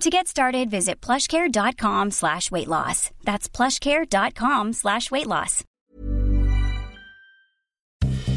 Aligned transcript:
To 0.00 0.10
get 0.10 0.26
started, 0.26 0.70
visit 0.70 1.00
plushcare.com 1.00 2.10
slash 2.10 2.50
weight 2.50 2.68
loss. 2.68 3.10
That's 3.24 3.48
plushcare.com 3.48 4.72
slash 4.72 5.10
weight 5.10 5.26
loss. 5.26 5.64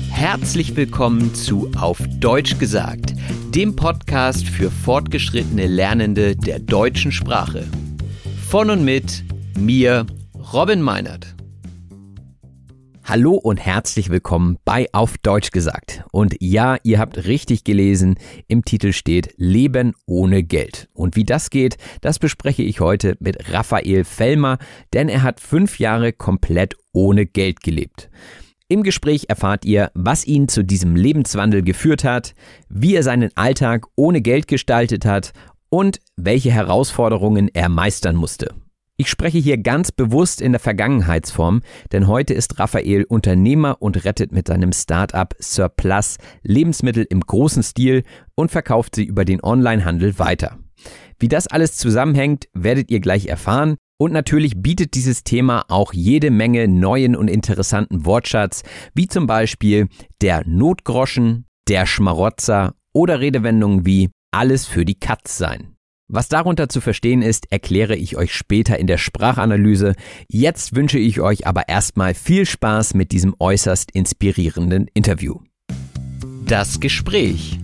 Herzlich 0.09 0.75
willkommen 0.77 1.35
zu 1.35 1.69
Auf 1.77 1.99
Deutsch 2.19 2.57
gesagt, 2.57 3.13
dem 3.53 3.75
Podcast 3.75 4.47
für 4.47 4.71
fortgeschrittene 4.71 5.67
Lernende 5.67 6.35
der 6.37 6.59
deutschen 6.59 7.11
Sprache. 7.11 7.67
Von 8.47 8.69
und 8.69 8.85
mit 8.85 9.23
mir, 9.57 10.05
Robin 10.53 10.81
Meinert. 10.81 11.34
Hallo 13.07 13.35
und 13.35 13.57
herzlich 13.57 14.09
willkommen 14.09 14.57
bei 14.65 14.87
Auf 14.91 15.19
Deutsch 15.19 15.51
gesagt. 15.51 16.03
Und 16.11 16.37
ja, 16.39 16.77
ihr 16.81 16.97
habt 16.97 17.27
richtig 17.27 17.63
gelesen, 17.63 18.15
im 18.47 18.65
Titel 18.65 18.93
steht 18.93 19.35
Leben 19.37 19.93
ohne 20.07 20.41
Geld. 20.41 20.89
Und 20.91 21.15
wie 21.15 21.23
das 21.23 21.51
geht, 21.51 21.77
das 22.01 22.17
bespreche 22.17 22.63
ich 22.63 22.79
heute 22.79 23.15
mit 23.19 23.53
Raphael 23.53 24.05
Fellmer, 24.05 24.57
denn 24.93 25.07
er 25.07 25.21
hat 25.21 25.39
fünf 25.39 25.77
Jahre 25.77 26.13
komplett 26.13 26.77
ohne 26.93 27.27
Geld 27.27 27.61
gelebt. 27.61 28.09
Im 28.69 28.81
Gespräch 28.81 29.25
erfahrt 29.29 29.65
ihr, 29.65 29.91
was 29.93 30.25
ihn 30.25 30.47
zu 30.47 30.63
diesem 30.63 30.95
Lebenswandel 30.95 31.61
geführt 31.61 32.03
hat, 32.03 32.33
wie 32.69 32.95
er 32.95 33.03
seinen 33.03 33.29
Alltag 33.37 33.85
ohne 33.95 34.21
Geld 34.21 34.47
gestaltet 34.47 35.05
hat 35.05 35.31
und 35.69 35.99
welche 36.15 36.49
Herausforderungen 36.49 37.51
er 37.53 37.69
meistern 37.69 38.15
musste. 38.15 38.55
Ich 38.97 39.09
spreche 39.09 39.39
hier 39.39 39.57
ganz 39.57 39.91
bewusst 39.91 40.39
in 40.39 40.53
der 40.53 40.61
Vergangenheitsform, 40.61 41.61
denn 41.91 42.07
heute 42.07 42.33
ist 42.33 42.59
Raphael 42.59 43.03
Unternehmer 43.03 43.81
und 43.81 44.05
rettet 44.05 44.31
mit 44.31 44.47
seinem 44.47 44.71
Startup 44.71 45.35
Surplus 45.37 46.15
Lebensmittel 46.43 47.05
im 47.09 47.19
großen 47.19 47.61
Stil 47.61 48.03
und 48.35 48.51
verkauft 48.51 48.95
sie 48.95 49.03
über 49.03 49.25
den 49.25 49.43
Onlinehandel 49.43 50.17
weiter. 50.17 50.59
Wie 51.19 51.27
das 51.27 51.47
alles 51.47 51.75
zusammenhängt, 51.75 52.45
werdet 52.53 52.89
ihr 52.89 53.01
gleich 53.01 53.25
erfahren. 53.25 53.75
Und 53.97 54.13
natürlich 54.13 54.61
bietet 54.61 54.93
dieses 54.93 55.25
Thema 55.25 55.65
auch 55.67 55.91
jede 55.91 56.31
Menge 56.31 56.69
neuen 56.69 57.17
und 57.17 57.29
interessanten 57.29 58.05
Wortschatz, 58.05 58.63
wie 58.93 59.07
zum 59.07 59.27
Beispiel 59.27 59.87
der 60.21 60.43
Notgroschen, 60.45 61.45
der 61.67 61.85
Schmarotzer 61.85 62.75
oder 62.93 63.19
Redewendungen 63.19 63.85
wie 63.85 64.09
alles 64.31 64.65
für 64.65 64.85
die 64.85 64.99
Katz 64.99 65.37
sein. 65.37 65.74
Was 66.07 66.27
darunter 66.27 66.69
zu 66.69 66.81
verstehen 66.81 67.23
ist, 67.23 67.51
erkläre 67.51 67.95
ich 67.95 68.15
euch 68.15 68.31
später 68.31 68.77
in 68.77 68.85
der 68.85 68.99
Sprachanalyse. 68.99 69.95
Jetzt 70.27 70.75
wünsche 70.75 70.99
ich 70.99 71.19
euch 71.19 71.47
aber 71.47 71.67
erstmal 71.67 72.13
viel 72.13 72.45
Spaß 72.45 72.93
mit 72.93 73.11
diesem 73.11 73.35
äußerst 73.39 73.89
inspirierenden 73.91 74.87
Interview. 74.93 75.39
Das 76.45 76.79
Gespräch. 76.79 77.59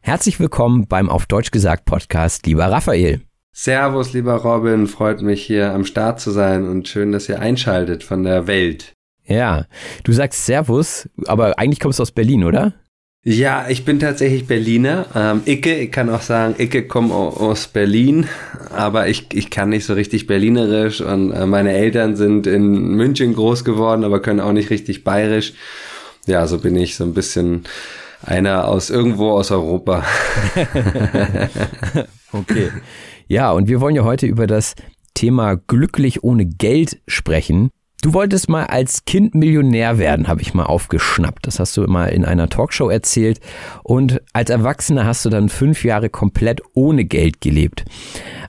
Herzlich 0.00 0.40
willkommen 0.40 0.86
beim 0.88 1.10
Auf 1.10 1.26
Deutsch 1.26 1.50
gesagt 1.50 1.84
Podcast, 1.84 2.46
lieber 2.46 2.64
Raphael. 2.64 3.20
Servus, 3.52 4.14
lieber 4.14 4.36
Robin, 4.36 4.86
freut 4.86 5.20
mich 5.20 5.44
hier 5.44 5.74
am 5.74 5.84
Start 5.84 6.20
zu 6.20 6.30
sein 6.30 6.66
und 6.66 6.88
schön, 6.88 7.12
dass 7.12 7.28
ihr 7.28 7.40
einschaltet 7.40 8.02
von 8.02 8.24
der 8.24 8.46
Welt. 8.46 8.94
Ja, 9.26 9.66
du 10.04 10.12
sagst 10.12 10.46
Servus, 10.46 11.06
aber 11.26 11.58
eigentlich 11.58 11.80
kommst 11.80 11.98
du 11.98 12.02
aus 12.02 12.12
Berlin, 12.12 12.44
oder? 12.44 12.72
Ja, 13.26 13.64
ich 13.70 13.86
bin 13.86 13.98
tatsächlich 13.98 14.46
Berliner. 14.46 15.06
Ähm, 15.14 15.40
Icke, 15.46 15.74
ich 15.76 15.90
kann 15.90 16.10
auch 16.10 16.20
sagen, 16.20 16.56
Icke 16.58 16.86
komme 16.86 17.14
aus 17.14 17.68
Berlin, 17.68 18.26
aber 18.70 19.08
ich, 19.08 19.28
ich 19.32 19.48
kann 19.48 19.70
nicht 19.70 19.86
so 19.86 19.94
richtig 19.94 20.26
berlinerisch 20.26 21.00
und 21.00 21.32
äh, 21.32 21.46
meine 21.46 21.72
Eltern 21.72 22.16
sind 22.16 22.46
in 22.46 22.88
München 22.88 23.32
groß 23.32 23.64
geworden, 23.64 24.04
aber 24.04 24.20
können 24.20 24.40
auch 24.40 24.52
nicht 24.52 24.68
richtig 24.68 25.04
bayerisch. 25.04 25.54
Ja, 26.26 26.46
so 26.46 26.58
bin 26.58 26.76
ich 26.76 26.96
so 26.96 27.04
ein 27.04 27.14
bisschen 27.14 27.64
einer 28.20 28.68
aus 28.68 28.90
irgendwo 28.90 29.30
aus 29.30 29.50
Europa. 29.50 30.04
okay. 32.32 32.72
Ja, 33.26 33.52
und 33.52 33.68
wir 33.68 33.80
wollen 33.80 33.96
ja 33.96 34.04
heute 34.04 34.26
über 34.26 34.46
das 34.46 34.74
Thema 35.14 35.54
glücklich 35.56 36.24
ohne 36.24 36.44
Geld 36.44 37.00
sprechen. 37.08 37.70
Du 38.04 38.12
wolltest 38.12 38.50
mal 38.50 38.66
als 38.66 39.06
Kind 39.06 39.34
Millionär 39.34 39.96
werden, 39.96 40.28
habe 40.28 40.42
ich 40.42 40.52
mal 40.52 40.66
aufgeschnappt. 40.66 41.46
Das 41.46 41.58
hast 41.58 41.74
du 41.78 41.84
mal 41.84 42.08
in 42.08 42.26
einer 42.26 42.50
Talkshow 42.50 42.90
erzählt. 42.90 43.40
Und 43.82 44.20
als 44.34 44.50
Erwachsener 44.50 45.06
hast 45.06 45.24
du 45.24 45.30
dann 45.30 45.48
fünf 45.48 45.86
Jahre 45.86 46.10
komplett 46.10 46.60
ohne 46.74 47.06
Geld 47.06 47.40
gelebt. 47.40 47.86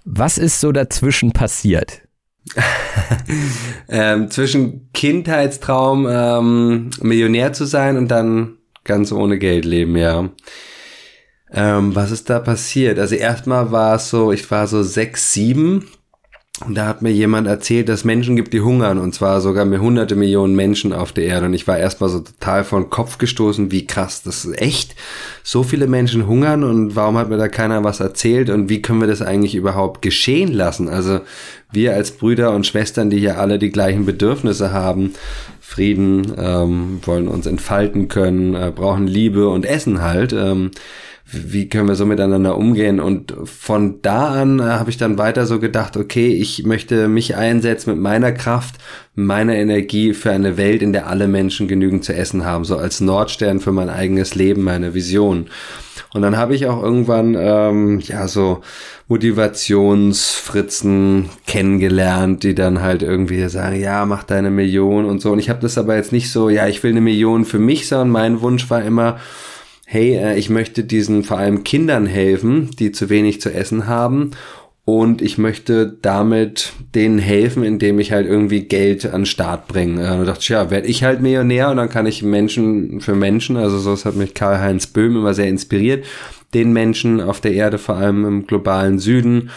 Was 0.04 0.38
ist 0.38 0.60
so 0.60 0.74
dazwischen 0.74 1.32
passiert? 1.32 2.02
ähm, 3.88 4.30
zwischen 4.30 4.90
Kindheitstraum, 4.92 6.06
ähm, 6.10 6.90
Millionär 7.00 7.54
zu 7.54 7.64
sein 7.64 7.96
und 7.96 8.10
dann 8.10 8.58
ganz 8.84 9.14
ohne 9.14 9.40
Geld 9.40 9.64
leben, 9.64 9.96
ja. 9.96 10.32
Ähm, 11.54 11.96
was 11.96 12.12
ist 12.12 12.30
da 12.30 12.40
passiert? 12.40 13.00
Also 13.00 13.16
erstmal 13.16 13.72
war 13.72 13.96
es 13.96 14.10
so, 14.10 14.34
ich 14.34 14.52
war 14.52 14.68
so 14.68 14.84
sechs, 14.84 15.32
sieben 15.32 15.88
und 16.64 16.76
da 16.76 16.88
hat 16.88 17.02
mir 17.02 17.12
jemand 17.12 17.48
erzählt, 17.48 17.90
dass 17.90 18.06
Menschen 18.06 18.38
gibt, 18.38 18.54
die 18.54 18.62
hungern, 18.62 18.98
und 18.98 19.14
zwar 19.14 19.42
sogar 19.42 19.66
mit 19.66 19.82
hunderte 19.82 20.16
Millionen 20.16 20.56
Menschen 20.56 20.94
auf 20.94 21.12
der 21.12 21.26
Erde. 21.26 21.48
Und 21.48 21.54
ich 21.54 21.68
war 21.68 21.78
erstmal 21.78 22.10
so 22.10 22.20
total 22.20 22.64
von 22.64 22.90
Kopf 22.90 23.18
gestoßen, 23.18 23.72
wie 23.74 23.86
krass, 23.86 24.24
das 24.24 24.46
ist 24.46 24.62
echt. 24.62 24.96
So 25.44 25.64
viele 25.64 25.88
Menschen 25.88 26.28
hungern 26.28 26.64
und 26.64 26.96
warum 26.96 27.18
hat 27.18 27.28
mir 27.28 27.38
da 27.38 27.50
keiner 27.50 27.84
was 27.84 28.00
erzählt 28.00 28.50
und 28.50 28.70
wie 28.70 28.82
können 28.82 29.02
wir 29.02 29.08
das 29.08 29.22
eigentlich 29.22 29.54
überhaupt 29.54 30.02
geschehen 30.02 30.54
lassen? 30.54 30.88
Also 30.88 31.20
wir 31.74 31.94
als 31.94 32.12
Brüder 32.12 32.52
und 32.56 32.66
Schwestern, 32.66 33.10
die 33.10 33.20
hier 33.20 33.38
alle 33.38 33.60
die 33.60 33.70
gleichen 33.70 34.06
Bedürfnisse 34.06 34.72
haben, 34.72 35.12
Frieden, 35.60 36.32
ähm, 36.38 37.00
wollen 37.04 37.28
uns 37.28 37.48
entfalten 37.48 38.08
können, 38.08 38.54
äh, 38.54 38.72
brauchen 38.74 39.08
Liebe 39.08 39.50
und 39.50 39.66
Essen 39.66 40.02
halt. 40.02 40.32
Ähm, 40.32 40.72
wie 41.32 41.70
können 41.70 41.88
wir 41.88 41.96
so 41.96 42.06
miteinander 42.06 42.56
umgehen? 42.56 43.00
Und 43.00 43.34
von 43.46 44.00
da 44.04 44.28
an 44.28 44.60
äh, 44.60 44.64
habe 44.64 44.92
ich 44.92 44.98
dann 44.98 45.18
weiter 45.18 45.48
so 45.48 45.60
gedacht, 45.60 45.98
okay, 45.98 46.28
ich 46.28 46.66
möchte 46.66 47.08
mich 47.08 47.36
einsetzen 47.36 47.90
mit 47.92 48.00
meiner 48.00 48.32
Kraft, 48.32 48.76
meiner 49.16 49.56
Energie 49.56 50.14
für 50.14 50.30
eine 50.32 50.56
Welt, 50.58 50.84
in 50.84 50.94
der 50.94 51.08
alle 51.08 51.28
Menschen 51.28 51.68
genügend 51.68 52.04
zu 52.04 52.14
essen 52.14 52.46
haben, 52.46 52.64
so 52.64 52.78
als 52.78 53.02
Nordstern 53.02 53.60
für 53.60 53.72
mein 53.72 53.90
eigenes 53.90 54.36
Leben, 54.36 54.62
meine 54.62 54.94
Vision. 54.94 55.48
Und 56.14 56.22
dann 56.22 56.38
habe 56.38 56.54
ich 56.54 56.68
auch 56.68 56.84
irgendwann 56.84 57.36
ähm, 57.38 58.02
ja 58.02 58.28
so 58.28 58.62
Motivationsfritzen 59.08 61.30
kennengelernt, 61.48 62.44
die 62.44 62.54
dann 62.54 62.82
halt 62.82 63.02
irgendwie 63.02 63.50
sagen, 63.50 63.80
ja, 63.80 64.06
mach 64.06 64.22
deine 64.24 64.52
Million 64.52 65.06
und 65.06 65.22
so. 65.22 65.32
Und 65.32 65.40
ich 65.40 65.50
habe 65.50 65.62
das 65.62 65.80
aber 65.80 65.96
jetzt 65.96 66.12
nicht 66.12 66.32
so, 66.32 66.50
ja, 66.50 66.68
ich 66.68 66.84
will 66.84 66.92
eine 66.92 67.02
Million 67.02 67.46
für 67.46 67.60
mich, 67.60 67.88
sondern 67.88 68.12
mein 68.12 68.42
Wunsch 68.42 68.70
war 68.70 68.84
immer, 68.84 69.18
hey, 69.86 70.16
äh, 70.16 70.38
ich 70.38 70.50
möchte 70.50 70.84
diesen 70.84 71.24
vor 71.24 71.38
allem 71.38 71.64
Kindern 71.64 72.06
helfen, 72.06 72.72
die 72.80 72.92
zu 72.92 73.10
wenig 73.10 73.42
zu 73.42 73.54
essen 73.54 73.88
haben 73.88 74.32
und 74.86 75.24
ich 75.24 75.40
möchte 75.40 75.98
damit 76.02 76.74
denen 76.94 77.18
helfen, 77.18 77.64
indem 77.64 78.00
ich 78.00 78.12
halt 78.12 78.28
irgendwie 78.28 78.62
Geld 78.62 79.06
an 79.06 79.22
den 79.22 79.26
Start 79.26 79.68
bringe. 79.68 80.02
Und 80.12 80.20
da 80.20 80.26
dachte 80.26 80.42
ich, 80.42 80.50
ja, 80.50 80.70
werde 80.70 80.88
ich 80.88 81.04
halt 81.04 81.22
Millionär 81.22 81.72
und 81.72 81.78
dann 81.78 81.90
kann 81.90 82.06
ich 82.06 82.22
Menschen 82.22 83.02
für 83.02 83.16
Menschen, 83.16 83.58
also 83.58 83.80
so 83.80 84.06
hat 84.06 84.16
mich 84.16 84.36
Karl-Heinz 84.36 84.88
Böhm 84.88 85.18
immer 85.18 85.34
sehr 85.34 85.48
inspiriert, 85.48 86.06
den 86.54 86.72
Menschen 86.72 87.20
auf 87.20 87.42
der 87.42 87.54
Erde, 87.54 87.80
vor 87.80 87.96
allem 87.96 88.26
im 88.26 88.46
globalen 88.46 89.00
Süden, 89.00 89.50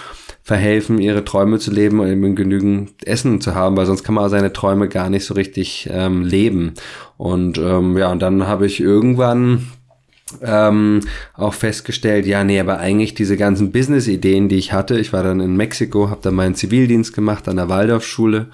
verhelfen, 0.43 0.99
ihre 0.99 1.27
Träume 1.27 1.59
zu 1.59 1.71
leben 1.71 2.01
und 2.01 2.09
eben 2.09 2.35
genügend 2.35 3.07
Essen 3.07 3.43
zu 3.43 3.55
haben, 3.55 3.77
weil 3.77 3.85
sonst 3.85 4.05
kann 4.05 4.15
man 4.15 4.31
seine 4.31 4.55
Träume 4.55 4.89
gar 4.89 5.11
nicht 5.11 5.27
so 5.27 5.35
richtig 5.35 5.91
ähm, 5.93 6.25
leben. 6.25 6.73
Und 7.19 7.59
ähm, 7.59 7.99
ja, 7.99 8.11
und 8.11 8.23
dann 8.23 8.47
habe 8.47 8.65
ich 8.65 8.81
irgendwann 8.81 9.67
ähm, 10.43 11.01
auch 11.35 11.55
festgestellt, 11.55 12.27
ja, 12.27 12.45
nee, 12.45 12.61
aber 12.61 12.79
eigentlich 12.79 13.15
diese 13.15 13.37
ganzen 13.37 13.73
Business-Ideen, 13.73 14.49
die 14.49 14.57
ich 14.57 14.73
hatte, 14.73 14.99
ich 14.99 15.13
war 15.13 15.23
dann 15.23 15.41
in 15.41 15.57
Mexiko, 15.57 16.11
habe 16.11 16.21
dann 16.23 16.35
meinen 16.35 16.55
Zivildienst 16.55 17.15
gemacht 17.15 17.49
an 17.49 17.57
der 17.57 17.69
Waldorfschule 17.69 18.47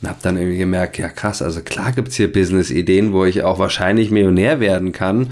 und 0.00 0.08
habe 0.08 0.18
dann 0.22 0.36
irgendwie 0.36 0.58
gemerkt, 0.58 0.98
ja 0.98 1.08
krass, 1.08 1.42
also 1.42 1.60
klar 1.60 1.92
gibt's 1.92 2.16
hier 2.16 2.32
Business-Ideen, 2.32 3.12
wo 3.12 3.24
ich 3.24 3.42
auch 3.42 3.58
wahrscheinlich 3.58 4.10
Millionär 4.10 4.60
werden 4.60 4.92
kann, 4.92 5.28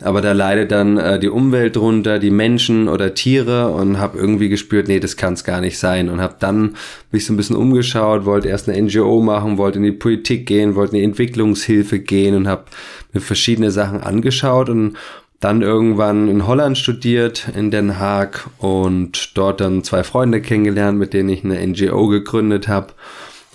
aber 0.00 0.20
da 0.20 0.32
leidet 0.32 0.70
dann 0.70 0.96
äh, 0.96 1.18
die 1.18 1.28
Umwelt 1.28 1.76
drunter, 1.76 2.18
die 2.18 2.30
Menschen 2.30 2.88
oder 2.88 3.14
Tiere 3.14 3.70
und 3.70 3.98
habe 3.98 4.18
irgendwie 4.18 4.48
gespürt, 4.48 4.88
nee, 4.88 5.00
das 5.00 5.16
kann's 5.16 5.42
gar 5.42 5.60
nicht 5.60 5.78
sein 5.78 6.08
und 6.08 6.20
habe 6.20 6.36
dann 6.38 6.76
mich 7.10 7.26
so 7.26 7.32
ein 7.32 7.36
bisschen 7.36 7.56
umgeschaut, 7.56 8.24
wollte 8.24 8.48
erst 8.48 8.68
eine 8.68 8.80
NGO 8.80 9.20
machen, 9.20 9.58
wollte 9.58 9.78
in 9.78 9.84
die 9.84 9.92
Politik 9.92 10.46
gehen, 10.46 10.76
wollte 10.76 10.92
in 10.92 11.00
die 11.00 11.04
Entwicklungshilfe 11.04 11.98
gehen 11.98 12.36
und 12.36 12.46
habe 12.46 12.64
mir 13.12 13.20
verschiedene 13.20 13.70
Sachen 13.70 14.00
angeschaut 14.00 14.68
und 14.68 14.96
dann 15.40 15.62
irgendwann 15.62 16.28
in 16.28 16.46
Holland 16.46 16.78
studiert, 16.78 17.48
in 17.54 17.70
Den 17.70 17.98
Haag 17.98 18.48
und 18.58 19.36
dort 19.36 19.60
dann 19.60 19.84
zwei 19.84 20.02
Freunde 20.02 20.40
kennengelernt, 20.40 20.98
mit 20.98 21.12
denen 21.12 21.28
ich 21.28 21.44
eine 21.44 21.64
NGO 21.64 22.08
gegründet 22.08 22.66
habe. 22.66 22.88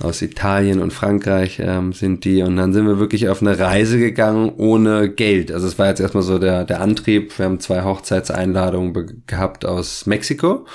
Aus 0.04 0.22
Italien 0.22 0.82
und 0.82 0.94
Frankreich 0.94 1.60
ähm, 1.64 1.94
sind 1.94 2.26
die. 2.26 2.42
Und 2.42 2.58
dann 2.58 2.74
sind 2.74 2.86
wir 2.86 3.00
wirklich 3.00 3.30
auf 3.30 3.42
eine 3.42 3.58
Reise 3.58 3.98
gegangen 3.98 4.52
ohne 4.58 5.10
Geld. 5.10 5.52
Also 5.52 5.68
es 5.68 5.80
war 5.80 5.88
jetzt 5.88 6.00
erstmal 6.00 6.24
so 6.24 6.40
der, 6.40 6.66
der 6.66 6.82
Antrieb. 6.82 7.38
Wir 7.38 7.46
haben 7.46 7.60
zwei 7.60 7.84
Hochzeitseinladungen 7.84 9.24
gehabt 9.28 9.66
aus 9.66 10.06
Mexiko. 10.06 10.66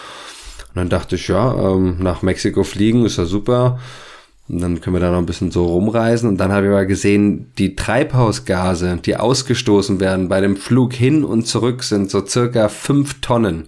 Und 0.68 0.74
dann 0.74 0.88
dachte 0.88 1.16
ich, 1.16 1.28
ja, 1.28 1.54
ähm, 1.54 1.96
nach 2.00 2.22
Mexiko 2.22 2.64
fliegen 2.64 3.04
ist 3.04 3.18
ja 3.18 3.24
super 3.24 3.78
und 4.48 4.62
dann 4.62 4.80
können 4.80 4.96
wir 4.96 5.00
da 5.00 5.10
noch 5.10 5.18
ein 5.18 5.26
bisschen 5.26 5.50
so 5.50 5.66
rumreisen. 5.66 6.28
Und 6.28 6.38
dann 6.38 6.52
habe 6.52 6.66
ich 6.66 6.72
mal 6.72 6.86
gesehen, 6.86 7.52
die 7.58 7.76
Treibhausgase, 7.76 8.98
die 9.04 9.16
ausgestoßen 9.16 10.00
werden 10.00 10.28
bei 10.28 10.40
dem 10.40 10.56
Flug 10.56 10.94
hin 10.94 11.22
und 11.22 11.46
zurück, 11.46 11.82
sind 11.82 12.10
so 12.10 12.24
circa 12.24 12.68
fünf 12.68 13.20
Tonnen. 13.20 13.66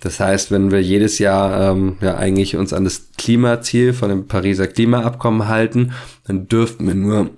Das 0.00 0.18
heißt, 0.18 0.50
wenn 0.50 0.70
wir 0.70 0.82
jedes 0.82 1.18
Jahr 1.18 1.72
ähm, 1.72 1.96
ja 2.00 2.16
eigentlich 2.16 2.56
uns 2.56 2.72
an 2.72 2.84
das 2.84 3.10
Klimaziel 3.18 3.92
von 3.92 4.08
dem 4.08 4.26
Pariser 4.26 4.66
Klimaabkommen 4.66 5.48
halten, 5.48 5.92
dann 6.26 6.48
dürften 6.48 6.86
wir 6.86 6.94
nur 6.94 7.30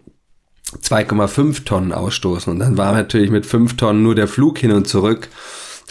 2,5 0.80 1.64
Tonnen 1.64 1.92
ausstoßen. 1.92 2.52
Und 2.52 2.60
dann 2.60 2.78
war 2.78 2.92
natürlich 2.92 3.30
mit 3.30 3.46
fünf 3.46 3.76
Tonnen 3.76 4.02
nur 4.02 4.14
der 4.14 4.28
Flug 4.28 4.58
hin 4.58 4.72
und 4.72 4.86
zurück 4.86 5.28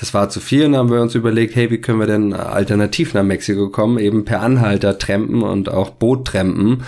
das 0.02 0.16
war 0.16 0.30
zu 0.30 0.40
viel 0.40 0.66
und 0.66 0.72
dann 0.72 0.80
haben 0.80 0.92
wir 0.92 1.02
uns 1.02 1.14
überlegt, 1.14 1.56
hey, 1.56 1.70
wie 1.70 1.80
können 1.80 2.00
wir 2.00 2.08
denn 2.08 2.34
alternativ 2.34 3.14
nach 3.14 3.24
Mexiko 3.24 3.70
kommen? 3.70 4.00
Eben 4.00 4.26
per 4.26 4.42
Anhalter 4.42 4.98
trampen 4.98 5.44
und 5.44 5.70
auch 5.70 5.92
Boot 5.92 6.26
trampen. 6.26 6.84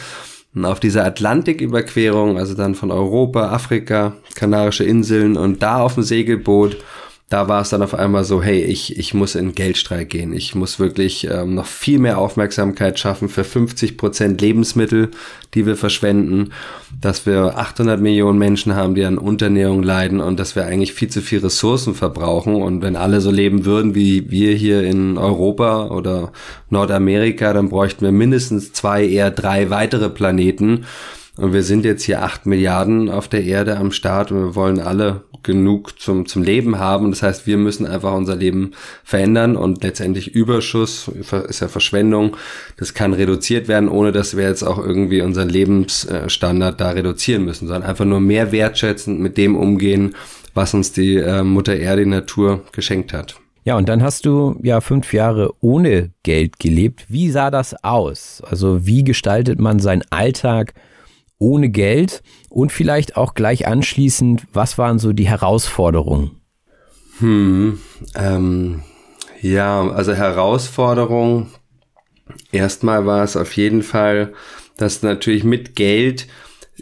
Und 0.55 0.65
auf 0.65 0.79
dieser 0.79 1.05
Atlantiküberquerung, 1.05 2.39
also 2.39 2.55
dann 2.55 2.73
von 2.73 2.89
Europa, 2.89 3.49
Afrika, 3.49 4.13
Kanarische 4.33 4.83
Inseln 4.83 5.37
und 5.37 5.61
da 5.61 5.77
auf 5.77 5.93
dem 5.93 6.01
Segelboot 6.01 6.77
da 7.29 7.47
war 7.47 7.61
es 7.61 7.69
dann 7.69 7.81
auf 7.81 7.95
einmal 7.95 8.23
so, 8.25 8.43
hey, 8.43 8.61
ich, 8.61 8.99
ich 8.99 9.13
muss 9.15 9.33
in 9.33 9.55
Geldstreik 9.55 10.09
gehen. 10.09 10.33
Ich 10.33 10.53
muss 10.53 10.79
wirklich 10.79 11.27
ähm, 11.31 11.55
noch 11.55 11.65
viel 11.65 11.97
mehr 11.97 12.19
Aufmerksamkeit 12.19 12.99
schaffen 12.99 13.27
für 13.27 13.43
50 13.43 13.97
Prozent 13.97 14.39
Lebensmittel, 14.39 15.09
die 15.55 15.65
wir 15.65 15.75
verschwenden, 15.75 16.51
dass 17.01 17.25
wir 17.25 17.57
800 17.57 17.99
Millionen 17.99 18.37
Menschen 18.37 18.75
haben, 18.75 18.93
die 18.93 19.03
an 19.03 19.17
Unterernährung 19.17 19.81
leiden 19.81 20.19
und 20.19 20.39
dass 20.39 20.55
wir 20.55 20.65
eigentlich 20.65 20.93
viel 20.93 21.09
zu 21.09 21.21
viel 21.21 21.39
Ressourcen 21.39 21.95
verbrauchen. 21.95 22.55
Und 22.55 22.83
wenn 22.83 22.95
alle 22.95 23.19
so 23.19 23.31
leben 23.31 23.65
würden 23.65 23.95
wie 23.95 24.29
wir 24.29 24.53
hier 24.53 24.83
in 24.83 25.17
Europa 25.17 25.87
oder 25.87 26.31
Nordamerika, 26.69 27.53
dann 27.53 27.69
bräuchten 27.69 28.05
wir 28.05 28.11
mindestens 28.11 28.73
zwei, 28.73 29.07
eher 29.07 29.31
drei 29.31 29.71
weitere 29.71 30.09
Planeten. 30.09 30.85
Und 31.37 31.51
wir 31.53 31.63
sind 31.63 31.83
jetzt 31.83 32.03
hier 32.03 32.21
acht 32.21 32.45
Milliarden 32.45 33.09
auf 33.09 33.27
der 33.27 33.43
Erde 33.43 33.77
am 33.77 33.91
Start 33.91 34.31
und 34.31 34.39
wir 34.39 34.55
wollen 34.55 34.79
alle 34.79 35.23
genug 35.41 35.99
zum, 35.99 36.25
zum 36.25 36.43
Leben 36.43 36.77
haben. 36.77 37.09
Das 37.11 37.23
heißt, 37.23 37.47
wir 37.47 37.57
müssen 37.57 37.85
einfach 37.85 38.13
unser 38.13 38.35
Leben 38.35 38.71
verändern 39.03 39.55
und 39.55 39.83
letztendlich 39.83 40.33
Überschuss 40.35 41.07
ist 41.07 41.59
ja 41.59 41.67
Verschwendung. 41.67 42.37
Das 42.77 42.93
kann 42.93 43.13
reduziert 43.13 43.67
werden, 43.67 43.89
ohne 43.89 44.11
dass 44.11 44.37
wir 44.37 44.47
jetzt 44.47 44.63
auch 44.63 44.77
irgendwie 44.77 45.21
unseren 45.21 45.49
Lebensstandard 45.49 46.79
da 46.79 46.91
reduzieren 46.91 47.45
müssen, 47.45 47.67
sondern 47.67 47.89
einfach 47.89 48.05
nur 48.05 48.21
mehr 48.21 48.51
wertschätzend 48.51 49.19
mit 49.19 49.37
dem 49.37 49.55
umgehen, 49.55 50.15
was 50.53 50.73
uns 50.73 50.91
die 50.91 51.17
äh, 51.17 51.43
Mutter 51.43 51.75
Erde, 51.75 52.03
die 52.03 52.09
Natur 52.09 52.61
geschenkt 52.71 53.11
hat. 53.11 53.35
Ja, 53.65 53.77
und 53.77 53.87
dann 53.89 54.03
hast 54.03 54.25
du 54.25 54.59
ja 54.61 54.81
fünf 54.81 55.13
Jahre 55.13 55.53
ohne 55.61 56.11
Geld 56.23 56.59
gelebt. 56.59 57.05
Wie 57.07 57.31
sah 57.31 57.49
das 57.49 57.81
aus? 57.83 58.43
Also 58.45 58.85
wie 58.85 59.03
gestaltet 59.03 59.59
man 59.59 59.79
seinen 59.79 60.03
Alltag 60.09 60.73
ohne 61.43 61.69
Geld? 61.69 62.23
Und 62.49 62.71
vielleicht 62.71 63.17
auch 63.17 63.33
gleich 63.33 63.67
anschließend, 63.67 64.45
was 64.53 64.77
waren 64.77 64.99
so 64.99 65.13
die 65.13 65.27
Herausforderungen? 65.27 66.31
Hm, 67.19 67.79
ähm, 68.15 68.83
ja, 69.41 69.87
also 69.89 70.13
Herausforderung. 70.13 71.51
Erstmal 72.51 73.05
war 73.05 73.23
es 73.23 73.35
auf 73.35 73.55
jeden 73.57 73.83
Fall, 73.83 74.33
dass 74.77 75.03
natürlich 75.03 75.43
mit 75.43 75.75
Geld 75.75 76.27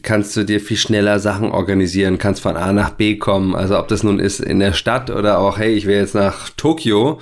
kannst 0.03 0.35
du 0.35 0.43
dir 0.43 0.59
viel 0.59 0.77
schneller 0.77 1.19
Sachen 1.19 1.51
organisieren, 1.51 2.17
kannst 2.17 2.41
von 2.41 2.57
A 2.57 2.73
nach 2.73 2.91
B 2.91 3.17
kommen. 3.17 3.55
Also 3.55 3.77
ob 3.77 3.87
das 3.87 4.03
nun 4.03 4.19
ist 4.19 4.39
in 4.39 4.59
der 4.59 4.73
Stadt 4.73 5.09
oder 5.09 5.39
auch, 5.39 5.57
hey, 5.57 5.73
ich 5.73 5.85
will 5.85 5.95
jetzt 5.95 6.15
nach 6.15 6.49
Tokio, 6.49 7.19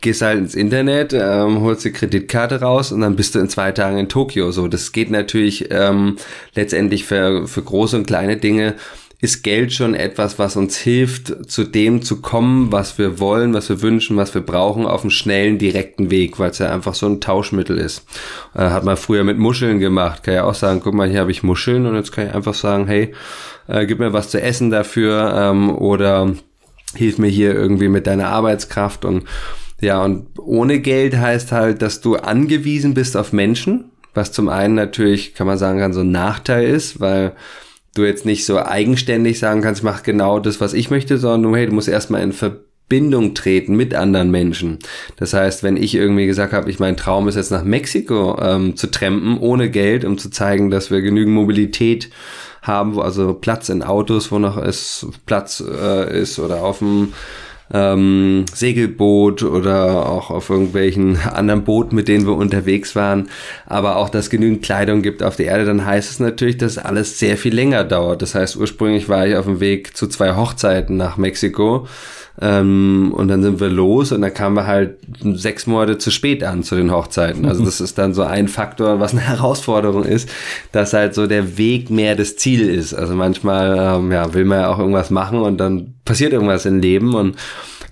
gehst 0.00 0.22
halt 0.22 0.38
ins 0.38 0.54
Internet, 0.54 1.12
ähm, 1.12 1.60
holst 1.60 1.84
die 1.84 1.92
Kreditkarte 1.92 2.60
raus 2.60 2.92
und 2.92 3.00
dann 3.00 3.16
bist 3.16 3.34
du 3.34 3.38
in 3.38 3.48
zwei 3.48 3.72
Tagen 3.72 3.98
in 3.98 4.08
Tokio. 4.08 4.50
So, 4.52 4.68
das 4.68 4.92
geht 4.92 5.10
natürlich 5.10 5.70
ähm, 5.70 6.16
letztendlich 6.54 7.04
für, 7.04 7.46
für 7.46 7.62
große 7.62 7.96
und 7.96 8.06
kleine 8.06 8.36
Dinge 8.36 8.74
ist 9.20 9.42
Geld 9.42 9.72
schon 9.72 9.94
etwas, 9.94 10.38
was 10.38 10.54
uns 10.56 10.76
hilft, 10.76 11.50
zu 11.50 11.64
dem 11.64 12.02
zu 12.02 12.20
kommen, 12.20 12.70
was 12.70 12.98
wir 12.98 13.18
wollen, 13.18 13.52
was 13.52 13.68
wir 13.68 13.82
wünschen, 13.82 14.16
was 14.16 14.32
wir 14.32 14.42
brauchen, 14.42 14.86
auf 14.86 15.00
einem 15.00 15.10
schnellen, 15.10 15.58
direkten 15.58 16.10
Weg, 16.10 16.38
weil 16.38 16.50
es 16.50 16.58
ja 16.58 16.72
einfach 16.72 16.94
so 16.94 17.06
ein 17.06 17.20
Tauschmittel 17.20 17.78
ist. 17.78 18.04
Äh, 18.54 18.70
hat 18.70 18.84
man 18.84 18.96
früher 18.96 19.24
mit 19.24 19.36
Muscheln 19.36 19.80
gemacht. 19.80 20.22
Kann 20.22 20.34
ja 20.34 20.44
auch 20.44 20.54
sagen, 20.54 20.80
guck 20.82 20.94
mal, 20.94 21.08
hier 21.08 21.20
habe 21.20 21.32
ich 21.32 21.42
Muscheln 21.42 21.86
und 21.86 21.96
jetzt 21.96 22.12
kann 22.12 22.28
ich 22.28 22.34
einfach 22.34 22.54
sagen, 22.54 22.86
hey, 22.86 23.12
äh, 23.66 23.86
gib 23.86 23.98
mir 23.98 24.12
was 24.12 24.30
zu 24.30 24.40
essen 24.40 24.70
dafür 24.70 25.34
ähm, 25.36 25.76
oder 25.76 26.32
hilf 26.94 27.18
mir 27.18 27.28
hier 27.28 27.54
irgendwie 27.54 27.88
mit 27.88 28.06
deiner 28.06 28.28
Arbeitskraft 28.28 29.04
und 29.04 29.24
ja, 29.80 30.02
und 30.02 30.26
ohne 30.38 30.80
Geld 30.80 31.16
heißt 31.16 31.52
halt, 31.52 31.82
dass 31.82 32.00
du 32.00 32.16
angewiesen 32.16 32.94
bist 32.94 33.16
auf 33.16 33.32
Menschen, 33.32 33.90
was 34.12 34.32
zum 34.32 34.48
einen 34.48 34.74
natürlich, 34.74 35.34
kann 35.34 35.46
man 35.46 35.58
sagen, 35.58 35.78
kann 35.78 35.92
so 35.92 36.00
ein 36.00 36.10
Nachteil 36.10 36.68
ist, 36.68 36.98
weil 36.98 37.32
du 37.94 38.04
jetzt 38.04 38.26
nicht 38.26 38.44
so 38.44 38.58
eigenständig 38.58 39.38
sagen 39.38 39.62
kannst, 39.62 39.82
mach 39.82 40.02
genau 40.02 40.38
das, 40.38 40.60
was 40.60 40.74
ich 40.74 40.90
möchte, 40.90 41.18
sondern 41.18 41.54
hey, 41.54 41.66
du 41.66 41.72
musst 41.72 41.88
erstmal 41.88 42.22
in 42.22 42.32
Verbindung 42.32 43.34
treten 43.34 43.76
mit 43.76 43.94
anderen 43.94 44.30
Menschen. 44.30 44.78
Das 45.16 45.34
heißt, 45.34 45.62
wenn 45.62 45.76
ich 45.76 45.94
irgendwie 45.94 46.26
gesagt 46.26 46.52
habe, 46.52 46.70
ich 46.70 46.78
mein 46.78 46.96
Traum 46.96 47.28
ist 47.28 47.36
jetzt 47.36 47.50
nach 47.50 47.64
Mexiko 47.64 48.38
ähm, 48.40 48.76
zu 48.76 48.90
trampen, 48.90 49.38
ohne 49.38 49.70
Geld, 49.70 50.04
um 50.04 50.18
zu 50.18 50.30
zeigen, 50.30 50.70
dass 50.70 50.90
wir 50.90 51.00
genügend 51.02 51.34
Mobilität 51.34 52.10
haben, 52.62 52.94
wo 52.94 53.00
also 53.00 53.34
Platz 53.34 53.68
in 53.68 53.82
Autos, 53.82 54.30
wo 54.30 54.38
noch 54.38 54.56
es 54.56 55.06
Platz 55.26 55.62
äh, 55.66 56.20
ist 56.20 56.38
oder 56.38 56.62
auf 56.62 56.78
dem 56.78 57.12
ähm, 57.72 58.44
Segelboot 58.52 59.42
oder 59.42 60.08
auch 60.08 60.30
auf 60.30 60.50
irgendwelchen 60.50 61.18
anderen 61.18 61.64
Booten, 61.64 61.94
mit 61.94 62.08
denen 62.08 62.26
wir 62.26 62.34
unterwegs 62.34 62.96
waren, 62.96 63.28
aber 63.66 63.96
auch, 63.96 64.08
dass 64.08 64.30
genügend 64.30 64.62
Kleidung 64.62 65.02
gibt 65.02 65.22
auf 65.22 65.36
der 65.36 65.46
Erde, 65.46 65.64
dann 65.64 65.84
heißt 65.84 66.10
es 66.10 66.20
natürlich, 66.20 66.58
dass 66.58 66.78
alles 66.78 67.18
sehr 67.18 67.36
viel 67.36 67.54
länger 67.54 67.84
dauert. 67.84 68.22
Das 68.22 68.34
heißt, 68.34 68.56
ursprünglich 68.56 69.08
war 69.08 69.26
ich 69.26 69.36
auf 69.36 69.44
dem 69.44 69.60
Weg 69.60 69.96
zu 69.96 70.06
zwei 70.06 70.34
Hochzeiten 70.36 70.96
nach 70.96 71.16
Mexiko. 71.16 71.86
Ähm, 72.40 73.12
und 73.16 73.28
dann 73.28 73.42
sind 73.42 73.58
wir 73.58 73.68
los 73.68 74.12
und 74.12 74.20
dann 74.20 74.32
kamen 74.32 74.54
wir 74.54 74.66
halt 74.66 74.98
sechs 75.22 75.66
Monate 75.66 75.98
zu 75.98 76.12
spät 76.12 76.44
an 76.44 76.62
zu 76.62 76.76
den 76.76 76.92
Hochzeiten. 76.92 77.46
Also 77.46 77.64
das 77.64 77.80
ist 77.80 77.98
dann 77.98 78.14
so 78.14 78.22
ein 78.22 78.46
Faktor, 78.46 79.00
was 79.00 79.12
eine 79.12 79.20
Herausforderung 79.26 80.04
ist, 80.04 80.30
dass 80.70 80.92
halt 80.92 81.14
so 81.14 81.26
der 81.26 81.58
Weg 81.58 81.90
mehr 81.90 82.14
das 82.14 82.36
Ziel 82.36 82.68
ist. 82.68 82.94
Also 82.94 83.14
manchmal 83.14 83.76
ähm, 83.76 84.12
ja, 84.12 84.32
will 84.34 84.44
man 84.44 84.60
ja 84.60 84.72
auch 84.72 84.78
irgendwas 84.78 85.10
machen 85.10 85.40
und 85.40 85.58
dann 85.58 85.94
passiert 86.04 86.32
irgendwas 86.32 86.64
im 86.64 86.80
Leben 86.80 87.14
und 87.14 87.36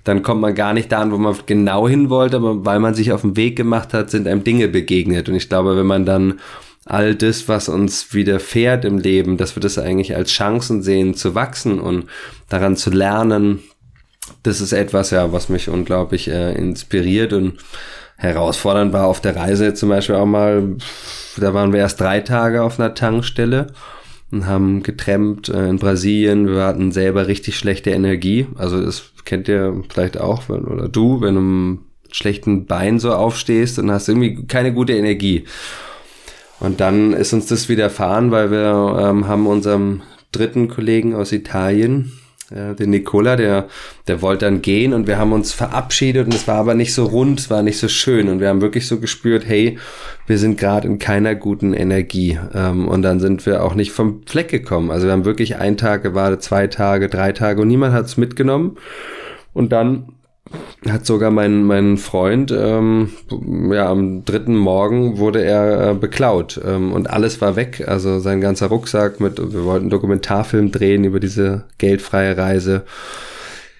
dann 0.05 0.23
kommt 0.23 0.39
man 0.39 0.55
gar 0.55 0.73
nicht 0.73 0.89
da 0.93 0.99
an, 1.01 1.11
wo 1.11 1.17
man 1.17 1.35
genau 1.45 1.89
hin 1.89 2.09
wollte, 2.09 2.37
aber 2.37 2.65
weil 2.65 2.79
man 2.79 2.93
sich 2.93 3.11
auf 3.11 3.21
den 3.21 3.35
Weg 3.35 3.57
gemacht 3.57 3.93
hat, 3.93 4.09
sind 4.09 4.25
einem 4.27 4.45
Dinge 4.45 4.69
begegnet. 4.69 5.27
Und 5.27 5.35
ich 5.35 5.49
glaube, 5.49 5.75
wenn 5.75 5.85
man 5.85 6.05
dann 6.05 6.39
all 6.85 7.15
das, 7.15 7.49
was 7.49 7.67
uns 7.67 8.13
widerfährt 8.13 8.85
im 8.85 8.99
Leben, 8.99 9.35
dass 9.35 9.57
wir 9.57 9.61
das 9.61 9.77
eigentlich 9.77 10.15
als 10.15 10.31
Chancen 10.31 10.81
sehen, 10.81 11.15
zu 11.15 11.35
wachsen 11.35 11.81
und 11.81 12.05
daran 12.47 12.77
zu 12.77 12.89
lernen, 12.89 13.59
das 14.43 14.61
ist 14.61 14.73
etwas, 14.73 15.11
ja, 15.11 15.31
was 15.31 15.49
mich 15.49 15.69
unglaublich 15.69 16.27
äh, 16.27 16.53
inspiriert 16.53 17.33
und 17.33 17.57
herausfordernd 18.17 18.93
war 18.93 19.05
auf 19.05 19.21
der 19.21 19.35
Reise 19.35 19.73
zum 19.73 19.89
Beispiel 19.89 20.15
auch 20.15 20.25
mal, 20.25 20.75
da 21.37 21.53
waren 21.53 21.71
wir 21.71 21.79
erst 21.79 22.01
drei 22.01 22.19
Tage 22.19 22.63
auf 22.63 22.79
einer 22.79 22.95
Tankstelle 22.95 23.67
und 24.31 24.45
haben 24.45 24.83
getrennt 24.83 25.49
äh, 25.49 25.69
in 25.69 25.77
Brasilien. 25.77 26.47
Wir 26.47 26.63
hatten 26.63 26.91
selber 26.91 27.27
richtig 27.27 27.57
schlechte 27.57 27.91
Energie. 27.91 28.47
Also 28.55 28.83
das 28.83 29.11
kennt 29.25 29.47
ihr 29.47 29.83
vielleicht 29.89 30.19
auch, 30.19 30.49
wenn, 30.49 30.65
oder 30.65 30.89
du, 30.89 31.21
wenn 31.21 31.35
du 31.35 31.39
im 31.41 31.79
schlechten 32.11 32.65
Bein 32.65 32.99
so 32.99 33.13
aufstehst 33.13 33.79
und 33.79 33.91
hast 33.91 34.09
irgendwie 34.09 34.45
keine 34.47 34.73
gute 34.73 34.93
Energie. 34.93 35.45
Und 36.59 36.79
dann 36.79 37.13
ist 37.13 37.33
uns 37.33 37.45
das 37.45 37.69
widerfahren, 37.69 38.31
weil 38.31 38.49
wir 38.49 38.97
ähm, 38.99 39.27
haben 39.27 39.45
unserem 39.45 40.01
dritten 40.31 40.67
Kollegen 40.67 41.13
aus 41.13 41.31
Italien, 41.31 42.13
den 42.49 42.91
Nicola, 42.91 43.35
der, 43.35 43.67
der 44.07 44.21
wollte 44.21 44.45
dann 44.45 44.61
gehen 44.61 44.93
und 44.93 45.05
wir 45.05 45.17
haben 45.17 45.33
uns 45.33 45.51
verabschiedet 45.51 46.27
und 46.27 46.33
es 46.33 46.47
war 46.47 46.55
aber 46.55 46.75
nicht 46.75 46.93
so 46.93 47.05
rund, 47.05 47.41
es 47.41 47.49
war 47.49 47.61
nicht 47.61 47.77
so 47.77 47.89
schön 47.89 48.29
und 48.29 48.39
wir 48.39 48.47
haben 48.47 48.61
wirklich 48.61 48.87
so 48.87 48.99
gespürt, 48.99 49.45
hey, 49.45 49.77
wir 50.27 50.37
sind 50.37 50.57
gerade 50.57 50.87
in 50.87 50.97
keiner 50.97 51.35
guten 51.35 51.73
Energie 51.73 52.39
ähm, 52.53 52.87
und 52.87 53.01
dann 53.01 53.19
sind 53.19 53.45
wir 53.45 53.63
auch 53.63 53.75
nicht 53.75 53.91
vom 53.91 54.21
Fleck 54.25 54.47
gekommen. 54.49 54.91
Also 54.91 55.07
wir 55.07 55.11
haben 55.11 55.25
wirklich 55.25 55.57
einen 55.57 55.77
Tag 55.77 56.03
gewartet, 56.03 56.41
zwei 56.41 56.67
Tage, 56.67 57.09
drei 57.09 57.33
Tage 57.33 57.61
und 57.61 57.67
niemand 57.67 57.93
hat 57.93 58.05
es 58.05 58.15
mitgenommen 58.15 58.77
und 59.53 59.71
dann 59.73 60.13
hat 60.87 61.05
sogar 61.05 61.31
mein, 61.31 61.63
mein 61.63 61.97
Freund, 61.97 62.51
ähm, 62.51 63.09
ja, 63.71 63.89
am 63.89 64.25
dritten 64.25 64.55
Morgen 64.55 65.17
wurde 65.17 65.43
er 65.43 65.91
äh, 65.91 65.93
beklaut 65.93 66.59
ähm, 66.65 66.93
und 66.93 67.09
alles 67.09 67.41
war 67.41 67.55
weg. 67.55 67.83
Also 67.87 68.19
sein 68.19 68.41
ganzer 68.41 68.67
Rucksack 68.67 69.19
mit, 69.19 69.37
wir 69.37 69.63
wollten 69.65 69.85
einen 69.85 69.89
Dokumentarfilm 69.89 70.71
drehen 70.71 71.03
über 71.03 71.19
diese 71.19 71.63
geldfreie 71.77 72.37
Reise. 72.37 72.83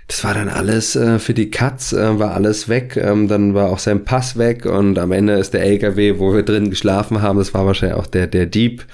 Das 0.08 0.24
war 0.24 0.34
dann 0.34 0.48
alles 0.48 0.96
äh, 0.96 1.20
für 1.20 1.34
die 1.34 1.52
Katz, 1.52 1.94
äh, 1.94 2.20
war 2.20 2.34
alles 2.34 2.70
weg. 2.70 2.98
Ähm, 2.98 3.28
dann 3.28 3.54
war 3.54 3.70
auch 3.70 3.80
sein 3.80 4.06
Pass 4.06 4.38
weg 4.38 4.66
und 4.66 4.98
am 5.00 5.12
Ende 5.12 5.34
ist 5.34 5.54
der 5.54 5.64
LKW, 5.64 6.18
wo 6.18 6.34
wir 6.34 6.44
drin 6.44 6.70
geschlafen 6.70 7.22
haben, 7.22 7.40
das 7.40 7.54
war 7.54 7.66
wahrscheinlich 7.66 7.98
auch 7.98 8.08
der, 8.08 8.28
der 8.28 8.46
Dieb 8.46 8.86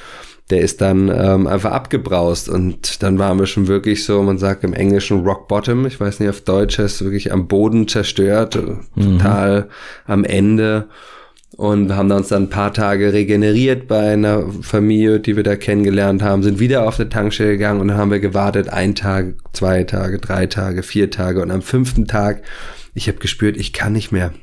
der 0.49 0.61
ist 0.61 0.81
dann 0.81 1.09
ähm, 1.09 1.47
einfach 1.47 1.71
abgebraust 1.71 2.49
und 2.49 3.01
dann 3.01 3.17
waren 3.17 3.39
wir 3.39 3.45
schon 3.45 3.67
wirklich 3.67 4.03
so, 4.03 4.21
man 4.23 4.37
sagt 4.37 4.63
im 4.63 4.73
Englischen 4.73 5.21
Rock 5.21 5.47
Bottom, 5.47 5.85
ich 5.85 5.99
weiß 5.99 6.19
nicht, 6.19 6.29
auf 6.29 6.41
Deutsch 6.41 6.79
heißt 6.79 7.03
wirklich 7.03 7.31
am 7.31 7.47
Boden 7.47 7.87
zerstört, 7.87 8.59
mhm. 8.95 9.19
total 9.19 9.69
am 10.05 10.25
Ende 10.25 10.89
und 11.55 11.95
haben 11.95 12.11
uns 12.11 12.29
dann 12.29 12.43
ein 12.43 12.49
paar 12.49 12.73
Tage 12.73 13.13
regeneriert 13.13 13.87
bei 13.87 14.13
einer 14.13 14.43
Familie, 14.61 15.19
die 15.19 15.35
wir 15.35 15.43
da 15.43 15.55
kennengelernt 15.55 16.21
haben, 16.21 16.43
sind 16.43 16.59
wieder 16.59 16.87
auf 16.87 16.97
der 16.97 17.09
Tankstelle 17.09 17.51
gegangen 17.51 17.79
und 17.79 17.87
dann 17.89 17.97
haben 17.97 18.11
wir 18.11 18.19
gewartet, 18.19 18.69
ein 18.69 18.95
Tag, 18.95 19.35
zwei 19.53 19.83
Tage, 19.83 20.19
drei 20.19 20.47
Tage, 20.47 20.83
vier 20.83 21.09
Tage 21.09 21.41
und 21.41 21.51
am 21.51 21.61
fünften 21.61 22.05
Tag, 22.05 22.41
ich 22.93 23.07
habe 23.07 23.19
gespürt, 23.19 23.55
ich 23.55 23.71
kann 23.71 23.93
nicht 23.93 24.11
mehr. 24.11 24.33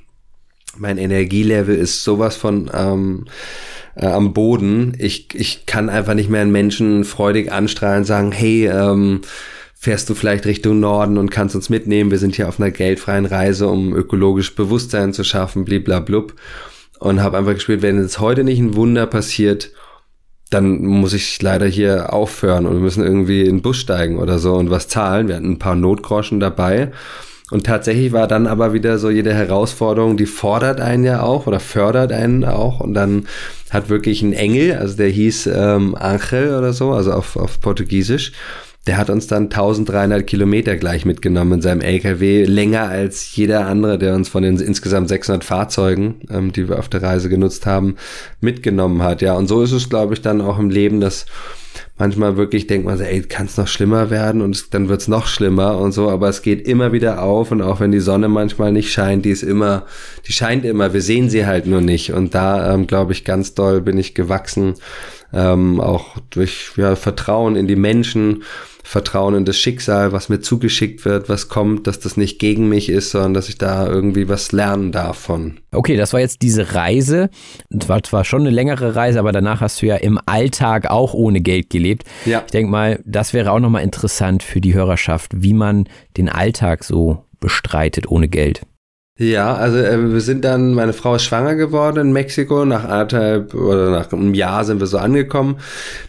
Mein 0.76 0.98
Energielevel 0.98 1.76
ist 1.76 2.04
sowas 2.04 2.36
von 2.36 2.70
ähm, 2.72 3.26
äh, 3.96 4.06
am 4.06 4.32
Boden. 4.32 4.94
Ich, 4.98 5.28
ich 5.34 5.66
kann 5.66 5.88
einfach 5.88 6.14
nicht 6.14 6.30
mehr 6.30 6.42
einen 6.42 6.52
Menschen 6.52 7.04
freudig 7.04 7.52
anstrahlen, 7.52 8.04
sagen, 8.04 8.32
hey, 8.32 8.66
ähm, 8.66 9.22
fährst 9.74 10.10
du 10.10 10.14
vielleicht 10.14 10.46
Richtung 10.46 10.78
Norden 10.80 11.18
und 11.18 11.30
kannst 11.30 11.56
uns 11.56 11.70
mitnehmen. 11.70 12.10
Wir 12.10 12.18
sind 12.18 12.36
hier 12.36 12.48
auf 12.48 12.60
einer 12.60 12.70
geldfreien 12.70 13.26
Reise, 13.26 13.68
um 13.68 13.94
ökologisch 13.94 14.54
Bewusstsein 14.54 15.12
zu 15.12 15.24
schaffen, 15.24 15.64
bliblablub. 15.64 16.34
Und 16.98 17.22
habe 17.22 17.38
einfach 17.38 17.54
gespielt, 17.54 17.80
wenn 17.80 18.00
jetzt 18.00 18.20
heute 18.20 18.44
nicht 18.44 18.58
ein 18.58 18.76
Wunder 18.76 19.06
passiert, 19.06 19.72
dann 20.50 20.84
muss 20.84 21.14
ich 21.14 21.40
leider 21.40 21.66
hier 21.66 22.12
aufhören 22.12 22.66
und 22.66 22.74
wir 22.74 22.80
müssen 22.80 23.04
irgendwie 23.04 23.42
in 23.42 23.56
den 23.56 23.62
Bus 23.62 23.78
steigen 23.78 24.18
oder 24.18 24.38
so 24.38 24.54
und 24.54 24.68
was 24.68 24.88
zahlen. 24.88 25.28
Wir 25.28 25.36
hatten 25.36 25.52
ein 25.52 25.58
paar 25.58 25.76
Notgroschen 25.76 26.40
dabei 26.40 26.92
und 27.50 27.66
tatsächlich 27.66 28.12
war 28.12 28.28
dann 28.28 28.46
aber 28.46 28.72
wieder 28.72 28.98
so 28.98 29.10
jede 29.10 29.34
Herausforderung, 29.34 30.16
die 30.16 30.26
fordert 30.26 30.80
einen 30.80 31.04
ja 31.04 31.22
auch 31.22 31.46
oder 31.46 31.60
fördert 31.60 32.12
einen 32.12 32.44
auch. 32.44 32.80
Und 32.80 32.94
dann 32.94 33.26
hat 33.70 33.88
wirklich 33.88 34.22
ein 34.22 34.32
Engel, 34.32 34.76
also 34.76 34.96
der 34.96 35.08
hieß 35.08 35.48
ähm, 35.52 35.94
Angel 35.96 36.56
oder 36.56 36.72
so, 36.72 36.92
also 36.92 37.12
auf, 37.12 37.36
auf 37.36 37.60
Portugiesisch, 37.60 38.32
der 38.86 38.96
hat 38.96 39.10
uns 39.10 39.26
dann 39.26 39.44
1300 39.44 40.26
Kilometer 40.26 40.76
gleich 40.76 41.04
mitgenommen 41.04 41.54
in 41.54 41.62
seinem 41.62 41.82
LKW, 41.82 42.44
länger 42.44 42.88
als 42.88 43.36
jeder 43.36 43.66
andere, 43.66 43.98
der 43.98 44.14
uns 44.14 44.28
von 44.28 44.42
den 44.42 44.58
insgesamt 44.58 45.08
600 45.08 45.44
Fahrzeugen, 45.44 46.22
ähm, 46.30 46.52
die 46.52 46.68
wir 46.68 46.78
auf 46.78 46.88
der 46.88 47.02
Reise 47.02 47.28
genutzt 47.28 47.66
haben, 47.66 47.96
mitgenommen 48.40 49.02
hat. 49.02 49.20
Ja, 49.22 49.34
und 49.34 49.48
so 49.48 49.62
ist 49.62 49.72
es, 49.72 49.90
glaube 49.90 50.14
ich, 50.14 50.22
dann 50.22 50.40
auch 50.40 50.58
im 50.58 50.70
Leben, 50.70 51.00
dass 51.00 51.26
manchmal 52.00 52.36
wirklich 52.36 52.66
denkt 52.66 52.86
man 52.86 52.98
so, 52.98 53.04
ey, 53.04 53.22
kann 53.22 53.46
es 53.46 53.56
noch 53.56 53.68
schlimmer 53.68 54.10
werden 54.10 54.40
und 54.40 54.56
es, 54.56 54.70
dann 54.70 54.88
wird's 54.88 55.06
noch 55.06 55.26
schlimmer 55.26 55.78
und 55.78 55.92
so, 55.92 56.10
aber 56.10 56.28
es 56.28 56.42
geht 56.42 56.66
immer 56.66 56.92
wieder 56.92 57.22
auf 57.22 57.52
und 57.52 57.62
auch 57.62 57.78
wenn 57.78 57.92
die 57.92 58.00
Sonne 58.00 58.28
manchmal 58.28 58.72
nicht 58.72 58.90
scheint, 58.90 59.24
die 59.24 59.30
ist 59.30 59.44
immer, 59.44 59.86
die 60.26 60.32
scheint 60.32 60.64
immer, 60.64 60.92
wir 60.92 61.02
sehen 61.02 61.30
sie 61.30 61.46
halt 61.46 61.66
nur 61.66 61.82
nicht. 61.82 62.12
Und 62.12 62.34
da 62.34 62.74
ähm, 62.74 62.86
glaube 62.88 63.12
ich 63.12 63.24
ganz 63.24 63.54
doll 63.54 63.82
bin 63.82 63.98
ich 63.98 64.14
gewachsen, 64.14 64.74
ähm, 65.32 65.80
auch 65.80 66.16
durch 66.30 66.72
ja, 66.76 66.96
Vertrauen 66.96 67.54
in 67.54 67.68
die 67.68 67.76
Menschen 67.76 68.42
Vertrauen 68.82 69.34
in 69.34 69.44
das 69.44 69.58
Schicksal, 69.58 70.12
was 70.12 70.28
mir 70.28 70.40
zugeschickt 70.40 71.04
wird, 71.04 71.28
was 71.28 71.48
kommt, 71.48 71.86
dass 71.86 72.00
das 72.00 72.16
nicht 72.16 72.38
gegen 72.38 72.68
mich 72.68 72.88
ist, 72.88 73.10
sondern 73.10 73.34
dass 73.34 73.48
ich 73.48 73.58
da 73.58 73.86
irgendwie 73.86 74.28
was 74.28 74.52
lernen 74.52 74.92
darf 74.92 75.18
von. 75.18 75.58
Okay, 75.72 75.96
das 75.96 76.12
war 76.12 76.20
jetzt 76.20 76.42
diese 76.42 76.74
Reise. 76.74 77.30
Das 77.70 77.88
war 77.88 78.02
zwar 78.02 78.24
schon 78.24 78.42
eine 78.42 78.50
längere 78.50 78.96
Reise, 78.96 79.18
aber 79.18 79.32
danach 79.32 79.60
hast 79.60 79.80
du 79.82 79.86
ja 79.86 79.96
im 79.96 80.18
Alltag 80.26 80.90
auch 80.90 81.14
ohne 81.14 81.40
Geld 81.40 81.70
gelebt. 81.70 82.04
Ja. 82.24 82.42
Ich 82.44 82.52
denke 82.52 82.70
mal, 82.70 83.00
das 83.04 83.32
wäre 83.32 83.52
auch 83.52 83.60
nochmal 83.60 83.82
interessant 83.82 84.42
für 84.42 84.60
die 84.60 84.74
Hörerschaft, 84.74 85.32
wie 85.36 85.54
man 85.54 85.88
den 86.16 86.28
Alltag 86.28 86.84
so 86.84 87.24
bestreitet 87.40 88.08
ohne 88.08 88.28
Geld. 88.28 88.62
Ja, 89.22 89.54
also 89.54 89.76
äh, 89.76 90.14
wir 90.14 90.22
sind 90.22 90.46
dann, 90.46 90.72
meine 90.72 90.94
Frau 90.94 91.16
ist 91.16 91.24
schwanger 91.24 91.54
geworden 91.54 91.98
in 91.98 92.12
Mexiko, 92.12 92.64
nach 92.64 92.84
anderthalb 92.84 93.52
oder 93.52 93.90
nach 93.90 94.10
einem 94.10 94.32
Jahr 94.32 94.64
sind 94.64 94.80
wir 94.80 94.86
so 94.86 94.96
angekommen. 94.96 95.56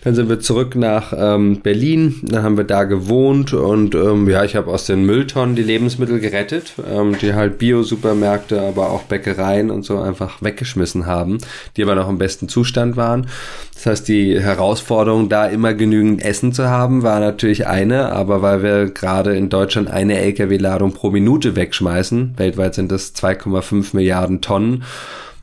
Dann 0.05 0.15
sind 0.15 0.29
wir 0.29 0.39
zurück 0.39 0.77
nach 0.77 1.11
ähm, 1.13 1.59
Berlin, 1.59 2.21
dann 2.23 2.43
haben 2.43 2.55
wir 2.55 2.63
da 2.63 2.85
gewohnt 2.85 3.53
und 3.53 3.95
ähm, 3.95 4.29
ja, 4.29 4.45
ich 4.45 4.55
habe 4.55 4.71
aus 4.71 4.85
den 4.85 5.05
Mülltonnen 5.05 5.57
die 5.57 5.61
Lebensmittel 5.63 6.21
gerettet, 6.21 6.75
ähm, 6.89 7.17
die 7.21 7.33
halt 7.33 7.57
Bio-Supermärkte, 7.57 8.61
aber 8.61 8.91
auch 8.91 9.03
Bäckereien 9.03 9.71
und 9.71 9.83
so 9.83 9.99
einfach 9.99 10.41
weggeschmissen 10.41 11.05
haben, 11.05 11.39
die 11.75 11.83
aber 11.83 11.95
noch 11.95 12.07
im 12.07 12.17
besten 12.17 12.47
Zustand 12.47 12.95
waren. 12.95 13.27
Das 13.73 13.87
heißt, 13.87 14.07
die 14.07 14.39
Herausforderung, 14.39 15.27
da 15.27 15.47
immer 15.47 15.73
genügend 15.73 16.23
Essen 16.23 16.53
zu 16.53 16.69
haben, 16.69 17.01
war 17.01 17.19
natürlich 17.19 17.65
eine, 17.65 18.13
aber 18.13 18.41
weil 18.43 18.61
wir 18.61 18.85
gerade 18.85 19.35
in 19.35 19.49
Deutschland 19.49 19.89
eine 19.89 20.19
Lkw-Ladung 20.19 20.93
pro 20.93 21.09
Minute 21.09 21.55
wegschmeißen, 21.55 22.35
weltweit 22.37 22.75
sind 22.75 22.91
das 22.91 23.00
2,5 23.09 23.95
Milliarden 23.95 24.41
Tonnen, 24.41 24.83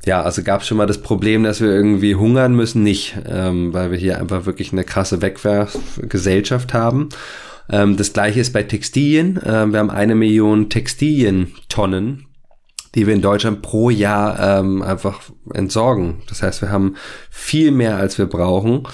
ja, 0.07 0.23
also 0.23 0.43
gab 0.43 0.63
es 0.63 0.69
schon 0.69 0.79
mal 0.79 0.87
das 0.87 1.03
Problem, 1.03 1.43
dass 1.43 1.61
wir 1.61 1.69
irgendwie 1.69 2.15
hungern 2.15 2.55
müssen, 2.55 2.83
nicht, 2.83 3.19
ähm, 3.29 3.75
weil 3.75 3.91
wir 3.91 3.99
hier 3.99 4.19
einfach 4.19 4.47
wirklich 4.47 4.73
eine 4.73 4.85
krasse 4.85 5.21
Wegwerfgesellschaft 5.21 6.73
haben. 6.73 7.11
Ähm, 7.69 7.97
das 7.97 8.13
gleiche 8.13 8.41
ist 8.41 8.53
bei 8.53 8.63
Textilien. 8.63 9.39
Ähm, 9.45 9.73
wir 9.73 9.81
haben 9.81 9.91
eine 9.91 10.15
Million 10.15 10.71
Textilientonnen 10.71 12.29
die 12.95 13.07
wir 13.07 13.15
in 13.15 13.23
Deutschland 13.23 13.63
pro 13.63 13.91
Jahr 13.91 14.61
ähm, 14.61 14.83
einfach 14.83 15.21
entsorgen. 15.53 16.23
Das 16.29 16.43
heißt, 16.43 16.63
wir 16.63 16.71
haben 16.71 16.97
viel 17.31 17.71
mehr, 17.71 17.97
als 17.97 18.19
wir 18.19 18.27
brauchen. 18.27 18.85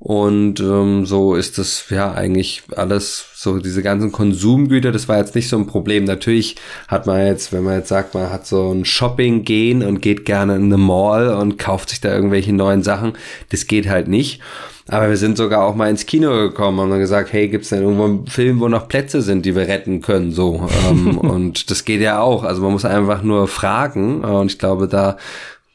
Und 0.00 0.60
ähm, 0.60 1.04
so 1.04 1.34
ist 1.34 1.58
das 1.58 1.84
ja 1.90 2.14
eigentlich 2.14 2.62
alles, 2.74 3.22
so 3.34 3.58
diese 3.58 3.82
ganzen 3.82 4.10
Konsumgüter, 4.10 4.92
das 4.92 5.08
war 5.08 5.18
jetzt 5.18 5.34
nicht 5.34 5.50
so 5.50 5.58
ein 5.58 5.66
Problem. 5.66 6.04
Natürlich 6.04 6.56
hat 6.88 7.06
man 7.06 7.26
jetzt, 7.26 7.52
wenn 7.52 7.64
man 7.64 7.76
jetzt 7.76 7.90
sagt, 7.90 8.14
man 8.14 8.30
hat 8.30 8.46
so 8.46 8.72
ein 8.72 8.86
Shopping-Gehen 8.86 9.82
und 9.82 10.00
geht 10.00 10.24
gerne 10.24 10.56
in 10.56 10.64
eine 10.64 10.78
Mall 10.78 11.28
und 11.34 11.58
kauft 11.58 11.90
sich 11.90 12.00
da 12.00 12.14
irgendwelche 12.14 12.54
neuen 12.54 12.82
Sachen, 12.82 13.12
das 13.50 13.66
geht 13.66 13.90
halt 13.90 14.08
nicht. 14.08 14.40
Aber 14.88 15.10
wir 15.10 15.18
sind 15.18 15.36
sogar 15.36 15.64
auch 15.64 15.74
mal 15.74 15.90
ins 15.90 16.06
Kino 16.06 16.30
gekommen 16.30 16.78
und 16.78 16.92
haben 16.92 16.98
gesagt, 16.98 17.34
hey, 17.34 17.48
gibt's 17.48 17.68
denn 17.68 17.82
irgendwo 17.82 18.04
einen 18.04 18.26
Film, 18.26 18.58
wo 18.58 18.68
noch 18.68 18.88
Plätze 18.88 19.20
sind, 19.20 19.44
die 19.44 19.54
wir 19.54 19.68
retten 19.68 20.00
können? 20.00 20.32
So. 20.32 20.66
ähm, 20.88 21.18
und 21.18 21.70
das 21.70 21.84
geht 21.84 22.00
ja 22.00 22.20
auch. 22.20 22.42
Also 22.42 22.62
man 22.62 22.72
muss 22.72 22.86
einfach 22.86 23.22
nur 23.22 23.48
fragen. 23.48 24.24
Und 24.24 24.50
ich 24.50 24.58
glaube, 24.58 24.88
da 24.88 25.18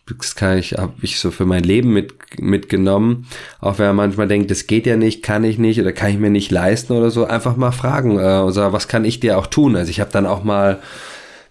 das 0.07 0.35
kann 0.35 0.57
ich, 0.57 0.73
habe 0.73 0.93
ich 1.01 1.19
so 1.19 1.31
für 1.31 1.45
mein 1.45 1.63
Leben 1.63 1.91
mit, 1.91 2.13
mitgenommen. 2.39 3.27
Auch 3.59 3.79
wenn 3.79 3.87
man 3.87 3.95
manchmal 3.95 4.27
denkt, 4.27 4.51
das 4.51 4.67
geht 4.67 4.85
ja 4.85 4.97
nicht, 4.97 5.23
kann 5.23 5.43
ich 5.43 5.57
nicht 5.57 5.79
oder 5.81 5.93
kann 5.93 6.11
ich 6.11 6.19
mir 6.19 6.29
nicht 6.29 6.51
leisten 6.51 6.93
oder 6.93 7.09
so, 7.09 7.25
einfach 7.25 7.55
mal 7.55 7.71
fragen. 7.71 8.19
Äh, 8.19 8.41
oder 8.41 8.71
was 8.71 8.87
kann 8.87 9.03
ich 9.03 9.19
dir 9.19 9.37
auch 9.37 9.47
tun? 9.47 9.75
Also 9.75 9.89
ich 9.89 9.99
habe 9.99 10.11
dann 10.11 10.27
auch 10.27 10.43
mal 10.43 10.79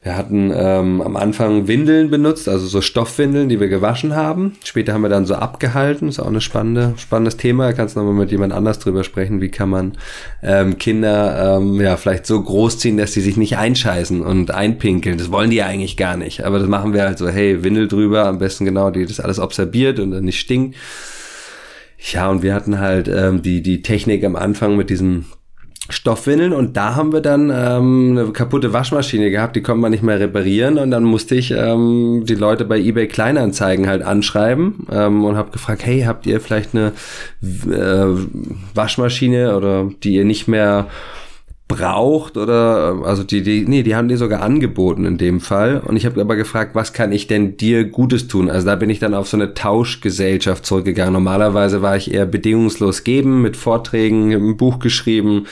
wir 0.04 0.18
hatten 0.18 0.52
ähm, 0.54 1.00
am 1.00 1.16
Anfang 1.16 1.66
Windeln 1.66 2.10
benutzt, 2.10 2.46
also 2.46 2.66
so 2.66 2.82
Stoffwindeln, 2.82 3.48
die 3.48 3.58
wir 3.58 3.68
gewaschen 3.68 4.14
haben. 4.14 4.52
Später 4.62 4.92
haben 4.92 5.00
wir 5.00 5.08
dann 5.08 5.24
so 5.24 5.34
abgehalten. 5.34 6.08
Ist 6.08 6.20
auch 6.20 6.26
ein 6.26 6.42
spannende, 6.42 6.92
spannendes 6.98 7.38
Thema. 7.38 7.72
Kannst 7.72 7.96
nochmal 7.96 8.12
mit 8.12 8.30
jemand 8.30 8.52
anders 8.52 8.78
drüber 8.78 9.02
sprechen. 9.02 9.40
Wie 9.40 9.48
kann 9.48 9.70
man 9.70 9.96
ähm, 10.42 10.76
Kinder 10.76 11.56
ähm, 11.56 11.80
ja 11.80 11.96
vielleicht 11.96 12.26
so 12.26 12.38
großziehen, 12.38 12.98
dass 12.98 13.14
sie 13.14 13.22
sich 13.22 13.38
nicht 13.38 13.56
einscheißen 13.56 14.20
und 14.20 14.50
einpinkeln. 14.50 15.16
Das 15.16 15.32
wollen 15.32 15.48
die 15.48 15.56
ja 15.56 15.66
eigentlich 15.66 15.96
gar 15.96 16.18
nicht. 16.18 16.44
Aber 16.44 16.58
das 16.58 16.68
machen 16.68 16.92
wir 16.92 17.04
halt 17.04 17.16
so, 17.16 17.26
hey, 17.26 17.64
Windel 17.64 17.88
drüber, 17.88 18.26
am 18.26 18.38
besten 18.38 18.66
genau, 18.66 18.90
die 18.90 19.06
das 19.06 19.20
alles 19.20 19.38
observiert 19.38 19.98
und 20.00 20.10
dann 20.10 20.24
nicht 20.24 20.38
stinkt. 20.38 20.76
Ja, 22.12 22.28
und 22.28 22.42
wir 22.42 22.52
hatten 22.52 22.78
halt 22.78 23.08
ähm, 23.08 23.40
die, 23.40 23.62
die 23.62 23.80
Technik 23.80 24.22
am 24.24 24.36
Anfang 24.36 24.76
mit 24.76 24.90
diesem 24.90 25.24
Stoffwindeln 25.90 26.54
und 26.54 26.78
da 26.78 26.94
haben 26.94 27.12
wir 27.12 27.20
dann 27.20 27.50
ähm, 27.54 28.16
eine 28.18 28.32
kaputte 28.32 28.72
Waschmaschine 28.72 29.30
gehabt, 29.30 29.54
die 29.54 29.62
konnte 29.62 29.82
man 29.82 29.90
nicht 29.90 30.02
mehr 30.02 30.18
reparieren 30.18 30.78
und 30.78 30.90
dann 30.90 31.04
musste 31.04 31.34
ich 31.34 31.50
ähm, 31.50 32.24
die 32.24 32.34
Leute 32.34 32.64
bei 32.64 32.78
eBay 32.78 33.06
Kleinanzeigen 33.06 33.86
halt 33.86 34.02
anschreiben 34.02 34.86
ähm, 34.90 35.24
und 35.24 35.36
habe 35.36 35.50
gefragt, 35.50 35.84
hey, 35.84 36.02
habt 36.02 36.26
ihr 36.26 36.40
vielleicht 36.40 36.74
eine 36.74 36.92
äh, 37.42 38.06
Waschmaschine 38.74 39.56
oder 39.56 39.90
die 40.02 40.14
ihr 40.14 40.24
nicht 40.24 40.48
mehr 40.48 40.86
braucht 41.66 42.36
oder 42.36 43.02
also 43.04 43.24
die 43.24 43.42
die 43.42 43.64
nee 43.66 43.82
die 43.82 43.96
haben 43.96 44.08
die 44.08 44.16
sogar 44.16 44.42
angeboten 44.42 45.04
in 45.06 45.18
dem 45.18 45.40
Fall. 45.40 45.80
Und 45.80 45.96
ich 45.96 46.06
habe 46.06 46.20
aber 46.20 46.36
gefragt 46.36 46.74
was 46.74 46.92
kann 46.92 47.12
ich 47.12 47.26
denn 47.26 47.56
dir 47.56 47.84
Gutes 47.84 48.28
tun? 48.28 48.50
Also 48.50 48.66
da 48.66 48.76
bin 48.76 48.90
ich 48.90 48.98
dann 48.98 49.14
auf 49.14 49.28
so 49.28 49.36
eine 49.36 49.54
Tauschgesellschaft 49.54 50.66
zurückgegangen. 50.66 51.14
Normalerweise 51.14 51.82
war 51.82 51.96
ich 51.96 52.12
eher 52.12 52.26
bedingungslos 52.26 53.04
geben 53.04 53.42
mit 53.42 53.56
Vorträgen 53.56 54.32
ein 54.32 54.56
Buch 54.56 54.78
geschrieben 54.78 55.46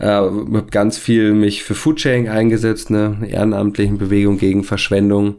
äh, 0.00 0.06
habe 0.06 0.66
ganz 0.70 0.98
viel 0.98 1.34
mich 1.34 1.62
für 1.62 1.74
Foodsharing 1.74 2.28
eingesetzt 2.28 2.90
eine 2.90 3.18
ehrenamtlichen 3.28 3.98
Bewegung 3.98 4.38
gegen 4.38 4.64
Verschwendung 4.64 5.36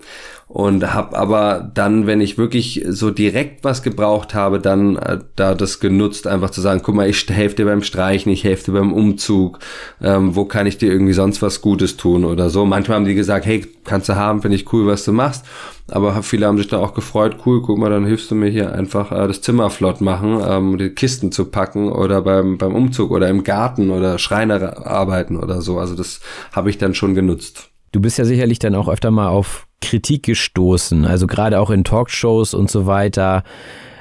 und 0.53 0.93
habe 0.93 1.17
aber 1.17 1.71
dann, 1.73 2.07
wenn 2.07 2.19
ich 2.19 2.37
wirklich 2.37 2.83
so 2.89 3.09
direkt 3.09 3.63
was 3.63 3.83
gebraucht 3.83 4.33
habe, 4.33 4.59
dann 4.59 4.97
äh, 4.97 5.19
da 5.37 5.55
das 5.55 5.79
genutzt, 5.79 6.27
einfach 6.27 6.49
zu 6.49 6.59
sagen, 6.59 6.81
guck 6.83 6.93
mal, 6.93 7.09
ich 7.09 7.25
helfe 7.29 7.55
dir 7.55 7.65
beim 7.65 7.83
Streichen, 7.83 8.29
ich 8.33 8.43
helfe 8.43 8.65
dir 8.65 8.77
beim 8.77 8.91
Umzug, 8.91 9.59
ähm, 10.01 10.35
wo 10.35 10.43
kann 10.43 10.67
ich 10.67 10.77
dir 10.77 10.91
irgendwie 10.91 11.13
sonst 11.13 11.41
was 11.41 11.61
Gutes 11.61 11.95
tun 11.95 12.25
oder 12.25 12.49
so. 12.49 12.65
Manchmal 12.65 12.97
haben 12.97 13.05
die 13.05 13.15
gesagt, 13.15 13.45
hey, 13.45 13.65
kannst 13.85 14.09
du 14.09 14.17
haben, 14.17 14.41
finde 14.41 14.57
ich 14.57 14.73
cool, 14.73 14.85
was 14.87 15.05
du 15.05 15.13
machst. 15.13 15.45
Aber 15.89 16.21
viele 16.21 16.47
haben 16.47 16.57
sich 16.57 16.67
da 16.67 16.79
auch 16.79 16.93
gefreut, 16.93 17.37
cool, 17.45 17.61
guck 17.61 17.77
mal, 17.77 17.89
dann 17.89 18.05
hilfst 18.05 18.29
du 18.29 18.35
mir 18.35 18.49
hier 18.49 18.73
einfach 18.73 19.13
äh, 19.13 19.27
das 19.29 19.41
Zimmer 19.41 19.69
flott 19.69 20.01
machen, 20.01 20.41
ähm, 20.45 20.77
die 20.77 20.89
Kisten 20.89 21.31
zu 21.31 21.45
packen 21.45 21.89
oder 21.89 22.21
beim, 22.23 22.57
beim 22.57 22.75
Umzug 22.75 23.11
oder 23.11 23.29
im 23.29 23.45
Garten 23.45 23.89
oder 23.89 24.19
Schreiner 24.19 24.85
arbeiten 24.85 25.37
oder 25.37 25.61
so. 25.61 25.79
Also 25.79 25.95
das 25.95 26.19
habe 26.51 26.69
ich 26.69 26.77
dann 26.77 26.93
schon 26.93 27.15
genutzt. 27.15 27.70
Du 27.91 27.99
bist 27.99 28.17
ja 28.17 28.25
sicherlich 28.25 28.59
dann 28.59 28.75
auch 28.75 28.87
öfter 28.87 29.11
mal 29.11 29.27
auf 29.27 29.67
Kritik 29.81 30.23
gestoßen, 30.23 31.05
also 31.05 31.27
gerade 31.27 31.59
auch 31.59 31.69
in 31.69 31.83
Talkshows 31.83 32.53
und 32.53 32.69
so 32.69 32.85
weiter. 32.85 33.43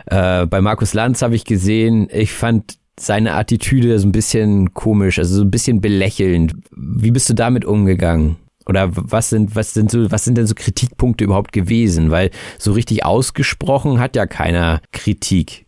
Äh, 0.07 0.47
bei 0.47 0.61
Markus 0.61 0.95
Lanz 0.95 1.23
habe 1.23 1.35
ich 1.35 1.45
gesehen, 1.45 2.09
ich 2.13 2.33
fand 2.33 2.79
seine 2.99 3.35
Attitüde 3.35 3.99
so 3.99 4.07
ein 4.07 4.13
bisschen 4.13 4.75
komisch, 4.75 5.19
also 5.19 5.37
so 5.37 5.43
ein 5.43 5.51
bisschen 5.51 5.81
belächelnd. 5.81 6.55
Wie 6.71 7.11
bist 7.11 7.29
du 7.31 7.35
damit 7.35 7.65
umgegangen? 7.65 8.37
Oder 8.67 8.91
was 8.93 9.31
sind, 9.31 9.57
was 9.57 9.75
sind 9.75 9.91
so, 9.91 10.11
was 10.13 10.25
sind 10.25 10.37
denn 10.37 10.47
so 10.47 10.55
Kritikpunkte 10.55 11.25
überhaupt 11.25 11.53
gewesen? 11.53 12.11
Weil 12.11 12.31
so 12.59 12.73
richtig 12.73 13.05
ausgesprochen 13.05 13.99
hat 13.99 14.15
ja 14.17 14.27
keiner 14.27 14.81
Kritik. 14.93 15.65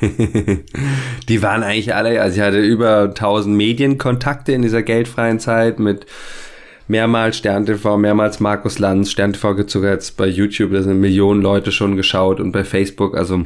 Die 1.28 1.42
waren 1.42 1.62
eigentlich 1.62 1.94
alle, 1.94 2.20
also 2.20 2.36
ich 2.36 2.42
hatte 2.42 2.58
über 2.58 3.04
1000 3.04 3.56
Medienkontakte 3.56 4.52
in 4.52 4.62
dieser 4.62 4.82
geldfreien 4.82 5.38
Zeit 5.38 5.78
mit 5.78 6.06
mehrmals 6.88 7.38
Stern 7.38 7.66
TV, 7.66 7.96
mehrmals 7.96 8.40
Markus 8.40 8.78
Lanz, 8.78 9.10
Stern 9.10 9.32
TV 9.32 9.54
gibt 9.54 9.70
sogar 9.70 9.92
jetzt 9.92 10.16
bei 10.16 10.26
YouTube, 10.26 10.72
da 10.72 10.82
sind 10.82 11.00
Millionen 11.00 11.42
Leute 11.42 11.72
schon 11.72 11.96
geschaut 11.96 12.40
und 12.40 12.52
bei 12.52 12.64
Facebook, 12.64 13.16
also 13.16 13.44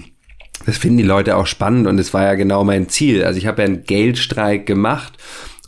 das 0.66 0.76
finden 0.76 0.98
die 0.98 1.04
Leute 1.04 1.36
auch 1.36 1.46
spannend 1.46 1.86
und 1.86 1.98
es 1.98 2.12
war 2.12 2.24
ja 2.24 2.34
genau 2.34 2.64
mein 2.64 2.88
Ziel. 2.88 3.24
Also 3.24 3.38
ich 3.38 3.46
habe 3.46 3.62
ja 3.62 3.68
einen 3.68 3.84
Geldstreik 3.84 4.66
gemacht, 4.66 5.12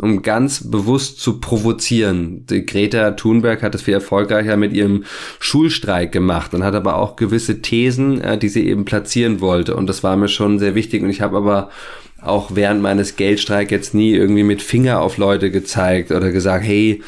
um 0.01 0.23
ganz 0.23 0.69
bewusst 0.69 1.21
zu 1.21 1.41
provozieren. 1.41 2.45
Die 2.47 2.67
Greta 2.67 3.13
Thunberg 3.13 3.63
hat 3.63 3.75
das 3.75 3.83
viel 3.83 3.95
erfolgreicher 3.95 4.57
mit 4.57 4.73
ihrem 4.73 5.05
Schulstreik 5.39 6.11
gemacht 6.11 6.55
und 6.55 6.65
hat 6.65 6.75
aber 6.75 6.97
auch 6.97 7.17
gewisse 7.17 7.63
Thesen, 7.63 8.21
äh, 8.21 8.37
die 8.37 8.49
sie 8.49 8.67
eben 8.67 8.85
platzieren 8.85 9.41
wollte 9.41 9.77
und 9.77 9.87
das 9.87 10.03
war 10.03 10.17
mir 10.17 10.29
schon 10.29 10.59
sehr 10.59 10.75
wichtig 10.75 11.03
und 11.03 11.11
ich 11.11 11.21
habe 11.21 11.37
aber 11.37 11.71
auch 12.23 12.51
während 12.55 12.83
meines 12.83 13.17
Geldstreiks 13.17 13.71
jetzt 13.71 13.95
nie 13.95 14.13
irgendwie 14.13 14.43
mit 14.43 14.61
Finger 14.61 15.01
auf 15.01 15.17
Leute 15.17 15.51
gezeigt 15.51 16.11
oder 16.11 16.33
gesagt, 16.33 16.65
hey, 16.65 17.03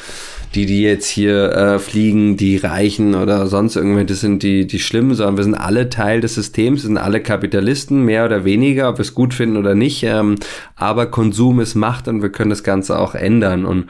die, 0.55 0.65
die 0.65 0.81
jetzt 0.83 1.07
hier 1.07 1.51
äh, 1.51 1.79
fliegen, 1.79 2.37
die 2.37 2.57
Reichen 2.57 3.15
oder 3.15 3.47
sonst 3.47 3.75
irgendwie, 3.75 4.05
das 4.05 4.21
sind 4.21 4.43
die, 4.43 4.67
die 4.67 4.79
Schlimmen, 4.79 5.15
sondern 5.15 5.37
wir 5.37 5.43
sind 5.43 5.55
alle 5.55 5.89
Teil 5.89 6.21
des 6.21 6.35
Systems, 6.35 6.83
sind 6.83 6.97
alle 6.97 7.21
Kapitalisten, 7.21 8.03
mehr 8.03 8.25
oder 8.25 8.45
weniger, 8.45 8.89
ob 8.89 8.97
wir 8.97 9.01
es 9.01 9.13
gut 9.13 9.33
finden 9.33 9.57
oder 9.57 9.75
nicht. 9.75 10.03
Ähm, 10.03 10.35
aber 10.75 11.07
Konsum 11.07 11.59
ist 11.59 11.75
Macht 11.75 12.07
und 12.07 12.21
wir 12.21 12.31
können 12.31 12.51
das 12.51 12.63
Ganze 12.63 12.99
auch 12.99 13.15
ändern. 13.15 13.65
Und 13.65 13.89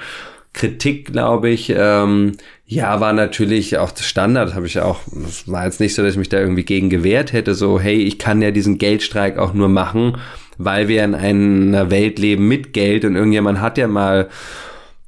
Kritik, 0.53 1.11
glaube 1.11 1.49
ich, 1.49 1.73
ähm, 1.75 2.33
ja, 2.65 2.99
war 2.99 3.11
natürlich 3.11 3.77
auch 3.77 3.91
das 3.91 4.05
Standard, 4.05 4.55
habe 4.55 4.67
ich 4.67 4.75
ja 4.75 4.85
auch, 4.85 5.01
es 5.27 5.51
war 5.51 5.65
jetzt 5.65 5.79
nicht 5.79 5.95
so, 5.95 6.03
dass 6.03 6.13
ich 6.13 6.17
mich 6.17 6.29
da 6.29 6.39
irgendwie 6.39 6.63
gegen 6.63 6.89
gewehrt 6.89 7.33
hätte, 7.33 7.55
so, 7.55 7.79
hey, 7.79 7.97
ich 7.97 8.19
kann 8.19 8.41
ja 8.41 8.51
diesen 8.51 8.77
Geldstreik 8.77 9.37
auch 9.37 9.53
nur 9.53 9.67
machen, 9.67 10.17
weil 10.57 10.87
wir 10.87 11.03
in 11.03 11.15
einer 11.15 11.89
Welt 11.89 12.19
leben 12.19 12.47
mit 12.47 12.73
Geld 12.73 13.03
und 13.03 13.15
irgendjemand 13.15 13.59
hat 13.59 13.77
ja 13.77 13.87
mal 13.87 14.29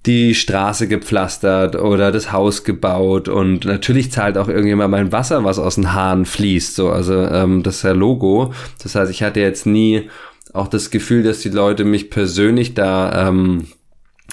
die 0.06 0.36
Straße 0.36 0.88
gepflastert 0.88 1.76
oder 1.76 2.12
das 2.12 2.32
Haus 2.32 2.64
gebaut 2.64 3.28
und 3.28 3.66
natürlich 3.66 4.12
zahlt 4.12 4.38
auch 4.38 4.48
irgendjemand 4.48 4.92
mein 4.92 5.12
Wasser, 5.12 5.44
was 5.44 5.60
aus 5.60 5.76
den 5.76 5.94
Haaren 5.94 6.26
fließt. 6.26 6.76
So, 6.76 6.90
also 6.90 7.14
ähm, 7.14 7.64
das 7.64 7.78
ist 7.78 7.84
ja 7.84 7.92
Logo. 7.92 8.54
Das 8.84 8.96
heißt, 8.96 9.10
ich 9.12 9.24
hatte 9.24 9.40
jetzt 9.40 9.66
nie 9.66 10.10
auch 10.54 10.68
das 10.68 10.90
Gefühl, 10.92 11.24
dass 11.24 11.40
die 11.40 11.50
Leute 11.50 11.84
mich 11.84 12.10
persönlich 12.10 12.74
da 12.76 13.28
ähm, 13.28 13.68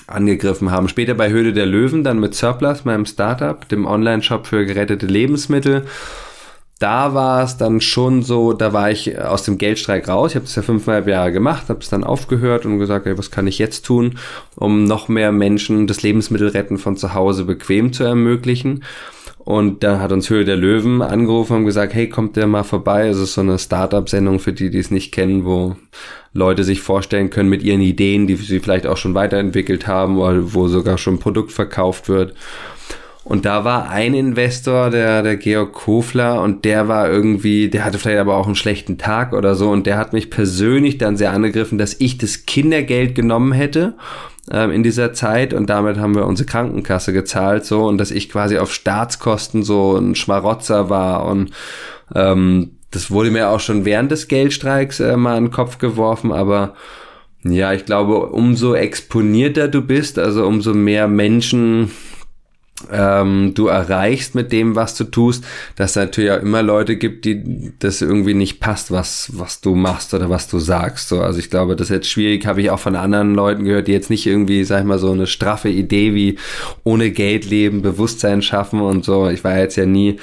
angegriffen 0.07 0.71
haben. 0.71 0.89
Später 0.89 1.15
bei 1.15 1.31
Höhle 1.31 1.53
der 1.53 1.67
Löwen, 1.67 2.05
dann 2.05 2.21
mit 2.21 2.35
Surplus, 2.35 2.85
meinem 2.85 3.07
Startup, 3.07 3.69
dem 3.69 3.87
Online-Shop 3.87 4.47
für 4.47 4.67
gerettete 4.67 5.07
Lebensmittel 5.07 5.85
da 6.83 7.15
war 7.15 7.45
es 7.45 7.57
dann 7.57 7.81
schon 7.81 8.23
so, 8.23 8.53
da 8.53 8.73
war 8.73 8.91
ich 8.91 9.19
aus 9.19 9.45
dem 9.45 9.57
Geldstreik 9.57 10.09
raus. 10.09 10.33
Ich 10.33 10.35
habe 10.35 10.47
das 10.47 10.57
ja 10.57 10.63
fünfeinhalb 10.63 11.07
Jahre 11.07 11.31
gemacht, 11.31 11.69
habe 11.69 11.81
es 11.81 11.89
dann 11.89 12.03
aufgehört 12.03 12.67
und 12.67 12.81
gesagt, 12.81 13.07
ey, 13.07 13.17
was 13.17 13.31
kann 13.31 13.47
ich 13.47 13.59
jetzt 13.59 13.87
tun, 13.87 14.19
um 14.57 14.85
noch 14.85 15.09
mehr 15.09 15.31
Menschen 15.31 15.87
das 15.87 16.03
Lebensmittelretten 16.03 16.79
von 16.79 16.97
zu 16.97 17.15
Hause 17.15 17.45
bequem 17.45 17.93
zu 17.93 18.03
ermöglichen. 18.03 18.83
Und 19.45 19.83
da 19.83 20.01
hat 20.01 20.13
uns 20.13 20.31
Höhe 20.31 20.45
der 20.45 20.57
Löwen 20.57 21.03
angerufen 21.03 21.59
und 21.59 21.65
gesagt, 21.65 21.95
hey, 21.95 22.09
kommt 22.09 22.37
der 22.37 22.47
mal 22.47 22.63
vorbei? 22.63 23.09
Es 23.09 23.19
ist 23.19 23.35
so 23.35 23.41
eine 23.41 23.59
Startup-Sendung 23.59 24.39
für 24.39 24.53
die, 24.53 24.71
die 24.71 24.79
es 24.79 24.91
nicht 24.91 25.13
kennen, 25.13 25.45
wo 25.45 25.77
Leute 26.33 26.65
sich 26.65 26.81
vorstellen 26.81 27.31
können 27.31 27.49
mit 27.49 27.63
ihren 27.63 27.81
Ideen, 27.81 28.27
die 28.27 28.37
sie 28.37 28.61
vielleicht 28.61 28.87
auch 28.87 28.97
schon 28.97 29.15
weiterentwickelt 29.15 29.87
haben 29.87 30.19
oder 30.19 30.55
wo 30.55 30.69
sogar 30.69 30.97
schon 30.97 31.19
Produkt 31.19 31.53
verkauft 31.53 32.09
wird. 32.09 32.35
Und 33.33 33.47
da 33.47 33.65
war 33.65 33.89
ein 33.89 34.13
Investor, 34.13 34.91
der, 34.91 35.23
der 35.23 35.39
Georg 35.39 35.73
Kofler, 35.73 36.43
und 36.43 36.67
der 36.67 36.87
war 36.87 37.09
irgendwie, 37.09 37.71
der 37.71 37.83
hatte 37.83 37.99
vielleicht 37.99 38.21
aber 38.21 38.37
auch 38.37 38.45
einen 38.45 38.57
schlechten 38.57 38.99
Tag 38.99 39.33
oder 39.33 39.55
so, 39.55 39.71
und 39.71 39.87
der 39.87 39.97
hat 39.97 40.13
mich 40.13 40.29
persönlich 40.29 40.99
dann 40.99 41.17
sehr 41.17 41.33
angegriffen, 41.33 41.79
dass 41.79 41.99
ich 41.99 42.19
das 42.19 42.45
Kindergeld 42.45 43.15
genommen 43.15 43.53
hätte 43.53 43.95
ähm, 44.51 44.71
in 44.71 44.83
dieser 44.83 45.15
Zeit. 45.15 45.55
Und 45.55 45.71
damit 45.71 45.97
haben 45.97 46.15
wir 46.15 46.27
unsere 46.27 46.47
Krankenkasse 46.47 47.15
gezahlt, 47.15 47.65
so, 47.65 47.87
und 47.87 47.97
dass 47.97 48.11
ich 48.11 48.29
quasi 48.29 48.59
auf 48.59 48.71
Staatskosten 48.71 49.63
so 49.63 49.97
ein 49.97 50.15
Schmarotzer 50.15 50.91
war. 50.91 51.25
Und 51.25 51.53
ähm, 52.15 52.73
das 52.91 53.11
wurde 53.11 53.31
mir 53.31 53.49
auch 53.49 53.61
schon 53.61 53.87
während 53.87 54.11
des 54.11 54.29
Geldstreiks 54.29 55.01
äh, 55.01 55.17
mal 55.17 55.39
in 55.39 55.45
den 55.45 55.53
Kopf 55.53 55.79
geworfen, 55.79 56.33
aber 56.33 56.75
ja, 57.45 57.73
ich 57.73 57.87
glaube, 57.87 58.27
umso 58.27 58.75
exponierter 58.75 59.69
du 59.69 59.81
bist, 59.81 60.19
also 60.19 60.47
umso 60.47 60.75
mehr 60.75 61.09
Menschen 61.09 61.91
ähm, 62.91 63.53
du 63.55 63.67
erreichst 63.67 64.35
mit 64.35 64.53
dem, 64.53 64.75
was 64.75 64.95
du 64.95 65.05
tust, 65.05 65.45
dass 65.77 65.91
es 65.91 65.97
natürlich 65.97 66.31
auch 66.31 66.41
immer 66.41 66.63
Leute 66.63 66.97
gibt, 66.97 67.25
die 67.25 67.73
das 67.79 68.03
irgendwie 68.03 68.35
nicht 68.35 68.61
passt, 68.61 68.91
was, 68.91 69.31
was 69.35 69.61
du 69.61 69.75
machst 69.75 70.15
oder 70.15 70.31
was 70.31 70.49
du 70.49 70.59
sagst. 70.59 71.09
So, 71.09 71.21
also 71.21 71.39
ich 71.39 71.51
glaube, 71.51 71.77
das 71.77 71.89
ist 71.89 71.95
jetzt 71.95 72.11
schwierig, 72.11 72.47
habe 72.47 72.61
ich 72.61 72.71
auch 72.71 72.81
von 72.81 72.97
anderen 72.97 73.35
Leuten 73.35 73.65
gehört, 73.65 73.89
die 73.89 73.93
jetzt 73.93 74.11
nicht 74.11 74.27
irgendwie, 74.27 74.65
sag 74.65 74.81
ich 74.81 74.87
mal, 74.87 74.99
so 74.99 75.13
eine 75.13 75.27
straffe 75.27 75.69
Idee 75.69 76.15
wie 76.15 76.39
ohne 76.85 77.11
Geld 77.11 77.45
leben, 77.45 77.83
Bewusstsein 77.83 78.43
schaffen 78.43 78.81
und 78.81 79.05
so. 79.05 79.29
Ich 79.29 79.45
war 79.45 79.59
jetzt 79.59 79.77
ja 79.77 79.87
nie 79.87 80.19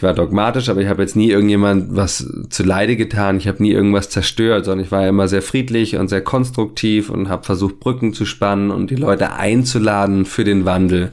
ich 0.00 0.02
war 0.02 0.14
dogmatisch, 0.14 0.68
aber 0.68 0.80
ich 0.80 0.88
habe 0.88 1.02
jetzt 1.02 1.16
nie 1.16 1.30
irgendjemand 1.30 1.94
was 1.94 2.26
zu 2.48 2.62
Leide 2.62 2.96
getan. 2.96 3.36
Ich 3.36 3.48
habe 3.48 3.62
nie 3.62 3.72
irgendwas 3.72 4.08
zerstört, 4.08 4.64
sondern 4.64 4.84
ich 4.84 4.92
war 4.92 5.06
immer 5.06 5.28
sehr 5.28 5.42
friedlich 5.42 5.96
und 5.96 6.08
sehr 6.08 6.22
konstruktiv 6.22 7.10
und 7.10 7.28
habe 7.28 7.44
versucht, 7.44 7.80
Brücken 7.80 8.14
zu 8.14 8.24
spannen 8.24 8.70
und 8.70 8.90
die 8.90 8.96
Leute 8.96 9.32
einzuladen 9.32 10.24
für 10.24 10.44
den 10.44 10.64
Wandel 10.64 11.12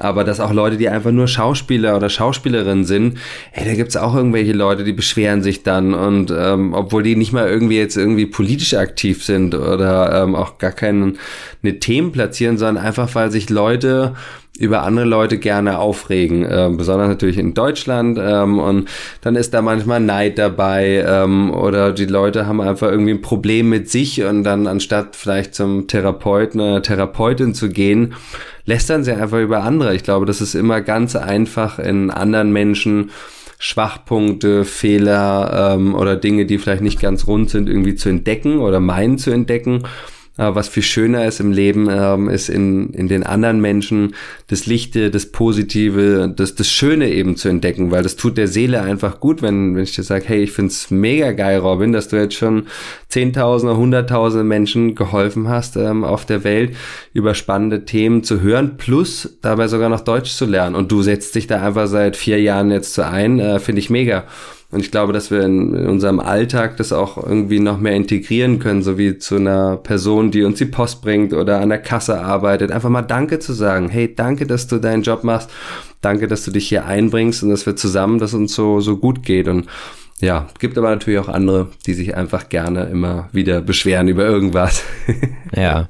aber 0.00 0.24
dass 0.24 0.40
auch 0.40 0.52
Leute, 0.52 0.76
die 0.76 0.88
einfach 0.88 1.10
nur 1.10 1.28
Schauspieler 1.28 1.96
oder 1.96 2.08
Schauspielerinnen 2.08 2.84
sind, 2.84 3.18
hey, 3.52 3.68
da 3.68 3.74
gibt's 3.74 3.96
auch 3.96 4.14
irgendwelche 4.14 4.52
Leute, 4.52 4.84
die 4.84 4.92
beschweren 4.92 5.42
sich 5.42 5.62
dann 5.62 5.94
und 5.94 6.32
ähm, 6.36 6.74
obwohl 6.74 7.02
die 7.02 7.16
nicht 7.16 7.32
mal 7.32 7.48
irgendwie 7.48 7.78
jetzt 7.78 7.96
irgendwie 7.96 8.26
politisch 8.26 8.74
aktiv 8.74 9.24
sind 9.24 9.54
oder 9.54 10.22
ähm, 10.22 10.34
auch 10.34 10.58
gar 10.58 10.72
keine 10.72 11.14
Themen 11.80 12.12
platzieren, 12.12 12.58
sondern 12.58 12.84
einfach, 12.84 13.14
weil 13.14 13.30
sich 13.30 13.50
Leute 13.50 14.14
über 14.58 14.82
andere 14.82 15.06
Leute 15.06 15.38
gerne 15.38 15.78
aufregen, 15.78 16.44
äh, 16.44 16.68
besonders 16.76 17.08
natürlich 17.08 17.38
in 17.38 17.54
Deutschland 17.54 18.18
ähm, 18.20 18.58
und 18.58 18.88
dann 19.20 19.36
ist 19.36 19.54
da 19.54 19.62
manchmal 19.62 20.00
Neid 20.00 20.36
dabei 20.36 21.04
ähm, 21.06 21.52
oder 21.52 21.92
die 21.92 22.06
Leute 22.06 22.46
haben 22.46 22.60
einfach 22.60 22.90
irgendwie 22.90 23.12
ein 23.12 23.22
Problem 23.22 23.68
mit 23.68 23.88
sich 23.88 24.22
und 24.24 24.42
dann 24.42 24.66
anstatt 24.66 25.14
vielleicht 25.14 25.54
zum 25.54 25.86
Therapeuten 25.86 26.60
oder 26.60 26.82
Therapeutin 26.82 27.54
zu 27.54 27.68
gehen, 27.68 28.14
lästern 28.68 29.02
sie 29.02 29.12
einfach 29.12 29.40
über 29.40 29.62
andere. 29.62 29.94
Ich 29.94 30.02
glaube, 30.02 30.26
das 30.26 30.42
ist 30.42 30.54
immer 30.54 30.82
ganz 30.82 31.16
einfach 31.16 31.78
in 31.78 32.10
anderen 32.10 32.52
Menschen 32.52 33.10
Schwachpunkte, 33.58 34.66
Fehler 34.66 35.74
ähm, 35.74 35.94
oder 35.94 36.16
Dinge, 36.16 36.44
die 36.44 36.58
vielleicht 36.58 36.82
nicht 36.82 37.00
ganz 37.00 37.26
rund 37.26 37.48
sind, 37.48 37.66
irgendwie 37.66 37.94
zu 37.94 38.10
entdecken 38.10 38.58
oder 38.58 38.78
meinen 38.78 39.16
zu 39.16 39.30
entdecken. 39.30 39.84
Aber 40.38 40.54
was 40.54 40.68
viel 40.68 40.84
schöner 40.84 41.26
ist 41.26 41.40
im 41.40 41.52
Leben, 41.52 41.88
ähm, 41.90 42.28
ist 42.30 42.48
in, 42.48 42.90
in 42.94 43.08
den 43.08 43.24
anderen 43.24 43.60
Menschen 43.60 44.14
das 44.46 44.66
Lichte, 44.66 45.10
das 45.10 45.26
Positive, 45.26 46.32
das, 46.34 46.54
das 46.54 46.70
Schöne 46.70 47.10
eben 47.10 47.36
zu 47.36 47.48
entdecken, 47.48 47.90
weil 47.90 48.04
das 48.04 48.16
tut 48.16 48.38
der 48.38 48.48
Seele 48.48 48.80
einfach 48.80 49.20
gut, 49.20 49.42
wenn, 49.42 49.74
wenn 49.74 49.82
ich 49.82 49.96
dir 49.96 50.04
sage, 50.04 50.24
hey, 50.28 50.44
ich 50.44 50.52
find's 50.52 50.90
mega 50.90 51.32
geil, 51.32 51.58
Robin, 51.58 51.92
dass 51.92 52.08
du 52.08 52.16
jetzt 52.16 52.34
schon 52.34 52.68
Zehntausende, 53.08 53.76
Hunderttausende 53.76 54.44
Menschen 54.44 54.94
geholfen 54.94 55.48
hast 55.48 55.76
ähm, 55.76 56.04
auf 56.04 56.24
der 56.24 56.44
Welt, 56.44 56.76
über 57.12 57.34
spannende 57.34 57.84
Themen 57.84 58.22
zu 58.22 58.40
hören, 58.40 58.76
plus 58.76 59.38
dabei 59.42 59.66
sogar 59.66 59.88
noch 59.88 60.00
Deutsch 60.00 60.30
zu 60.30 60.44
lernen. 60.44 60.76
Und 60.76 60.92
du 60.92 61.02
setzt 61.02 61.34
dich 61.34 61.48
da 61.48 61.60
einfach 61.62 61.88
seit 61.88 62.16
vier 62.16 62.40
Jahren 62.40 62.70
jetzt 62.70 62.94
zu 62.94 63.04
ein, 63.04 63.40
äh, 63.40 63.58
finde 63.58 63.80
ich 63.80 63.90
mega. 63.90 64.24
Und 64.70 64.80
ich 64.80 64.90
glaube, 64.90 65.14
dass 65.14 65.30
wir 65.30 65.42
in, 65.42 65.74
in, 65.74 65.86
unserem 65.86 66.20
Alltag 66.20 66.76
das 66.76 66.92
auch 66.92 67.16
irgendwie 67.16 67.58
noch 67.58 67.78
mehr 67.78 67.94
integrieren 67.94 68.58
können, 68.58 68.82
so 68.82 68.98
wie 68.98 69.16
zu 69.16 69.36
einer 69.36 69.78
Person, 69.78 70.30
die 70.30 70.42
uns 70.42 70.58
die 70.58 70.66
Post 70.66 71.00
bringt 71.00 71.32
oder 71.32 71.60
an 71.60 71.70
der 71.70 71.80
Kasse 71.80 72.20
arbeitet. 72.20 72.70
Einfach 72.70 72.90
mal 72.90 73.02
Danke 73.02 73.38
zu 73.38 73.54
sagen. 73.54 73.88
Hey, 73.88 74.14
danke, 74.14 74.46
dass 74.46 74.66
du 74.66 74.78
deinen 74.78 75.02
Job 75.02 75.24
machst. 75.24 75.50
Danke, 76.02 76.28
dass 76.28 76.44
du 76.44 76.50
dich 76.50 76.68
hier 76.68 76.84
einbringst 76.84 77.42
und 77.42 77.48
dass 77.48 77.64
wir 77.64 77.76
zusammen, 77.76 78.18
dass 78.18 78.34
uns 78.34 78.54
so, 78.54 78.80
so 78.80 78.98
gut 78.98 79.22
geht. 79.22 79.48
Und 79.48 79.66
ja, 80.20 80.48
gibt 80.58 80.76
aber 80.76 80.90
natürlich 80.90 81.20
auch 81.20 81.28
andere, 81.28 81.68
die 81.86 81.94
sich 81.94 82.16
einfach 82.16 82.48
gerne 82.48 82.84
immer 82.84 83.28
wieder 83.32 83.60
beschweren 83.60 84.08
über 84.08 84.24
irgendwas. 84.24 84.82
ja. 85.54 85.88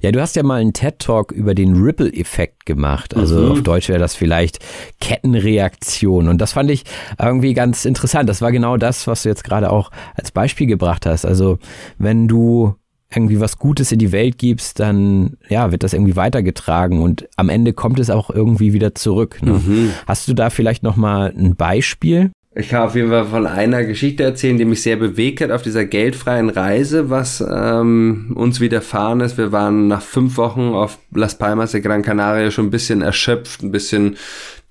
Ja, 0.00 0.12
du 0.12 0.20
hast 0.20 0.36
ja 0.36 0.44
mal 0.44 0.60
einen 0.60 0.72
TED-Talk 0.72 1.32
über 1.32 1.54
den 1.54 1.82
Ripple-Effekt 1.82 2.66
gemacht. 2.66 3.16
Also 3.16 3.40
mhm. 3.40 3.52
auf 3.52 3.62
Deutsch 3.62 3.88
wäre 3.88 3.98
das 3.98 4.14
vielleicht 4.14 4.60
Kettenreaktion. 5.00 6.28
Und 6.28 6.38
das 6.38 6.52
fand 6.52 6.70
ich 6.70 6.84
irgendwie 7.18 7.52
ganz 7.52 7.84
interessant. 7.84 8.28
Das 8.28 8.40
war 8.40 8.52
genau 8.52 8.76
das, 8.76 9.08
was 9.08 9.24
du 9.24 9.28
jetzt 9.28 9.42
gerade 9.42 9.70
auch 9.72 9.90
als 10.14 10.30
Beispiel 10.30 10.68
gebracht 10.68 11.04
hast. 11.04 11.24
Also 11.24 11.58
wenn 11.98 12.28
du 12.28 12.76
irgendwie 13.14 13.40
was 13.40 13.58
Gutes 13.58 13.92
in 13.92 13.98
die 13.98 14.12
Welt 14.12 14.38
gibst, 14.38 14.80
dann 14.80 15.36
ja, 15.48 15.72
wird 15.72 15.82
das 15.82 15.92
irgendwie 15.92 16.16
weitergetragen 16.16 17.00
und 17.00 17.28
am 17.36 17.48
Ende 17.48 17.72
kommt 17.72 17.98
es 17.98 18.10
auch 18.10 18.30
irgendwie 18.30 18.72
wieder 18.72 18.94
zurück. 18.94 19.42
Ne? 19.42 19.52
Mhm. 19.52 19.90
Hast 20.06 20.28
du 20.28 20.34
da 20.34 20.50
vielleicht 20.50 20.82
noch 20.82 20.96
mal 20.96 21.32
ein 21.36 21.56
Beispiel? 21.56 22.30
Ich 22.56 22.68
kann 22.68 22.82
auf 22.82 22.94
jeden 22.94 23.10
Fall 23.10 23.24
von 23.24 23.48
einer 23.48 23.82
Geschichte 23.82 24.22
erzählen, 24.22 24.56
die 24.56 24.64
mich 24.64 24.80
sehr 24.80 24.94
bewegt 24.94 25.40
hat 25.40 25.50
auf 25.50 25.62
dieser 25.62 25.84
geldfreien 25.84 26.50
Reise, 26.50 27.10
was 27.10 27.44
ähm, 27.44 28.30
uns 28.36 28.60
widerfahren 28.60 29.20
ist. 29.22 29.36
Wir 29.36 29.50
waren 29.50 29.88
nach 29.88 30.02
fünf 30.02 30.36
Wochen 30.36 30.68
auf 30.72 30.98
Las 31.12 31.36
Palmas 31.36 31.72
de 31.72 31.80
Gran 31.80 32.02
Canaria 32.02 32.52
schon 32.52 32.66
ein 32.66 32.70
bisschen 32.70 33.02
erschöpft, 33.02 33.64
ein 33.64 33.72
bisschen 33.72 34.16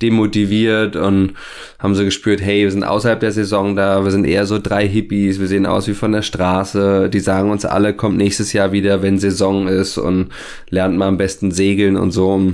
demotiviert 0.01 0.95
und 0.95 1.33
haben 1.77 1.93
so 1.93 2.05
gespürt, 2.05 2.41
hey, 2.41 2.63
wir 2.63 2.71
sind 2.71 2.85
außerhalb 2.85 3.19
der 3.19 3.33
Saison 3.33 3.75
da, 3.75 4.05
wir 4.05 4.11
sind 4.11 4.25
eher 4.25 4.45
so 4.45 4.59
drei 4.59 4.87
Hippies, 4.87 5.41
wir 5.41 5.47
sehen 5.47 5.65
aus 5.65 5.85
wie 5.89 5.93
von 5.93 6.13
der 6.13 6.21
Straße, 6.21 7.09
die 7.09 7.19
sagen 7.19 7.51
uns 7.51 7.65
alle, 7.65 7.93
kommt 7.93 8.15
nächstes 8.15 8.53
Jahr 8.53 8.71
wieder, 8.71 9.01
wenn 9.01 9.19
Saison 9.19 9.67
ist 9.67 9.97
und 9.97 10.29
lernt 10.69 10.97
mal 10.97 11.09
am 11.09 11.17
besten 11.17 11.51
segeln 11.51 11.97
und 11.97 12.11
so 12.11 12.53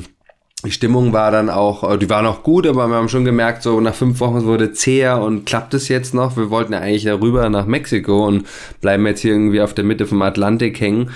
die 0.66 0.72
Stimmung 0.72 1.14
war 1.14 1.32
dann 1.32 1.50
auch, 1.50 1.90
äh, 1.90 1.98
die 1.98 2.10
war 2.10 2.22
noch 2.22 2.44
gut, 2.44 2.68
aber 2.68 2.88
wir 2.88 2.96
haben 2.96 3.10
schon 3.10 3.26
gemerkt, 3.26 3.64
so 3.64 3.80
nach 3.80 3.96
fünf 3.96 4.20
Wochen 4.20 4.44
wurde 4.44 4.74
zäher 4.74 5.22
und 5.22 5.46
klappt 5.46 5.74
es 5.74 5.88
jetzt 5.88 6.14
noch? 6.14 6.36
Wir 6.36 6.50
wollten 6.50 6.74
ja 6.74 6.80
eigentlich 6.80 7.06
darüber 7.06 7.50
nach 7.50 7.66
Mexiko 7.66 8.28
und 8.28 8.46
bleiben 8.82 9.06
jetzt 9.06 9.22
hier 9.22 9.32
irgendwie 9.32 9.62
auf 9.62 9.74
der 9.74 9.86
Mitte 9.86 10.06
vom 10.06 10.22
Atlantik 10.22 10.82
hängen. 10.82 11.12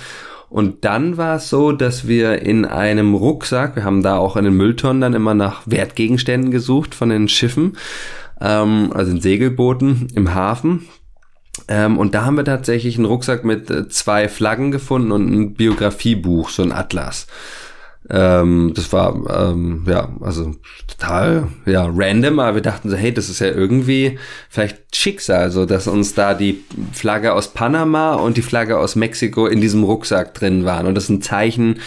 Und 0.49 0.85
dann 0.85 1.17
war 1.17 1.37
es 1.37 1.49
so, 1.49 1.71
dass 1.71 2.07
wir 2.07 2.43
in 2.43 2.63
einem 2.63 3.15
Rucksack, 3.15 3.75
wir 3.75 3.83
haben 3.83 4.03
da 4.03 4.17
auch 4.17 4.37
in 4.37 4.45
den 4.45 4.55
Mülltonnen 4.55 5.01
dann 5.01 5.15
immer 5.15 5.33
nach 5.33 5.63
Wertgegenständen 5.65 6.51
gesucht 6.51 6.93
von 6.93 7.09
den 7.09 7.27
Schiffen, 7.27 7.75
ähm, 8.39 8.91
also 8.93 9.11
in 9.11 9.19
Segelbooten 9.19 10.09
im 10.15 10.33
Hafen. 10.35 10.87
Ähm, 11.67 11.97
und 11.97 12.13
da 12.13 12.25
haben 12.25 12.37
wir 12.37 12.45
tatsächlich 12.45 12.97
einen 12.97 13.05
Rucksack 13.05 13.43
mit 13.43 13.69
äh, 13.69 13.89
zwei 13.89 14.29
Flaggen 14.29 14.71
gefunden 14.71 15.11
und 15.11 15.31
ein 15.31 15.53
Biografiebuch, 15.55 16.49
so 16.49 16.63
ein 16.63 16.71
Atlas. 16.71 17.27
Ähm, 18.09 18.73
das 18.75 18.91
war, 18.91 19.15
ähm, 19.51 19.85
ja, 19.87 20.09
also 20.21 20.55
total, 20.87 21.47
ja, 21.65 21.89
random, 21.89 22.39
aber 22.39 22.55
wir 22.55 22.61
dachten 22.61 22.89
so, 22.89 22.97
hey, 22.97 23.13
das 23.13 23.29
ist 23.29 23.39
ja 23.39 23.47
irgendwie 23.47 24.19
vielleicht 24.49 24.95
Schicksal, 24.95 25.51
so 25.51 25.65
dass 25.65 25.87
uns 25.87 26.13
da 26.13 26.33
die 26.33 26.63
Flagge 26.91 27.33
aus 27.33 27.53
Panama 27.53 28.15
und 28.15 28.35
die 28.35 28.41
Flagge 28.41 28.77
aus 28.77 28.95
Mexiko 28.95 29.47
in 29.47 29.61
diesem 29.61 29.83
Rucksack 29.83 30.33
drin 30.33 30.65
waren. 30.65 30.85
Und 30.85 30.95
das 30.95 31.05
ist 31.05 31.09
ein 31.09 31.21
Zeichen, 31.21 31.79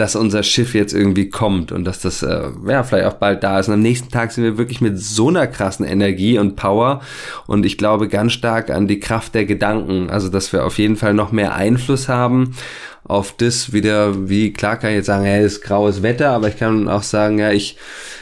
dass 0.00 0.16
unser 0.16 0.42
Schiff 0.42 0.72
jetzt 0.74 0.94
irgendwie 0.94 1.28
kommt 1.28 1.72
und 1.72 1.84
dass 1.84 2.00
das 2.00 2.22
äh, 2.22 2.48
ja 2.66 2.82
vielleicht 2.82 3.06
auch 3.06 3.18
bald 3.18 3.42
da 3.42 3.60
ist. 3.60 3.68
Und 3.68 3.74
am 3.74 3.82
nächsten 3.82 4.08
Tag 4.08 4.32
sind 4.32 4.44
wir 4.44 4.56
wirklich 4.56 4.80
mit 4.80 4.98
so 4.98 5.28
einer 5.28 5.46
krassen 5.46 5.84
Energie 5.84 6.38
und 6.38 6.56
Power 6.56 7.02
und 7.46 7.66
ich 7.66 7.76
glaube 7.76 8.08
ganz 8.08 8.32
stark 8.32 8.70
an 8.70 8.88
die 8.88 8.98
Kraft 8.98 9.34
der 9.34 9.44
Gedanken, 9.44 10.08
also 10.08 10.30
dass 10.30 10.54
wir 10.54 10.64
auf 10.64 10.78
jeden 10.78 10.96
Fall 10.96 11.12
noch 11.12 11.32
mehr 11.32 11.54
Einfluss 11.54 12.08
haben 12.08 12.54
auf 13.04 13.34
das 13.36 13.74
wieder, 13.74 14.30
wie 14.30 14.54
klar 14.54 14.78
kann 14.78 14.90
ich 14.90 14.96
jetzt 14.96 15.06
sagen, 15.06 15.24
hey, 15.24 15.44
ist 15.44 15.62
graues 15.62 16.02
Wetter, 16.02 16.30
aber 16.30 16.48
ich 16.48 16.56
kann 16.56 16.88
auch 16.88 17.02
sagen, 17.02 17.38
ja, 17.38 17.50
ich, 17.50 17.76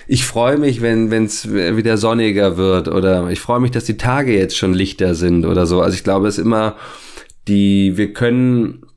ich 0.09 0.25
freue 0.25 0.57
mich, 0.57 0.81
wenn 0.81 1.13
es 1.13 1.53
wieder 1.53 1.97
sonniger 1.97 2.57
wird 2.57 2.89
oder 2.89 3.31
ich 3.31 3.39
freue 3.39 3.61
mich, 3.61 3.71
dass 3.71 3.85
die 3.85 3.99
Tage 3.99 4.37
jetzt 4.37 4.57
schon 4.57 4.75
lichter 4.75 5.15
sind 5.15 5.47
oder 5.47 5.67
so. 5.67 5.81
Also 5.81 5.95
ich 5.95 6.03
glaube, 6.03 6.27
es 6.27 6.39
ist 6.39 6.45
immer 6.45 6.77
die, 7.47 7.97
wir 7.97 8.13
können 8.13 8.88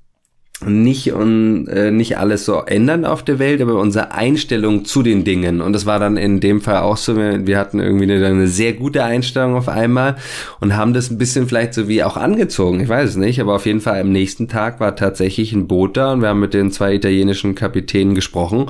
nicht 0.65 1.13
und 1.13 1.67
äh, 1.67 1.91
nicht 1.91 2.17
alles 2.17 2.45
so 2.45 2.61
ändern 2.65 3.05
auf 3.05 3.23
der 3.23 3.39
Welt, 3.39 3.61
aber 3.61 3.75
unsere 3.75 4.11
Einstellung 4.11 4.85
zu 4.85 5.03
den 5.03 5.23
Dingen. 5.23 5.61
Und 5.61 5.73
das 5.73 5.85
war 5.85 5.99
dann 5.99 6.17
in 6.17 6.39
dem 6.39 6.61
Fall 6.61 6.77
auch 6.77 6.97
so, 6.97 7.15
wir, 7.15 7.45
wir 7.47 7.57
hatten 7.57 7.79
irgendwie 7.79 8.11
eine, 8.11 8.25
eine, 8.25 8.47
sehr 8.47 8.73
gute 8.73 9.03
Einstellung 9.03 9.55
auf 9.55 9.69
einmal 9.69 10.17
und 10.59 10.75
haben 10.75 10.93
das 10.93 11.09
ein 11.09 11.17
bisschen 11.17 11.47
vielleicht 11.47 11.73
so 11.73 11.87
wie 11.87 12.03
auch 12.03 12.17
angezogen, 12.17 12.79
ich 12.79 12.89
weiß 12.89 13.09
es 13.09 13.15
nicht, 13.15 13.39
aber 13.41 13.55
auf 13.55 13.65
jeden 13.65 13.81
Fall 13.81 13.99
am 14.01 14.11
nächsten 14.11 14.47
Tag 14.47 14.79
war 14.79 14.95
tatsächlich 14.95 15.53
ein 15.53 15.67
Boot 15.67 15.97
da 15.97 16.13
und 16.13 16.21
wir 16.21 16.29
haben 16.29 16.39
mit 16.39 16.53
den 16.53 16.71
zwei 16.71 16.93
italienischen 16.93 17.55
Kapitänen 17.55 18.15
gesprochen 18.15 18.69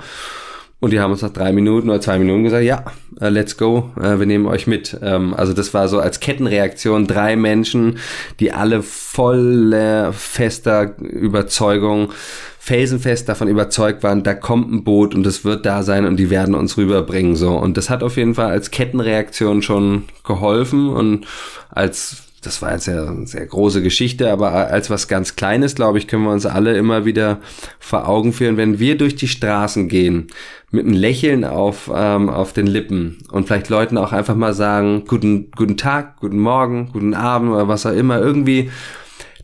und 0.82 0.92
die 0.92 1.00
haben 1.00 1.12
uns 1.12 1.22
nach 1.22 1.32
drei 1.32 1.54
Minuten 1.54 1.90
oder 1.90 2.02
zwei 2.02 2.18
Minuten 2.18 2.44
gesagt, 2.44 2.64
ja, 2.64 2.84
uh, 3.22 3.28
let's 3.28 3.56
go, 3.56 3.92
uh, 3.98 4.20
wir 4.20 4.26
nehmen 4.26 4.48
euch 4.48 4.66
mit. 4.66 4.98
Ähm, 5.02 5.34
also 5.36 5.54
das 5.54 5.74
war 5.76 5.88
so 5.88 6.00
als 6.00 6.20
Kettenreaktion 6.20 7.06
drei 7.06 7.36
Menschen, 7.36 8.00
die 8.40 8.52
alle 8.52 8.82
voller 8.82 10.12
fester 10.12 10.98
Überzeugung, 11.00 12.12
felsenfest 12.58 13.30
davon 13.30 13.48
überzeugt 13.48 14.02
waren, 14.02 14.24
da 14.24 14.34
kommt 14.34 14.72
ein 14.72 14.84
Boot 14.84 15.14
und 15.14 15.26
es 15.26 15.46
wird 15.46 15.68
da 15.68 15.84
sein 15.84 16.06
und 16.06 16.18
die 16.18 16.32
werden 16.32 16.56
uns 16.56 16.78
rüberbringen. 16.78 17.36
So 17.36 17.56
und 17.56 17.78
das 17.78 17.92
hat 17.92 18.02
auf 18.02 18.18
jeden 18.18 18.34
Fall 18.34 18.48
als 18.48 18.72
Kettenreaktion 18.72 19.62
schon 19.62 20.06
geholfen 20.24 20.90
und 20.90 21.28
als 21.70 22.24
das 22.42 22.62
war 22.64 22.74
jetzt 22.74 22.88
ja 22.88 23.06
eine 23.06 23.28
sehr 23.28 23.46
große 23.46 23.84
Geschichte, 23.84 24.32
aber 24.32 24.52
als 24.52 24.90
was 24.90 25.08
ganz 25.08 25.36
Kleines, 25.36 25.76
glaube 25.76 26.00
ich, 26.00 26.08
können 26.08 26.24
wir 26.24 26.32
uns 26.32 26.48
alle 26.48 26.76
immer 26.76 27.06
wieder 27.06 27.40
vor 27.80 28.08
Augen 28.08 28.34
führen, 28.34 28.58
wenn 28.58 28.80
wir 28.80 28.98
durch 28.98 29.16
die 29.16 29.28
Straßen 29.28 29.88
gehen, 29.88 30.28
mit 30.72 30.86
einem 30.86 30.96
Lächeln 30.96 31.44
auf, 31.44 31.92
ähm, 31.94 32.30
auf 32.30 32.54
den 32.54 32.68
Lippen 32.68 33.20
und 33.32 33.48
vielleicht 33.48 33.70
Leuten 33.70 33.98
auch 33.98 34.14
einfach 34.14 34.36
mal 34.36 34.54
sagen, 34.54 35.04
guten, 35.06 35.52
guten 35.52 35.78
Tag, 35.78 36.20
guten 36.20 36.40
Morgen, 36.40 36.90
guten 36.94 37.14
Abend 37.14 37.52
oder 37.52 37.68
was 37.68 37.86
auch 37.86 37.94
immer, 37.94 38.20
irgendwie 38.20 38.72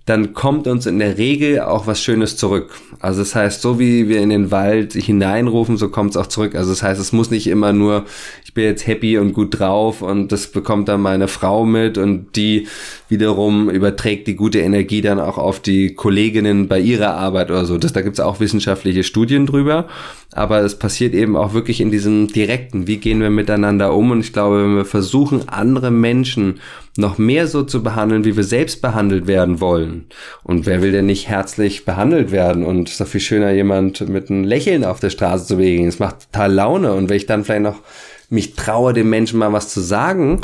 dann 0.07 0.33
kommt 0.33 0.67
uns 0.67 0.85
in 0.85 0.99
der 0.99 1.17
Regel 1.17 1.59
auch 1.59 1.85
was 1.85 2.01
Schönes 2.01 2.37
zurück. 2.37 2.79
Also 3.01 3.19
das 3.19 3.35
heißt, 3.35 3.61
so 3.61 3.77
wie 3.77 4.07
wir 4.07 4.21
in 4.21 4.29
den 4.29 4.51
Wald 4.51 4.93
hineinrufen, 4.93 5.75
so 5.75 5.89
kommt 5.89 6.11
es 6.11 6.17
auch 6.17 6.27
zurück. 6.27 6.55
Also 6.55 6.69
das 6.69 6.81
heißt, 6.81 7.01
es 7.01 7.11
muss 7.11 7.29
nicht 7.29 7.47
immer 7.47 7.73
nur, 7.73 8.05
ich 8.45 8.53
bin 8.53 8.63
jetzt 8.63 8.87
happy 8.87 9.17
und 9.17 9.33
gut 9.33 9.59
drauf 9.59 10.01
und 10.01 10.31
das 10.31 10.47
bekommt 10.47 10.87
dann 10.87 11.01
meine 11.01 11.27
Frau 11.27 11.65
mit 11.65 11.97
und 11.97 12.37
die 12.37 12.67
wiederum 13.09 13.69
überträgt 13.69 14.27
die 14.27 14.35
gute 14.35 14.59
Energie 14.59 15.01
dann 15.01 15.19
auch 15.19 15.37
auf 15.37 15.59
die 15.59 15.93
Kolleginnen 15.93 16.67
bei 16.67 16.79
ihrer 16.79 17.13
Arbeit 17.15 17.49
oder 17.49 17.65
so. 17.65 17.77
Das, 17.77 17.93
da 17.93 18.01
gibt 18.01 18.15
es 18.15 18.19
auch 18.19 18.39
wissenschaftliche 18.39 19.03
Studien 19.03 19.45
drüber. 19.45 19.87
Aber 20.33 20.59
es 20.59 20.77
passiert 20.77 21.13
eben 21.13 21.35
auch 21.35 21.53
wirklich 21.53 21.79
in 21.81 21.89
diesem 21.89 22.27
direkten, 22.27 22.85
wie 22.85 22.97
gehen 22.97 23.21
wir 23.21 23.29
miteinander 23.29 23.93
um? 23.93 24.11
Und 24.11 24.19
ich 24.19 24.33
glaube, 24.33 24.63
wenn 24.63 24.75
wir 24.75 24.85
versuchen, 24.85 25.47
andere 25.47 25.89
Menschen 25.89 26.59
noch 26.97 27.17
mehr 27.17 27.47
so 27.47 27.63
zu 27.63 27.81
behandeln, 27.81 28.25
wie 28.25 28.35
wir 28.35 28.43
selbst 28.43 28.81
behandelt 28.81 29.27
werden 29.27 29.61
wollen. 29.61 30.05
Und 30.43 30.65
wer 30.65 30.81
will 30.81 30.91
denn 30.91 31.05
nicht 31.05 31.27
herzlich 31.27 31.85
behandelt 31.85 32.31
werden? 32.31 32.65
Und 32.65 32.87
es 32.87 32.93
ist 32.93 33.01
doch 33.01 33.07
viel 33.07 33.21
schöner, 33.21 33.51
jemand 33.51 34.07
mit 34.09 34.29
einem 34.29 34.43
Lächeln 34.43 34.83
auf 34.83 34.99
der 34.99 35.11
Straße 35.11 35.45
zu 35.45 35.57
bewegen. 35.57 35.87
Es 35.87 35.99
macht 35.99 36.31
total 36.31 36.53
Laune. 36.53 36.93
Und 36.93 37.09
wenn 37.09 37.17
ich 37.17 37.25
dann 37.25 37.45
vielleicht 37.45 37.63
noch 37.63 37.79
mich 38.29 38.55
traue, 38.55 38.93
dem 38.93 39.09
Menschen 39.09 39.39
mal 39.39 39.53
was 39.53 39.69
zu 39.69 39.79
sagen, 39.79 40.41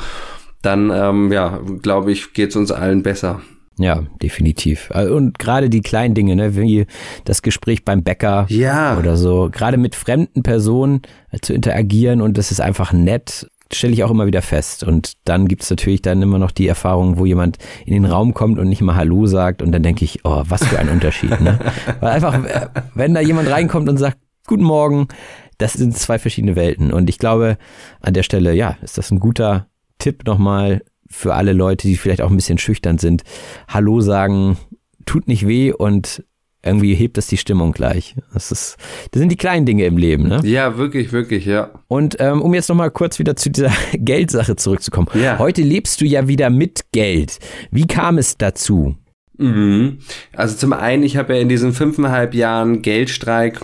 dann, 0.63 0.91
ähm, 0.91 1.31
ja, 1.31 1.59
glaube 1.81 2.11
ich, 2.11 2.33
geht 2.33 2.49
es 2.49 2.55
uns 2.55 2.71
allen 2.71 3.03
besser. 3.03 3.41
Ja, 3.77 4.03
definitiv. 4.21 4.91
Und 4.91 5.39
gerade 5.39 5.69
die 5.69 5.81
kleinen 5.81 6.13
Dinge, 6.13 6.35
ne, 6.35 6.55
wie 6.55 6.85
das 7.25 7.41
Gespräch 7.41 7.83
beim 7.83 8.03
Bäcker 8.03 8.45
ja. 8.49 8.97
oder 8.99 9.17
so, 9.17 9.49
gerade 9.51 9.77
mit 9.77 9.95
fremden 9.95 10.43
Personen 10.43 11.01
zu 11.41 11.53
interagieren 11.53 12.21
und 12.21 12.37
das 12.37 12.51
ist 12.51 12.61
einfach 12.61 12.93
nett 12.93 13.47
stelle 13.71 13.93
ich 13.93 14.03
auch 14.03 14.11
immer 14.11 14.27
wieder 14.27 14.41
fest. 14.41 14.83
Und 14.83 15.13
dann 15.25 15.47
gibt 15.47 15.63
es 15.63 15.69
natürlich 15.71 16.01
dann 16.01 16.21
immer 16.21 16.37
noch 16.37 16.51
die 16.51 16.67
Erfahrung, 16.67 17.17
wo 17.17 17.25
jemand 17.25 17.57
in 17.85 17.93
den 17.93 18.05
Raum 18.05 18.35
kommt 18.35 18.59
und 18.59 18.69
nicht 18.69 18.81
mal 18.81 18.95
Hallo 18.95 19.25
sagt 19.25 19.63
und 19.63 19.71
dann 19.71 19.81
denke 19.81 20.05
ich, 20.05 20.19
oh, 20.25 20.43
was 20.47 20.63
für 20.63 20.77
ein 20.77 20.89
Unterschied. 20.89 21.41
Ne? 21.41 21.57
Weil 21.99 22.11
einfach, 22.11 22.37
wenn 22.93 23.13
da 23.13 23.21
jemand 23.21 23.49
reinkommt 23.49 23.89
und 23.89 23.97
sagt, 23.97 24.17
guten 24.45 24.63
Morgen, 24.63 25.07
das 25.57 25.73
sind 25.73 25.97
zwei 25.97 26.19
verschiedene 26.19 26.55
Welten. 26.55 26.91
Und 26.91 27.09
ich 27.09 27.17
glaube, 27.17 27.57
an 28.01 28.13
der 28.13 28.23
Stelle, 28.23 28.53
ja, 28.53 28.77
ist 28.81 28.97
das 28.97 29.11
ein 29.11 29.19
guter 29.19 29.67
Tipp 30.03 30.25
nochmal 30.25 30.83
für 31.09 31.33
alle 31.33 31.53
Leute, 31.53 31.87
die 31.87 31.95
vielleicht 31.95 32.21
auch 32.21 32.29
ein 32.29 32.35
bisschen 32.35 32.57
schüchtern 32.57 32.97
sind. 32.97 33.23
Hallo 33.69 34.01
sagen 34.01 34.57
tut 35.05 35.29
nicht 35.29 35.47
weh 35.47 35.71
und 35.71 36.23
irgendwie 36.61 36.93
hebt 36.93 37.17
das 37.17 37.27
die 37.27 37.37
Stimmung 37.37 37.71
gleich. 37.71 38.15
Das, 38.33 38.51
ist, 38.51 38.77
das 39.11 39.19
sind 39.19 39.29
die 39.31 39.37
kleinen 39.37 39.65
Dinge 39.65 39.85
im 39.85 39.97
Leben, 39.97 40.27
ne? 40.27 40.41
Ja, 40.43 40.77
wirklich, 40.77 41.13
wirklich, 41.13 41.45
ja. 41.45 41.71
Und 41.87 42.17
ähm, 42.19 42.41
um 42.41 42.53
jetzt 42.53 42.67
nochmal 42.67 42.91
kurz 42.91 43.17
wieder 43.17 43.37
zu 43.37 43.49
dieser 43.49 43.71
Geldsache 43.93 44.57
zurückzukommen. 44.57 45.07
Ja. 45.13 45.39
Heute 45.39 45.61
lebst 45.61 46.01
du 46.01 46.05
ja 46.05 46.27
wieder 46.27 46.49
mit 46.49 46.91
Geld. 46.91 47.39
Wie 47.71 47.87
kam 47.87 48.17
es 48.17 48.37
dazu? 48.37 48.95
Mhm. 49.37 49.99
Also 50.33 50.57
zum 50.57 50.73
einen, 50.73 51.03
ich 51.03 51.15
habe 51.15 51.35
ja 51.35 51.41
in 51.41 51.49
diesen 51.49 51.71
fünfeinhalb 51.73 52.33
Jahren 52.33 52.81
Geldstreik 52.81 53.61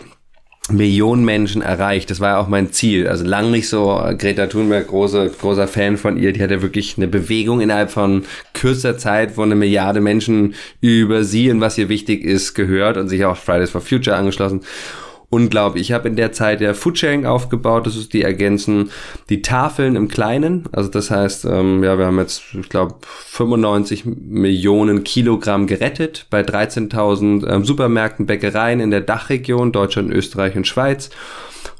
Millionen 0.72 1.26
Menschen 1.26 1.62
erreicht. 1.62 2.10
Das 2.10 2.20
war 2.20 2.30
ja 2.30 2.40
auch 2.40 2.48
mein 2.48 2.72
Ziel. 2.72 3.08
Also 3.08 3.26
lang 3.26 3.52
nicht 3.52 3.70
so 3.70 4.02
Greta 4.18 4.48
Thunberg, 4.48 4.88
große, 4.88 5.32
großer 5.40 5.68
Fan 5.68 5.98
von 5.98 6.18
ihr. 6.18 6.34
Die 6.34 6.42
hat 6.42 6.52
ja 6.52 6.62
wirklich 6.62 6.96
eine 6.98 7.08
Bewegung 7.08 7.62
innerhalb 7.62 7.92
von 7.92 8.24
kürzer 8.54 8.98
Zeit, 8.98 9.38
wo 9.38 9.42
eine 9.42 9.56
Milliarde 9.56 10.02
Menschen 10.02 10.56
über 10.82 11.24
sie 11.24 11.52
und 11.52 11.62
was 11.62 11.78
ihr 11.78 11.90
wichtig 11.90 12.24
ist, 12.24 12.54
gehört 12.54 12.98
und 12.98 13.10
sich 13.10 13.26
auch 13.26 13.38
Fridays 13.38 13.72
for 13.72 13.82
Future 13.82 14.16
angeschlossen 14.16 14.62
unglaublich. 15.30 15.90
Ich 15.90 15.92
habe 15.92 16.08
in 16.08 16.16
der 16.16 16.32
Zeit 16.32 16.62
ja 16.62 16.74
Foodsharing 16.74 17.26
aufgebaut, 17.26 17.86
das 17.86 17.96
ist 17.96 18.14
die 18.14 18.24
ergänzen 18.24 18.90
die 19.30 19.42
Tafeln 19.42 19.96
im 19.96 20.08
Kleinen. 20.08 20.64
Also 20.72 20.90
das 20.90 21.12
heißt, 21.12 21.46
ähm, 21.46 21.84
ja, 21.84 21.98
wir 21.98 22.08
haben 22.08 22.20
jetzt, 22.20 22.44
ich 22.60 22.70
glaube, 22.70 22.96
95 23.02 24.06
Millionen 24.06 25.04
Kilogramm 25.04 25.68
gerettet 25.68 26.26
bei 26.30 26.42
13.000 26.42 27.48
ähm, 27.48 27.66
Supermärkten, 27.66 28.26
Bäckereien 28.26 28.80
in 28.80 28.92
der 28.92 29.02
Dachregion, 29.02 29.72
Deutschland, 29.72 30.12
Österreich 30.12 30.56
und 30.56 30.68
Schweiz. 30.68 31.10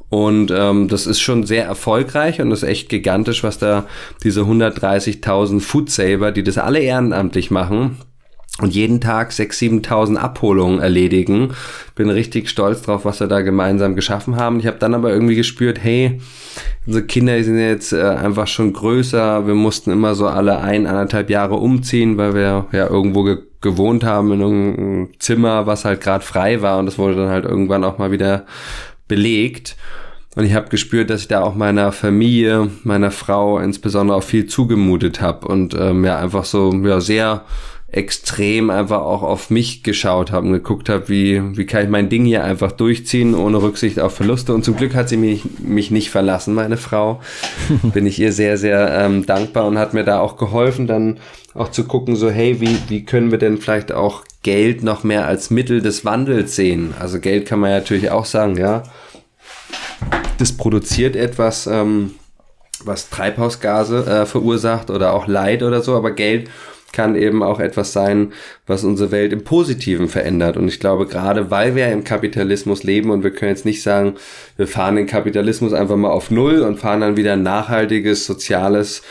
Und 0.10 0.52
ähm, 0.52 0.88
das 0.88 1.06
ist 1.06 1.20
schon 1.20 1.46
sehr 1.46 1.66
erfolgreich 1.66 2.42
und 2.42 2.52
ist 2.52 2.64
echt 2.64 2.90
gigantisch, 2.90 3.44
was 3.44 3.60
da 3.60 3.86
diese 4.24 4.42
130.000 4.42 5.60
Foodsaver, 5.60 6.32
die 6.32 6.44
das 6.44 6.58
alle 6.58 6.80
ehrenamtlich 6.80 7.52
machen, 7.52 7.98
und 8.62 8.74
jeden 8.74 9.00
Tag 9.00 9.32
6.000, 9.32 9.86
7.000 9.86 10.16
Abholungen 10.18 10.80
erledigen. 10.80 11.54
Bin 11.96 12.10
richtig 12.10 12.50
stolz 12.50 12.82
drauf, 12.82 13.06
was 13.06 13.20
wir 13.20 13.28
da 13.28 13.42
gemeinsam 13.42 13.96
geschaffen 13.96 14.36
haben. 14.36 14.60
Ich 14.60 14.68
habe 14.68 14.78
dann 14.80 14.94
aber 14.94 15.12
irgendwie 15.12 15.36
gespürt, 15.36 15.80
hey, 15.82 16.20
unsere 16.86 17.06
Kinder 17.06 17.42
sind 17.42 17.58
jetzt 17.58 17.94
äh, 17.94 18.02
einfach 18.02 18.48
schon 18.48 18.74
größer. 18.74 19.48
Wir 19.48 19.56
mussten 19.56 19.92
immer 19.92 20.14
so 20.14 20.28
alle 20.28 20.60
ein, 20.60 20.88
anderthalb 20.88 21.30
Jahre 21.30 21.56
umziehen, 21.56 22.18
weil 22.18 22.34
wir 22.34 22.66
ja 22.72 22.88
irgendwo 22.88 23.24
ge 23.24 23.38
gewohnt 23.62 24.06
haben 24.06 24.32
in 24.32 24.40
irgendeinem 24.40 25.10
Zimmer, 25.20 25.66
was 25.66 25.84
halt 25.84 26.00
gerade 26.00 26.24
frei 26.24 26.62
war 26.62 26.80
und 26.80 26.86
das 26.86 26.98
wurde 26.98 27.18
dann 27.18 27.28
halt 27.28 27.44
irgendwann 27.44 27.84
auch 27.84 27.98
mal 27.98 28.10
wieder 28.10 28.46
belegt. 29.10 29.76
Und 30.36 30.46
ich 30.46 30.54
habe 30.54 30.70
gespürt, 30.70 31.10
dass 31.10 31.20
ich 31.22 31.28
da 31.28 31.42
auch 31.42 31.56
meiner 31.56 31.92
Familie, 31.92 32.70
meiner 32.84 33.12
Frau 33.12 33.60
insbesondere 33.60 34.16
auch 34.16 34.24
viel 34.24 34.46
zugemutet 34.46 35.20
habe 35.20 35.46
und 35.46 35.74
ähm, 35.78 36.06
ja 36.06 36.18
einfach 36.18 36.46
so 36.46 36.72
ja 36.72 37.02
sehr 37.02 37.44
extrem 37.92 38.70
einfach 38.70 39.02
auch 39.02 39.24
auf 39.24 39.50
mich 39.50 39.84
geschaut 39.84 40.32
habe 40.32 40.46
und 40.46 40.54
geguckt 40.54 40.90
habe, 40.90 41.10
wie, 41.10 41.58
wie 41.58 41.66
kann 41.66 41.84
ich 41.84 41.90
mein 41.90 42.10
Ding 42.10 42.24
hier 42.24 42.44
einfach 42.44 42.72
durchziehen, 42.72 43.34
ohne 43.34 43.62
Rücksicht 43.62 44.00
auf 44.00 44.16
Verluste. 44.16 44.54
Und 44.54 44.64
zum 44.64 44.78
Glück 44.78 44.94
hat 44.94 45.10
sie 45.10 45.18
mich, 45.18 45.44
mich 45.60 45.90
nicht 45.90 46.12
verlassen, 46.12 46.54
meine 46.54 46.78
Frau. 46.78 47.20
Bin 47.94 48.06
ich 48.06 48.20
ihr 48.20 48.32
sehr, 48.32 48.58
sehr 48.58 48.92
ähm, 48.92 49.26
dankbar 49.26 49.66
und 49.66 49.80
hat 49.80 49.94
mir 49.94 50.04
da 50.04 50.20
auch 50.20 50.38
geholfen, 50.38 50.86
dann 50.86 51.18
auch 51.56 51.72
zu 51.72 51.86
gucken, 51.86 52.16
so, 52.16 52.30
hey, 52.30 52.62
wie, 52.62 52.78
wie 52.90 53.06
können 53.06 53.32
wir 53.32 53.40
denn 53.40 53.58
vielleicht 53.58 53.92
auch 53.92 54.24
Geld 54.44 54.84
noch 54.84 55.04
mehr 55.04 55.26
als 55.26 55.50
Mittel 55.50 55.82
des 55.82 56.06
Wandels 56.06 56.56
sehen? 56.56 56.94
Also 57.00 57.20
Geld 57.20 57.48
kann 57.48 57.60
man 57.60 57.72
ja 57.72 57.78
natürlich 57.78 58.12
auch 58.12 58.26
sagen, 58.26 58.56
ja, 58.56 58.84
das 60.38 60.52
produziert 60.54 61.16
etwas, 61.16 61.66
ähm, 61.66 62.12
was 62.84 63.10
Treibhausgase 63.10 64.06
äh, 64.06 64.26
verursacht 64.28 64.92
oder 64.92 65.14
auch 65.14 65.28
Leid 65.28 65.64
oder 65.64 65.82
so, 65.82 65.96
aber 65.96 66.12
Geld 66.12 66.50
kann 66.92 67.16
eben 67.16 67.44
auch 67.44 67.60
etwas 67.60 67.94
sein, 67.94 68.34
was 68.68 68.84
unsere 68.84 69.12
Welt 69.12 69.34
im 69.34 69.44
Positiven 69.44 70.08
verändert. 70.08 70.58
Und 70.58 70.68
ich 70.68 70.80
glaube, 70.80 71.06
gerade 71.06 71.52
weil 71.52 71.76
wir 71.76 71.92
im 71.92 72.04
Kapitalismus 72.04 72.84
leben 72.84 73.12
und 73.12 73.24
wir 73.24 73.32
können 73.32 73.52
jetzt 73.52 73.66
nicht 73.66 73.82
sagen, 73.82 74.16
wir 74.58 74.68
fahren 74.68 74.96
den 74.96 75.08
Kapitalismus 75.08 75.74
einfach 75.74 75.96
mal 75.96 76.10
auf 76.10 76.32
Null 76.32 76.62
und 76.62 76.80
fahren 76.80 77.02
dann 77.02 77.18
wieder 77.18 77.34
ein 77.34 77.44
nachhaltiges, 77.44 78.26
soziales, 78.26 79.02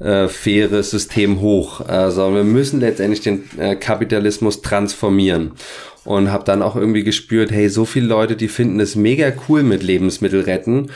äh, 0.00 0.28
faires 0.28 0.90
System 0.90 1.40
hoch, 1.40 1.80
sondern 1.86 2.34
wir 2.34 2.52
müssen 2.52 2.80
letztendlich 2.80 3.20
den 3.20 3.44
äh, 3.58 3.76
Kapitalismus 3.76 4.62
transformieren. 4.62 5.52
Und 6.04 6.32
habe 6.32 6.42
dann 6.42 6.62
auch 6.62 6.74
irgendwie 6.74 7.04
gespürt, 7.04 7.52
hey, 7.52 7.68
so 7.68 7.84
viele 7.84 8.08
Leute, 8.08 8.34
die 8.34 8.48
finden 8.48 8.80
es 8.80 8.96
mega 8.96 9.32
cool 9.48 9.62
mit 9.62 9.84
Lebensmittel 9.84 10.40
retten 10.40 10.90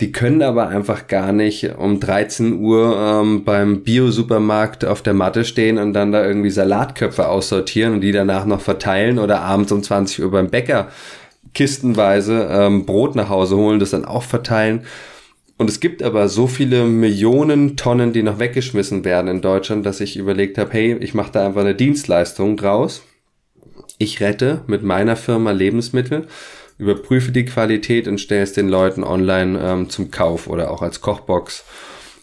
die 0.00 0.12
können 0.12 0.42
aber 0.42 0.68
einfach 0.68 1.08
gar 1.08 1.32
nicht 1.32 1.76
um 1.76 1.98
13 1.98 2.60
Uhr 2.60 2.96
ähm, 2.96 3.44
beim 3.44 3.82
Bio-Supermarkt 3.82 4.84
auf 4.84 5.02
der 5.02 5.14
Matte 5.14 5.44
stehen 5.44 5.76
und 5.78 5.92
dann 5.92 6.12
da 6.12 6.24
irgendwie 6.24 6.50
Salatköpfe 6.50 7.28
aussortieren 7.28 7.94
und 7.94 8.00
die 8.02 8.12
danach 8.12 8.46
noch 8.46 8.60
verteilen 8.60 9.18
oder 9.18 9.40
abends 9.40 9.72
um 9.72 9.82
20 9.82 10.22
Uhr 10.22 10.30
beim 10.30 10.50
Bäcker 10.50 10.88
kistenweise 11.52 12.48
ähm, 12.50 12.86
Brot 12.86 13.16
nach 13.16 13.28
Hause 13.28 13.56
holen, 13.56 13.80
das 13.80 13.90
dann 13.90 14.04
auch 14.04 14.22
verteilen. 14.22 14.82
Und 15.56 15.68
es 15.68 15.80
gibt 15.80 16.04
aber 16.04 16.28
so 16.28 16.46
viele 16.46 16.84
Millionen 16.84 17.76
Tonnen, 17.76 18.12
die 18.12 18.22
noch 18.22 18.38
weggeschmissen 18.38 19.04
werden 19.04 19.26
in 19.26 19.40
Deutschland, 19.40 19.84
dass 19.84 20.00
ich 20.00 20.16
überlegt 20.16 20.56
habe, 20.56 20.72
hey, 20.72 20.96
ich 21.00 21.14
mache 21.14 21.32
da 21.32 21.44
einfach 21.44 21.62
eine 21.62 21.74
Dienstleistung 21.74 22.56
draus. 22.56 23.02
Ich 23.98 24.20
rette 24.20 24.62
mit 24.68 24.84
meiner 24.84 25.16
Firma 25.16 25.50
Lebensmittel 25.50 26.28
überprüfe 26.78 27.32
die 27.32 27.44
Qualität 27.44 28.08
und 28.08 28.20
stelle 28.20 28.42
es 28.42 28.52
den 28.52 28.68
Leuten 28.68 29.04
online 29.04 29.60
ähm, 29.62 29.88
zum 29.90 30.10
Kauf 30.10 30.46
oder 30.46 30.70
auch 30.70 30.80
als 30.80 31.00
Kochbox 31.00 31.64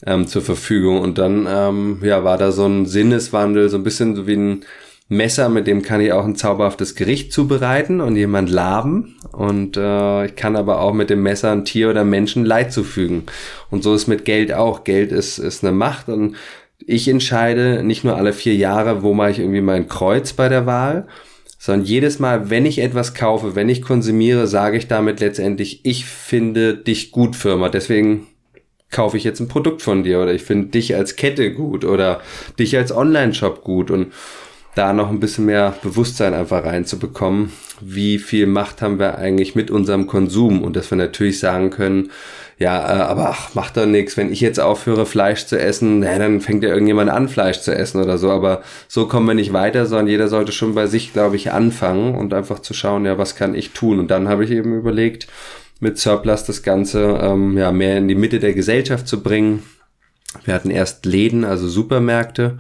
ähm, 0.06 0.28
zur 0.28 0.42
Verfügung. 0.42 1.02
Und 1.02 1.18
dann 1.18 1.48
ähm, 1.50 2.00
ja, 2.02 2.24
war 2.24 2.38
da 2.38 2.52
so 2.52 2.66
ein 2.66 2.86
Sinneswandel, 2.86 3.70
so 3.70 3.78
ein 3.78 3.84
bisschen 3.84 4.16
so 4.16 4.28
wie 4.28 4.38
ein 4.38 4.66
Messer, 5.08 5.50
mit 5.50 5.68
dem 5.68 5.84
kann 5.84 6.02
ich 6.02 6.12
auch 6.14 6.26
ein 6.26 6.36
zauberhaftes 6.36 6.96
Gericht 6.96 7.32
zubereiten 7.32 8.02
und 8.02 8.16
jemand 8.16 8.50
laben. 8.50 9.18
Und 9.32 9.78
äh, 9.78 10.26
ich 10.26 10.36
kann 10.36 10.56
aber 10.56 10.80
auch 10.80 10.94
mit 10.94 11.10
dem 11.10 11.22
Messer 11.22 11.52
ein 11.52 11.66
Tier 11.66 11.90
oder 11.90 12.04
Menschen 12.04 12.44
Leid 12.44 12.74
zufügen. 12.74 13.24
Und 13.70 13.84
so 13.84 13.94
ist 13.94 14.08
mit 14.08 14.26
Geld 14.26 14.52
auch. 14.52 14.84
Geld 14.84 15.12
ist, 15.12 15.38
ist 15.38 15.64
eine 15.64 15.74
Macht 15.74 16.10
und 16.10 16.36
ich 16.80 17.08
entscheide 17.08 17.84
nicht 17.84 18.04
nur 18.04 18.16
alle 18.16 18.34
vier 18.34 18.56
Jahre, 18.56 19.02
wo 19.02 19.14
mache 19.14 19.32
ich 19.32 19.40
irgendwie 19.40 19.62
mein 19.62 19.88
Kreuz 19.88 20.34
bei 20.34 20.50
der 20.50 20.66
Wahl, 20.66 21.08
sondern 21.66 21.88
jedes 21.88 22.20
Mal, 22.20 22.52
wenn 22.52 22.64
ich 22.64 22.78
etwas 22.78 23.16
kaufe, 23.16 23.56
wenn 23.56 23.70
ich 23.70 23.82
konsumiere, 23.82 24.46
sage 24.46 24.78
ich 24.78 24.88
damit 24.88 25.20
letztendlich, 25.20 25.80
ich 25.82 26.06
finde 26.06 26.78
dich 26.78 27.10
gut, 27.10 27.36
Firma. 27.36 27.70
Deswegen 27.70 28.28
kaufe 28.92 29.18
ich 29.18 29.24
jetzt 29.24 29.40
ein 29.40 29.48
Produkt 29.48 29.82
von 29.82 30.04
dir 30.04 30.22
oder 30.22 30.32
ich 30.32 30.44
finde 30.44 30.68
dich 30.68 30.94
als 30.94 31.16
Kette 31.16 31.52
gut 31.52 31.84
oder 31.84 32.22
dich 32.60 32.78
als 32.78 32.96
Online-Shop 32.96 33.64
gut 33.64 33.90
und 33.90 34.14
da 34.76 34.94
noch 34.94 35.10
ein 35.10 35.20
bisschen 35.20 35.48
mehr 35.48 35.74
Bewusstsein 35.82 36.36
einfach 36.36 36.66
reinzubekommen, 36.66 37.52
wie 37.82 38.20
viel 38.20 38.46
Macht 38.46 38.84
haben 38.84 39.00
wir 39.00 39.18
eigentlich 39.18 39.56
mit 39.56 39.72
unserem 39.72 40.06
Konsum 40.06 40.62
und 40.62 40.76
dass 40.76 40.92
wir 40.92 41.00
natürlich 41.00 41.40
sagen 41.40 41.72
können, 41.72 42.12
ja, 42.58 42.78
äh, 42.78 43.02
aber 43.02 43.30
ach, 43.30 43.54
macht 43.54 43.76
doch 43.76 43.86
nichts, 43.86 44.16
wenn 44.16 44.32
ich 44.32 44.40
jetzt 44.40 44.60
aufhöre, 44.60 45.06
Fleisch 45.06 45.46
zu 45.46 45.60
essen, 45.60 46.00
na, 46.00 46.18
dann 46.18 46.40
fängt 46.40 46.64
ja 46.64 46.70
irgendjemand 46.70 47.10
an, 47.10 47.28
Fleisch 47.28 47.60
zu 47.60 47.76
essen 47.76 48.02
oder 48.02 48.18
so. 48.18 48.32
Aber 48.32 48.62
so 48.88 49.08
kommen 49.08 49.28
wir 49.28 49.34
nicht 49.34 49.52
weiter, 49.52 49.86
sondern 49.86 50.08
jeder 50.08 50.30
sollte 50.30 50.54
schon 50.54 50.74
bei 50.74 50.88
sich, 50.88 51.12
glaube 51.12 51.36
ich, 51.36 51.52
anfangen 51.52 52.16
und 52.16 52.34
einfach 52.34 52.60
zu 52.60 52.74
schauen, 52.74 53.06
ja, 53.06 53.18
was 53.18 53.36
kann 53.36 53.56
ich 53.56 53.72
tun? 53.72 54.00
Und 54.00 54.10
dann 54.10 54.30
habe 54.30 54.46
ich 54.46 54.52
eben 54.52 54.78
überlegt, 54.78 55.28
mit 55.82 55.98
Surplus 55.98 56.46
das 56.46 56.64
Ganze 56.64 57.20
ähm, 57.22 57.58
ja 57.58 57.72
mehr 57.72 57.98
in 57.98 58.08
die 58.08 58.16
Mitte 58.16 58.40
der 58.40 58.54
Gesellschaft 58.54 59.08
zu 59.08 59.22
bringen. 59.22 59.64
Wir 60.46 60.54
hatten 60.54 60.70
erst 60.70 61.06
Läden, 61.06 61.44
also 61.44 61.68
Supermärkte. 61.68 62.58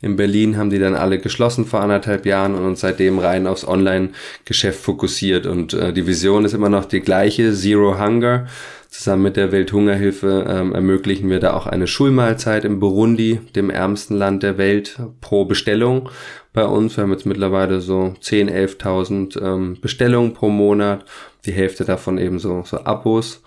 In 0.00 0.14
Berlin 0.14 0.56
haben 0.56 0.70
die 0.70 0.78
dann 0.78 0.94
alle 0.94 1.18
geschlossen 1.18 1.64
vor 1.64 1.80
anderthalb 1.80 2.24
Jahren 2.24 2.54
und 2.54 2.64
uns 2.64 2.80
seitdem 2.80 3.18
rein 3.18 3.46
aufs 3.48 3.66
Online-Geschäft 3.66 4.80
fokussiert. 4.80 5.46
Und 5.46 5.74
äh, 5.74 5.92
die 5.92 6.06
Vision 6.06 6.44
ist 6.44 6.52
immer 6.52 6.68
noch 6.68 6.84
die 6.84 7.00
gleiche, 7.00 7.52
Zero 7.52 7.98
Hunger. 7.98 8.46
Zusammen 8.88 9.24
mit 9.24 9.36
der 9.36 9.52
Welthungerhilfe 9.52 10.46
ähm, 10.48 10.74
ermöglichen 10.74 11.28
wir 11.28 11.40
da 11.40 11.52
auch 11.52 11.66
eine 11.66 11.86
Schulmahlzeit 11.86 12.64
im 12.64 12.80
Burundi, 12.80 13.38
dem 13.54 13.68
ärmsten 13.68 14.16
Land 14.16 14.42
der 14.42 14.56
Welt, 14.56 14.98
pro 15.20 15.44
Bestellung 15.44 16.08
bei 16.54 16.64
uns. 16.64 16.96
Wir 16.96 17.02
haben 17.02 17.12
jetzt 17.12 17.26
mittlerweile 17.26 17.82
so 17.82 18.14
10.000, 18.22 18.80
11.000 18.80 19.42
ähm, 19.44 19.78
Bestellungen 19.80 20.32
pro 20.32 20.48
Monat. 20.48 21.04
Die 21.44 21.52
Hälfte 21.52 21.84
davon 21.84 22.16
eben 22.16 22.38
so, 22.38 22.62
so 22.64 22.78
Abos. 22.78 23.42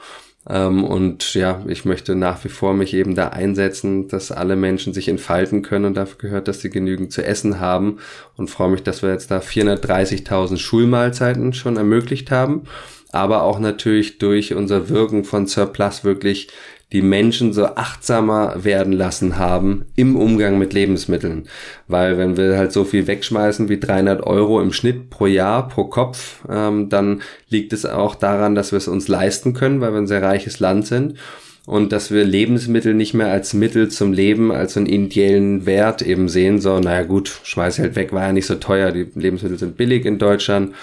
Ähm, 0.48 0.84
und 0.84 1.34
ja, 1.34 1.64
ich 1.68 1.86
möchte 1.86 2.16
nach 2.16 2.44
wie 2.44 2.50
vor 2.50 2.76
mich 2.76 2.94
eben 2.94 3.16
da 3.16 3.30
einsetzen, 3.30 4.08
dass 4.08 4.32
alle 4.32 4.56
Menschen 4.56 4.94
sich 4.94 5.08
entfalten 5.08 5.64
können 5.64 5.86
und 5.86 5.96
dafür 5.96 6.20
gehört, 6.20 6.48
dass 6.48 6.62
sie 6.62 6.70
genügend 6.70 7.12
zu 7.12 7.26
essen 7.26 7.60
haben 7.60 7.98
und 8.38 8.50
freue 8.50 8.70
mich, 8.70 8.84
dass 8.84 9.02
wir 9.02 9.10
jetzt 9.10 9.32
da 9.32 9.40
430.000 9.40 10.58
Schulmahlzeiten 10.58 11.54
schon 11.54 11.78
ermöglicht 11.78 12.30
haben 12.30 12.64
aber 13.12 13.44
auch 13.44 13.60
natürlich 13.60 14.18
durch 14.18 14.54
unser 14.54 14.90
Wirken 14.90 15.24
von 15.24 15.48
Surplus 15.48 16.04
wirklich 16.04 16.50
die 16.92 17.02
Menschen 17.02 17.54
so 17.54 17.66
achtsamer 17.66 18.64
werden 18.64 18.92
lassen 18.92 19.38
haben 19.38 19.86
im 19.96 20.18
Umgang 20.18 20.58
mit 20.58 20.74
Lebensmitteln. 20.74 21.48
Weil 21.88 22.18
wenn 22.18 22.36
wir 22.36 22.58
halt 22.58 22.74
so 22.74 22.84
viel 22.84 23.08
wegschmeißen 23.08 23.70
wie 23.70 23.80
300 23.80 24.24
Euro 24.24 24.62
im 24.62 24.74
Schnitt 24.74 25.10
pro 25.10 25.26
Jahr, 25.26 25.70
pro 25.70 25.86
Kopf, 25.86 26.40
ähm, 26.50 26.90
dann 26.90 27.22
liegt 27.50 27.72
es 27.72 27.86
auch 27.86 28.16
daran, 28.16 28.56
dass 28.56 28.72
wir 28.72 28.78
es 28.78 28.90
uns 28.90 29.08
leisten 29.08 29.54
können, 29.54 29.80
weil 29.80 29.94
wir 29.94 30.00
ein 30.00 30.08
sehr 30.08 30.22
reiches 30.22 30.60
Land 30.60 30.88
sind. 30.88 31.16
Und 31.66 31.92
dass 31.92 32.12
wir 32.12 32.26
Lebensmittel 32.26 32.94
nicht 32.94 33.14
mehr 33.14 33.28
als 33.28 33.54
Mittel 33.54 33.88
zum 33.90 34.12
Leben, 34.12 34.52
als 34.52 34.76
einen 34.76 34.88
ideellen 34.88 35.68
Wert 35.68 36.02
eben 36.02 36.28
sehen, 36.28 36.60
so, 36.60 36.80
naja 36.80 37.04
gut, 37.04 37.40
schmeiß 37.44 37.78
halt 37.80 37.96
weg, 37.96 38.12
war 38.12 38.24
ja 38.24 38.34
nicht 38.34 38.48
so 38.48 38.56
teuer, 38.56 38.92
die 38.92 39.08
Lebensmittel 39.14 39.60
sind 39.60 39.78
billig 39.78 40.06
in 40.06 40.18
Deutschland 40.18 40.74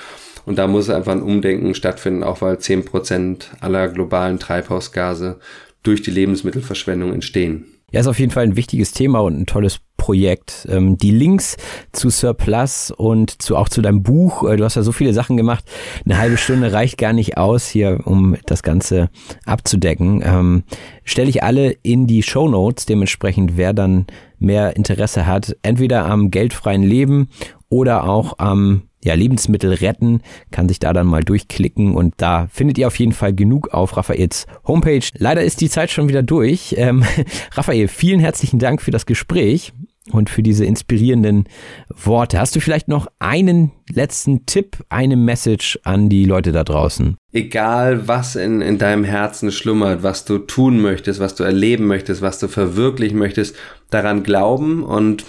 Und 0.49 0.59
da 0.59 0.67
muss 0.67 0.89
einfach 0.89 1.13
ein 1.13 1.21
Umdenken 1.21 1.75
stattfinden, 1.75 2.23
auch 2.23 2.41
weil 2.41 2.59
zehn 2.59 2.83
Prozent 2.83 3.51
aller 3.61 3.87
globalen 3.89 4.39
Treibhausgase 4.39 5.39
durch 5.83 6.01
die 6.01 6.11
Lebensmittelverschwendung 6.11 7.13
entstehen. 7.13 7.67
Ja, 7.93 8.01
ist 8.01 8.07
auf 8.07 8.19
jeden 8.19 8.33
Fall 8.33 8.45
ein 8.45 8.57
wichtiges 8.57 8.93
Thema 8.93 9.19
und 9.21 9.39
ein 9.39 9.45
tolles 9.45 9.81
Projekt. 9.99 10.67
Ähm, 10.71 10.97
die 10.97 11.11
Links 11.11 11.59
zu 11.93 12.09
Surplus 12.09 12.91
und 12.91 13.43
zu 13.43 13.57
auch 13.57 13.69
zu 13.69 13.83
deinem 13.83 14.03
Buch, 14.03 14.43
äh, 14.49 14.57
du 14.57 14.65
hast 14.65 14.77
ja 14.77 14.83
so 14.83 14.93
viele 14.93 15.13
Sachen 15.13 15.37
gemacht, 15.37 15.65
eine 16.07 16.17
halbe 16.17 16.39
Stunde 16.39 16.73
reicht 16.73 16.97
gar 16.97 17.13
nicht 17.13 17.37
aus 17.37 17.69
hier, 17.69 18.01
um 18.05 18.35
das 18.47 18.63
Ganze 18.63 19.11
abzudecken. 19.45 20.23
Ähm, 20.25 20.65
Stelle 21.05 21.29
ich 21.29 21.43
alle 21.43 21.73
in 21.83 22.07
die 22.07 22.23
Show 22.23 22.49
Notes, 22.49 22.87
dementsprechend 22.87 23.59
wer 23.59 23.75
dann 23.75 24.07
mehr 24.39 24.77
Interesse 24.77 25.27
hat, 25.27 25.57
entweder 25.61 26.07
am 26.07 26.31
geldfreien 26.31 26.83
Leben 26.83 27.29
oder 27.69 28.09
auch 28.09 28.39
am 28.39 28.88
ja, 29.03 29.15
Lebensmittel 29.15 29.73
retten, 29.73 30.23
kann 30.51 30.69
sich 30.69 30.79
da 30.79 30.93
dann 30.93 31.07
mal 31.07 31.23
durchklicken 31.23 31.95
und 31.95 32.15
da 32.17 32.49
findet 32.51 32.79
ihr 32.79 32.87
auf 32.87 32.99
jeden 32.99 33.13
Fall 33.13 33.33
genug 33.33 33.69
auf 33.69 33.97
Raphaels 33.97 34.47
Homepage. 34.67 35.05
Leider 35.17 35.43
ist 35.43 35.61
die 35.61 35.71
Zeit 35.71 35.91
schon 35.91 36.09
wieder 36.09 36.23
durch. 36.23 36.75
Ähm, 36.79 37.05
Raphael, 37.53 37.89
vielen 37.89 38.21
herzlichen 38.21 38.59
Dank 38.59 38.83
für 38.83 38.91
das 38.91 39.07
Gespräch 39.07 39.73
und 40.13 40.31
für 40.31 40.43
diese 40.43 40.65
inspirierenden 40.65 41.45
Worte. 41.89 42.39
Hast 42.39 42.57
du 42.57 42.61
vielleicht 42.61 42.89
noch 42.89 43.09
einen 43.19 43.73
letzten 43.91 44.47
Tipp, 44.47 44.79
eine 44.89 45.17
Message 45.17 45.79
an 45.85 46.09
die 46.09 46.25
Leute 46.25 46.53
da 46.53 46.65
draußen? 46.65 47.17
Egal, 47.33 48.09
was 48.09 48.37
in, 48.37 48.61
in 48.61 48.79
deinem 48.79 49.05
Herzen 49.05 49.53
schlummert, 49.53 50.03
was 50.03 50.25
du 50.25 50.39
tun 50.39 50.81
möchtest, 50.81 51.21
was 51.21 51.35
du 51.35 51.45
erleben 51.45 51.87
möchtest, 51.87 52.23
was 52.23 52.39
du 52.39 52.49
verwirklichen 52.49 53.19
möchtest, 53.19 53.55
daran 53.91 54.23
glauben 54.23 54.83
und 54.83 55.25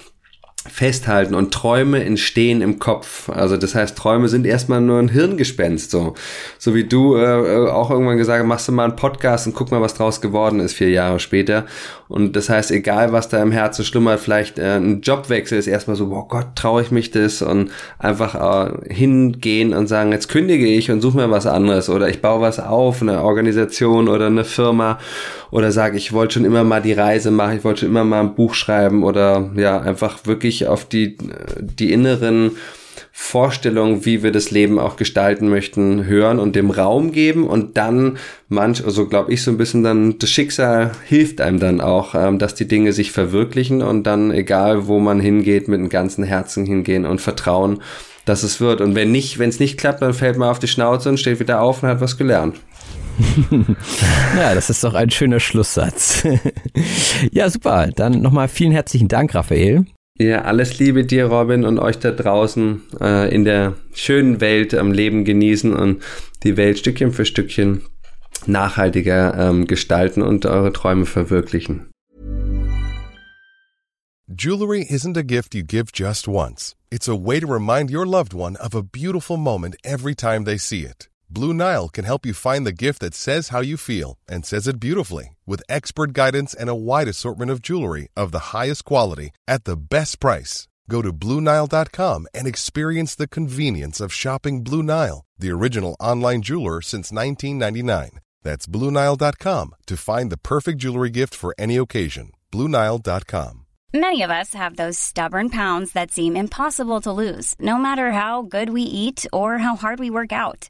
festhalten 0.68 1.36
und 1.36 1.54
Träume 1.54 2.04
entstehen 2.04 2.62
im 2.62 2.80
Kopf. 2.80 3.30
Also 3.30 3.56
das 3.56 3.76
heißt, 3.76 3.98
Träume 3.98 4.28
sind 4.28 4.46
erstmal 4.46 4.82
nur 4.82 5.00
ein 5.00 5.08
Hirngespenst, 5.08 5.90
so. 5.90 6.16
So 6.58 6.76
wie 6.76 6.84
du 6.84 7.16
äh, 7.16 7.22
äh, 7.22 7.70
auch 7.70 7.92
irgendwann 7.92 8.18
gesagt 8.18 8.42
hast, 8.42 8.48
machst 8.48 8.68
du 8.68 8.74
mal 8.74 8.84
einen 8.84 8.98
Podcast 8.98 9.48
und 9.48 9.54
guck 9.54 9.72
mal, 9.72 9.82
was 9.82 9.94
draus 9.94 10.20
geworden 10.20 10.60
ist, 10.60 10.74
vier 10.74 10.90
Jahre 10.90 11.20
später. 11.20 11.66
Und 12.10 12.36
das 12.36 12.50
heißt, 12.50 12.72
egal 12.72 13.14
was 13.14 13.30
da 13.30 13.42
im 13.42 13.52
Herzen 13.54 13.86
schlummert, 13.86 14.20
vielleicht 14.20 14.60
äh, 14.60 14.76
ein 14.76 15.00
Jobwechsel 15.00 15.58
ist 15.58 15.68
erstmal 15.68 15.96
so, 15.96 16.08
oh 16.08 16.28
Gott, 16.28 16.48
traue 16.56 16.82
ich 16.82 16.92
mich 16.92 17.12
das 17.12 17.42
und 17.42 17.72
einfach 17.98 18.36
äh, 18.36 18.94
hingehen 18.94 19.74
und 19.74 19.88
sagen, 19.88 20.12
jetzt 20.12 20.28
kündige 20.28 20.68
ich 20.68 20.92
und 20.92 21.00
suche 21.00 21.18
mir 21.18 21.32
was 21.32 21.46
anderes 21.46 21.90
oder 21.90 22.10
ich 22.10 22.22
baue 22.22 22.42
was 22.42 22.60
auf, 22.60 23.02
eine 23.02 23.24
Organisation 23.24 24.10
oder 24.10 24.28
eine 24.28 24.44
Firma 24.44 25.00
oder 25.52 25.72
sage, 25.72 25.98
ich 25.98 26.14
wollte 26.14 26.36
schon 26.36 26.46
immer 26.46 26.64
mal 26.64 26.82
die 26.82 26.94
Reise 26.94 27.32
machen, 27.32 27.58
ich 27.58 27.64
wollte 27.64 27.82
schon 27.82 27.90
immer 27.90 28.04
mal 28.04 28.22
ein 28.22 28.36
Buch 28.36 28.54
schreiben 28.54 29.04
oder 29.04 29.50
ja, 29.56 29.80
einfach 29.80 30.26
wirklich 30.26 30.68
auf 30.68 30.86
die, 30.86 31.18
die 31.60 31.92
inneren 31.92 32.52
Vorstellungen, 33.12 34.06
wie 34.06 34.24
wir 34.24 34.32
das 34.32 34.50
Leben 34.50 34.80
auch 34.80 34.96
gestalten 34.96 35.50
möchten, 35.50 36.06
hören 36.06 36.40
und 36.40 36.56
dem 36.56 36.72
Raum 36.72 37.12
geben 37.12 37.48
und 37.48 37.76
dann 37.78 38.18
manch, 38.48 38.84
also 38.84 39.08
glaube 39.08 39.34
ich 39.34 39.44
so 39.44 39.52
ein 39.52 39.58
bisschen 39.58 39.84
dann, 39.84 40.18
das 40.20 40.30
Schicksal 40.30 40.92
hilft 41.06 41.42
einem 41.42 41.60
dann 41.60 41.82
auch, 41.82 42.16
ähm, 42.16 42.40
dass 42.40 42.56
die 42.56 42.68
Dinge 42.68 42.94
sich 42.94 43.12
verwirklichen 43.12 43.82
und 43.82 44.04
dann, 44.04 44.32
egal 44.32 44.88
wo 44.88 45.00
man 45.00 45.20
hingeht, 45.20 45.68
mit 45.68 45.80
dem 45.80 45.90
ganzen 45.90 46.24
Herzen 46.24 46.66
hingehen 46.66 47.06
und 47.06 47.20
vertrauen, 47.20 47.82
dass 48.26 48.44
es 48.44 48.62
wird. 48.62 48.80
Und 48.80 48.96
wenn 48.96 49.12
nicht, 49.12 49.38
wenn 49.38 49.50
es 49.50 49.60
nicht 49.60 49.78
klappt, 49.78 50.02
dann 50.02 50.14
fällt 50.14 50.38
man 50.38 50.50
auf 50.50 50.60
die 50.60 50.68
Schnauze 50.68 51.10
und 51.10 51.20
steht 51.20 51.40
wieder 51.40 51.62
auf 51.62 51.84
und 51.84 51.90
hat 51.90 52.02
was 52.02 52.18
gelernt. 52.18 52.56
ja, 54.38 54.56
das 54.56 54.70
ist 54.70 54.84
doch 54.84 54.94
ein 54.94 55.10
schöner 55.10 55.40
Schlusssatz. 55.40 56.24
ja, 57.32 57.50
super. 57.50 57.90
Dann 57.96 58.22
nochmal 58.22 58.48
vielen 58.48 58.72
herzlichen 58.72 59.08
Dank, 59.08 59.36
Raphael. 59.36 59.86
Ja, 60.18 60.42
alles 60.42 60.80
Liebe 60.80 61.06
dir, 61.06 61.26
Robin, 61.26 61.64
und 61.64 61.80
euch 61.80 61.98
da 61.98 62.12
draußen 62.12 62.82
äh, 63.00 63.34
in 63.34 63.46
der 63.46 63.76
schönen 63.94 64.42
Welt 64.42 64.74
am 64.74 64.92
Leben 64.92 65.24
genießen 65.24 65.74
und 65.74 66.04
die 66.44 66.58
Welt 66.58 66.80
Stückchen 66.80 67.14
für 67.14 67.26
Stückchen 67.26 67.84
nachhaltiger 68.46 69.50
ähm, 69.50 69.66
gestalten 69.66 70.22
und 70.22 70.46
eure 70.46 70.74
Träume 70.74 71.06
verwirklichen. 71.06 71.90
Jewelry 74.28 74.86
isn't 74.90 75.18
a 75.18 75.24
gift 75.24 75.56
you 75.56 75.64
give 75.64 75.92
just 75.94 76.28
once. 76.28 76.76
It's 76.92 77.10
a 77.10 77.16
way 77.16 77.40
to 77.40 77.48
remind 77.48 77.90
your 77.90 78.06
loved 78.06 78.34
one 78.34 78.56
of 78.58 78.76
a 78.76 78.84
beautiful 78.84 79.38
moment 79.38 79.76
every 79.84 80.16
time 80.16 80.46
they 80.46 80.58
see 80.58 80.86
it. 80.86 81.10
Blue 81.32 81.54
Nile 81.54 81.90
can 81.90 82.06
help 82.06 82.26
you 82.26 82.34
find 82.34 82.66
the 82.66 82.72
gift 82.86 83.02
that 83.02 83.14
says 83.14 83.50
how 83.50 83.62
you 83.62 83.78
feel 83.78 84.18
and 84.28 84.44
says 84.44 84.68
it 84.68 84.80
beautifully 84.80 85.38
with 85.46 85.62
expert 85.70 86.12
guidance 86.14 86.56
and 86.56 86.70
a 86.70 86.76
wide 86.76 87.08
assortment 87.08 87.52
of 87.52 87.62
jewelry 87.62 88.08
of 88.18 88.32
the 88.32 88.52
highest 88.52 88.84
quality 88.84 89.30
at 89.48 89.66
the 89.66 89.78
best 89.78 90.20
price. 90.20 90.68
Go 90.90 91.04
to 91.04 91.14
BlueNile.com 91.14 92.28
and 92.34 92.48
experience 92.48 93.14
the 93.14 93.28
convenience 93.28 94.02
of 94.02 94.12
shopping 94.12 94.64
Blue 94.64 94.82
Nile, 94.82 95.24
the 95.38 95.52
original 95.52 95.96
online 96.00 96.42
jeweler 96.42 96.82
since 96.82 97.12
1999. 97.12 98.20
That's 98.42 98.66
BlueNile.com 98.66 99.76
to 99.86 99.98
find 99.98 100.32
the 100.32 100.38
perfect 100.38 100.80
jewelry 100.80 101.12
gift 101.12 101.36
for 101.36 101.54
any 101.60 101.78
occasion. 101.78 102.32
BlueNile.com. 102.52 103.66
Many 103.94 104.24
of 104.24 104.32
us 104.32 104.56
have 104.56 104.78
those 104.78 104.98
stubborn 104.98 105.50
pounds 105.50 105.94
that 105.94 106.12
seem 106.12 106.36
impossible 106.36 107.02
to 107.02 107.12
lose, 107.12 107.56
no 107.60 107.78
matter 107.78 108.12
how 108.12 108.42
good 108.42 108.70
we 108.72 108.82
eat 108.82 109.28
or 109.32 109.60
how 109.60 109.76
hard 109.76 110.00
we 110.00 110.10
work 110.10 110.32
out. 110.32 110.70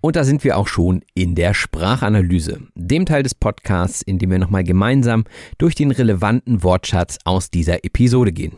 Und 0.00 0.16
da 0.16 0.24
sind 0.24 0.44
wir 0.44 0.56
auch 0.56 0.66
schon 0.66 1.02
in 1.14 1.34
der 1.34 1.52
Sprachanalyse, 1.52 2.60
dem 2.74 3.04
Teil 3.04 3.22
des 3.22 3.34
Podcasts, 3.34 4.00
in 4.00 4.18
dem 4.18 4.30
wir 4.30 4.38
nochmal 4.38 4.64
gemeinsam 4.64 5.24
durch 5.58 5.74
den 5.74 5.90
relevanten 5.90 6.62
Wortschatz 6.62 7.18
aus 7.24 7.50
dieser 7.50 7.84
Episode 7.84 8.32
gehen. 8.32 8.52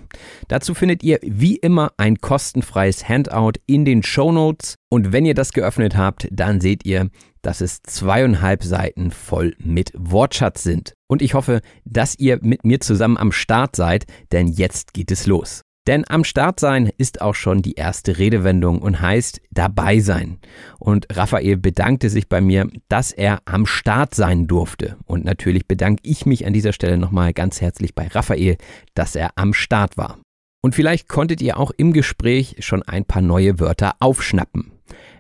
Dazu 0.48 0.74
findet 0.74 1.02
ihr 1.02 1.18
wie 1.22 1.57
immer 1.57 1.92
ein 1.96 2.18
kostenfreies 2.18 3.09
Handout 3.09 3.52
in 3.66 3.85
den 3.85 4.02
Show 4.02 4.31
Notes 4.31 4.76
und 4.88 5.12
wenn 5.12 5.26
ihr 5.26 5.35
das 5.35 5.52
geöffnet 5.52 5.96
habt, 5.96 6.28
dann 6.31 6.61
seht 6.61 6.87
ihr, 6.87 7.11
dass 7.42 7.61
es 7.61 7.83
zweieinhalb 7.83 8.62
Seiten 8.62 9.11
voll 9.11 9.55
mit 9.59 9.92
Wortschatz 9.96 10.62
sind. 10.62 10.94
Und 11.09 11.22
ich 11.22 11.35
hoffe, 11.35 11.61
dass 11.85 12.16
ihr 12.18 12.38
mit 12.40 12.64
mir 12.64 12.81
zusammen 12.81 13.16
am 13.16 13.33
Start 13.33 13.74
seid, 13.74 14.07
denn 14.31 14.46
jetzt 14.46 14.94
geht 14.94 15.11
es 15.11 15.26
los. 15.26 15.62
Denn 15.88 16.05
am 16.09 16.23
Start 16.23 16.61
sein 16.61 16.92
ist 16.97 17.21
auch 17.21 17.35
schon 17.35 17.61
die 17.61 17.75
erste 17.75 18.18
Redewendung 18.18 18.81
und 18.81 19.01
heißt 19.01 19.40
dabei 19.51 19.99
sein. 19.99 20.38
Und 20.79 21.07
Raphael 21.11 21.57
bedankte 21.57 22.09
sich 22.09 22.29
bei 22.29 22.40
mir, 22.40 22.68
dass 22.88 23.11
er 23.11 23.40
am 23.47 23.66
Start 23.66 24.14
sein 24.14 24.47
durfte. 24.47 24.97
Und 25.07 25.25
natürlich 25.25 25.66
bedanke 25.66 26.03
ich 26.05 26.25
mich 26.25 26.47
an 26.47 26.53
dieser 26.53 26.73
Stelle 26.73 26.99
nochmal 26.99 27.33
ganz 27.33 27.61
herzlich 27.61 27.97
bei 27.97 28.07
Raphael, 28.07 28.59
dass 28.95 29.16
er 29.16 29.31
am 29.35 29.53
Start 29.53 29.97
war. 29.97 30.18
Und 30.64 30.77
vielleicht 30.77 31.09
konntet 31.09 31.42
ihr 31.42 31.59
auch 31.59 31.73
im 31.77 31.92
Gespräch 31.92 32.57
schon 32.61 32.85
ein 32.85 33.05
paar 33.05 33.23
neue 33.23 33.59
Wörter 33.59 33.97
aufschnappen. 33.99 34.71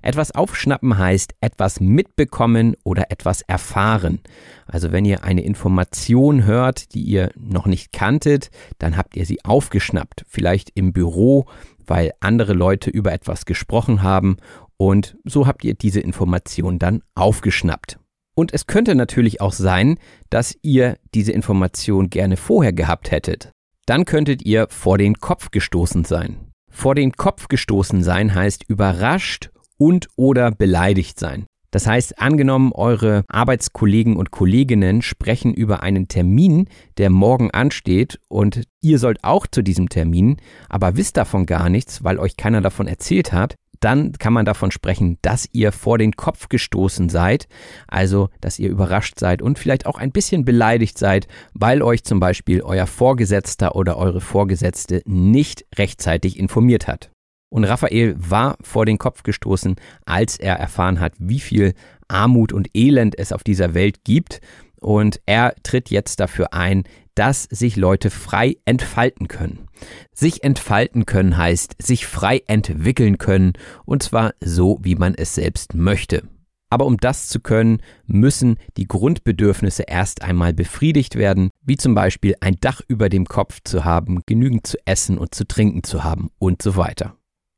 Etwas 0.02 0.32
aufschnappen 0.32 0.98
heißt 0.98 1.34
etwas 1.40 1.80
mitbekommen 1.80 2.76
oder 2.84 3.10
etwas 3.10 3.42
erfahren. 3.42 4.20
Also 4.66 4.90
wenn 4.90 5.04
ihr 5.04 5.22
eine 5.24 5.44
Information 5.44 6.44
hört, 6.44 6.94
die 6.94 7.02
ihr 7.02 7.30
noch 7.36 7.66
nicht 7.66 7.92
kanntet, 7.92 8.50
dann 8.78 8.96
habt 8.96 9.16
ihr 9.16 9.24
sie 9.24 9.44
aufgeschnappt. 9.44 10.24
Vielleicht 10.28 10.70
im 10.74 10.92
Büro, 10.92 11.46
weil 11.86 12.12
andere 12.20 12.52
Leute 12.52 12.90
über 12.90 13.12
etwas 13.12 13.46
gesprochen 13.46 14.02
haben 14.02 14.38
und 14.76 15.16
so 15.24 15.46
habt 15.46 15.64
ihr 15.64 15.74
diese 15.74 16.00
Information 16.00 16.80
dann 16.80 17.02
aufgeschnappt. 17.14 18.00
Und 18.34 18.52
es 18.52 18.66
könnte 18.66 18.96
natürlich 18.96 19.40
auch 19.40 19.52
sein, 19.52 19.98
dass 20.28 20.56
ihr 20.62 20.96
diese 21.14 21.30
Information 21.30 22.10
gerne 22.10 22.36
vorher 22.36 22.72
gehabt 22.72 23.12
hättet. 23.12 23.52
Dann 23.86 24.04
könntet 24.04 24.44
ihr 24.44 24.66
vor 24.70 24.98
den 24.98 25.20
Kopf 25.20 25.52
gestoßen 25.52 26.04
sein. 26.04 26.50
Vor 26.68 26.96
den 26.96 27.12
Kopf 27.12 27.46
gestoßen 27.46 28.02
sein 28.02 28.34
heißt 28.34 28.64
überrascht 28.66 29.51
und 29.82 30.06
oder 30.14 30.52
beleidigt 30.52 31.18
sein. 31.18 31.44
Das 31.72 31.88
heißt, 31.88 32.20
angenommen, 32.20 32.70
eure 32.72 33.24
Arbeitskollegen 33.26 34.16
und 34.16 34.30
Kolleginnen 34.30 35.02
sprechen 35.02 35.52
über 35.54 35.82
einen 35.82 36.06
Termin, 36.06 36.68
der 36.98 37.10
morgen 37.10 37.50
ansteht 37.50 38.20
und 38.28 38.62
ihr 38.80 39.00
sollt 39.00 39.24
auch 39.24 39.48
zu 39.48 39.60
diesem 39.62 39.88
Termin, 39.88 40.36
aber 40.68 40.96
wisst 40.96 41.16
davon 41.16 41.46
gar 41.46 41.68
nichts, 41.68 42.04
weil 42.04 42.20
euch 42.20 42.36
keiner 42.36 42.60
davon 42.60 42.86
erzählt 42.86 43.32
hat, 43.32 43.56
dann 43.80 44.12
kann 44.12 44.32
man 44.32 44.44
davon 44.44 44.70
sprechen, 44.70 45.18
dass 45.22 45.48
ihr 45.50 45.72
vor 45.72 45.98
den 45.98 46.12
Kopf 46.12 46.48
gestoßen 46.48 47.08
seid, 47.08 47.48
also 47.88 48.28
dass 48.40 48.60
ihr 48.60 48.70
überrascht 48.70 49.18
seid 49.18 49.42
und 49.42 49.58
vielleicht 49.58 49.86
auch 49.86 49.98
ein 49.98 50.12
bisschen 50.12 50.44
beleidigt 50.44 50.96
seid, 50.96 51.26
weil 51.54 51.82
euch 51.82 52.04
zum 52.04 52.20
Beispiel 52.20 52.62
euer 52.62 52.86
Vorgesetzter 52.86 53.74
oder 53.74 53.96
eure 53.96 54.20
Vorgesetzte 54.20 55.02
nicht 55.06 55.64
rechtzeitig 55.76 56.38
informiert 56.38 56.86
hat. 56.86 57.10
Und 57.52 57.64
Raphael 57.64 58.14
war 58.16 58.56
vor 58.62 58.86
den 58.86 58.96
Kopf 58.96 59.24
gestoßen, 59.24 59.76
als 60.06 60.38
er 60.38 60.54
erfahren 60.54 61.00
hat, 61.00 61.12
wie 61.18 61.38
viel 61.38 61.74
Armut 62.08 62.50
und 62.50 62.70
Elend 62.74 63.18
es 63.18 63.30
auf 63.30 63.44
dieser 63.44 63.74
Welt 63.74 64.04
gibt. 64.04 64.40
Und 64.80 65.20
er 65.26 65.54
tritt 65.62 65.90
jetzt 65.90 66.18
dafür 66.18 66.54
ein, 66.54 66.84
dass 67.14 67.42
sich 67.42 67.76
Leute 67.76 68.08
frei 68.08 68.56
entfalten 68.64 69.28
können. 69.28 69.66
Sich 70.14 70.42
entfalten 70.42 71.04
können 71.04 71.36
heißt 71.36 71.76
sich 71.78 72.06
frei 72.06 72.40
entwickeln 72.46 73.18
können, 73.18 73.52
und 73.84 74.02
zwar 74.02 74.32
so, 74.40 74.78
wie 74.80 74.94
man 74.94 75.14
es 75.14 75.34
selbst 75.34 75.74
möchte. 75.74 76.22
Aber 76.70 76.86
um 76.86 76.96
das 76.96 77.28
zu 77.28 77.38
können, 77.38 77.82
müssen 78.06 78.56
die 78.78 78.88
Grundbedürfnisse 78.88 79.82
erst 79.82 80.22
einmal 80.22 80.54
befriedigt 80.54 81.16
werden, 81.16 81.50
wie 81.60 81.76
zum 81.76 81.94
Beispiel 81.94 82.34
ein 82.40 82.56
Dach 82.62 82.80
über 82.88 83.10
dem 83.10 83.26
Kopf 83.26 83.58
zu 83.62 83.84
haben, 83.84 84.22
genügend 84.24 84.66
zu 84.66 84.78
essen 84.86 85.18
und 85.18 85.34
zu 85.34 85.46
trinken 85.46 85.82
zu 85.82 86.02
haben 86.02 86.30
und 86.38 86.62
so 86.62 86.76
weiter. 86.76 87.14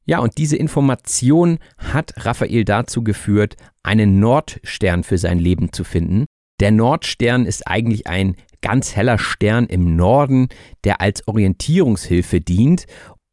Ja, 0.06 0.18
und 0.18 0.36
diese 0.36 0.56
Information 0.56 1.58
hat 1.78 2.12
Raphael 2.16 2.64
dazu 2.64 3.02
geführt, 3.02 3.56
einen 3.82 4.20
Nordstern 4.20 5.02
für 5.02 5.18
sein 5.18 5.38
Leben 5.38 5.72
zu 5.72 5.84
finden. 5.84 6.26
Der 6.60 6.70
Nordstern 6.70 7.46
ist 7.46 7.66
eigentlich 7.66 8.06
ein 8.06 8.36
ganz 8.60 8.94
heller 8.94 9.18
Stern 9.18 9.66
im 9.66 9.96
Norden, 9.96 10.48
der 10.84 11.00
als 11.00 11.26
Orientierungshilfe 11.26 12.40
dient. 12.40 12.86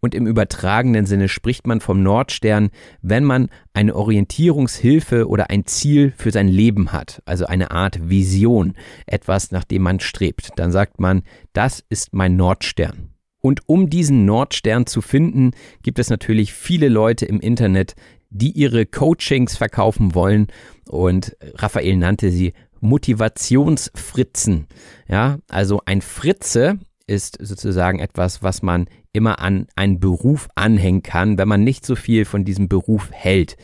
Und 0.03 0.15
im 0.15 0.25
übertragenen 0.25 1.05
Sinne 1.05 1.29
spricht 1.29 1.67
man 1.67 1.79
vom 1.79 2.01
Nordstern, 2.01 2.71
wenn 3.03 3.23
man 3.23 3.49
eine 3.73 3.95
Orientierungshilfe 3.95 5.27
oder 5.27 5.51
ein 5.51 5.67
Ziel 5.67 6.11
für 6.17 6.31
sein 6.31 6.47
Leben 6.47 6.91
hat, 6.91 7.21
also 7.25 7.45
eine 7.45 7.69
Art 7.69 8.09
Vision, 8.09 8.73
etwas, 9.05 9.51
nach 9.51 9.63
dem 9.63 9.83
man 9.83 9.99
strebt. 9.99 10.53
Dann 10.55 10.71
sagt 10.71 10.99
man, 10.99 11.21
das 11.53 11.83
ist 11.87 12.13
mein 12.13 12.35
Nordstern. 12.35 13.10
Und 13.41 13.61
um 13.67 13.89
diesen 13.89 14.25
Nordstern 14.25 14.85
zu 14.85 15.01
finden, 15.01 15.51
gibt 15.83 15.99
es 15.99 16.09
natürlich 16.09 16.53
viele 16.53 16.89
Leute 16.89 17.25
im 17.25 17.39
Internet, 17.39 17.95
die 18.29 18.51
ihre 18.51 18.85
Coachings 18.85 19.57
verkaufen 19.57 20.15
wollen. 20.15 20.47
Und 20.87 21.35
Raphael 21.55 21.97
nannte 21.97 22.31
sie 22.31 22.53
Motivationsfritzen. 22.79 24.67
Ja, 25.07 25.39
also 25.49 25.81
ein 25.85 26.01
Fritze 26.01 26.79
ist 27.07 27.37
sozusagen 27.41 27.99
etwas, 27.99 28.41
was 28.41 28.61
man 28.61 28.87
immer 29.11 29.39
an 29.39 29.67
einen 29.75 29.99
Beruf 29.99 30.47
anhängen 30.55 31.03
kann, 31.03 31.37
wenn 31.37 31.47
man 31.47 31.63
nicht 31.63 31.85
so 31.85 31.95
viel 31.95 32.25
von 32.25 32.45
diesem 32.45 32.69
Beruf 32.69 33.09
hält. 33.11 33.57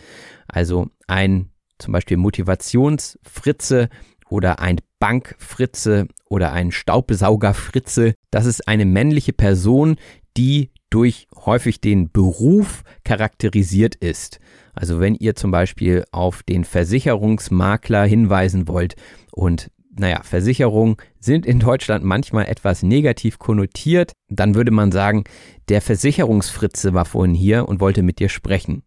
Also 0.47 0.87
ein 1.07 1.49
zum 1.77 1.93
Beispiel 1.93 2.17
Motivationsfritze 2.17 3.89
oder 4.29 4.59
ein 4.59 4.79
Bankfritze 4.99 6.07
oder 6.29 6.51
ein 6.53 6.71
Staubsaugerfritze. 6.71 8.13
Das 8.31 8.45
ist 8.45 8.67
eine 8.67 8.85
männliche 8.85 9.33
Person, 9.33 9.97
die 10.37 10.71
durch 10.89 11.27
häufig 11.35 11.81
den 11.81 12.11
Beruf 12.11 12.83
charakterisiert 13.03 13.95
ist. 13.95 14.39
Also 14.73 14.99
wenn 14.99 15.15
ihr 15.15 15.35
zum 15.35 15.51
Beispiel 15.51 16.05
auf 16.11 16.43
den 16.43 16.63
Versicherungsmakler 16.63 18.05
hinweisen 18.05 18.67
wollt 18.67 18.95
und 19.31 19.69
naja, 19.99 20.21
Versicherungen 20.23 20.97
sind 21.19 21.45
in 21.45 21.59
Deutschland 21.59 22.03
manchmal 22.03 22.45
etwas 22.45 22.83
negativ 22.83 23.39
konnotiert, 23.39 24.11
dann 24.29 24.53
würde 24.53 24.71
man 24.71 24.91
sagen, 24.91 25.23
der 25.69 25.81
Versicherungsfritze 25.81 26.93
war 26.93 27.05
vorhin 27.05 27.33
hier 27.33 27.67
und 27.67 27.79
wollte 27.79 28.03
mit 28.03 28.19
dir 28.19 28.29
sprechen. 28.29 28.83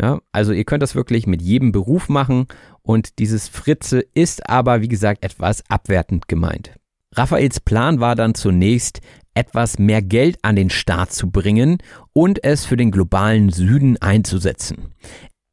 Ja, 0.00 0.20
also 0.32 0.52
ihr 0.52 0.64
könnt 0.64 0.82
das 0.82 0.94
wirklich 0.94 1.26
mit 1.26 1.42
jedem 1.42 1.72
Beruf 1.72 2.08
machen 2.08 2.46
und 2.82 3.18
dieses 3.18 3.48
Fritze 3.48 4.04
ist 4.14 4.48
aber, 4.48 4.80
wie 4.80 4.88
gesagt, 4.88 5.24
etwas 5.24 5.62
abwertend 5.68 6.28
gemeint. 6.28 6.72
Raphaels 7.12 7.60
Plan 7.60 8.00
war 8.00 8.14
dann 8.14 8.34
zunächst, 8.34 9.00
etwas 9.34 9.78
mehr 9.78 10.02
Geld 10.02 10.38
an 10.42 10.56
den 10.56 10.68
Staat 10.68 11.12
zu 11.12 11.30
bringen 11.30 11.78
und 12.12 12.42
es 12.42 12.64
für 12.64 12.76
den 12.76 12.90
globalen 12.90 13.50
Süden 13.50 13.96
einzusetzen. 13.98 14.94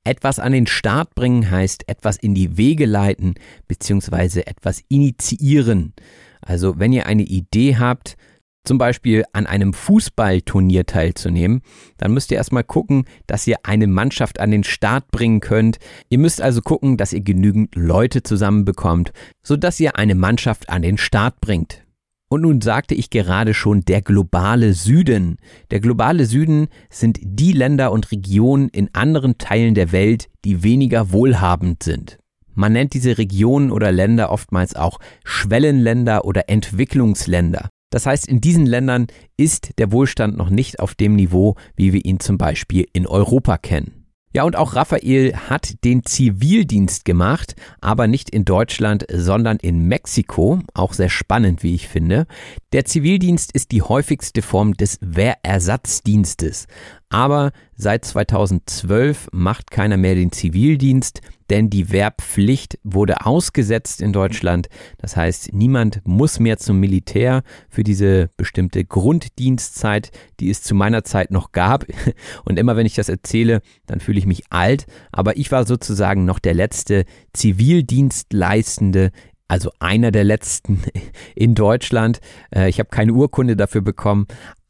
Etwas 0.03 0.39
an 0.39 0.51
den 0.51 0.67
Start 0.67 1.15
bringen 1.15 1.49
heißt 1.49 1.87
etwas 1.87 2.17
in 2.17 2.35
die 2.35 2.57
Wege 2.57 2.85
leiten 2.85 3.35
bzw. 3.67 4.41
etwas 4.41 4.81
initiieren. 4.87 5.93
Also 6.41 6.77
wenn 6.79 6.93
ihr 6.93 7.07
eine 7.07 7.23
Idee 7.23 7.77
habt, 7.77 8.17
zum 8.65 8.77
Beispiel 8.77 9.23
an 9.33 9.45
einem 9.45 9.73
Fußballturnier 9.73 10.85
teilzunehmen, 10.85 11.61
dann 11.97 12.13
müsst 12.13 12.31
ihr 12.31 12.37
erstmal 12.37 12.63
gucken, 12.63 13.05
dass 13.27 13.47
ihr 13.47 13.57
eine 13.63 13.87
Mannschaft 13.87 14.39
an 14.39 14.51
den 14.51 14.63
Start 14.63 15.11
bringen 15.11 15.39
könnt. 15.39 15.77
Ihr 16.09 16.19
müsst 16.19 16.41
also 16.41 16.61
gucken, 16.61 16.97
dass 16.97 17.13
ihr 17.13 17.21
genügend 17.21 17.75
Leute 17.75 18.23
zusammenbekommt, 18.23 19.13
sodass 19.43 19.79
ihr 19.79 19.97
eine 19.97 20.15
Mannschaft 20.15 20.69
an 20.69 20.81
den 20.81 20.97
Start 20.97 21.39
bringt. 21.41 21.85
Und 22.27 22.41
nun 22.41 22.59
sagte 22.59 22.95
ich 22.95 23.11
gerade 23.11 23.53
schon 23.53 23.81
der 23.81 24.01
globale 24.01 24.73
Süden. 24.73 25.37
Der 25.71 25.79
globale 25.79 26.25
Süden 26.25 26.67
sind 26.89 27.19
die 27.21 27.51
Länder 27.51 27.91
und 27.91 28.11
Regionen 28.11 28.69
in 28.69 28.89
anderen 28.93 29.37
Teilen 29.37 29.75
der 29.75 29.91
Welt, 29.91 30.27
die 30.43 30.63
weniger 30.63 31.11
wohlhabend 31.11 31.83
sind. 31.83 32.17
Man 32.55 32.73
nennt 32.73 32.93
diese 32.93 33.17
Regionen 33.17 33.69
oder 33.69 33.91
Länder 33.91 34.31
oftmals 34.31 34.75
auch 34.75 34.99
Schwellenländer 35.23 36.25
oder 36.25 36.49
Entwicklungsländer. 36.49 37.69
Das 37.95 38.05
heißt, 38.05 38.27
in 38.27 38.41
diesen 38.41 38.65
Ländern 38.65 39.07
ist 39.37 39.69
der 39.77 39.93
Wohlstand 39.93 40.35
noch 40.35 40.49
nicht 40.49 40.81
auf 40.81 40.95
dem 40.95 41.15
Niveau, 41.15 41.55
wie 41.77 41.93
wir 41.93 42.03
ihn 42.03 42.19
zum 42.19 42.37
Beispiel 42.37 42.85
in 42.91 43.07
Europa 43.07 43.57
kennen. 43.57 44.05
Ja, 44.33 44.43
und 44.43 44.57
auch 44.57 44.75
Raphael 44.75 45.33
hat 45.33 45.81
den 45.85 46.03
Zivildienst 46.03 47.05
gemacht, 47.05 47.55
aber 47.79 48.07
nicht 48.07 48.29
in 48.31 48.43
Deutschland, 48.43 49.05
sondern 49.09 49.55
in 49.55 49.87
Mexiko. 49.87 50.59
Auch 50.73 50.91
sehr 50.91 51.07
spannend, 51.07 51.63
wie 51.63 51.73
ich 51.73 51.87
finde. 51.87 52.27
Der 52.73 52.83
Zivildienst 52.83 53.53
ist 53.53 53.71
die 53.71 53.81
häufigste 53.81 54.41
Form 54.41 54.73
des 54.73 54.99
Wehrersatzdienstes. 54.99 56.67
Aber 57.09 57.51
seit 57.75 58.03
2012 58.03 59.29
macht 59.31 59.71
keiner 59.71 59.97
mehr 59.97 60.15
den 60.15 60.31
Zivildienst, 60.31 61.21
denn 61.49 61.69
die 61.69 61.91
Wehrpflicht 61.91 62.79
wurde 62.83 63.25
ausgesetzt 63.25 64.01
in 64.01 64.11
Deutschland. 64.11 64.67
Das 64.97 65.15
heißt, 65.15 65.53
niemand 65.53 66.01
muss 66.05 66.39
mehr 66.39 66.57
zum 66.57 66.79
Militär 66.79 67.43
für 67.69 67.83
diese 67.83 68.29
bestimmte 68.37 68.83
Grunddienstzeit, 68.83 70.11
die 70.39 70.49
es 70.49 70.63
zu 70.63 70.73
meiner 70.73 71.03
Zeit 71.03 71.29
noch 71.31 71.51
gab. 71.51 71.85
Und 72.45 72.57
immer 72.57 72.75
wenn 72.75 72.87
ich 72.87 72.95
das 72.95 73.09
erzähle, 73.09 73.61
dann 73.85 73.99
fühle 73.99 74.17
ich 74.17 74.25
mich 74.25 74.43
alt. 74.49 74.87
Aber 75.11 75.37
ich 75.37 75.51
war 75.51 75.65
sozusagen 75.65 76.25
noch 76.25 76.39
der 76.39 76.55
letzte 76.55 77.05
Zivildienstleistende 77.33 79.11
also 79.47 79.69
einer 79.79 80.09
der 80.09 80.23
letzten 80.23 80.81
in 81.35 81.53
Deutschland. 81.53 82.19
Äh, 82.49 82.67
ich 82.67 82.79
habe 82.79 82.89
keine 82.89 83.13
Urkunde 83.13 83.55
dafür 83.55 83.81
bekommen, 83.81 84.25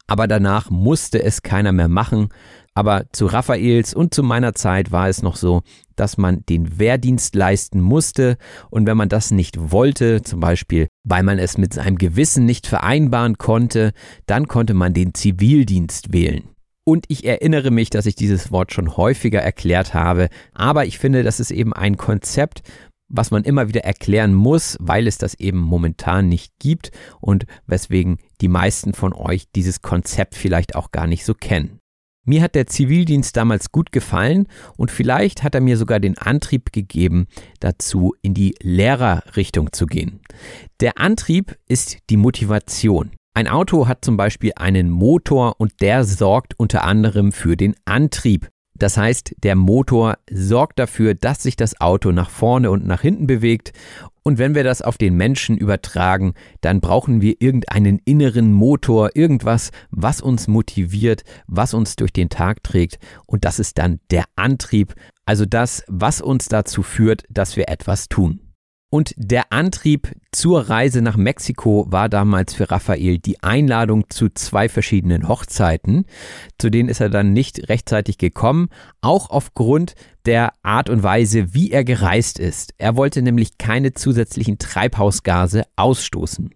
aber 0.06 0.26
danach 0.26 0.70
musste 0.70 1.22
es 1.22 1.42
keiner 1.42 1.72
mehr 1.72 1.88
machen. 1.88 2.28
Aber 2.74 3.06
zu 3.12 3.26
Raphaels 3.26 3.94
und 3.94 4.12
zu 4.12 4.22
meiner 4.22 4.54
Zeit 4.54 4.92
war 4.92 5.08
es 5.08 5.22
noch 5.22 5.36
so, 5.36 5.62
dass 5.96 6.18
man 6.18 6.44
den 6.46 6.78
Wehrdienst 6.78 7.34
leisten 7.34 7.80
musste 7.80 8.36
und 8.68 8.86
wenn 8.86 8.98
man 8.98 9.08
das 9.08 9.30
nicht 9.30 9.72
wollte, 9.72 10.22
zum 10.22 10.40
Beispiel 10.40 10.88
weil 11.02 11.22
man 11.22 11.38
es 11.38 11.56
mit 11.56 11.72
seinem 11.72 11.96
Gewissen 11.96 12.44
nicht 12.44 12.66
vereinbaren 12.66 13.38
konnte, 13.38 13.92
dann 14.26 14.48
konnte 14.48 14.74
man 14.74 14.92
den 14.92 15.14
Zivildienst 15.14 16.12
wählen. 16.12 16.48
Und 16.84 17.06
ich 17.08 17.24
erinnere 17.24 17.70
mich, 17.70 17.90
dass 17.90 18.06
ich 18.06 18.14
dieses 18.14 18.52
Wort 18.52 18.72
schon 18.72 18.96
häufiger 18.96 19.40
erklärt 19.40 19.94
habe, 19.94 20.28
aber 20.52 20.84
ich 20.84 20.98
finde, 20.98 21.22
das 21.22 21.40
ist 21.40 21.50
eben 21.50 21.72
ein 21.72 21.96
Konzept, 21.96 22.62
was 23.08 23.30
man 23.30 23.44
immer 23.44 23.68
wieder 23.68 23.84
erklären 23.84 24.34
muss, 24.34 24.76
weil 24.80 25.06
es 25.06 25.18
das 25.18 25.34
eben 25.34 25.58
momentan 25.58 26.28
nicht 26.28 26.52
gibt 26.58 26.90
und 27.20 27.46
weswegen 27.66 28.18
die 28.40 28.48
meisten 28.48 28.94
von 28.94 29.12
euch 29.12 29.44
dieses 29.54 29.82
Konzept 29.82 30.34
vielleicht 30.34 30.74
auch 30.74 30.90
gar 30.90 31.06
nicht 31.06 31.24
so 31.24 31.34
kennen. 31.34 31.78
Mir 32.28 32.42
hat 32.42 32.56
der 32.56 32.66
Zivildienst 32.66 33.36
damals 33.36 33.70
gut 33.70 33.92
gefallen 33.92 34.48
und 34.76 34.90
vielleicht 34.90 35.44
hat 35.44 35.54
er 35.54 35.60
mir 35.60 35.76
sogar 35.76 36.00
den 36.00 36.18
Antrieb 36.18 36.72
gegeben, 36.72 37.28
dazu 37.60 38.14
in 38.20 38.34
die 38.34 38.56
Lehrerrichtung 38.60 39.72
zu 39.72 39.86
gehen. 39.86 40.20
Der 40.80 40.98
Antrieb 40.98 41.56
ist 41.68 41.98
die 42.10 42.16
Motivation. 42.16 43.12
Ein 43.32 43.46
Auto 43.46 43.86
hat 43.86 44.04
zum 44.04 44.16
Beispiel 44.16 44.52
einen 44.56 44.90
Motor 44.90 45.60
und 45.60 45.80
der 45.80 46.04
sorgt 46.04 46.58
unter 46.58 46.82
anderem 46.82 47.30
für 47.30 47.56
den 47.56 47.76
Antrieb. 47.84 48.48
Das 48.78 48.96
heißt, 48.96 49.34
der 49.42 49.56
Motor 49.56 50.18
sorgt 50.30 50.78
dafür, 50.78 51.14
dass 51.14 51.42
sich 51.42 51.56
das 51.56 51.80
Auto 51.80 52.12
nach 52.12 52.30
vorne 52.30 52.70
und 52.70 52.86
nach 52.86 53.00
hinten 53.00 53.26
bewegt. 53.26 53.72
Und 54.22 54.38
wenn 54.38 54.54
wir 54.54 54.64
das 54.64 54.82
auf 54.82 54.98
den 54.98 55.14
Menschen 55.16 55.56
übertragen, 55.56 56.34
dann 56.60 56.80
brauchen 56.80 57.20
wir 57.20 57.36
irgendeinen 57.38 58.00
inneren 58.04 58.52
Motor, 58.52 59.10
irgendwas, 59.14 59.70
was 59.90 60.20
uns 60.20 60.48
motiviert, 60.48 61.22
was 61.46 61.74
uns 61.74 61.96
durch 61.96 62.12
den 62.12 62.28
Tag 62.28 62.62
trägt. 62.62 62.98
Und 63.26 63.44
das 63.44 63.58
ist 63.58 63.78
dann 63.78 64.00
der 64.10 64.24
Antrieb, 64.34 64.94
also 65.26 65.44
das, 65.44 65.84
was 65.86 66.20
uns 66.20 66.48
dazu 66.48 66.82
führt, 66.82 67.24
dass 67.30 67.56
wir 67.56 67.68
etwas 67.68 68.08
tun. 68.08 68.45
Und 68.88 69.14
der 69.16 69.52
Antrieb 69.52 70.12
zur 70.30 70.68
Reise 70.68 71.02
nach 71.02 71.16
Mexiko 71.16 71.86
war 71.88 72.08
damals 72.08 72.54
für 72.54 72.70
Raphael 72.70 73.18
die 73.18 73.42
Einladung 73.42 74.08
zu 74.10 74.28
zwei 74.28 74.68
verschiedenen 74.68 75.26
Hochzeiten. 75.26 76.04
Zu 76.56 76.70
denen 76.70 76.88
ist 76.88 77.00
er 77.00 77.10
dann 77.10 77.32
nicht 77.32 77.68
rechtzeitig 77.68 78.16
gekommen, 78.16 78.68
auch 79.00 79.30
aufgrund 79.30 79.94
der 80.24 80.52
Art 80.62 80.88
und 80.88 81.02
Weise, 81.02 81.52
wie 81.52 81.72
er 81.72 81.84
gereist 81.84 82.38
ist. 82.38 82.74
Er 82.78 82.96
wollte 82.96 83.22
nämlich 83.22 83.58
keine 83.58 83.92
zusätzlichen 83.92 84.58
Treibhausgase 84.58 85.64
ausstoßen. 85.74 86.50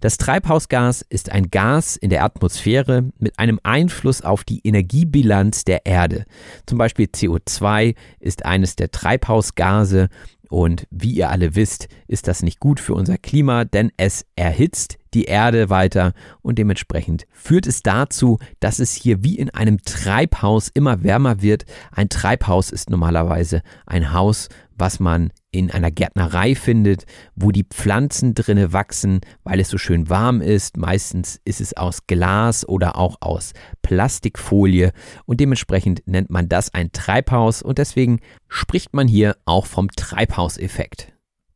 Das 0.00 0.18
Treibhausgas 0.18 1.02
ist 1.02 1.32
ein 1.32 1.50
Gas 1.50 1.96
in 1.96 2.10
der 2.10 2.24
Atmosphäre 2.24 3.10
mit 3.18 3.38
einem 3.38 3.58
Einfluss 3.62 4.22
auf 4.22 4.44
die 4.44 4.60
Energiebilanz 4.64 5.64
der 5.64 5.86
Erde. 5.86 6.24
Zum 6.66 6.76
Beispiel 6.78 7.06
CO2 7.06 7.94
ist 8.18 8.44
eines 8.44 8.76
der 8.76 8.90
Treibhausgase 8.90 10.08
und 10.50 10.86
wie 10.90 11.12
ihr 11.12 11.30
alle 11.30 11.54
wisst, 11.54 11.88
ist 12.08 12.26
das 12.26 12.42
nicht 12.42 12.58
gut 12.58 12.80
für 12.80 12.94
unser 12.94 13.16
Klima, 13.18 13.64
denn 13.64 13.92
es 13.96 14.26
erhitzt 14.34 14.98
die 15.14 15.24
Erde 15.24 15.70
weiter 15.70 16.12
und 16.42 16.58
dementsprechend 16.58 17.26
führt 17.30 17.68
es 17.68 17.82
dazu, 17.82 18.38
dass 18.58 18.80
es 18.80 18.92
hier 18.92 19.22
wie 19.22 19.38
in 19.38 19.50
einem 19.50 19.80
Treibhaus 19.82 20.68
immer 20.68 21.04
wärmer 21.04 21.40
wird. 21.40 21.66
Ein 21.92 22.08
Treibhaus 22.08 22.70
ist 22.70 22.90
normalerweise 22.90 23.62
ein 23.86 24.12
Haus, 24.12 24.48
was 24.80 24.98
man 24.98 25.30
in 25.52 25.70
einer 25.70 25.90
Gärtnerei 25.90 26.54
findet, 26.54 27.04
wo 27.34 27.50
die 27.50 27.64
Pflanzen 27.64 28.34
drinne 28.34 28.72
wachsen, 28.72 29.20
weil 29.44 29.60
es 29.60 29.68
so 29.68 29.78
schön 29.78 30.08
warm 30.08 30.40
ist. 30.40 30.76
Meistens 30.76 31.40
ist 31.44 31.60
es 31.60 31.76
aus 31.76 32.06
Glas 32.06 32.68
oder 32.68 32.96
auch 32.96 33.18
aus 33.20 33.52
Plastikfolie 33.82 34.92
und 35.26 35.40
dementsprechend 35.40 36.02
nennt 36.06 36.30
man 36.30 36.48
das 36.48 36.74
ein 36.74 36.92
Treibhaus 36.92 37.62
und 37.62 37.78
deswegen 37.78 38.20
spricht 38.48 38.94
man 38.94 39.06
hier 39.06 39.36
auch 39.44 39.66
vom 39.66 39.88
Treibhauseffekt. 39.90 41.12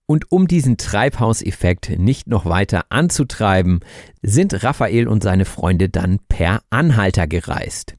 Und 0.06 0.30
um 0.30 0.46
diesen 0.46 0.76
Treibhauseffekt 0.76 1.98
nicht 1.98 2.26
noch 2.26 2.44
weiter 2.44 2.84
anzutreiben, 2.90 3.80
sind 4.22 4.62
Raphael 4.62 5.08
und 5.08 5.22
seine 5.22 5.46
Freunde 5.46 5.88
dann 5.88 6.18
per 6.28 6.60
Anhalter 6.68 7.26
gereist. 7.26 7.96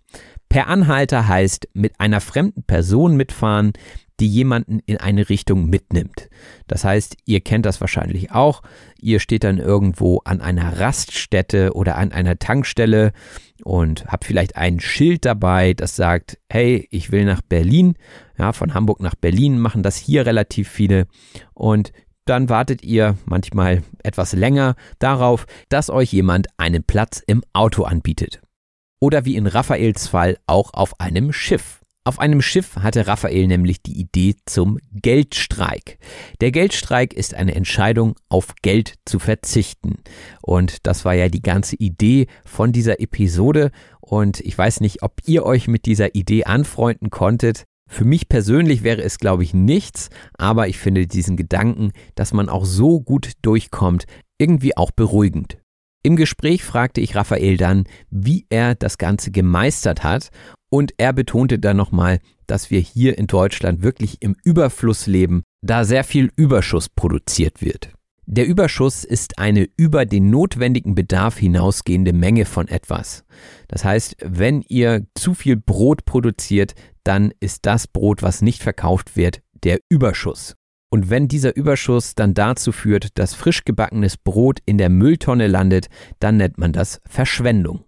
Per 0.50 0.68
Anhalter 0.68 1.28
heißt 1.28 1.68
mit 1.74 2.00
einer 2.00 2.22
fremden 2.22 2.64
Person 2.64 3.18
mitfahren, 3.18 3.74
die 4.20 4.28
jemanden 4.28 4.80
in 4.86 4.98
eine 4.98 5.30
Richtung 5.30 5.70
mitnimmt. 5.70 6.30
Das 6.68 6.84
heißt, 6.84 7.18
ihr 7.26 7.42
kennt 7.42 7.66
das 7.66 7.82
wahrscheinlich 7.82 8.32
auch. 8.32 8.62
Ihr 9.00 9.20
steht 9.20 9.44
dann 9.44 9.58
irgendwo 9.58 10.22
an 10.24 10.42
einer 10.42 10.80
Raststätte 10.80 11.74
oder 11.74 11.98
an 11.98 12.12
einer 12.12 12.40
Tankstelle 12.40 13.12
und 13.64 14.06
habt 14.06 14.26
vielleicht 14.26 14.56
ein 14.56 14.80
Schild 14.80 15.26
dabei, 15.26 15.74
das 15.74 15.96
sagt, 15.96 16.38
hey, 16.50 16.88
ich 16.92 17.12
will 17.12 17.26
nach 17.26 17.42
Berlin. 17.42 17.96
Ja, 18.38 18.54
von 18.54 18.74
Hamburg 18.74 19.02
nach 19.02 19.16
Berlin 19.16 19.60
machen 19.60 19.84
das 19.84 19.98
hier 19.98 20.26
relativ 20.26 20.70
viele. 20.70 21.08
Und 21.54 21.92
dann 22.26 22.50
wartet 22.50 22.84
ihr 22.84 23.18
manchmal 23.26 23.84
etwas 24.02 24.34
länger 24.34 24.76
darauf, 25.00 25.46
dass 25.70 25.90
euch 25.90 26.12
jemand 26.12 26.48
einen 26.58 26.84
Platz 26.84 27.22
im 27.26 27.44
Auto 27.54 27.84
anbietet. 27.84 28.42
Oder 29.00 29.26
wie 29.26 29.36
in 29.36 29.46
Raphaels 29.46 30.08
Fall 30.08 30.38
auch 30.48 30.74
auf 30.74 31.00
einem 31.00 31.32
Schiff. 31.32 31.82
Auf 32.08 32.20
einem 32.20 32.44
Schiff 32.44 32.76
hatte 32.76 33.08
Raphael 33.08 33.48
nämlich 33.48 33.82
die 33.82 34.00
Idee 34.00 34.36
zum 34.46 34.78
Geldstreik. 34.92 35.98
Der 36.40 36.52
Geldstreik 36.52 37.16
ist 37.16 37.34
eine 37.34 37.56
Entscheidung, 37.56 38.14
auf 38.30 38.54
Geld 38.62 38.94
zu 39.06 39.18
verzichten. 39.18 39.96
Und 40.44 40.86
das 40.86 41.04
war 41.04 41.16
ja 41.16 41.30
die 41.30 41.42
ganze 41.42 41.76
Idee 41.78 42.28
von 42.46 42.72
dieser 42.72 43.00
Episode. 43.00 43.72
Und 44.02 44.40
ich 44.42 44.56
weiß 44.56 44.82
nicht, 44.82 45.02
ob 45.02 45.14
ihr 45.26 45.48
euch 45.48 45.68
mit 45.68 45.88
dieser 45.88 46.14
Idee 46.14 46.44
anfreunden 46.44 47.10
konntet. 47.10 47.64
Für 47.90 48.06
mich 48.06 48.30
persönlich 48.30 48.84
wäre 48.84 49.02
es, 49.02 49.18
glaube 49.18 49.44
ich, 49.44 49.56
nichts, 49.56 50.10
aber 50.38 50.68
ich 50.68 50.78
finde 50.78 51.08
diesen 51.08 51.38
Gedanken, 51.38 51.92
dass 52.14 52.34
man 52.34 52.50
auch 52.50 52.66
so 52.66 53.02
gut 53.02 53.32
durchkommt, 53.42 54.06
irgendwie 54.38 54.78
auch 54.78 54.92
beruhigend. 54.92 55.58
Im 56.06 56.18
Gespräch 56.18 56.64
fragte 56.64 57.02
ich 57.02 57.16
Raphael 57.16 57.58
dann, 57.58 57.86
wie 58.12 58.46
er 58.52 58.76
das 58.76 59.00
Ganze 59.00 59.32
gemeistert 59.32 60.04
hat 60.04 60.30
und 60.70 60.94
er 60.98 61.14
betonte 61.14 61.60
dann 61.60 61.78
nochmal, 61.78 62.20
dass 62.48 62.72
wir 62.72 62.80
hier 62.80 63.18
in 63.18 63.28
Deutschland 63.28 63.82
wirklich 63.82 64.18
im 64.22 64.36
Überfluss 64.44 65.08
leben, 65.08 65.44
da 65.62 65.84
sehr 65.86 66.04
viel 66.04 66.32
Überschuss 66.36 66.90
produziert 66.90 67.62
wird. 67.62 67.90
Der 68.28 68.48
Überschuss 68.48 69.04
ist 69.04 69.38
eine 69.38 69.70
über 69.78 70.06
den 70.06 70.32
notwendigen 70.32 70.96
Bedarf 70.96 71.38
hinausgehende 71.38 72.12
Menge 72.12 72.46
von 72.46 72.68
etwas. 72.68 73.24
Das 73.68 73.86
heißt, 73.86 74.18
wenn 74.20 74.64
ihr 74.68 75.06
zu 75.14 75.36
viel 75.36 75.58
Brot 75.58 76.06
produziert, 76.06 76.74
dann 77.04 77.32
ist 77.40 77.68
das 77.68 77.88
Brot, 77.88 78.24
was 78.24 78.42
nicht 78.42 78.64
verkauft 78.64 79.16
wird, 79.16 79.42
der 79.64 79.80
Überschuss. 79.90 80.56
Und 80.90 81.10
wenn 81.10 81.28
dieser 81.28 81.56
Überschuss 81.56 82.16
dann 82.16 82.34
dazu 82.34 82.72
führt, 82.72 83.20
dass 83.20 83.36
frisch 83.36 83.64
gebackenes 83.64 84.18
Brot 84.18 84.60
in 84.66 84.78
der 84.78 84.90
Mülltonne 84.90 85.46
landet, 85.46 85.88
dann 86.20 86.38
nennt 86.38 86.58
man 86.58 86.74
das 86.74 87.02
Verschwendung. 87.08 87.84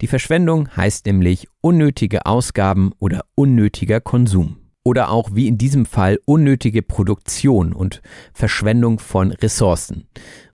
Die 0.00 0.06
Verschwendung 0.06 0.68
heißt 0.76 1.06
nämlich 1.06 1.48
unnötige 1.60 2.26
Ausgaben 2.26 2.92
oder 2.98 3.24
unnötiger 3.34 4.00
Konsum. 4.00 4.56
Oder 4.84 5.10
auch 5.10 5.30
wie 5.34 5.48
in 5.48 5.58
diesem 5.58 5.86
Fall 5.86 6.18
unnötige 6.24 6.82
Produktion 6.82 7.72
und 7.72 8.00
Verschwendung 8.32 8.98
von 8.98 9.32
Ressourcen. 9.32 10.08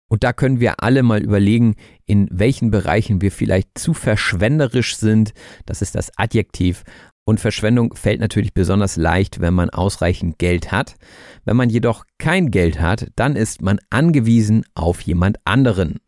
Und 0.08 0.24
da 0.24 0.32
können 0.32 0.60
wir 0.60 0.82
alle 0.82 1.02
mal 1.02 1.22
überlegen, 1.22 1.76
in 2.06 2.28
welchen 2.30 2.70
Bereichen 2.70 3.20
wir 3.20 3.32
vielleicht 3.32 3.78
zu 3.78 3.94
verschwenderisch 3.94 4.96
sind. 4.96 5.32
Das 5.66 5.82
ist 5.82 5.94
das 5.94 6.10
Adjektiv. 6.16 6.84
Und 7.26 7.40
Verschwendung 7.40 7.94
fällt 7.94 8.20
natürlich 8.20 8.52
besonders 8.52 8.96
leicht, 8.96 9.40
wenn 9.40 9.54
man 9.54 9.70
ausreichend 9.70 10.38
Geld 10.38 10.72
hat. 10.72 10.96
Wenn 11.44 11.56
man 11.56 11.70
jedoch 11.70 12.04
kein 12.18 12.50
Geld 12.50 12.80
hat, 12.80 13.08
dann 13.16 13.34
ist 13.34 13.62
man 13.62 13.78
angewiesen 13.88 14.64
auf 14.74 15.00
jemand 15.00 15.38
anderen. 15.44 16.00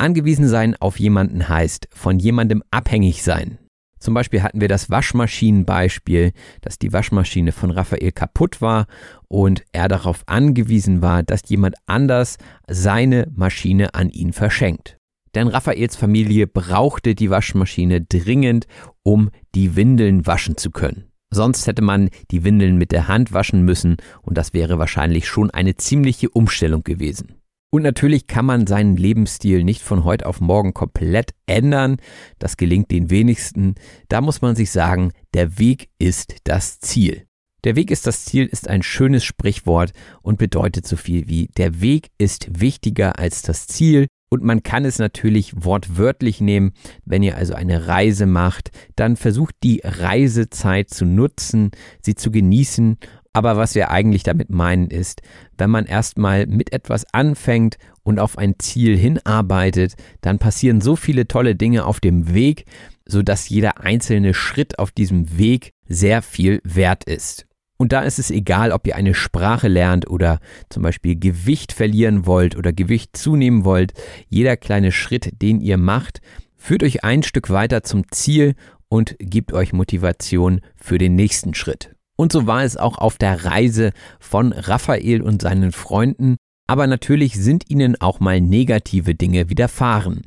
Angewiesen 0.00 0.48
sein 0.48 0.76
auf 0.80 0.98
jemanden 0.98 1.48
heißt 1.48 1.88
von 1.92 2.18
jemandem 2.18 2.62
abhängig 2.70 3.22
sein. 3.22 3.58
Zum 3.98 4.14
Beispiel 4.14 4.42
hatten 4.42 4.62
wir 4.62 4.68
das 4.68 4.88
Waschmaschinenbeispiel, 4.88 6.32
dass 6.62 6.78
die 6.78 6.94
Waschmaschine 6.94 7.52
von 7.52 7.70
Raphael 7.70 8.10
kaputt 8.10 8.62
war 8.62 8.86
und 9.28 9.62
er 9.72 9.88
darauf 9.88 10.22
angewiesen 10.24 11.02
war, 11.02 11.22
dass 11.22 11.46
jemand 11.46 11.74
anders 11.84 12.38
seine 12.66 13.30
Maschine 13.34 13.92
an 13.92 14.08
ihn 14.08 14.32
verschenkt. 14.32 14.96
Denn 15.34 15.48
Raphaels 15.48 15.96
Familie 15.96 16.46
brauchte 16.46 17.14
die 17.14 17.28
Waschmaschine 17.28 18.00
dringend, 18.00 18.66
um 19.02 19.28
die 19.54 19.76
Windeln 19.76 20.26
waschen 20.26 20.56
zu 20.56 20.70
können. 20.70 21.10
Sonst 21.28 21.66
hätte 21.66 21.82
man 21.82 22.08
die 22.30 22.42
Windeln 22.42 22.78
mit 22.78 22.90
der 22.90 23.06
Hand 23.06 23.34
waschen 23.34 23.66
müssen 23.66 23.98
und 24.22 24.38
das 24.38 24.54
wäre 24.54 24.78
wahrscheinlich 24.78 25.28
schon 25.28 25.50
eine 25.50 25.76
ziemliche 25.76 26.30
Umstellung 26.30 26.84
gewesen. 26.84 27.39
Und 27.72 27.82
natürlich 27.82 28.26
kann 28.26 28.44
man 28.44 28.66
seinen 28.66 28.96
Lebensstil 28.96 29.62
nicht 29.62 29.82
von 29.82 30.04
heute 30.04 30.26
auf 30.26 30.40
morgen 30.40 30.74
komplett 30.74 31.34
ändern. 31.46 31.98
Das 32.40 32.56
gelingt 32.56 32.90
den 32.90 33.10
wenigsten. 33.10 33.76
Da 34.08 34.20
muss 34.20 34.42
man 34.42 34.56
sich 34.56 34.72
sagen, 34.72 35.12
der 35.34 35.58
Weg 35.58 35.88
ist 35.98 36.34
das 36.44 36.80
Ziel. 36.80 37.26
Der 37.62 37.76
Weg 37.76 37.90
ist 37.90 38.06
das 38.06 38.24
Ziel 38.24 38.46
ist 38.46 38.68
ein 38.68 38.82
schönes 38.82 39.22
Sprichwort 39.22 39.92
und 40.22 40.38
bedeutet 40.38 40.86
so 40.86 40.96
viel 40.96 41.28
wie 41.28 41.48
der 41.58 41.80
Weg 41.80 42.08
ist 42.18 42.60
wichtiger 42.60 43.18
als 43.18 43.42
das 43.42 43.66
Ziel. 43.66 44.06
Und 44.32 44.44
man 44.44 44.62
kann 44.62 44.84
es 44.84 44.98
natürlich 44.98 45.64
wortwörtlich 45.64 46.40
nehmen. 46.40 46.72
Wenn 47.04 47.22
ihr 47.22 47.36
also 47.36 47.54
eine 47.54 47.88
Reise 47.88 48.26
macht, 48.26 48.70
dann 48.96 49.16
versucht 49.16 49.56
die 49.62 49.80
Reisezeit 49.84 50.88
zu 50.88 51.04
nutzen, 51.04 51.72
sie 52.00 52.14
zu 52.14 52.30
genießen 52.30 52.96
aber 53.32 53.56
was 53.56 53.74
wir 53.74 53.90
eigentlich 53.90 54.22
damit 54.24 54.50
meinen 54.50 54.88
ist, 54.90 55.22
wenn 55.56 55.70
man 55.70 55.86
erstmal 55.86 56.46
mit 56.46 56.72
etwas 56.72 57.06
anfängt 57.12 57.76
und 58.02 58.18
auf 58.18 58.38
ein 58.38 58.54
Ziel 58.58 58.96
hinarbeitet, 58.96 59.94
dann 60.20 60.38
passieren 60.38 60.80
so 60.80 60.96
viele 60.96 61.28
tolle 61.28 61.54
Dinge 61.54 61.84
auf 61.84 62.00
dem 62.00 62.34
Weg, 62.34 62.64
sodass 63.06 63.48
jeder 63.48 63.80
einzelne 63.80 64.34
Schritt 64.34 64.78
auf 64.78 64.90
diesem 64.90 65.38
Weg 65.38 65.72
sehr 65.86 66.22
viel 66.22 66.60
wert 66.64 67.04
ist. 67.04 67.46
Und 67.76 67.92
da 67.92 68.02
ist 68.02 68.18
es 68.18 68.30
egal, 68.30 68.72
ob 68.72 68.86
ihr 68.86 68.96
eine 68.96 69.14
Sprache 69.14 69.68
lernt 69.68 70.10
oder 70.10 70.38
zum 70.68 70.82
Beispiel 70.82 71.18
Gewicht 71.18 71.72
verlieren 71.72 72.26
wollt 72.26 72.56
oder 72.56 72.74
Gewicht 72.74 73.16
zunehmen 73.16 73.64
wollt. 73.64 73.94
Jeder 74.28 74.56
kleine 74.58 74.92
Schritt, 74.92 75.40
den 75.40 75.60
ihr 75.60 75.78
macht, 75.78 76.20
führt 76.56 76.82
euch 76.82 77.04
ein 77.04 77.22
Stück 77.22 77.48
weiter 77.48 77.82
zum 77.82 78.10
Ziel 78.10 78.54
und 78.88 79.16
gibt 79.18 79.54
euch 79.54 79.72
Motivation 79.72 80.60
für 80.76 80.98
den 80.98 81.14
nächsten 81.14 81.54
Schritt. 81.54 81.94
Und 82.20 82.32
so 82.32 82.46
war 82.46 82.64
es 82.64 82.76
auch 82.76 82.98
auf 82.98 83.16
der 83.16 83.46
Reise 83.46 83.92
von 84.18 84.52
Raphael 84.52 85.22
und 85.22 85.40
seinen 85.40 85.72
Freunden, 85.72 86.36
aber 86.66 86.86
natürlich 86.86 87.32
sind 87.42 87.70
ihnen 87.70 87.98
auch 87.98 88.20
mal 88.20 88.42
negative 88.42 89.14
Dinge 89.14 89.48
widerfahren. 89.48 90.26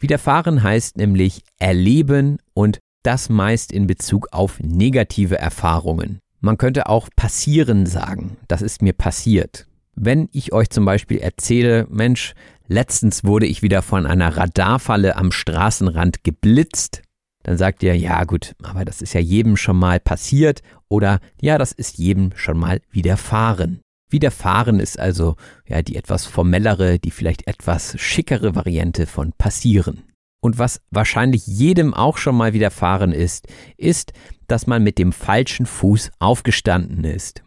Widerfahren 0.00 0.64
heißt 0.64 0.96
nämlich 0.96 1.44
erleben 1.60 2.38
und 2.54 2.80
das 3.04 3.28
meist 3.28 3.70
in 3.70 3.86
Bezug 3.86 4.32
auf 4.32 4.58
negative 4.58 5.38
Erfahrungen. 5.38 6.18
Man 6.40 6.58
könnte 6.58 6.88
auch 6.88 7.08
passieren 7.14 7.86
sagen, 7.86 8.36
das 8.48 8.60
ist 8.60 8.82
mir 8.82 8.92
passiert. 8.92 9.68
Wenn 9.94 10.28
ich 10.32 10.52
euch 10.52 10.70
zum 10.70 10.84
Beispiel 10.84 11.18
erzähle, 11.18 11.86
Mensch, 11.88 12.34
letztens 12.66 13.22
wurde 13.22 13.46
ich 13.46 13.62
wieder 13.62 13.82
von 13.82 14.06
einer 14.06 14.36
Radarfalle 14.36 15.14
am 15.14 15.30
Straßenrand 15.30 16.24
geblitzt, 16.24 17.02
dann 17.44 17.58
sagt 17.58 17.82
ihr, 17.82 17.96
ja 17.96 18.24
gut, 18.24 18.54
aber 18.62 18.84
das 18.84 19.02
ist 19.02 19.14
ja 19.14 19.20
jedem 19.20 19.56
schon 19.56 19.76
mal 19.76 20.00
passiert 20.00 20.62
oder 20.92 21.20
ja, 21.40 21.56
das 21.56 21.72
ist 21.72 21.96
jedem 21.96 22.32
schon 22.36 22.58
mal 22.58 22.82
widerfahren. 22.90 23.80
Widerfahren 24.10 24.78
ist 24.78 24.98
also 24.98 25.36
ja 25.66 25.80
die 25.80 25.96
etwas 25.96 26.26
formellere, 26.26 26.98
die 26.98 27.10
vielleicht 27.10 27.46
etwas 27.46 27.98
schickere 27.98 28.54
Variante 28.54 29.06
von 29.06 29.32
passieren. 29.32 30.04
Und 30.42 30.58
was 30.58 30.82
wahrscheinlich 30.90 31.46
jedem 31.46 31.94
auch 31.94 32.18
schon 32.18 32.36
mal 32.36 32.52
widerfahren 32.52 33.12
ist, 33.12 33.48
ist, 33.78 34.12
dass 34.48 34.66
man 34.66 34.82
mit 34.82 34.98
dem 34.98 35.12
falschen 35.12 35.64
Fuß 35.64 36.10
aufgestanden 36.18 37.04
ist. 37.04 37.42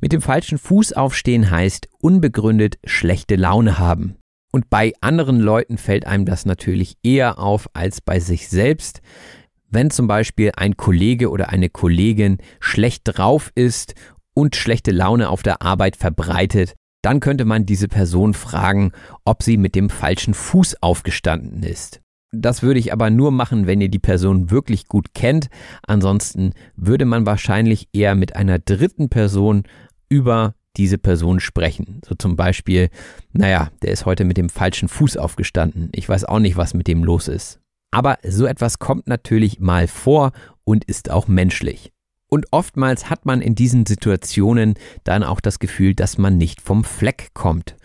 Mit 0.00 0.12
dem 0.12 0.22
falschen 0.22 0.58
Fuß 0.58 0.92
aufstehen 0.92 1.50
heißt 1.50 1.88
unbegründet 1.98 2.78
schlechte 2.84 3.34
Laune 3.34 3.78
haben. 3.78 4.16
Und 4.52 4.70
bei 4.70 4.92
anderen 5.00 5.40
Leuten 5.40 5.78
fällt 5.78 6.06
einem 6.06 6.26
das 6.26 6.46
natürlich 6.46 6.96
eher 7.02 7.40
auf 7.40 7.68
als 7.72 8.00
bei 8.00 8.20
sich 8.20 8.48
selbst. 8.48 9.00
Wenn 9.74 9.90
zum 9.90 10.06
Beispiel 10.06 10.52
ein 10.56 10.76
Kollege 10.76 11.30
oder 11.30 11.48
eine 11.48 11.68
Kollegin 11.68 12.38
schlecht 12.60 13.02
drauf 13.06 13.50
ist 13.56 13.96
und 14.32 14.54
schlechte 14.54 14.92
Laune 14.92 15.28
auf 15.28 15.42
der 15.42 15.62
Arbeit 15.62 15.96
verbreitet, 15.96 16.76
dann 17.02 17.18
könnte 17.18 17.44
man 17.44 17.66
diese 17.66 17.88
Person 17.88 18.34
fragen, 18.34 18.92
ob 19.24 19.42
sie 19.42 19.56
mit 19.56 19.74
dem 19.74 19.90
falschen 19.90 20.32
Fuß 20.32 20.80
aufgestanden 20.80 21.64
ist. 21.64 22.00
Das 22.30 22.62
würde 22.62 22.78
ich 22.78 22.92
aber 22.92 23.10
nur 23.10 23.32
machen, 23.32 23.66
wenn 23.66 23.80
ihr 23.80 23.88
die 23.88 23.98
Person 23.98 24.52
wirklich 24.52 24.86
gut 24.86 25.12
kennt. 25.12 25.48
Ansonsten 25.84 26.52
würde 26.76 27.04
man 27.04 27.26
wahrscheinlich 27.26 27.88
eher 27.92 28.14
mit 28.14 28.36
einer 28.36 28.60
dritten 28.60 29.08
Person 29.08 29.64
über 30.08 30.54
diese 30.76 30.98
Person 30.98 31.40
sprechen. 31.40 32.00
So 32.06 32.14
zum 32.14 32.36
Beispiel, 32.36 32.90
naja, 33.32 33.70
der 33.82 33.90
ist 33.90 34.06
heute 34.06 34.24
mit 34.24 34.36
dem 34.36 34.50
falschen 34.50 34.86
Fuß 34.86 35.16
aufgestanden. 35.16 35.88
Ich 35.92 36.08
weiß 36.08 36.26
auch 36.26 36.38
nicht, 36.38 36.56
was 36.56 36.74
mit 36.74 36.86
dem 36.86 37.02
los 37.02 37.26
ist. 37.26 37.58
Aber 37.94 38.18
so 38.26 38.46
etwas 38.46 38.80
kommt 38.80 39.06
natürlich 39.06 39.60
mal 39.60 39.86
vor 39.86 40.32
und 40.64 40.84
ist 40.84 41.12
auch 41.12 41.28
menschlich. 41.28 41.92
Und 42.28 42.46
oftmals 42.50 43.08
hat 43.08 43.24
man 43.24 43.40
in 43.40 43.54
diesen 43.54 43.86
Situationen 43.86 44.74
dann 45.04 45.22
auch 45.22 45.40
das 45.40 45.60
Gefühl, 45.60 45.94
dass 45.94 46.18
man 46.18 46.36
nicht 46.36 46.60
vom 46.60 46.82
Fleck 46.82 47.30
kommt. 47.34 47.76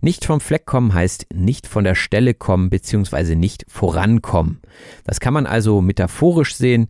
Nicht 0.00 0.24
vom 0.24 0.40
Fleck 0.40 0.66
kommen 0.66 0.94
heißt 0.94 1.26
nicht 1.34 1.66
von 1.66 1.82
der 1.82 1.96
Stelle 1.96 2.32
kommen 2.32 2.70
bzw. 2.70 3.34
nicht 3.34 3.64
vorankommen. 3.68 4.60
Das 5.02 5.18
kann 5.18 5.34
man 5.34 5.46
also 5.46 5.80
metaphorisch 5.80 6.54
sehen, 6.54 6.86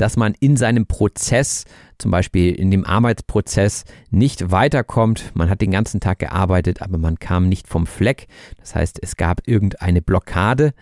dass 0.00 0.16
man 0.16 0.34
in 0.40 0.56
seinem 0.56 0.86
Prozess, 0.86 1.64
zum 1.98 2.10
Beispiel 2.10 2.54
in 2.54 2.70
dem 2.70 2.86
Arbeitsprozess, 2.86 3.84
nicht 4.10 4.50
weiterkommt. 4.50 5.32
Man 5.34 5.50
hat 5.50 5.60
den 5.60 5.70
ganzen 5.70 6.00
Tag 6.00 6.20
gearbeitet, 6.20 6.80
aber 6.80 6.96
man 6.96 7.18
kam 7.18 7.48
nicht 7.50 7.68
vom 7.68 7.86
Fleck. 7.86 8.26
Das 8.58 8.74
heißt, 8.74 8.98
es 9.02 9.16
gab 9.16 9.46
irgendeine 9.46 10.00
Blockade. 10.00 10.72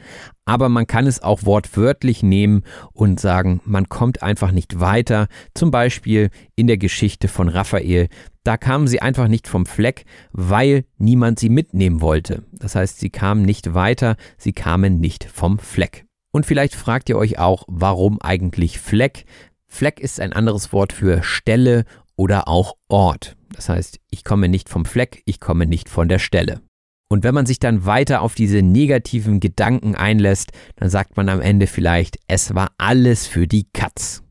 Aber 0.45 0.69
man 0.69 0.87
kann 0.87 1.09
es 1.09 1.21
auch 1.21 1.45
wortwörtlich 1.45 2.23
nehmen 2.23 2.63
und 2.93 3.19
sagen, 3.19 3.61
man 3.65 3.89
kommt 3.89 4.23
einfach 4.23 4.53
nicht 4.53 4.79
weiter. 4.79 5.27
Zum 5.53 5.73
Beispiel 5.73 6.31
in 6.55 6.69
der 6.69 6.79
Geschichte 6.79 7.27
von 7.27 7.49
Raphael. 7.49 8.09
Da 8.45 8.57
kamen 8.57 8.87
sie 8.87 9.03
einfach 9.03 9.27
nicht 9.27 9.49
vom 9.49 9.67
Fleck, 9.67 10.05
weil 10.31 10.85
niemand 10.97 11.41
sie 11.41 11.51
mitnehmen 11.51 12.01
wollte. 12.01 12.45
Das 12.53 12.77
heißt, 12.77 13.01
sie 13.01 13.11
kamen 13.11 13.43
nicht 13.43 13.75
weiter, 13.75 14.17
sie 14.39 14.53
kamen 14.53 15.01
nicht 15.01 15.25
vom 15.25 15.59
Fleck. 15.59 16.08
Und 16.33 16.47
vielleicht 16.47 16.75
fragt 16.75 17.09
ihr 17.09 17.17
euch 17.17 17.39
auch, 17.39 17.65
warum 17.69 18.21
eigentlich 18.21 18.79
Fleck? 18.79 19.25
Fleck 19.67 20.01
ist 20.01 20.21
ein 20.21 20.33
anderes 20.33 20.73
Wort 20.73 20.93
für 20.93 21.23
Stelle 21.23 21.85
oder 22.17 22.49
auch 22.49 22.75
Ort. 22.89 23.37
Das 23.53 23.69
heißt, 23.69 23.99
ich 24.11 24.25
komme 24.25 24.49
nicht 24.49 24.69
vom 24.69 24.85
Fleck, 24.85 25.23
ich 25.25 25.41
komme 25.41 25.67
nicht 25.67 25.89
von 25.89 26.09
der 26.09 26.19
Stelle. 26.19 26.61
Und 27.11 27.25
wenn 27.25 27.35
man 27.35 27.47
sich 27.47 27.59
dann 27.59 27.87
weiter 27.87 28.21
auf 28.21 28.35
diese 28.35 28.61
negativen 28.61 29.41
Gedanken 29.41 29.95
einlässt, 29.95 30.53
dann 30.77 30.91
sagt 30.91 31.17
man 31.17 31.31
am 31.31 31.41
Ende 31.41 31.67
vielleicht, 31.67 32.19
es 32.27 32.55
war 32.55 32.73
alles 32.77 33.27
für 33.27 33.47
die 33.47 33.67
Katz. 33.73 34.23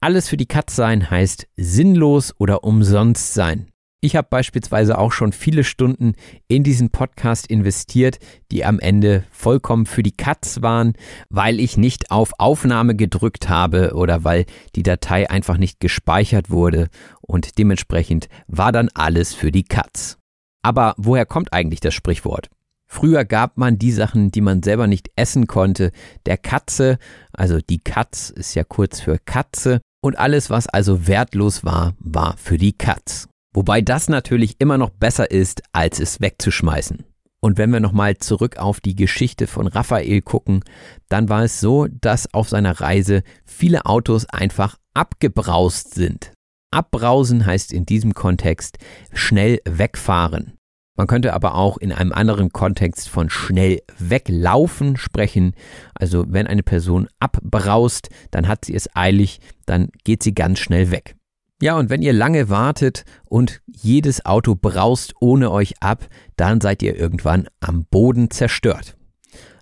Alles 0.00 0.28
für 0.28 0.36
die 0.36 0.46
Katz 0.46 0.76
sein 0.76 1.10
heißt 1.10 1.46
sinnlos 1.56 2.34
oder 2.38 2.64
umsonst 2.64 3.32
sein. 3.32 3.71
Ich 4.04 4.16
habe 4.16 4.26
beispielsweise 4.28 4.98
auch 4.98 5.12
schon 5.12 5.30
viele 5.30 5.62
Stunden 5.62 6.14
in 6.48 6.64
diesen 6.64 6.90
Podcast 6.90 7.46
investiert, 7.46 8.18
die 8.50 8.64
am 8.64 8.80
Ende 8.80 9.22
vollkommen 9.30 9.86
für 9.86 10.02
die 10.02 10.10
Katz 10.10 10.60
waren, 10.60 10.94
weil 11.30 11.60
ich 11.60 11.76
nicht 11.76 12.10
auf 12.10 12.32
Aufnahme 12.38 12.96
gedrückt 12.96 13.48
habe 13.48 13.92
oder 13.94 14.24
weil 14.24 14.46
die 14.74 14.82
Datei 14.82 15.30
einfach 15.30 15.56
nicht 15.56 15.78
gespeichert 15.78 16.50
wurde 16.50 16.88
und 17.20 17.58
dementsprechend 17.58 18.28
war 18.48 18.72
dann 18.72 18.88
alles 18.92 19.34
für 19.34 19.52
die 19.52 19.62
Katz. 19.62 20.18
Aber 20.62 20.94
woher 20.96 21.24
kommt 21.24 21.52
eigentlich 21.52 21.80
das 21.80 21.94
Sprichwort? 21.94 22.50
Früher 22.88 23.24
gab 23.24 23.56
man 23.56 23.78
die 23.78 23.92
Sachen, 23.92 24.32
die 24.32 24.40
man 24.40 24.64
selber 24.64 24.88
nicht 24.88 25.10
essen 25.14 25.46
konnte, 25.46 25.92
der 26.26 26.38
Katze, 26.38 26.98
also 27.32 27.60
die 27.60 27.78
Katz 27.78 28.30
ist 28.30 28.56
ja 28.56 28.64
kurz 28.64 28.98
für 28.98 29.18
Katze, 29.18 29.80
und 30.04 30.18
alles, 30.18 30.50
was 30.50 30.66
also 30.66 31.06
wertlos 31.06 31.64
war, 31.64 31.94
war 32.00 32.36
für 32.36 32.58
die 32.58 32.72
Katz. 32.72 33.28
Wobei 33.54 33.80
das 33.80 34.08
natürlich 34.08 34.56
immer 34.60 34.78
noch 34.78 34.90
besser 34.90 35.30
ist, 35.30 35.62
als 35.72 36.00
es 36.00 36.20
wegzuschmeißen. 36.20 37.04
Und 37.40 37.58
wenn 37.58 37.72
wir 37.72 37.80
nochmal 37.80 38.16
zurück 38.18 38.56
auf 38.56 38.80
die 38.80 38.94
Geschichte 38.94 39.46
von 39.46 39.66
Raphael 39.66 40.22
gucken, 40.22 40.62
dann 41.08 41.28
war 41.28 41.42
es 41.42 41.60
so, 41.60 41.88
dass 41.88 42.32
auf 42.32 42.48
seiner 42.48 42.80
Reise 42.80 43.22
viele 43.44 43.84
Autos 43.84 44.26
einfach 44.26 44.76
abgebraust 44.94 45.94
sind. 45.94 46.32
Abbrausen 46.70 47.44
heißt 47.44 47.72
in 47.72 47.84
diesem 47.84 48.14
Kontext 48.14 48.78
schnell 49.12 49.60
wegfahren. 49.64 50.54
Man 50.96 51.06
könnte 51.06 51.34
aber 51.34 51.54
auch 51.54 51.78
in 51.78 51.90
einem 51.90 52.12
anderen 52.12 52.50
Kontext 52.52 53.08
von 53.08 53.28
schnell 53.28 53.80
weglaufen 53.98 54.96
sprechen. 54.96 55.54
Also 55.94 56.26
wenn 56.28 56.46
eine 56.46 56.62
Person 56.62 57.08
abbraust, 57.18 58.08
dann 58.30 58.46
hat 58.46 58.66
sie 58.66 58.74
es 58.74 58.94
eilig, 58.94 59.40
dann 59.66 59.88
geht 60.04 60.22
sie 60.22 60.34
ganz 60.34 60.58
schnell 60.58 60.90
weg. 60.90 61.16
Ja, 61.62 61.78
und 61.78 61.90
wenn 61.90 62.02
ihr 62.02 62.12
lange 62.12 62.48
wartet 62.48 63.04
und 63.24 63.62
jedes 63.68 64.26
Auto 64.26 64.56
braust 64.56 65.14
ohne 65.20 65.52
euch 65.52 65.80
ab, 65.80 66.08
dann 66.34 66.60
seid 66.60 66.82
ihr 66.82 66.96
irgendwann 66.96 67.46
am 67.60 67.84
Boden 67.88 68.32
zerstört. 68.32 68.96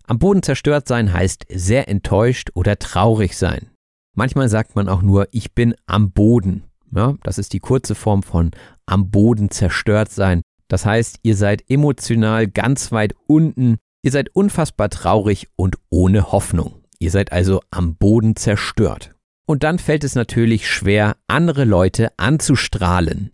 Am 0.05 0.19
Boden 0.19 0.43
zerstört 0.43 0.89
sein 0.89 1.13
heißt 1.13 1.45
sehr 1.53 1.91
enttäuscht 1.91 2.53
oder 2.55 2.79
traurig 2.79 3.37
sein. 3.37 3.69
Manchmal 4.17 4.49
sagt 4.49 4.77
man 4.77 4.89
auch 4.89 5.03
nur, 5.03 5.29
ich 5.31 5.53
bin 5.53 5.75
am 5.85 6.11
Boden. 6.11 6.65
Ja, 6.91 7.17
das 7.23 7.37
ist 7.37 7.53
die 7.53 7.61
kurze 7.61 7.95
Form 7.95 8.23
von 8.23 8.53
am 8.87 9.11
Boden 9.11 9.51
zerstört 9.51 10.11
sein. 10.11 10.41
Das 10.69 10.87
heißt, 10.87 11.19
ihr 11.23 11.37
seid 11.37 11.69
emotional 11.69 12.49
ganz 12.49 12.93
weit 12.93 13.15
unten, 13.27 13.77
ihr 14.03 14.11
seid 14.11 14.35
unfassbar 14.35 14.89
traurig 14.89 15.49
und 15.55 15.77
ohne 15.91 16.33
Hoffnung. 16.33 16.83
Ihr 16.99 17.11
seid 17.11 17.31
also 17.31 17.61
am 17.71 17.97
Boden 17.97 18.37
zerstört. 18.37 19.15
Und 19.51 19.65
dann 19.65 19.81
fällt 19.81 20.05
es 20.05 20.15
natürlich 20.15 20.71
schwer, 20.71 21.17
andere 21.27 21.65
Leute 21.65 22.17
anzustrahlen. 22.19 23.33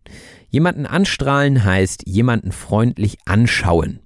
Jemanden 0.48 0.86
anstrahlen 0.86 1.62
heißt 1.62 2.04
jemanden 2.06 2.52
freundlich 2.52 3.18
anschauen. 3.26 4.00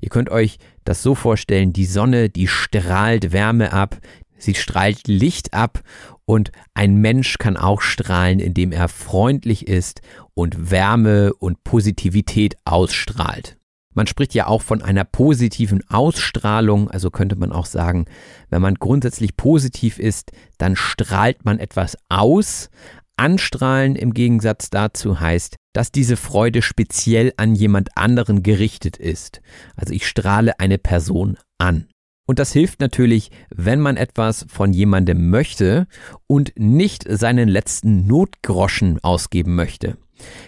Ihr 0.00 0.08
könnt 0.08 0.30
euch 0.30 0.56
das 0.84 1.02
so 1.02 1.14
vorstellen, 1.14 1.74
die 1.74 1.84
Sonne, 1.84 2.30
die 2.30 2.48
strahlt 2.48 3.32
Wärme 3.32 3.74
ab, 3.74 3.98
sie 4.38 4.54
strahlt 4.54 5.06
Licht 5.06 5.52
ab 5.52 5.82
und 6.24 6.50
ein 6.72 6.96
Mensch 6.96 7.36
kann 7.36 7.58
auch 7.58 7.82
strahlen, 7.82 8.40
indem 8.40 8.72
er 8.72 8.88
freundlich 8.88 9.68
ist 9.68 10.00
und 10.32 10.70
Wärme 10.70 11.34
und 11.34 11.62
Positivität 11.62 12.56
ausstrahlt. 12.64 13.59
Man 13.94 14.06
spricht 14.06 14.34
ja 14.34 14.46
auch 14.46 14.62
von 14.62 14.82
einer 14.82 15.04
positiven 15.04 15.82
Ausstrahlung, 15.88 16.90
also 16.90 17.10
könnte 17.10 17.34
man 17.34 17.50
auch 17.50 17.66
sagen, 17.66 18.06
wenn 18.48 18.62
man 18.62 18.76
grundsätzlich 18.76 19.36
positiv 19.36 19.98
ist, 19.98 20.30
dann 20.58 20.76
strahlt 20.76 21.44
man 21.44 21.58
etwas 21.58 21.96
aus. 22.08 22.70
Anstrahlen 23.16 23.96
im 23.96 24.14
Gegensatz 24.14 24.70
dazu 24.70 25.18
heißt, 25.20 25.56
dass 25.72 25.92
diese 25.92 26.16
Freude 26.16 26.62
speziell 26.62 27.32
an 27.36 27.54
jemand 27.54 27.96
anderen 27.96 28.42
gerichtet 28.42 28.96
ist. 28.96 29.40
Also 29.76 29.92
ich 29.92 30.06
strahle 30.06 30.58
eine 30.60 30.78
Person 30.78 31.36
an. 31.58 31.86
Und 32.26 32.38
das 32.38 32.52
hilft 32.52 32.78
natürlich, 32.78 33.32
wenn 33.52 33.80
man 33.80 33.96
etwas 33.96 34.46
von 34.48 34.72
jemandem 34.72 35.30
möchte 35.30 35.88
und 36.28 36.52
nicht 36.56 37.04
seinen 37.08 37.48
letzten 37.48 38.06
Notgroschen 38.06 39.02
ausgeben 39.02 39.56
möchte. 39.56 39.96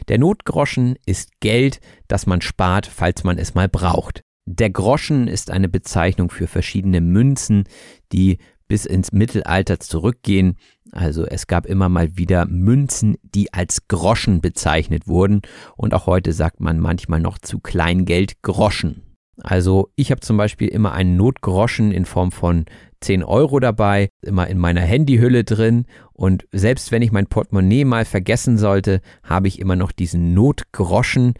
Der 0.08 0.18
Notgroschen 0.18 0.96
ist 1.06 1.40
Geld, 1.40 1.80
das 2.08 2.26
man 2.26 2.40
spart, 2.40 2.86
falls 2.86 3.24
man 3.24 3.38
es 3.38 3.54
mal 3.54 3.68
braucht. 3.68 4.22
Der 4.44 4.70
Groschen 4.70 5.28
ist 5.28 5.50
eine 5.50 5.68
Bezeichnung 5.68 6.30
für 6.30 6.46
verschiedene 6.46 7.00
Münzen, 7.00 7.64
die 8.12 8.38
bis 8.66 8.86
ins 8.86 9.12
Mittelalter 9.12 9.80
zurückgehen. 9.80 10.56
Also 10.92 11.24
es 11.26 11.46
gab 11.46 11.66
immer 11.66 11.88
mal 11.88 12.16
wieder 12.16 12.46
Münzen, 12.46 13.16
die 13.22 13.52
als 13.52 13.86
Groschen 13.86 14.40
bezeichnet 14.40 15.06
wurden 15.06 15.42
und 15.76 15.94
auch 15.94 16.06
heute 16.06 16.32
sagt 16.32 16.60
man 16.60 16.80
manchmal 16.80 17.20
noch 17.20 17.38
zu 17.38 17.60
Kleingeld 17.60 18.42
Groschen. 18.42 19.02
Also 19.40 19.90
ich 19.96 20.10
habe 20.10 20.20
zum 20.20 20.36
Beispiel 20.36 20.68
immer 20.68 20.92
einen 20.92 21.16
Notgroschen 21.16 21.92
in 21.92 22.04
Form 22.04 22.32
von 22.32 22.64
10 23.02 23.22
Euro 23.24 23.60
dabei, 23.60 24.08
immer 24.22 24.46
in 24.46 24.58
meiner 24.58 24.80
Handyhülle 24.80 25.44
drin 25.44 25.84
und 26.12 26.46
selbst 26.52 26.92
wenn 26.92 27.02
ich 27.02 27.12
mein 27.12 27.26
Portemonnaie 27.26 27.84
mal 27.84 28.04
vergessen 28.04 28.58
sollte, 28.58 29.00
habe 29.22 29.48
ich 29.48 29.58
immer 29.58 29.76
noch 29.76 29.92
diesen 29.92 30.34
Notgroschen. 30.34 31.34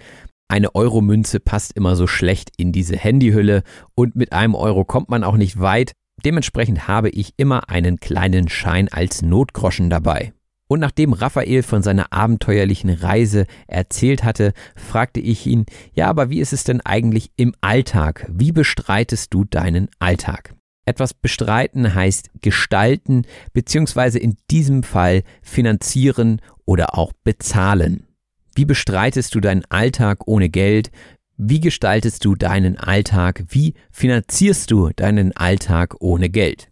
Eine 0.48 0.74
Euromünze 0.74 1.40
passt 1.40 1.76
immer 1.76 1.96
so 1.96 2.06
schlecht 2.06 2.50
in 2.56 2.72
diese 2.72 2.96
Handyhülle 2.96 3.62
und 3.94 4.16
mit 4.16 4.32
einem 4.32 4.54
Euro 4.54 4.84
kommt 4.84 5.08
man 5.08 5.24
auch 5.24 5.36
nicht 5.36 5.60
weit. 5.60 5.92
Dementsprechend 6.24 6.88
habe 6.88 7.08
ich 7.08 7.34
immer 7.36 7.68
einen 7.70 7.98
kleinen 8.00 8.48
Schein 8.48 8.88
als 8.88 9.22
Notgroschen 9.22 9.88
dabei. 9.88 10.32
Und 10.68 10.80
nachdem 10.80 11.12
Raphael 11.12 11.62
von 11.62 11.82
seiner 11.82 12.12
abenteuerlichen 12.12 12.90
Reise 12.90 13.46
erzählt 13.66 14.24
hatte, 14.24 14.52
fragte 14.74 15.20
ich 15.20 15.46
ihn, 15.46 15.66
ja, 15.92 16.08
aber 16.08 16.30
wie 16.30 16.40
ist 16.40 16.52
es 16.52 16.64
denn 16.64 16.80
eigentlich 16.80 17.30
im 17.36 17.54
Alltag? 17.60 18.26
Wie 18.32 18.52
bestreitest 18.52 19.34
du 19.34 19.44
deinen 19.44 19.88
Alltag? 19.98 20.54
Etwas 20.84 21.14
bestreiten 21.14 21.94
heißt 21.94 22.30
gestalten, 22.40 23.22
beziehungsweise 23.52 24.18
in 24.18 24.36
diesem 24.50 24.82
Fall 24.82 25.22
finanzieren 25.42 26.40
oder 26.64 26.98
auch 26.98 27.12
bezahlen. 27.24 28.06
Wie 28.54 28.64
bestreitest 28.64 29.34
du 29.34 29.40
deinen 29.40 29.64
Alltag 29.70 30.26
ohne 30.26 30.48
Geld? 30.48 30.90
Wie 31.36 31.60
gestaltest 31.60 32.24
du 32.24 32.34
deinen 32.34 32.78
Alltag? 32.78 33.44
Wie 33.48 33.74
finanzierst 33.90 34.70
du 34.70 34.90
deinen 34.94 35.34
Alltag 35.36 35.94
ohne 36.00 36.28
Geld? 36.28 36.68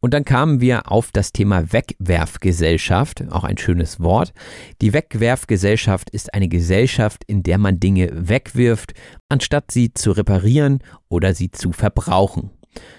Und 0.00 0.12
dann 0.12 0.24
kamen 0.24 0.60
wir 0.60 0.92
auf 0.92 1.10
das 1.10 1.32
Thema 1.32 1.72
Wegwerfgesellschaft, 1.72 3.24
auch 3.30 3.44
ein 3.44 3.56
schönes 3.56 3.98
Wort. 3.98 4.34
Die 4.82 4.92
Wegwerfgesellschaft 4.92 6.10
ist 6.10 6.34
eine 6.34 6.48
Gesellschaft, 6.48 7.24
in 7.26 7.42
der 7.42 7.58
man 7.58 7.80
Dinge 7.80 8.10
wegwirft, 8.12 8.92
anstatt 9.28 9.70
sie 9.70 9.94
zu 9.94 10.12
reparieren 10.12 10.80
oder 11.08 11.34
sie 11.34 11.50
zu 11.50 11.72
verbrauchen. 11.72 12.50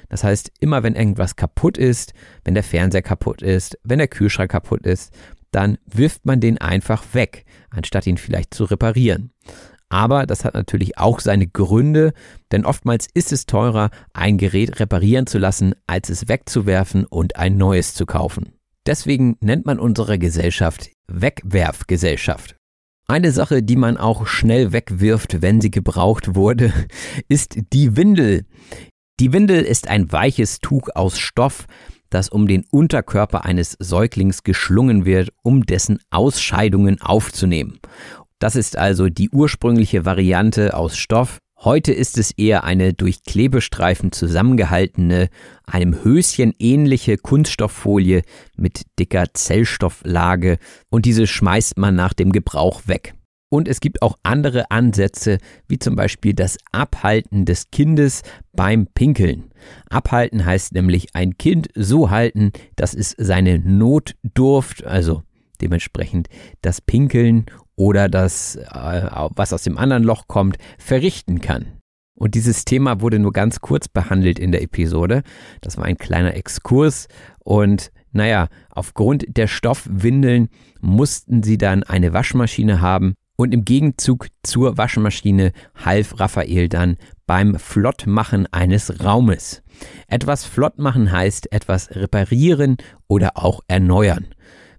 Das 0.09 0.23
heißt, 0.23 0.51
immer 0.59 0.83
wenn 0.83 0.95
irgendwas 0.95 1.35
kaputt 1.35 1.77
ist, 1.77 2.13
wenn 2.43 2.53
der 2.53 2.63
Fernseher 2.63 3.01
kaputt 3.01 3.41
ist, 3.41 3.77
wenn 3.83 3.99
der 3.99 4.07
Kühlschrank 4.07 4.51
kaputt 4.51 4.85
ist, 4.85 5.13
dann 5.51 5.77
wirft 5.85 6.25
man 6.25 6.39
den 6.39 6.57
einfach 6.57 7.03
weg, 7.13 7.45
anstatt 7.69 8.07
ihn 8.07 8.17
vielleicht 8.17 8.53
zu 8.53 8.65
reparieren. 8.65 9.31
Aber 9.89 10.25
das 10.25 10.43
hat 10.43 10.53
natürlich 10.53 10.97
auch 10.97 11.21
seine 11.21 11.47
Gründe, 11.47 12.13
denn 12.51 12.65
oftmals 12.65 13.07
ist 13.13 13.31
es 13.31 13.45
teurer, 13.45 13.89
ein 14.13 14.37
Gerät 14.37 14.79
reparieren 14.79 15.27
zu 15.27 15.37
lassen, 15.37 15.75
als 15.87 16.09
es 16.09 16.27
wegzuwerfen 16.27 17.05
und 17.05 17.37
ein 17.37 17.57
neues 17.57 17.93
zu 17.93 18.05
kaufen. 18.05 18.53
Deswegen 18.85 19.37
nennt 19.39 19.65
man 19.65 19.79
unsere 19.79 20.19
Gesellschaft 20.19 20.89
Wegwerfgesellschaft. 21.07 22.55
Eine 23.09 23.31
Sache, 23.31 23.63
die 23.63 23.77
man 23.77 23.95
auch 23.95 24.27
schnell 24.27 24.73
wegwirft, 24.73 25.41
wenn 25.41 25.61
sie 25.61 25.71
gebraucht 25.71 26.35
wurde, 26.35 26.73
ist 27.29 27.57
die 27.71 27.95
Windel. 27.95 28.45
Die 29.19 29.33
Windel 29.33 29.63
ist 29.63 29.87
ein 29.87 30.11
weiches 30.11 30.59
Tuch 30.59 30.89
aus 30.93 31.17
Stoff, 31.17 31.65
das 32.11 32.29
um 32.29 32.47
den 32.47 32.65
Unterkörper 32.69 33.45
eines 33.45 33.75
Säuglings 33.79 34.43
geschlungen 34.43 35.05
wird, 35.05 35.29
um 35.41 35.65
dessen 35.65 35.97
Ausscheidungen 36.11 37.01
aufzunehmen. 37.01 37.79
Das 38.37 38.55
ist 38.55 38.77
also 38.77 39.09
die 39.09 39.31
ursprüngliche 39.31 40.05
Variante 40.05 40.77
aus 40.77 40.97
Stoff. 40.97 41.39
Heute 41.57 41.93
ist 41.93 42.19
es 42.19 42.29
eher 42.29 42.63
eine 42.63 42.93
durch 42.93 43.23
Klebestreifen 43.23 44.11
zusammengehaltene, 44.11 45.29
einem 45.65 46.03
Höschen 46.03 46.53
ähnliche 46.59 47.17
Kunststofffolie 47.17 48.21
mit 48.55 48.83
dicker 48.99 49.33
Zellstofflage 49.33 50.59
und 50.89 51.05
diese 51.05 51.25
schmeißt 51.25 51.79
man 51.79 51.95
nach 51.95 52.13
dem 52.13 52.31
Gebrauch 52.31 52.83
weg. 52.85 53.16
Und 53.49 53.69
es 53.69 53.79
gibt 53.79 54.01
auch 54.01 54.17
andere 54.23 54.71
Ansätze, 54.71 55.37
wie 55.67 55.79
zum 55.79 55.95
Beispiel 55.95 56.33
das 56.33 56.57
Abhalten 56.71 57.45
des 57.45 57.71
Kindes 57.71 58.23
beim 58.51 58.87
Pinkeln. 58.87 59.51
Abhalten 59.89 60.45
heißt 60.45 60.73
nämlich 60.73 61.15
ein 61.15 61.37
Kind 61.37 61.69
so 61.73 62.09
halten, 62.09 62.51
dass 62.75 62.93
es 62.93 63.15
seine 63.17 63.59
Notdurft, 63.59 64.85
also 64.85 65.23
dementsprechend 65.61 66.27
das 66.61 66.81
Pinkeln 66.81 67.45
oder 67.77 68.09
das, 68.09 68.57
äh, 68.57 69.09
was 69.35 69.53
aus 69.53 69.63
dem 69.63 69.77
anderen 69.77 70.03
Loch 70.03 70.27
kommt, 70.27 70.57
verrichten 70.77 71.39
kann. 71.39 71.79
Und 72.15 72.35
dieses 72.35 72.65
Thema 72.65 72.99
wurde 72.99 73.19
nur 73.19 73.31
ganz 73.31 73.61
kurz 73.61 73.87
behandelt 73.87 74.39
in 74.39 74.51
der 74.51 74.63
Episode. 74.63 75.21
Das 75.61 75.77
war 75.77 75.85
ein 75.85 75.97
kleiner 75.97 76.35
Exkurs 76.35 77.07
und 77.39 77.91
naja, 78.11 78.47
aufgrund 78.71 79.37
der 79.37 79.47
Stoffwindeln 79.47 80.49
mussten 80.81 81.43
sie 81.43 81.57
dann 81.57 81.83
eine 81.83 82.13
Waschmaschine 82.13 82.81
haben 82.81 83.13
und 83.37 83.53
im 83.53 83.63
Gegenzug 83.63 84.27
zur 84.43 84.77
Waschmaschine 84.77 85.53
half 85.75 86.19
Raphael 86.19 86.67
dann 86.67 86.97
beim 87.25 87.57
Flottmachen 87.57 88.51
eines 88.51 89.03
Raumes. 89.03 89.63
Etwas 90.07 90.43
flottmachen 90.43 91.11
heißt 91.11 91.53
etwas 91.53 91.91
reparieren 91.91 92.77
oder 93.07 93.37
auch 93.37 93.61
erneuern. 93.67 94.27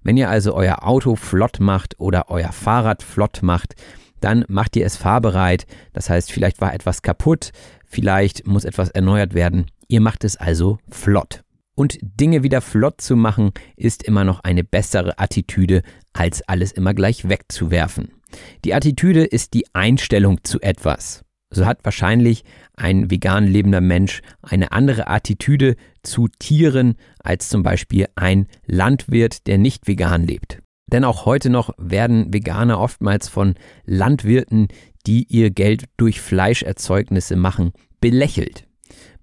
Wenn 0.02 0.16
ihr 0.16 0.28
also 0.28 0.54
euer 0.54 0.86
Auto 0.86 1.16
flott 1.16 1.60
macht 1.60 1.98
oder 1.98 2.30
euer 2.30 2.52
Fahrrad 2.52 3.02
flott 3.02 3.42
macht, 3.42 3.74
dann 4.20 4.44
macht 4.48 4.74
ihr 4.76 4.84
es 4.84 4.96
fahrbereit. 4.96 5.66
Das 5.92 6.10
heißt, 6.10 6.32
vielleicht 6.32 6.60
war 6.60 6.74
etwas 6.74 7.02
kaputt, 7.02 7.52
vielleicht 7.86 8.46
muss 8.46 8.64
etwas 8.64 8.90
erneuert 8.90 9.34
werden. 9.34 9.66
Ihr 9.86 10.00
macht 10.00 10.24
es 10.24 10.36
also 10.36 10.78
flott. 10.90 11.44
Und 11.74 11.98
Dinge 12.02 12.42
wieder 12.42 12.60
flott 12.60 13.00
zu 13.00 13.14
machen, 13.14 13.52
ist 13.76 14.02
immer 14.02 14.24
noch 14.24 14.40
eine 14.40 14.64
bessere 14.64 15.16
Attitüde, 15.20 15.82
als 16.12 16.42
alles 16.48 16.72
immer 16.72 16.92
gleich 16.92 17.28
wegzuwerfen. 17.28 18.17
Die 18.64 18.74
Attitüde 18.74 19.24
ist 19.24 19.54
die 19.54 19.66
Einstellung 19.74 20.44
zu 20.44 20.60
etwas. 20.60 21.24
So 21.50 21.64
hat 21.64 21.84
wahrscheinlich 21.84 22.44
ein 22.76 23.10
vegan 23.10 23.46
lebender 23.46 23.80
Mensch 23.80 24.20
eine 24.42 24.72
andere 24.72 25.08
Attitüde 25.08 25.76
zu 26.02 26.28
Tieren 26.38 26.96
als 27.20 27.48
zum 27.48 27.62
Beispiel 27.62 28.06
ein 28.16 28.46
Landwirt, 28.66 29.46
der 29.46 29.58
nicht 29.58 29.86
vegan 29.86 30.24
lebt. 30.24 30.60
Denn 30.90 31.04
auch 31.04 31.26
heute 31.26 31.50
noch 31.50 31.70
werden 31.78 32.32
Veganer 32.32 32.80
oftmals 32.80 33.28
von 33.28 33.54
Landwirten, 33.84 34.68
die 35.06 35.24
ihr 35.28 35.50
Geld 35.50 35.84
durch 35.96 36.20
Fleischerzeugnisse 36.20 37.36
machen, 37.36 37.72
belächelt. 38.00 38.64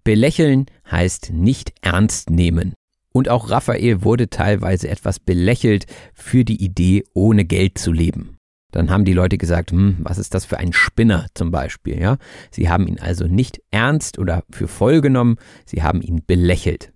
Belächeln 0.03 0.66
heißt 0.89 1.32
nicht 1.32 1.74
ernst 1.82 2.30
nehmen. 2.30 2.74
Und 3.12 3.30
auch 3.30 3.49
Raphael 3.49 4.03
wurde 4.03 4.30
teilweise 4.30 4.89
etwas 4.89 5.20
belächelt 5.20 5.86
für 6.14 6.43
die 6.43 6.64
Idee, 6.64 7.03
ohne 7.14 7.45
Geld 7.45 7.78
zu 7.78 7.91
leben. 7.91 8.34
Dann 8.76 8.89
haben 8.89 9.05
die 9.05 9.13
Leute 9.13 9.38
gesagt, 9.38 9.71
hm, 9.71 9.95
was 9.99 10.17
ist 10.17 10.34
das 10.34 10.43
für 10.43 10.57
ein 10.57 10.73
Spinner 10.73 11.28
zum 11.34 11.49
Beispiel, 11.49 11.97
ja? 11.97 12.17
Sie 12.51 12.69
haben 12.69 12.88
ihn 12.88 12.99
also 12.99 13.26
nicht 13.26 13.61
ernst 13.71 14.19
oder 14.19 14.43
für 14.51 14.67
voll 14.67 14.99
genommen, 14.99 15.38
sie 15.65 15.82
haben 15.82 16.01
ihn 16.01 16.23
belächelt. 16.28 16.91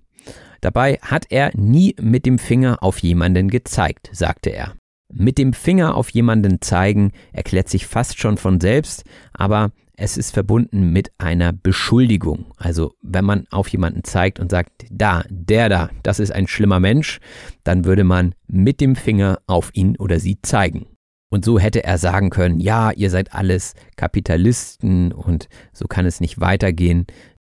Dabei 0.60 1.00
hat 1.02 1.28
er 1.30 1.52
nie 1.56 1.96
mit 2.02 2.26
dem 2.26 2.38
Finger 2.38 2.84
auf 2.84 3.00
jemanden 3.00 3.50
gezeigt, 3.50 4.10
sagte 4.12 4.50
er. 4.50 4.74
Mit 5.12 5.38
dem 5.38 5.54
Finger 5.54 5.96
auf 5.96 6.10
jemanden 6.10 6.62
zeigen 6.62 7.14
erklärt 7.32 7.70
sich 7.70 7.88
fast 7.88 8.20
schon 8.20 8.36
von 8.36 8.60
selbst, 8.60 9.06
aber 9.32 9.72
es 9.96 10.18
ist 10.18 10.34
verbunden 10.34 10.92
mit 10.92 11.12
einer 11.18 11.54
Beschuldigung. 11.54 12.52
Also 12.58 12.94
wenn 13.02 13.24
man 13.24 13.46
auf 13.52 13.70
jemanden 13.70 14.04
zeigt 14.04 14.42
und 14.42 14.52
sagt, 14.52 14.86
da, 14.92 15.24
der 15.30 15.70
da, 15.70 15.90
das 16.04 16.20
ist 16.20 16.32
ein 16.32 16.48
schlimmer 16.48 16.82
Mensch, 16.82 17.22
dann 17.64 17.86
würde 17.86 18.04
man 18.04 18.36
mit 18.48 18.82
dem 18.82 18.98
Finger 18.98 19.40
auf 19.48 19.70
ihn 19.74 19.96
oder 19.96 20.20
sie 20.20 20.42
zeigen. 20.42 20.88
Und 21.32 21.46
so 21.46 21.60
hätte 21.60 21.84
er 21.84 21.98
sagen 21.98 22.32
können, 22.32 22.60
ja, 22.60 22.92
ihr 22.92 23.10
seid 23.10 23.34
alles 23.34 23.74
Kapitalisten 23.96 25.12
und 25.12 25.48
so 25.74 25.86
kann 25.86 26.06
es 26.06 26.20
nicht 26.20 26.40
weitergehen. 26.40 27.06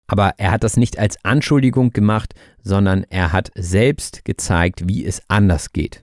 Aber 0.06 0.34
er 0.36 0.52
hat 0.52 0.64
das 0.64 0.76
nicht 0.76 0.98
als 0.98 1.16
Anschuldigung 1.24 1.90
gemacht, 1.90 2.34
sondern 2.62 3.04
er 3.10 3.32
hat 3.32 3.50
selbst 3.56 4.24
gezeigt, 4.24 4.86
wie 4.86 5.04
es 5.04 5.22
anders 5.28 5.72
geht. 5.72 6.02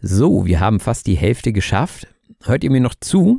So, 0.00 0.46
wir 0.46 0.60
haben 0.60 0.78
fast 0.78 1.06
die 1.06 1.16
Hälfte 1.16 1.52
geschafft. 1.52 2.06
Hört 2.44 2.64
ihr 2.64 2.70
mir 2.70 2.80
noch 2.80 2.94
zu? 2.94 3.38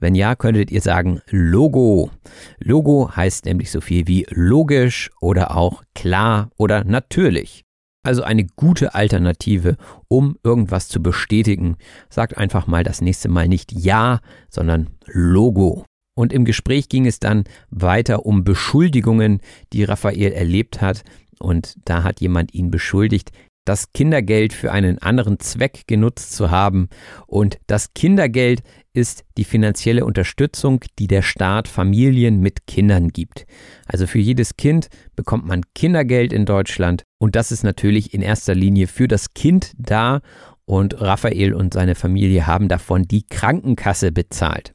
Wenn 0.00 0.14
ja, 0.14 0.36
könntet 0.36 0.70
ihr 0.70 0.80
sagen 0.80 1.20
Logo. 1.28 2.10
Logo 2.58 3.10
heißt 3.14 3.46
nämlich 3.46 3.70
so 3.70 3.80
viel 3.80 4.06
wie 4.06 4.26
logisch 4.30 5.10
oder 5.20 5.56
auch 5.56 5.82
klar 5.94 6.50
oder 6.56 6.84
natürlich. 6.84 7.64
Also 8.04 8.22
eine 8.22 8.46
gute 8.46 8.94
Alternative, 8.94 9.76
um 10.08 10.36
irgendwas 10.42 10.88
zu 10.88 11.02
bestätigen. 11.02 11.76
Sagt 12.08 12.36
einfach 12.36 12.66
mal 12.66 12.84
das 12.84 13.00
nächste 13.00 13.28
Mal 13.28 13.48
nicht 13.48 13.72
Ja, 13.72 14.20
sondern 14.48 14.90
Logo. 15.06 15.84
Und 16.16 16.32
im 16.32 16.44
Gespräch 16.44 16.88
ging 16.88 17.06
es 17.06 17.20
dann 17.20 17.44
weiter 17.70 18.26
um 18.26 18.44
Beschuldigungen, 18.44 19.40
die 19.72 19.84
Raphael 19.84 20.32
erlebt 20.32 20.80
hat. 20.80 21.04
Und 21.38 21.76
da 21.84 22.02
hat 22.02 22.20
jemand 22.20 22.54
ihn 22.54 22.70
beschuldigt, 22.70 23.30
das 23.64 23.92
Kindergeld 23.92 24.52
für 24.52 24.72
einen 24.72 24.98
anderen 24.98 25.38
Zweck 25.38 25.82
genutzt 25.86 26.32
zu 26.32 26.50
haben. 26.50 26.88
Und 27.26 27.58
das 27.66 27.92
Kindergeld 27.94 28.62
ist 28.92 29.24
die 29.36 29.44
finanzielle 29.44 30.04
Unterstützung, 30.04 30.84
die 30.98 31.06
der 31.06 31.22
Staat 31.22 31.68
Familien 31.68 32.40
mit 32.40 32.66
Kindern 32.66 33.08
gibt. 33.08 33.46
Also 33.86 34.06
für 34.06 34.18
jedes 34.18 34.56
Kind 34.56 34.88
bekommt 35.14 35.46
man 35.46 35.62
Kindergeld 35.74 36.32
in 36.32 36.46
Deutschland 36.46 37.04
und 37.18 37.36
das 37.36 37.52
ist 37.52 37.62
natürlich 37.62 38.14
in 38.14 38.22
erster 38.22 38.54
Linie 38.54 38.86
für 38.86 39.08
das 39.08 39.34
Kind 39.34 39.72
da 39.78 40.20
und 40.68 41.00
Raphael 41.00 41.54
und 41.54 41.72
seine 41.72 41.94
Familie 41.94 42.46
haben 42.46 42.68
davon 42.68 43.04
die 43.04 43.22
Krankenkasse 43.22 44.12
bezahlt. 44.12 44.74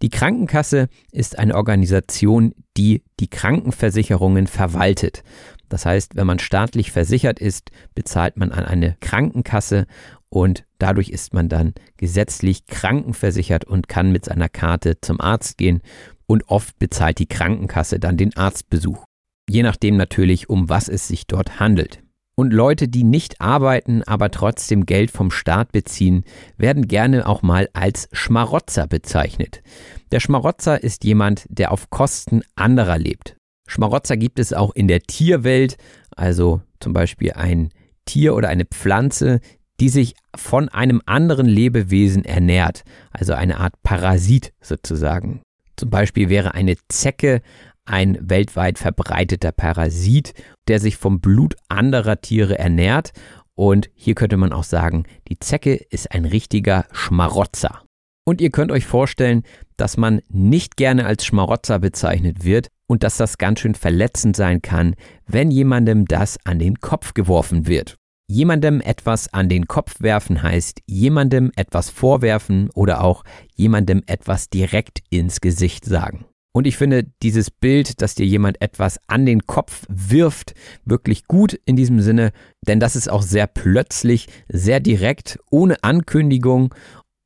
Die 0.00 0.08
Krankenkasse 0.08 0.88
ist 1.10 1.36
eine 1.36 1.56
Organisation, 1.56 2.54
die 2.76 3.02
die 3.18 3.28
Krankenversicherungen 3.28 4.46
verwaltet. 4.46 5.24
Das 5.68 5.84
heißt, 5.84 6.14
wenn 6.14 6.28
man 6.28 6.38
staatlich 6.38 6.92
versichert 6.92 7.40
ist, 7.40 7.72
bezahlt 7.94 8.36
man 8.36 8.52
an 8.52 8.64
eine 8.64 8.96
Krankenkasse 9.00 9.86
und 10.28 10.64
dadurch 10.82 11.10
ist 11.10 11.32
man 11.32 11.48
dann 11.48 11.74
gesetzlich 11.96 12.66
krankenversichert 12.66 13.64
und 13.64 13.88
kann 13.88 14.10
mit 14.10 14.24
seiner 14.24 14.48
Karte 14.48 15.00
zum 15.00 15.20
Arzt 15.20 15.56
gehen 15.56 15.80
und 16.26 16.48
oft 16.48 16.78
bezahlt 16.78 17.18
die 17.18 17.26
Krankenkasse 17.26 18.00
dann 18.00 18.16
den 18.16 18.36
Arztbesuch. 18.36 19.04
Je 19.48 19.62
nachdem 19.62 19.96
natürlich, 19.96 20.48
um 20.50 20.68
was 20.68 20.88
es 20.88 21.06
sich 21.06 21.26
dort 21.26 21.60
handelt. 21.60 22.02
Und 22.34 22.52
Leute, 22.52 22.88
die 22.88 23.04
nicht 23.04 23.40
arbeiten, 23.40 24.02
aber 24.02 24.30
trotzdem 24.30 24.86
Geld 24.86 25.10
vom 25.10 25.30
Staat 25.30 25.70
beziehen, 25.70 26.24
werden 26.56 26.88
gerne 26.88 27.28
auch 27.28 27.42
mal 27.42 27.68
als 27.74 28.08
Schmarotzer 28.12 28.86
bezeichnet. 28.86 29.62
Der 30.10 30.20
Schmarotzer 30.20 30.82
ist 30.82 31.04
jemand, 31.04 31.46
der 31.48 31.70
auf 31.70 31.90
Kosten 31.90 32.42
anderer 32.56 32.98
lebt. 32.98 33.36
Schmarotzer 33.68 34.16
gibt 34.16 34.38
es 34.38 34.52
auch 34.52 34.74
in 34.74 34.88
der 34.88 35.02
Tierwelt, 35.02 35.76
also 36.16 36.62
zum 36.80 36.92
Beispiel 36.92 37.32
ein 37.32 37.68
Tier 38.06 38.34
oder 38.34 38.48
eine 38.48 38.64
Pflanze, 38.64 39.40
die 39.82 39.88
sich 39.88 40.14
von 40.36 40.68
einem 40.68 41.02
anderen 41.06 41.46
Lebewesen 41.46 42.24
ernährt, 42.24 42.84
also 43.10 43.32
eine 43.32 43.58
Art 43.58 43.74
Parasit 43.82 44.52
sozusagen. 44.60 45.42
Zum 45.74 45.90
Beispiel 45.90 46.28
wäre 46.28 46.54
eine 46.54 46.76
Zecke 46.88 47.42
ein 47.84 48.16
weltweit 48.20 48.78
verbreiteter 48.78 49.50
Parasit, 49.50 50.34
der 50.68 50.78
sich 50.78 50.96
vom 50.96 51.20
Blut 51.20 51.56
anderer 51.68 52.20
Tiere 52.20 52.60
ernährt. 52.60 53.10
Und 53.56 53.90
hier 53.94 54.14
könnte 54.14 54.36
man 54.36 54.52
auch 54.52 54.62
sagen, 54.62 55.02
die 55.26 55.40
Zecke 55.40 55.74
ist 55.74 56.12
ein 56.12 56.26
richtiger 56.26 56.86
Schmarotzer. 56.92 57.82
Und 58.24 58.40
ihr 58.40 58.50
könnt 58.50 58.70
euch 58.70 58.86
vorstellen, 58.86 59.42
dass 59.76 59.96
man 59.96 60.20
nicht 60.28 60.76
gerne 60.76 61.06
als 61.06 61.26
Schmarotzer 61.26 61.80
bezeichnet 61.80 62.44
wird 62.44 62.68
und 62.86 63.02
dass 63.02 63.16
das 63.16 63.36
ganz 63.36 63.58
schön 63.58 63.74
verletzend 63.74 64.36
sein 64.36 64.62
kann, 64.62 64.94
wenn 65.26 65.50
jemandem 65.50 66.04
das 66.04 66.38
an 66.44 66.60
den 66.60 66.78
Kopf 66.78 67.14
geworfen 67.14 67.66
wird. 67.66 67.96
Jemandem 68.32 68.80
etwas 68.80 69.30
an 69.34 69.50
den 69.50 69.68
Kopf 69.68 70.00
werfen 70.00 70.42
heißt 70.42 70.80
jemandem 70.86 71.52
etwas 71.54 71.90
vorwerfen 71.90 72.70
oder 72.70 73.04
auch 73.04 73.24
jemandem 73.56 74.02
etwas 74.06 74.48
direkt 74.48 75.02
ins 75.10 75.42
Gesicht 75.42 75.84
sagen. 75.84 76.24
Und 76.54 76.66
ich 76.66 76.78
finde 76.78 77.04
dieses 77.22 77.50
Bild, 77.50 78.00
dass 78.00 78.14
dir 78.14 78.24
jemand 78.24 78.62
etwas 78.62 78.98
an 79.06 79.26
den 79.26 79.46
Kopf 79.46 79.84
wirft, 79.90 80.54
wirklich 80.86 81.26
gut 81.26 81.60
in 81.66 81.76
diesem 81.76 82.00
Sinne, 82.00 82.32
denn 82.66 82.80
das 82.80 82.96
ist 82.96 83.10
auch 83.10 83.20
sehr 83.20 83.46
plötzlich, 83.46 84.28
sehr 84.48 84.80
direkt, 84.80 85.38
ohne 85.50 85.84
Ankündigung 85.84 86.74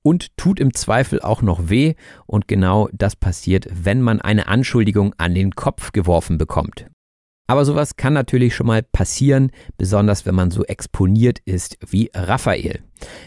und 0.03 0.37
tut 0.37 0.59
im 0.59 0.75
Zweifel 0.75 1.21
auch 1.21 1.41
noch 1.41 1.69
weh. 1.69 1.95
Und 2.27 2.49
genau 2.49 2.89
das 2.93 3.15
passiert, 3.15 3.69
wenn 3.73 4.03
man 4.03 4.21
eine 4.21 4.49
Anschuldigung 4.49 5.15
an 5.19 5.37
den 5.37 5.53
Kopf 5.53 5.93
geworfen 5.93 6.37
bekommt. 6.37 6.87
Aber 7.47 7.65
sowas 7.65 7.97
kann 7.97 8.13
natürlich 8.13 8.55
schon 8.55 8.67
mal 8.67 8.83
passieren, 8.83 9.51
besonders 9.79 10.27
wenn 10.27 10.35
man 10.35 10.51
so 10.51 10.65
exponiert 10.65 11.39
ist 11.45 11.79
wie 11.87 12.11
Raphael. 12.15 12.81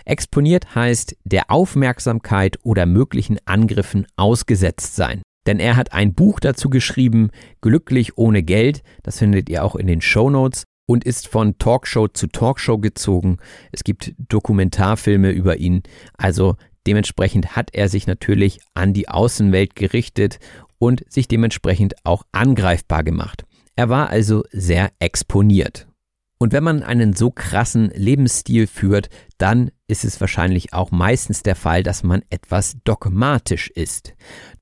Exponiert 0.05 0.75
heißt 0.75 1.15
der 1.23 1.49
Aufmerksamkeit 1.49 2.57
oder 2.63 2.85
möglichen 2.85 3.37
Angriffen 3.45 4.05
ausgesetzt 4.17 4.95
sein. 4.95 5.21
Denn 5.47 5.59
er 5.59 5.77
hat 5.77 5.93
ein 5.93 6.13
Buch 6.13 6.39
dazu 6.39 6.69
geschrieben, 6.69 7.29
Glücklich 7.61 8.17
ohne 8.17 8.43
Geld, 8.43 8.83
das 9.03 9.19
findet 9.19 9.49
ihr 9.49 9.63
auch 9.63 9.75
in 9.75 9.87
den 9.87 10.01
Show 10.01 10.29
Notes 10.29 10.65
und 10.85 11.05
ist 11.05 11.27
von 11.27 11.57
Talkshow 11.57 12.07
zu 12.07 12.27
Talkshow 12.27 12.77
gezogen. 12.77 13.37
Es 13.71 13.83
gibt 13.83 14.13
Dokumentarfilme 14.17 15.31
über 15.31 15.57
ihn. 15.57 15.83
Also 16.17 16.55
dementsprechend 16.87 17.55
hat 17.55 17.69
er 17.73 17.89
sich 17.89 18.07
natürlich 18.07 18.59
an 18.73 18.93
die 18.93 19.07
Außenwelt 19.07 19.75
gerichtet 19.75 20.39
und 20.77 21.03
sich 21.07 21.27
dementsprechend 21.27 21.93
auch 22.03 22.23
angreifbar 22.31 23.03
gemacht. 23.03 23.45
Er 23.79 23.87
war 23.87 24.09
also 24.09 24.43
sehr 24.51 24.91
exponiert. 24.99 25.87
Und 26.37 26.51
wenn 26.51 26.65
man 26.65 26.83
einen 26.83 27.13
so 27.13 27.31
krassen 27.31 27.89
Lebensstil 27.95 28.67
führt, 28.67 29.07
dann 29.37 29.71
ist 29.87 30.03
es 30.03 30.19
wahrscheinlich 30.19 30.73
auch 30.73 30.91
meistens 30.91 31.43
der 31.43 31.55
Fall, 31.55 31.81
dass 31.81 32.03
man 32.03 32.21
etwas 32.29 32.75
dogmatisch 32.83 33.69
ist. 33.69 34.15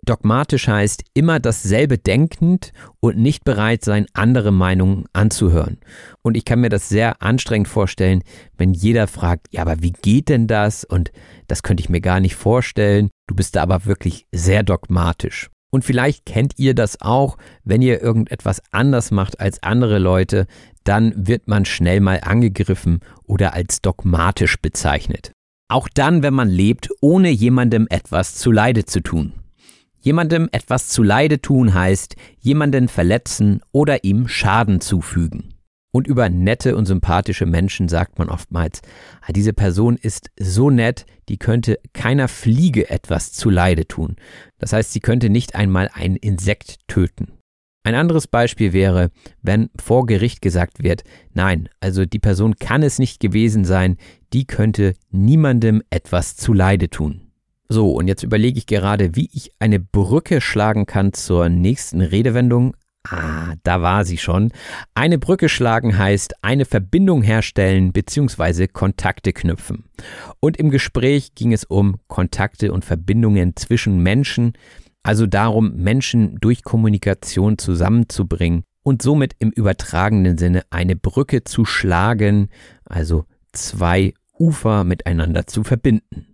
Dogmatisch 0.05 0.67
heißt 0.67 1.03
immer 1.15 1.39
dasselbe 1.39 1.97
denkend 1.97 2.73
und 2.99 3.17
nicht 3.17 3.43
bereit 3.43 3.83
sein, 3.83 4.05
andere 4.13 4.51
Meinungen 4.51 5.05
anzuhören. 5.13 5.79
Und 6.21 6.37
ich 6.37 6.45
kann 6.45 6.61
mir 6.61 6.69
das 6.69 6.87
sehr 6.87 7.19
anstrengend 7.19 7.69
vorstellen, 7.69 8.21
wenn 8.55 8.75
jeder 8.75 9.07
fragt, 9.07 9.47
ja, 9.49 9.63
aber 9.63 9.81
wie 9.81 9.93
geht 9.93 10.29
denn 10.29 10.45
das? 10.45 10.83
Und 10.83 11.11
das 11.47 11.63
könnte 11.63 11.81
ich 11.81 11.89
mir 11.89 12.01
gar 12.01 12.19
nicht 12.19 12.35
vorstellen. 12.35 13.09
Du 13.25 13.33
bist 13.33 13.55
da 13.55 13.63
aber 13.63 13.85
wirklich 13.85 14.27
sehr 14.31 14.61
dogmatisch. 14.61 15.49
Und 15.69 15.83
vielleicht 15.83 16.25
kennt 16.25 16.53
ihr 16.57 16.73
das 16.73 17.01
auch, 17.01 17.37
wenn 17.63 17.81
ihr 17.81 18.01
irgendetwas 18.01 18.61
anders 18.71 19.11
macht 19.11 19.39
als 19.39 19.61
andere 19.63 19.99
Leute, 19.99 20.47
dann 20.83 21.13
wird 21.27 21.47
man 21.47 21.65
schnell 21.65 21.99
mal 21.99 22.21
angegriffen 22.21 23.01
oder 23.23 23.53
als 23.53 23.81
dogmatisch 23.81 24.57
bezeichnet. 24.57 25.31
Auch 25.69 25.89
dann, 25.93 26.23
wenn 26.23 26.33
man 26.33 26.47
lebt, 26.47 26.89
ohne 27.01 27.29
jemandem 27.29 27.87
etwas 27.89 28.35
zuleide 28.35 28.85
zu 28.85 29.01
tun. 29.01 29.33
Jemandem 29.99 30.47
etwas 30.53 30.87
zuleide 30.87 31.41
tun 31.41 31.73
heißt, 31.73 32.15
jemanden 32.39 32.87
verletzen 32.87 33.61
oder 33.73 34.05
ihm 34.05 34.29
Schaden 34.29 34.79
zufügen. 34.79 35.56
Und 35.97 36.05
über 36.05 36.29
nette 36.29 36.75
und 36.75 36.85
sympathische 36.85 37.47
Menschen 37.47 37.89
sagt 37.89 38.19
man 38.19 38.29
oftmals, 38.29 38.83
ah, 39.23 39.33
diese 39.33 39.51
Person 39.51 39.97
ist 39.97 40.29
so 40.39 40.69
nett, 40.69 41.07
die 41.27 41.37
könnte 41.37 41.79
keiner 41.93 42.27
Fliege 42.27 42.91
etwas 42.91 43.33
zuleide 43.33 43.87
tun. 43.87 44.15
Das 44.59 44.73
heißt, 44.73 44.93
sie 44.93 44.99
könnte 44.99 45.31
nicht 45.31 45.55
einmal 45.55 45.89
ein 45.91 46.15
Insekt 46.15 46.87
töten. 46.87 47.31
Ein 47.81 47.95
anderes 47.95 48.27
Beispiel 48.27 48.73
wäre, 48.73 49.09
wenn 49.41 49.71
vor 49.75 50.05
Gericht 50.05 50.43
gesagt 50.43 50.83
wird, 50.83 51.03
nein, 51.33 51.67
also 51.79 52.05
die 52.05 52.19
Person 52.19 52.57
kann 52.57 52.83
es 52.83 52.99
nicht 52.99 53.19
gewesen 53.19 53.65
sein, 53.65 53.97
die 54.33 54.45
könnte 54.45 54.93
niemandem 55.09 55.81
etwas 55.89 56.35
zuleide 56.35 56.91
tun. 56.91 57.21
So, 57.69 57.93
und 57.93 58.07
jetzt 58.07 58.21
überlege 58.21 58.59
ich 58.59 58.67
gerade, 58.67 59.15
wie 59.15 59.31
ich 59.33 59.49
eine 59.57 59.79
Brücke 59.79 60.41
schlagen 60.41 60.85
kann 60.85 61.13
zur 61.13 61.49
nächsten 61.49 62.01
Redewendung. 62.01 62.75
Ah, 63.09 63.55
da 63.63 63.81
war 63.81 64.03
sie 64.03 64.17
schon. 64.17 64.51
Eine 64.93 65.17
Brücke 65.17 65.47
schlagen 65.47 65.97
heißt 65.97 66.43
eine 66.43 66.65
Verbindung 66.65 67.21
herstellen 67.21 67.93
bzw. 67.93 68.67
Kontakte 68.67 69.31
knüpfen. 69.31 69.85
Und 70.39 70.57
im 70.57 70.71
Gespräch 70.71 71.33
ging 71.33 71.53
es 71.53 71.63
um 71.63 71.99
Kontakte 72.07 72.73
und 72.73 72.83
Verbindungen 72.83 73.55
zwischen 73.55 73.99
Menschen, 73.99 74.53
also 75.03 75.25
darum, 75.25 75.75
Menschen 75.77 76.37
durch 76.41 76.63
Kommunikation 76.63 77.57
zusammenzubringen 77.57 78.63
und 78.83 79.01
somit 79.01 79.35
im 79.39 79.51
übertragenen 79.51 80.37
Sinne 80.37 80.63
eine 80.69 80.97
Brücke 80.97 81.45
zu 81.45 81.63
schlagen, 81.63 82.49
also 82.83 83.25
zwei 83.53 84.13
Ufer 84.37 84.83
miteinander 84.83 85.47
zu 85.47 85.63
verbinden. 85.63 86.27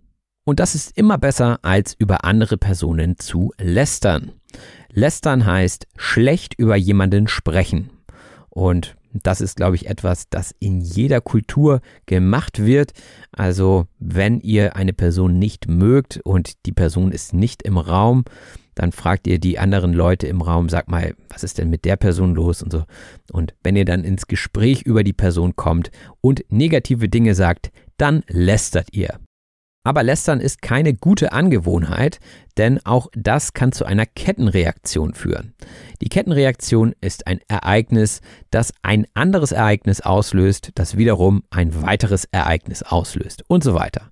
Und 0.44 0.60
das 0.60 0.74
ist 0.74 0.96
immer 0.96 1.18
besser, 1.18 1.58
als 1.62 1.94
über 1.98 2.24
andere 2.24 2.56
Personen 2.56 3.18
zu 3.18 3.52
lästern. 3.58 4.32
Lästern 4.92 5.46
heißt 5.46 5.86
schlecht 5.96 6.54
über 6.58 6.76
jemanden 6.76 7.28
sprechen. 7.28 7.90
Und 8.50 8.96
das 9.22 9.40
ist, 9.40 9.56
glaube 9.56 9.76
ich, 9.76 9.86
etwas, 9.86 10.28
das 10.28 10.54
in 10.58 10.80
jeder 10.80 11.20
Kultur 11.20 11.80
gemacht 12.06 12.64
wird. 12.64 12.92
Also 13.32 13.86
wenn 13.98 14.40
ihr 14.40 14.76
eine 14.76 14.92
Person 14.92 15.38
nicht 15.38 15.68
mögt 15.68 16.20
und 16.24 16.66
die 16.66 16.72
Person 16.72 17.12
ist 17.12 17.32
nicht 17.32 17.62
im 17.62 17.78
Raum, 17.78 18.24
dann 18.74 18.90
fragt 18.90 19.26
ihr 19.28 19.38
die 19.38 19.58
anderen 19.58 19.92
Leute 19.92 20.26
im 20.26 20.40
Raum, 20.40 20.68
sag 20.68 20.88
mal, 20.88 21.14
was 21.28 21.44
ist 21.44 21.58
denn 21.58 21.70
mit 21.70 21.84
der 21.84 21.96
Person 21.96 22.34
los 22.34 22.62
und 22.62 22.72
so. 22.72 22.84
Und 23.30 23.54
wenn 23.62 23.76
ihr 23.76 23.84
dann 23.84 24.02
ins 24.02 24.26
Gespräch 24.26 24.82
über 24.82 25.04
die 25.04 25.12
Person 25.12 25.54
kommt 25.54 25.90
und 26.20 26.44
negative 26.48 27.08
Dinge 27.08 27.34
sagt, 27.36 27.70
dann 27.96 28.24
lästert 28.28 28.88
ihr. 28.92 29.20
Aber 29.84 30.02
Lästern 30.02 30.40
ist 30.40 30.62
keine 30.62 30.94
gute 30.94 31.32
Angewohnheit, 31.32 32.18
denn 32.56 32.84
auch 32.84 33.08
das 33.14 33.52
kann 33.52 33.70
zu 33.70 33.84
einer 33.84 34.06
Kettenreaktion 34.06 35.12
führen. 35.12 35.54
Die 36.00 36.08
Kettenreaktion 36.08 36.94
ist 37.02 37.26
ein 37.26 37.40
Ereignis, 37.48 38.22
das 38.50 38.72
ein 38.82 39.06
anderes 39.12 39.52
Ereignis 39.52 40.00
auslöst, 40.00 40.70
das 40.74 40.96
wiederum 40.96 41.44
ein 41.50 41.82
weiteres 41.82 42.24
Ereignis 42.32 42.82
auslöst 42.82 43.44
und 43.46 43.62
so 43.62 43.74
weiter. 43.74 44.10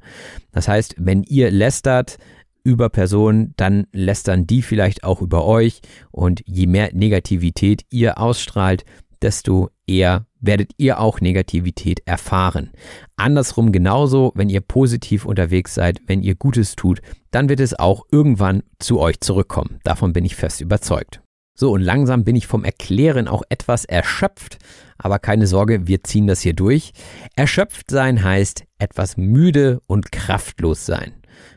Das 0.52 0.68
heißt, 0.68 0.94
wenn 0.98 1.22
ihr 1.22 1.50
lästert, 1.50 2.18
über 2.64 2.88
Personen, 2.90 3.54
dann 3.56 3.86
lästern 3.92 4.46
die 4.46 4.62
vielleicht 4.62 5.04
auch 5.04 5.20
über 5.20 5.44
euch 5.44 5.80
und 6.10 6.42
je 6.46 6.66
mehr 6.66 6.90
Negativität 6.92 7.84
ihr 7.90 8.18
ausstrahlt, 8.18 8.84
desto 9.20 9.70
eher 9.86 10.26
werdet 10.42 10.72
ihr 10.76 11.00
auch 11.00 11.22
Negativität 11.22 12.02
erfahren. 12.04 12.72
Andersrum 13.16 13.72
genauso, 13.72 14.32
wenn 14.34 14.50
ihr 14.50 14.60
positiv 14.60 15.24
unterwegs 15.24 15.74
seid, 15.74 16.00
wenn 16.06 16.22
ihr 16.22 16.34
Gutes 16.34 16.76
tut, 16.76 17.00
dann 17.30 17.48
wird 17.48 17.60
es 17.60 17.78
auch 17.78 18.04
irgendwann 18.10 18.62
zu 18.78 19.00
euch 19.00 19.20
zurückkommen. 19.20 19.78
Davon 19.84 20.12
bin 20.12 20.26
ich 20.26 20.36
fest 20.36 20.60
überzeugt. 20.60 21.22
So, 21.54 21.70
und 21.70 21.82
langsam 21.82 22.24
bin 22.24 22.34
ich 22.34 22.46
vom 22.46 22.64
Erklären 22.64 23.28
auch 23.28 23.42
etwas 23.48 23.84
erschöpft, 23.84 24.58
aber 24.98 25.18
keine 25.18 25.46
Sorge, 25.46 25.86
wir 25.86 26.02
ziehen 26.02 26.26
das 26.26 26.40
hier 26.40 26.54
durch. 26.54 26.92
Erschöpft 27.36 27.90
sein 27.90 28.22
heißt 28.22 28.64
etwas 28.78 29.16
müde 29.16 29.80
und 29.86 30.12
kraftlos 30.12 30.86
sein. 30.86 31.12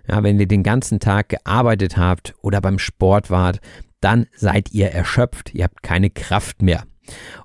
Ja, 0.08 0.22
wenn 0.24 0.40
ihr 0.40 0.48
den 0.48 0.64
ganzen 0.64 1.00
Tag 1.00 1.30
gearbeitet 1.30 1.98
habt 1.98 2.34
oder 2.42 2.62
beim 2.62 2.78
Sport 2.78 3.30
wart, 3.30 3.60
dann 4.02 4.28
seid 4.36 4.72
ihr 4.72 4.92
erschöpft, 4.92 5.54
ihr 5.54 5.64
habt 5.64 5.82
keine 5.82 6.10
Kraft 6.10 6.62
mehr. 6.62 6.84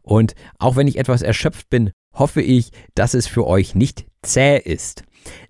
Und 0.02 0.34
auch 0.58 0.76
wenn 0.76 0.88
ich 0.88 0.98
etwas 0.98 1.22
erschöpft 1.22 1.70
bin, 1.70 1.90
hoffe 2.12 2.42
ich, 2.42 2.70
dass 2.94 3.14
es 3.14 3.26
für 3.26 3.46
euch 3.46 3.74
nicht 3.74 4.06
zäh 4.22 4.58
ist. 4.58 5.04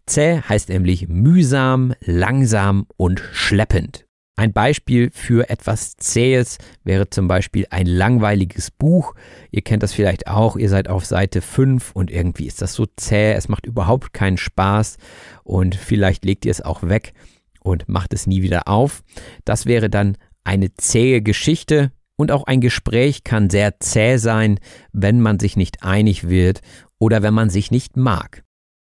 Zäh 0.07 0.41
heißt 0.41 0.69
nämlich 0.69 1.09
mühsam, 1.09 1.95
langsam 2.01 2.87
und 2.97 3.21
schleppend. 3.33 4.07
Ein 4.37 4.55
Beispiel 4.55 5.11
für 5.13 5.51
etwas 5.51 5.97
Zähes 5.99 6.57
wäre 6.83 7.11
zum 7.11 7.29
Beispiel 7.29 7.67
ein 7.69 7.85
langweiliges 7.85 8.71
Buch. 8.71 9.15
Ihr 9.51 9.61
kennt 9.61 9.83
das 9.83 9.93
vielleicht 9.93 10.29
auch, 10.29 10.57
ihr 10.57 10.71
seid 10.71 10.89
auf 10.89 11.05
Seite 11.05 11.43
5 11.43 11.93
und 11.93 12.11
irgendwie 12.11 12.47
ist 12.47 12.63
das 12.63 12.73
so 12.73 12.87
zäh, 12.97 13.33
es 13.33 13.51
macht 13.51 13.67
überhaupt 13.67 14.15
keinen 14.15 14.39
Spaß 14.39 14.97
und 15.45 15.75
vielleicht 15.75 16.25
legt 16.25 16.47
ihr 16.47 16.53
es 16.53 16.63
auch 16.63 16.83
weg 16.85 17.13
und 17.61 17.87
macht 17.87 18.15
es 18.15 18.27
nie 18.27 18.41
wieder 18.41 18.67
auf. 18.67 19.03
Das 19.45 19.67
wäre 19.67 19.91
dann 19.91 20.17
eine 20.43 20.75
zähe 20.75 21.21
Geschichte 21.21 21.93
und 22.21 22.31
auch 22.33 22.45
ein 22.45 22.61
Gespräch 22.61 23.25
kann 23.25 23.49
sehr 23.49 23.81
zäh 23.81 24.19
sein, 24.19 24.61
wenn 24.93 25.21
man 25.23 25.39
sich 25.39 25.57
nicht 25.57 25.83
einig 25.83 26.29
wird 26.29 26.61
oder 26.99 27.23
wenn 27.23 27.33
man 27.33 27.49
sich 27.49 27.71
nicht 27.71 27.97
mag. 27.97 28.45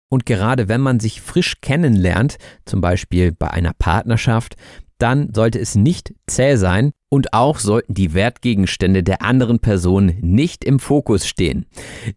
Und 0.09 0.25
gerade 0.25 0.69
wenn 0.69 0.79
man 0.79 1.01
sich 1.01 1.19
frisch 1.19 1.59
kennenlernt, 1.59 2.37
zum 2.63 2.79
Beispiel 2.79 3.33
bei 3.33 3.51
einer 3.51 3.73
Partnerschaft, 3.73 4.55
dann 4.97 5.33
sollte 5.33 5.59
es 5.59 5.75
nicht 5.75 6.13
zäh 6.25 6.55
sein 6.55 6.91
und 7.09 7.33
auch 7.33 7.59
sollten 7.59 7.93
die 7.93 8.13
Wertgegenstände 8.13 9.03
der 9.03 9.21
anderen 9.21 9.59
Person 9.59 10.15
nicht 10.21 10.63
im 10.63 10.79
Fokus 10.79 11.27
stehen. 11.27 11.65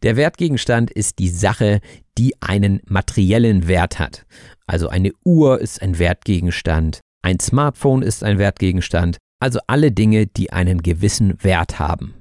Der 0.05 0.17
Wertgegenstand 0.17 0.93
ist 0.93 1.19
die 1.19 1.29
Sache, 1.29 1.81
die 2.17 2.41
einen 2.41 2.81
materiellen 2.87 3.67
Wert 3.67 3.99
hat. 3.99 4.27
Also 4.69 4.89
eine 4.89 5.11
Uhr 5.25 5.61
ist 5.61 5.83
ein 5.83 5.99
Wertgegenstand, 5.99 7.01
ein 7.23 7.41
Smartphone 7.41 8.03
ist 8.03 8.23
ein 8.23 8.39
Wertgegenstand, 8.39 9.19
also 9.41 9.59
alle 9.67 9.91
Dinge, 9.91 10.27
die 10.27 10.53
einen 10.53 10.83
gewissen 10.83 11.43
Wert 11.43 11.79
haben. 11.79 12.15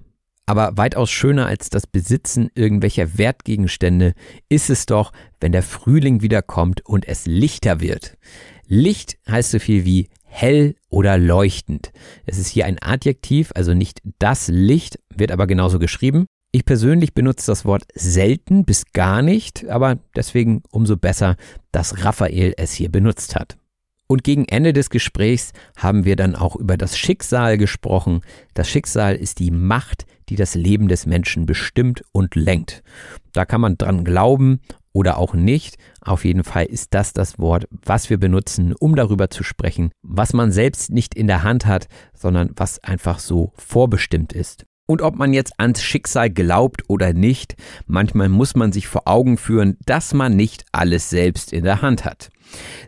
Aber 0.46 0.78
weitaus 0.78 1.12
schöner 1.12 1.46
als 1.46 1.70
das 1.70 1.86
Besitzen 1.86 2.50
irgendwelcher 2.56 3.20
Wertgegenstände 3.20 4.14
ist 4.50 4.72
es 4.72 4.88
doch, 4.88 5.12
wenn 5.40 5.52
der 5.52 5.62
Frühling 5.62 6.24
wiederkommt 6.24 6.84
und 6.84 7.08
es 7.08 7.28
lichter 7.28 7.82
wird. 7.82 8.18
Licht 8.66 9.20
heißt 9.30 9.52
so 9.52 9.60
viel 9.60 9.86
wie 9.86 10.10
hell 10.24 10.76
oder 10.90 11.20
leuchtend. 11.20 11.92
Es 12.26 12.40
ist 12.40 12.48
hier 12.48 12.66
ein 12.66 12.78
Adjektiv, 12.82 13.52
also 13.54 13.76
nicht 13.76 14.02
das 14.18 14.48
Licht, 14.48 15.00
wird 15.16 15.32
aber 15.32 15.46
genauso 15.46 15.78
geschrieben. 15.78 16.26
Ich 16.52 16.66
persönlich 16.66 17.14
benutze 17.14 17.46
das 17.46 17.64
Wort 17.64 17.84
selten 17.94 18.66
bis 18.66 18.86
gar 18.92 19.22
nicht, 19.22 19.70
aber 19.70 20.00
deswegen 20.16 20.64
umso 20.72 20.98
besser, 20.98 21.36
dass 21.72 22.04
Raphael 22.04 22.56
es 22.58 22.74
hier 22.74 22.90
benutzt 22.90 23.36
hat. 23.36 23.60
Und 24.12 24.24
gegen 24.24 24.46
Ende 24.46 24.74
des 24.74 24.90
Gesprächs 24.90 25.54
haben 25.78 26.04
wir 26.04 26.16
dann 26.16 26.36
auch 26.36 26.56
über 26.56 26.78
das 26.78 26.98
Schicksal 26.98 27.60
gesprochen. 27.60 28.22
Das 28.56 28.68
Schicksal 28.68 29.16
ist 29.16 29.38
die 29.38 29.52
Macht, 29.52 30.08
die 30.30 30.36
das 30.36 30.56
Leben 30.56 30.88
des 30.88 31.06
Menschen 31.06 31.46
bestimmt 31.46 32.04
und 32.12 32.34
lenkt. 32.34 32.82
Da 33.34 33.46
kann 33.46 33.62
man 33.62 33.78
dran 33.78 34.04
glauben 34.04 34.62
oder 34.94 35.20
auch 35.20 35.36
nicht. 35.36 35.78
Auf 36.02 36.26
jeden 36.26 36.44
Fall 36.44 36.66
ist 36.66 36.96
das 36.96 37.14
das 37.14 37.38
Wort, 37.38 37.68
was 37.70 38.10
wir 38.10 38.18
benutzen, 38.18 38.74
um 38.74 38.96
darüber 38.96 39.30
zu 39.30 39.44
sprechen, 39.44 39.92
was 40.02 40.34
man 40.34 40.52
selbst 40.52 40.90
nicht 40.90 41.14
in 41.14 41.28
der 41.28 41.44
Hand 41.44 41.68
hat, 41.68 41.88
sondern 42.16 42.50
was 42.56 42.84
einfach 42.84 43.20
so 43.20 43.54
vorbestimmt 43.58 44.34
ist. 44.34 44.66
Und 44.90 45.04
ob 45.04 45.18
man 45.18 45.34
jetzt 45.34 45.54
ans 45.60 45.84
Schicksal 45.84 46.32
glaubt 46.32 46.82
oder 46.88 47.14
nicht, 47.14 47.56
manchmal 47.86 48.28
muss 48.28 48.56
man 48.56 48.72
sich 48.72 48.88
vor 48.88 49.04
Augen 49.06 49.38
führen, 49.38 49.78
dass 49.86 50.16
man 50.16 50.36
nicht 50.36 50.66
alles 50.72 51.12
selbst 51.12 51.54
in 51.54 51.64
der 51.64 51.84
Hand 51.84 52.06
hat. 52.06 52.32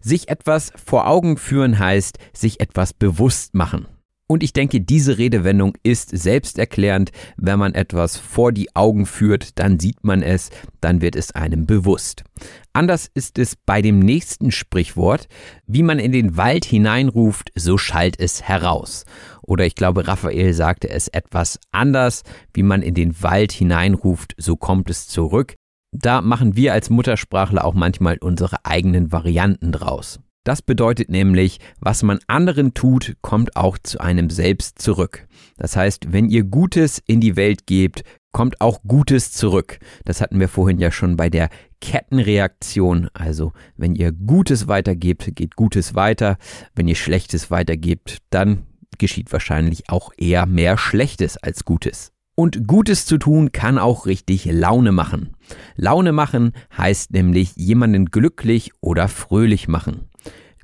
Sich 0.01 0.27
etwas 0.27 0.73
vor 0.83 1.05
Augen 1.05 1.37
führen 1.37 1.77
heißt, 1.77 2.17
sich 2.33 2.59
etwas 2.59 2.93
bewusst 2.93 3.53
machen. 3.53 3.85
Und 4.31 4.43
ich 4.43 4.53
denke, 4.53 4.79
diese 4.79 5.17
Redewendung 5.17 5.73
ist 5.83 6.17
selbsterklärend. 6.17 7.11
Wenn 7.35 7.59
man 7.59 7.73
etwas 7.73 8.15
vor 8.15 8.53
die 8.53 8.73
Augen 8.77 9.05
führt, 9.05 9.59
dann 9.59 9.77
sieht 9.77 10.05
man 10.05 10.23
es, 10.23 10.51
dann 10.79 11.01
wird 11.01 11.17
es 11.17 11.33
einem 11.33 11.65
bewusst. 11.65 12.23
Anders 12.71 13.11
ist 13.13 13.37
es 13.39 13.57
bei 13.57 13.81
dem 13.81 13.99
nächsten 13.99 14.51
Sprichwort. 14.51 15.27
Wie 15.67 15.83
man 15.83 15.99
in 15.99 16.13
den 16.13 16.37
Wald 16.37 16.63
hineinruft, 16.63 17.51
so 17.55 17.77
schallt 17.77 18.21
es 18.21 18.41
heraus. 18.41 19.03
Oder 19.41 19.65
ich 19.65 19.75
glaube, 19.75 20.07
Raphael 20.07 20.53
sagte 20.53 20.89
es 20.89 21.09
etwas 21.09 21.59
anders. 21.73 22.23
Wie 22.53 22.63
man 22.63 22.83
in 22.83 22.93
den 22.93 23.21
Wald 23.21 23.51
hineinruft, 23.51 24.33
so 24.37 24.55
kommt 24.55 24.89
es 24.89 25.09
zurück. 25.09 25.55
Da 25.91 26.21
machen 26.21 26.55
wir 26.55 26.71
als 26.71 26.89
Muttersprachler 26.89 27.65
auch 27.65 27.73
manchmal 27.73 28.17
unsere 28.19 28.65
eigenen 28.65 29.11
Varianten 29.11 29.73
draus. 29.73 30.21
Das 30.43 30.63
bedeutet 30.63 31.09
nämlich, 31.09 31.59
was 31.79 32.01
man 32.01 32.19
anderen 32.25 32.73
tut, 32.73 33.15
kommt 33.21 33.55
auch 33.55 33.77
zu 33.77 33.99
einem 33.99 34.31
selbst 34.31 34.79
zurück. 34.79 35.27
Das 35.57 35.75
heißt, 35.75 36.11
wenn 36.11 36.29
ihr 36.29 36.43
Gutes 36.43 36.99
in 37.05 37.21
die 37.21 37.35
Welt 37.35 37.67
gebt, 37.67 38.03
kommt 38.31 38.59
auch 38.59 38.81
Gutes 38.87 39.31
zurück. 39.31 39.77
Das 40.03 40.19
hatten 40.19 40.39
wir 40.39 40.47
vorhin 40.47 40.79
ja 40.79 40.89
schon 40.89 41.15
bei 41.15 41.29
der 41.29 41.49
Kettenreaktion. 41.79 43.09
Also, 43.13 43.51
wenn 43.77 43.93
ihr 43.93 44.11
Gutes 44.11 44.67
weitergebt, 44.67 45.35
geht 45.35 45.55
Gutes 45.55 45.93
weiter. 45.93 46.37
Wenn 46.73 46.87
ihr 46.87 46.95
Schlechtes 46.95 47.51
weitergebt, 47.51 48.17
dann 48.31 48.65
geschieht 48.97 49.31
wahrscheinlich 49.31 49.89
auch 49.89 50.11
eher 50.17 50.47
mehr 50.47 50.77
Schlechtes 50.77 51.37
als 51.37 51.65
Gutes. 51.65 52.13
Und 52.33 52.65
Gutes 52.65 53.05
zu 53.05 53.17
tun 53.17 53.51
kann 53.51 53.77
auch 53.77 54.07
richtig 54.07 54.45
Laune 54.45 54.91
machen. 54.91 55.35
Laune 55.75 56.11
machen 56.11 56.53
heißt 56.75 57.11
nämlich 57.11 57.55
jemanden 57.55 58.05
glücklich 58.05 58.71
oder 58.79 59.07
fröhlich 59.07 59.67
machen. 59.67 60.07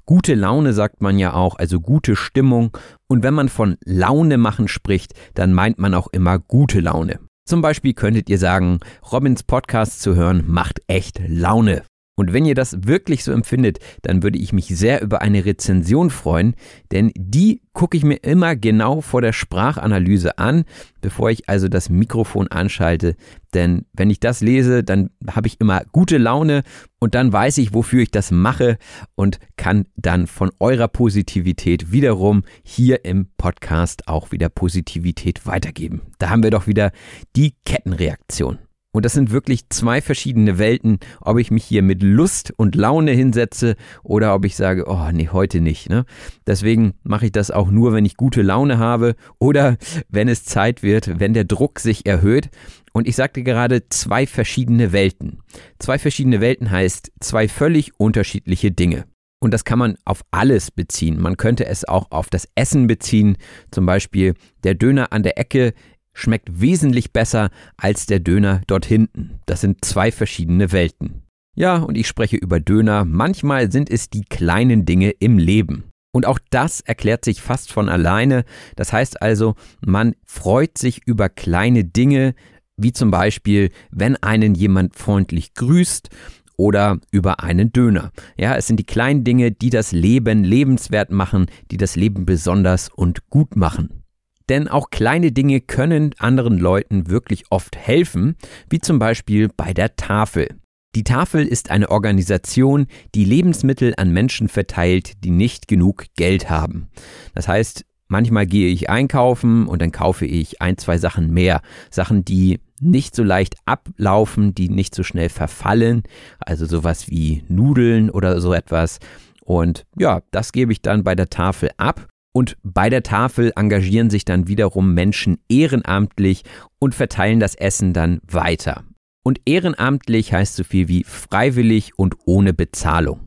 Gute 0.10 0.36
Laune 0.36 0.72
sagt 0.72 1.02
man 1.02 1.20
ja 1.20 1.34
auch, 1.34 1.58
also 1.58 1.82
gute 1.82 2.16
Stimmung. 2.16 2.72
Und 3.10 3.24
wenn 3.24 3.34
man 3.34 3.50
von 3.50 3.76
Laune 3.84 4.38
machen 4.38 4.70
spricht, 4.70 5.14
dann 5.34 5.52
meint 5.52 5.80
man 5.80 5.94
auch 5.94 6.08
immer 6.14 6.40
gute 6.40 6.80
Laune. 6.80 7.20
Zum 7.46 7.62
Beispiel 7.62 7.94
könntet 7.94 8.30
ihr 8.30 8.38
sagen, 8.38 8.80
Robins 9.12 9.44
Podcast 9.44 10.02
zu 10.02 10.16
hören 10.16 10.46
macht 10.48 10.80
echt 10.88 11.20
Laune. 11.28 11.84
Und 12.18 12.34
wenn 12.34 12.46
ihr 12.46 12.56
das 12.56 12.76
wirklich 12.88 13.24
so 13.24 13.32
empfindet, 13.32 13.78
dann 14.02 14.24
würde 14.24 14.40
ich 14.40 14.52
mich 14.52 14.66
sehr 14.66 15.04
über 15.04 15.22
eine 15.22 15.46
Rezension 15.46 16.10
freuen, 16.10 16.56
denn 16.92 17.12
die 17.16 17.62
gucke 17.74 17.96
ich 17.96 18.04
mir 18.04 18.16
immer 18.16 18.56
genau 18.56 19.02
vor 19.02 19.22
der 19.22 19.34
Sprachanalyse 19.34 20.40
an, 20.40 20.66
bevor 21.00 21.30
ich 21.30 21.48
also 21.48 21.68
das 21.68 21.90
Mikrofon 21.90 22.48
anschalte. 22.48 23.16
Denn 23.54 23.86
wenn 23.94 24.10
ich 24.10 24.20
das 24.20 24.42
lese, 24.42 24.84
dann 24.84 25.12
habe 25.30 25.48
ich 25.48 25.62
immer 25.62 25.84
gute 25.92 26.18
Laune 26.18 26.64
und 26.98 27.14
dann 27.14 27.32
weiß 27.32 27.60
ich, 27.60 27.76
wofür 27.76 28.02
ich 28.02 28.10
das 28.10 28.32
mache 28.32 28.80
und 29.14 29.40
kann 29.56 29.86
dann 29.96 30.26
von 30.26 30.50
eurer 30.60 30.88
Positivität 30.88 31.92
wiederum 31.92 32.44
hier 32.64 33.06
im 33.06 33.28
Podcast 33.38 34.08
auch 34.08 34.32
wieder 34.32 34.50
Positivität 34.50 35.46
weitergeben. 35.46 36.02
Da 36.18 36.32
haben 36.32 36.42
wir 36.42 36.52
doch 36.52 36.66
wieder 36.66 36.92
die 37.36 37.54
Kettenreaktion. 37.64 38.58
Und 38.98 39.06
das 39.06 39.14
sind 39.14 39.30
wirklich 39.30 39.70
zwei 39.70 40.02
verschiedene 40.02 40.58
Welten, 40.58 40.98
ob 41.22 41.38
ich 41.38 41.52
mich 41.52 41.64
hier 41.64 41.84
mit 41.84 42.02
Lust 42.02 42.52
und 42.58 42.74
Laune 42.74 43.12
hinsetze 43.12 43.76
oder 44.02 44.34
ob 44.34 44.44
ich 44.44 44.56
sage, 44.56 44.86
oh 44.88 45.12
nee, 45.14 45.30
heute 45.32 45.62
nicht. 45.62 45.88
Ne? 45.88 46.04
Deswegen 46.48 46.96
mache 47.04 47.28
ich 47.28 47.32
das 47.32 47.52
auch 47.52 47.70
nur, 47.70 47.94
wenn 47.94 48.06
ich 48.06 48.18
gute 48.18 48.42
Laune 48.42 48.80
habe 48.80 49.14
oder 49.38 49.78
wenn 50.10 50.28
es 50.28 50.46
Zeit 50.46 50.82
wird, 50.82 51.20
wenn 51.20 51.36
der 51.36 51.44
Druck 51.44 51.80
sich 51.80 52.08
erhöht. 52.08 52.50
Und 52.92 53.08
ich 53.08 53.16
sagte 53.16 53.44
gerade 53.44 53.88
zwei 53.90 54.26
verschiedene 54.26 54.92
Welten. 54.94 55.44
Zwei 55.78 56.00
verschiedene 56.00 56.42
Welten 56.42 56.72
heißt 56.72 57.12
zwei 57.20 57.48
völlig 57.48 58.00
unterschiedliche 58.00 58.72
Dinge. 58.72 59.06
Und 59.40 59.54
das 59.54 59.64
kann 59.64 59.78
man 59.78 59.98
auf 60.06 60.24
alles 60.32 60.72
beziehen. 60.72 61.22
Man 61.22 61.38
könnte 61.38 61.68
es 61.68 61.88
auch 61.88 62.10
auf 62.10 62.32
das 62.32 62.48
Essen 62.56 62.88
beziehen. 62.88 63.38
Zum 63.70 63.86
Beispiel 63.86 64.34
der 64.64 64.74
Döner 64.74 65.14
an 65.14 65.22
der 65.22 65.38
Ecke 65.38 65.76
schmeckt 66.18 66.60
wesentlich 66.60 67.14
besser 67.14 67.50
als 67.78 68.06
der 68.08 68.20
Döner 68.20 68.62
dort 68.68 68.86
hinten. 68.86 69.40
Das 69.46 69.62
sind 69.62 69.86
zwei 69.86 70.12
verschiedene 70.12 70.72
Welten. 70.72 71.24
Ja, 71.56 71.78
und 71.78 71.98
ich 71.98 72.08
spreche 72.08 72.38
über 72.38 72.60
Döner. 72.60 73.06
Manchmal 73.06 73.72
sind 73.72 73.90
es 73.90 74.10
die 74.10 74.24
kleinen 74.24 74.86
Dinge 74.86 75.12
im 75.12 75.38
Leben. 75.38 75.86
Und 76.12 76.26
auch 76.26 76.40
das 76.50 76.82
erklärt 76.82 77.26
sich 77.26 77.42
fast 77.42 77.72
von 77.72 77.90
alleine. 77.90 78.44
Das 78.76 78.94
heißt 78.94 79.22
also, 79.22 79.56
man 79.86 80.16
freut 80.26 80.78
sich 80.78 81.06
über 81.06 81.30
kleine 81.30 81.84
Dinge, 81.84 82.34
wie 82.78 82.94
zum 82.94 83.12
Beispiel, 83.12 83.72
wenn 83.92 84.16
einen 84.18 84.56
jemand 84.56 84.96
freundlich 84.96 85.54
grüßt 85.54 86.10
oder 86.58 87.00
über 87.12 87.44
einen 87.44 87.72
Döner. 87.72 88.12
Ja, 88.38 88.56
es 88.56 88.68
sind 88.68 88.80
die 88.80 88.86
kleinen 88.86 89.24
Dinge, 89.24 89.52
die 89.52 89.70
das 89.70 89.92
Leben 89.92 90.44
lebenswert 90.44 91.12
machen, 91.12 91.48
die 91.72 91.78
das 91.78 91.96
Leben 91.96 92.26
besonders 92.26 92.90
und 92.90 93.30
gut 93.30 93.56
machen. 93.56 94.04
Denn 94.50 94.68
auch 94.68 94.90
kleine 94.90 95.32
Dinge 95.32 95.62
können 95.62 96.14
anderen 96.20 96.58
Leuten 96.58 97.10
wirklich 97.10 97.46
oft 97.50 97.76
helfen, 97.76 98.36
wie 98.70 98.80
zum 98.80 99.00
Beispiel 99.00 99.50
bei 99.56 99.74
der 99.74 99.96
Tafel. 99.96 100.50
Die 100.96 101.04
Tafel 101.04 101.46
ist 101.46 101.70
eine 101.70 101.92
Organisation, 101.92 102.88
die 103.14 103.26
Lebensmittel 103.26 103.94
an 103.98 104.12
Menschen 104.12 104.48
verteilt, 104.48 105.24
die 105.24 105.30
nicht 105.30 105.68
genug 105.68 106.06
Geld 106.16 106.50
haben. 106.50 106.88
Das 107.36 107.48
heißt, 107.48 107.86
manchmal 108.08 108.48
gehe 108.48 108.70
ich 108.70 108.90
einkaufen 108.90 109.68
und 109.68 109.82
dann 109.82 109.92
kaufe 109.92 110.26
ich 110.26 110.62
ein, 110.62 110.78
zwei 110.78 110.98
Sachen 110.98 111.32
mehr. 111.32 111.62
Sachen, 111.92 112.26
die 112.26 112.62
nicht 112.80 113.16
so 113.16 113.24
leicht 113.24 113.58
ablaufen, 113.66 114.56
die 114.56 114.70
nicht 114.70 114.96
so 114.96 115.04
schnell 115.04 115.30
verfallen. 115.30 116.04
Also 116.40 116.66
sowas 116.66 117.10
wie 117.10 117.44
Nudeln 117.48 118.10
oder 118.10 118.40
so 118.42 118.54
etwas. 118.54 119.00
Und 119.44 119.86
ja, 119.98 120.22
das 120.32 120.52
gebe 120.52 120.72
ich 120.72 120.82
dann 120.82 121.04
bei 121.04 121.16
der 121.16 121.30
Tafel 121.30 121.70
ab 121.78 122.08
und 122.38 122.56
bei 122.62 122.92
der 122.92 123.02
Tafel 123.02 123.52
engagieren 123.56 124.12
sich 124.12 124.24
dann 124.24 124.48
wiederum 124.48 124.94
Menschen 124.94 125.40
ehrenamtlich 125.50 126.44
und 126.78 126.94
verteilen 126.94 127.40
das 127.40 127.56
Essen 127.56 127.94
dann 127.94 128.20
weiter. 128.28 128.84
Und 129.24 129.42
ehrenamtlich 129.48 130.34
heißt 130.34 130.56
so 130.56 130.64
viel 130.64 130.88
wie 130.88 131.04
freiwillig 131.04 131.98
und 131.98 132.14
ohne 132.26 132.54
Bezahlung. 132.54 133.22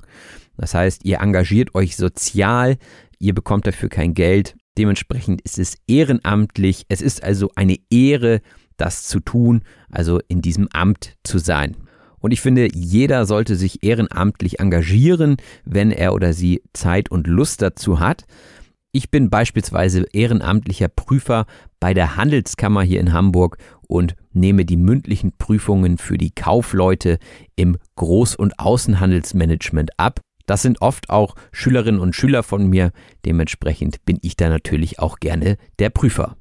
Das 0.57 0.75
heißt, 0.75 1.05
ihr 1.05 1.19
engagiert 1.19 1.75
euch 1.75 1.97
sozial, 1.97 2.77
ihr 3.19 3.35
bekommt 3.35 3.67
dafür 3.67 3.89
kein 3.89 4.15
Geld. 4.15 4.55
Dementsprechend 4.79 5.41
ist 5.41 5.59
es 5.59 5.75
ehrenamtlich. 5.89 6.85
Es 6.89 7.03
ist 7.03 7.25
also 7.25 7.51
eine 7.57 7.79
Ehre, 7.91 8.41
das 8.77 9.09
zu 9.09 9.19
tun, 9.19 9.63
also 9.91 10.21
in 10.29 10.41
diesem 10.41 10.69
Amt 10.73 11.17
zu 11.25 11.39
sein. 11.39 11.77
Und 12.21 12.31
ich 12.31 12.41
finde, 12.41 12.69
jeder 12.73 13.27
sollte 13.27 13.57
sich 13.57 13.83
ehrenamtlich 13.83 14.61
engagieren, 14.61 15.39
wenn 15.65 15.91
er 15.91 16.15
oder 16.15 16.33
sie 16.33 16.63
Zeit 16.75 17.11
und 17.11 17.27
Lust 17.27 17.61
dazu 17.61 17.99
hat. 17.99 18.25
Ich 18.93 19.11
bin 19.11 19.31
beispielsweise 19.31 20.05
ehrenamtlicher 20.13 20.89
Prüfer 20.89 21.47
bei 21.79 21.95
der 21.95 22.17
Handelskammer 22.17 22.83
hier 22.83 23.01
in 23.01 23.13
Hamburg 23.13 23.57
und 23.87 24.17
nehme 24.33 24.65
die 24.65 24.77
mündlichen 24.77 25.33
Prüfungen 25.39 25.97
für 25.97 26.19
die 26.19 26.33
Kaufleute 26.33 27.19
im 27.55 27.77
Groß- 27.97 28.37
und 28.37 28.59
Außenhandelsmanagement 28.59 29.93
ab. 29.97 30.21
Das 30.47 30.63
sind 30.63 30.83
oft 30.83 31.09
auch 31.09 31.37
Schülerinnen 31.53 32.01
und 32.01 32.17
Schüler 32.17 32.43
von 32.43 32.69
mir, 32.69 32.91
dementsprechend 33.25 34.05
bin 34.05 34.19
ich 34.23 34.37
da 34.37 34.49
natürlich 34.49 34.99
auch 34.99 35.21
gerne 35.21 35.57
der 35.79 35.91
Prüfer. 35.91 36.37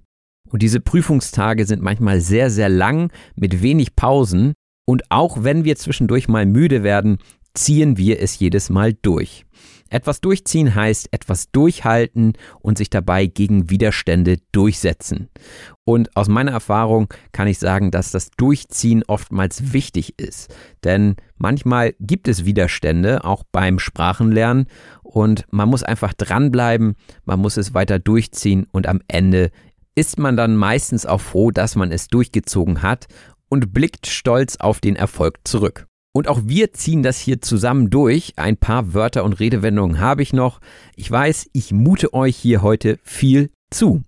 Und 0.50 0.64
diese 0.64 0.80
Prüfungstage 0.80 1.66
sind 1.66 1.84
manchmal 1.84 2.20
sehr, 2.20 2.50
sehr 2.50 2.70
lang 2.70 3.12
mit 3.36 3.62
wenig 3.62 3.96
Pausen 3.96 4.54
und 4.88 5.04
auch 5.12 5.44
wenn 5.44 5.66
wir 5.66 5.76
zwischendurch 5.76 6.28
mal 6.28 6.48
müde 6.48 6.82
werden, 6.82 7.20
ziehen 7.54 7.98
wir 7.98 8.20
es 8.20 8.40
jedes 8.40 8.72
Mal 8.72 8.94
durch. 8.94 9.46
Etwas 9.90 10.22
durchziehen 10.22 10.76
heißt 10.76 11.10
etwas 11.12 11.52
durchhalten 11.52 12.34
und 12.62 12.78
sich 12.78 12.90
dabei 12.90 13.26
gegen 13.26 13.70
Widerstände 13.70 14.38
durchsetzen. 14.52 15.30
Und 15.84 16.16
aus 16.16 16.28
meiner 16.28 16.52
Erfahrung 16.52 17.12
kann 17.32 17.48
ich 17.48 17.58
sagen, 17.60 17.92
dass 17.92 18.12
das 18.12 18.30
Durchziehen 18.32 19.04
oftmals 19.08 19.74
wichtig 19.74 20.20
ist. 20.20 20.54
Denn 20.84 21.16
manchmal 21.38 21.94
gibt 22.00 22.28
es 22.28 22.46
Widerstände, 22.46 23.24
auch 23.24 23.44
beim 23.52 23.80
Sprachenlernen. 23.80 24.68
Und 25.02 25.46
man 25.50 25.68
muss 25.68 25.82
einfach 25.84 26.14
dranbleiben, 26.14 26.96
man 27.26 27.40
muss 27.40 27.58
es 27.58 27.74
weiter 27.74 27.98
durchziehen 27.98 28.68
und 28.72 28.86
am 28.88 29.02
Ende 29.08 29.50
ist 29.96 30.20
man 30.20 30.38
dann 30.38 30.56
meistens 30.56 31.06
auch 31.06 31.20
froh, 31.20 31.52
dass 31.52 31.76
man 31.76 31.92
es 31.92 32.08
durchgezogen 32.08 32.84
hat 32.84 33.08
und 33.50 33.74
blickt 33.74 34.08
stolz 34.08 34.58
auf 34.58 34.80
den 34.80 34.96
Erfolg 34.96 35.40
zurück. 35.44 35.89
Und 36.14 36.28
auch 36.28 36.42
wir 36.46 36.74
ziehen 36.74 37.04
das 37.04 37.20
hier 37.20 37.42
zusammen 37.42 37.90
durch. 37.90 38.34
Ein 38.36 38.58
paar 38.58 38.94
Wörter 38.94 39.24
und 39.24 39.40
Redewendungen 39.40 40.00
habe 40.00 40.24
ich 40.24 40.34
noch. 40.34 40.60
Ich 40.96 41.10
weiß, 41.10 41.50
ich 41.54 41.72
mute 41.72 42.14
euch 42.14 42.36
hier 42.36 42.62
heute 42.62 43.00
viel 43.04 43.52
zu. 43.70 44.02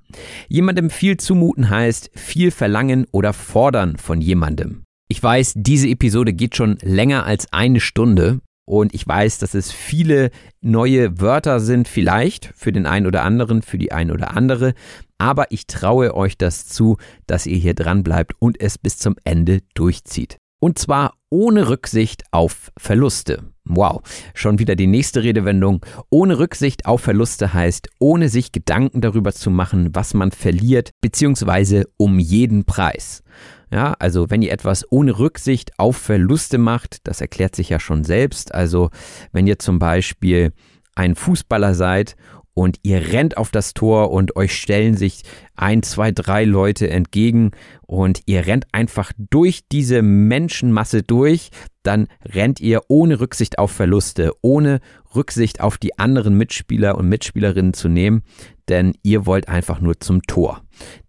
Jemandem 0.47 0.89
viel 0.89 1.17
zumuten 1.17 1.69
heißt 1.69 2.11
viel 2.15 2.51
verlangen 2.51 3.05
oder 3.11 3.33
fordern 3.33 3.97
von 3.97 4.19
jemandem. 4.21 4.83
Ich 5.07 5.21
weiß, 5.21 5.53
diese 5.57 5.89
Episode 5.89 6.33
geht 6.33 6.55
schon 6.55 6.77
länger 6.81 7.25
als 7.25 7.51
eine 7.51 7.79
Stunde 7.79 8.39
und 8.65 8.93
ich 8.93 9.05
weiß, 9.05 9.39
dass 9.39 9.53
es 9.53 9.71
viele 9.71 10.31
neue 10.61 11.19
Wörter 11.19 11.59
sind, 11.59 11.87
vielleicht 11.87 12.51
für 12.55 12.71
den 12.71 12.85
einen 12.85 13.05
oder 13.05 13.23
anderen, 13.23 13.61
für 13.61 13.77
die 13.77 13.91
ein 13.91 14.11
oder 14.11 14.35
andere. 14.35 14.73
Aber 15.17 15.51
ich 15.51 15.67
traue 15.67 16.15
euch 16.15 16.37
das 16.37 16.67
zu, 16.67 16.97
dass 17.27 17.45
ihr 17.45 17.57
hier 17.57 17.73
dran 17.73 18.03
bleibt 18.03 18.33
und 18.39 18.59
es 18.61 18.77
bis 18.77 18.97
zum 18.97 19.15
Ende 19.23 19.59
durchzieht. 19.73 20.37
Und 20.59 20.79
zwar 20.79 21.13
ohne 21.31 21.69
Rücksicht 21.69 22.23
auf 22.29 22.71
Verluste. 22.77 23.41
Wow, 23.63 24.01
schon 24.33 24.59
wieder 24.59 24.75
die 24.75 24.87
nächste 24.87 25.23
Redewendung. 25.23 25.83
Ohne 26.09 26.37
Rücksicht 26.37 26.85
auf 26.85 27.01
Verluste 27.01 27.53
heißt, 27.53 27.89
ohne 27.99 28.27
sich 28.27 28.51
Gedanken 28.51 29.01
darüber 29.01 29.31
zu 29.31 29.49
machen, 29.49 29.89
was 29.93 30.13
man 30.13 30.31
verliert, 30.31 30.91
beziehungsweise 30.99 31.85
um 31.97 32.19
jeden 32.19 32.65
Preis. 32.65 33.23
Ja, 33.71 33.93
also 33.99 34.29
wenn 34.29 34.41
ihr 34.41 34.51
etwas 34.51 34.85
ohne 34.91 35.17
Rücksicht 35.17 35.71
auf 35.79 35.95
Verluste 35.95 36.57
macht, 36.57 37.07
das 37.07 37.21
erklärt 37.21 37.55
sich 37.55 37.69
ja 37.69 37.79
schon 37.79 38.03
selbst. 38.03 38.53
Also 38.53 38.89
wenn 39.31 39.47
ihr 39.47 39.57
zum 39.57 39.79
Beispiel 39.79 40.51
ein 40.95 41.15
Fußballer 41.15 41.73
seid 41.73 42.17
und 42.53 42.79
ihr 42.83 43.13
rennt 43.13 43.37
auf 43.37 43.51
das 43.51 43.73
Tor 43.73 44.11
und 44.11 44.35
euch 44.35 44.55
stellen 44.55 44.95
sich 44.95 45.23
ein, 45.55 45.83
zwei, 45.83 46.11
drei 46.11 46.43
Leute 46.43 46.89
entgegen 46.89 47.51
und 47.87 48.21
ihr 48.25 48.45
rennt 48.45 48.65
einfach 48.71 49.11
durch 49.17 49.61
diese 49.71 50.01
Menschenmasse 50.01 51.03
durch, 51.03 51.49
dann 51.83 52.07
rennt 52.25 52.59
ihr 52.59 52.81
ohne 52.87 53.19
Rücksicht 53.19 53.59
auf 53.59 53.71
Verluste, 53.71 54.33
ohne 54.41 54.79
Rücksicht 55.15 55.61
auf 55.61 55.77
die 55.77 55.97
anderen 55.97 56.37
Mitspieler 56.37 56.97
und 56.97 57.09
Mitspielerinnen 57.09 57.73
zu 57.73 57.89
nehmen, 57.89 58.23
denn 58.69 58.93
ihr 59.03 59.25
wollt 59.25 59.47
einfach 59.47 59.81
nur 59.81 59.99
zum 59.99 60.21
Tor. 60.23 60.61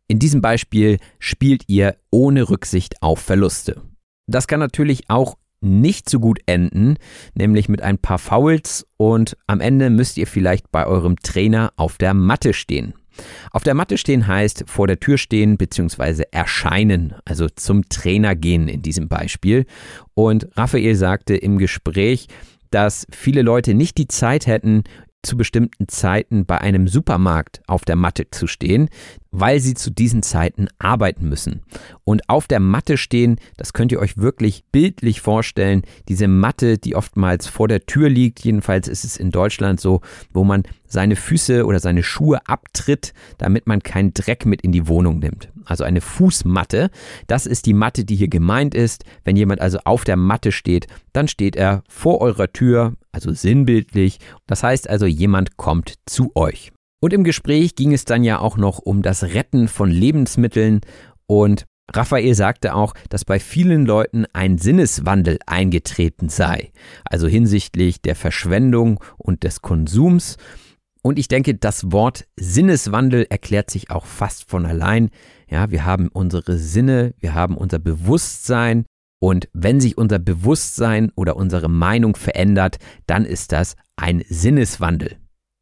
In 0.09 0.18
diesem 0.18 0.40
Beispiel 0.40 0.99
spielt 1.18 1.64
ihr 1.68 1.97
ohne 2.11 2.51
Rücksicht 2.51 3.03
auf 3.03 3.20
Verluste. 3.20 3.80
Das 4.26 4.47
kann 4.47 4.61
natürlich 4.61 5.09
auch 5.09 5.36
nicht 5.63 6.09
so 6.11 6.21
gut 6.21 6.41
enden, 6.47 6.97
nämlich 7.35 7.69
mit 7.69 7.83
ein 7.83 7.99
paar 7.99 8.19
Fouls 8.19 8.87
und 8.97 9.37
am 9.47 9.61
Ende 9.61 9.91
müsst 9.91 10.19
ihr 10.19 10.27
vielleicht 10.27 10.71
bei 10.71 10.87
eurem 10.87 11.17
Trainer 11.17 11.73
auf 11.77 11.99
der 11.99 12.15
Matte 12.15 12.53
stehen. 12.53 12.95
Auf 13.51 13.63
der 13.63 13.75
Matte 13.75 13.99
stehen 13.99 14.27
heißt 14.27 14.65
vor 14.67 14.87
der 14.87 14.99
Tür 14.99 15.19
stehen 15.19 15.57
bzw. 15.57 16.25
erscheinen, 16.31 17.15
also 17.25 17.49
zum 17.49 17.89
Trainer 17.89 18.35
gehen 18.35 18.69
in 18.69 18.83
diesem 18.83 19.09
Beispiel. 19.09 19.67
Und 20.15 20.49
Raphael 20.57 20.95
sagte 20.95 21.37
im 21.37 21.59
Gespräch, 21.59 22.29
dass 22.71 23.07
viele 23.11 23.43
Leute 23.43 23.75
nicht 23.75 23.99
die 23.99 24.09
Zeit 24.09 24.47
hätten, 24.47 24.85
zu 25.23 25.37
bestimmten 25.37 25.89
Zeiten 25.89 26.47
bei 26.47 26.61
einem 26.61 26.89
Supermarkt 26.89 27.62
auf 27.66 27.85
der 27.85 27.97
Matte 27.97 28.31
zu 28.31 28.47
stehen, 28.47 28.89
weil 29.31 29.61
sie 29.61 29.75
zu 29.75 29.91
diesen 29.91 30.23
Zeiten 30.23 30.68
arbeiten 30.79 31.29
müssen. 31.29 31.62
Und 32.05 32.29
auf 32.29 32.47
der 32.47 32.61
Matte 32.61 32.97
stehen, 32.97 33.39
das 33.57 33.73
könnt 33.73 33.93
ihr 33.93 34.01
euch 34.01 34.18
wirklich 34.18 34.64
bildlich 34.73 35.20
vorstellen, 35.20 35.83
diese 36.09 36.29
Matte, 36.29 36.77
die 36.77 36.97
oftmals 36.97 37.47
vor 37.47 37.68
der 37.68 37.87
Tür 37.87 38.11
liegt, 38.11 38.41
jedenfalls 38.41 38.89
ist 38.89 39.05
es 39.05 39.16
in 39.16 39.31
Deutschland 39.31 39.81
so, 39.81 40.01
wo 40.33 40.45
man 40.45 40.64
seine 40.93 41.16
Füße 41.16 41.64
oder 41.64 41.80
seine 41.80 42.03
Schuhe 42.03 42.47
abtritt, 42.47 43.14
damit 43.38 43.66
man 43.66 43.82
keinen 43.82 44.12
Dreck 44.12 44.45
mit 44.45 44.61
in 44.61 44.72
die 44.72 44.86
Wohnung 44.88 45.20
nimmt. 45.20 45.51
Also 45.64 45.84
eine 45.84 46.03
Fußmatte, 46.03 46.90
das 47.26 47.47
ist 47.47 47.64
die 47.66 47.72
Matte, 47.72 48.05
die 48.05 48.14
hier 48.14 48.28
gemeint 48.28 48.74
ist. 48.74 49.05
Wenn 49.24 49.36
jemand 49.36 49.61
also 49.61 49.78
auf 49.84 50.05
der 50.05 50.16
Matte 50.16 50.53
steht, 50.53 50.86
dann 51.12 51.28
steht 51.28 51.57
er 51.57 51.82
vor 51.88 52.20
eurer 52.20 52.53
Tür, 52.53 52.95
also 53.11 53.32
sinnbildlich. 53.32 54.18
Das 54.47 54.62
heißt 54.62 54.88
also, 54.88 55.07
jemand 55.07 55.57
kommt 55.57 55.95
zu 56.05 56.30
euch. 56.34 56.72
Und 57.01 57.12
im 57.12 57.24
Gespräch 57.24 57.74
ging 57.74 57.93
es 57.95 58.05
dann 58.05 58.22
ja 58.22 58.38
auch 58.38 58.59
noch 58.59 58.78
um 58.78 59.03
das 59.03 59.22
Retten 59.22 59.68
von 59.68 59.90
Lebensmitteln 59.90 60.82
und 61.26 61.64
Raphael 61.95 62.34
sagte 62.34 62.74
auch, 62.74 62.95
dass 63.11 63.24
bei 63.24 63.38
vielen 63.38 63.84
Leuten 63.86 64.24
ein 64.32 64.57
Sinneswandel 64.57 65.38
eingetreten 65.47 66.28
sei, 66.28 66.72
also 67.05 67.26
hinsichtlich 67.26 68.01
der 68.01 68.14
Verschwendung 68.14 69.03
und 69.18 69.43
des 69.43 69.62
Konsums. 69.62 70.36
Und 71.03 71.18
ich 71.18 71.28
denke, 71.28 71.55
das 71.55 71.90
Wort 71.90 72.26
Sinneswandel 72.36 73.26
erklärt 73.28 73.70
sich 73.70 73.90
auch 73.90 74.07
fast 74.07 74.48
von 74.48 74.64
allein. 74.64 75.11
Ja, 75.50 75.70
wir 75.70 75.84
haben 75.84 76.09
unsere 76.09 76.57
Sinne, 76.59 77.14
wir 77.18 77.34
haben 77.34 77.57
unser 77.57 77.80
Bewusstsein 77.80 78.86
und 79.20 79.48
wenn 79.53 79.80
sich 79.80 79.98
unser 79.98 80.18
Bewusstsein 80.18 81.12
oder 81.14 81.36
unsere 81.36 81.68
Meinung 81.68 82.16
verändert, 82.16 82.78
dann 83.07 83.24
ist 83.24 83.53
das 83.53 83.76
ein 83.96 84.24
Sinneswandel. 84.28 85.16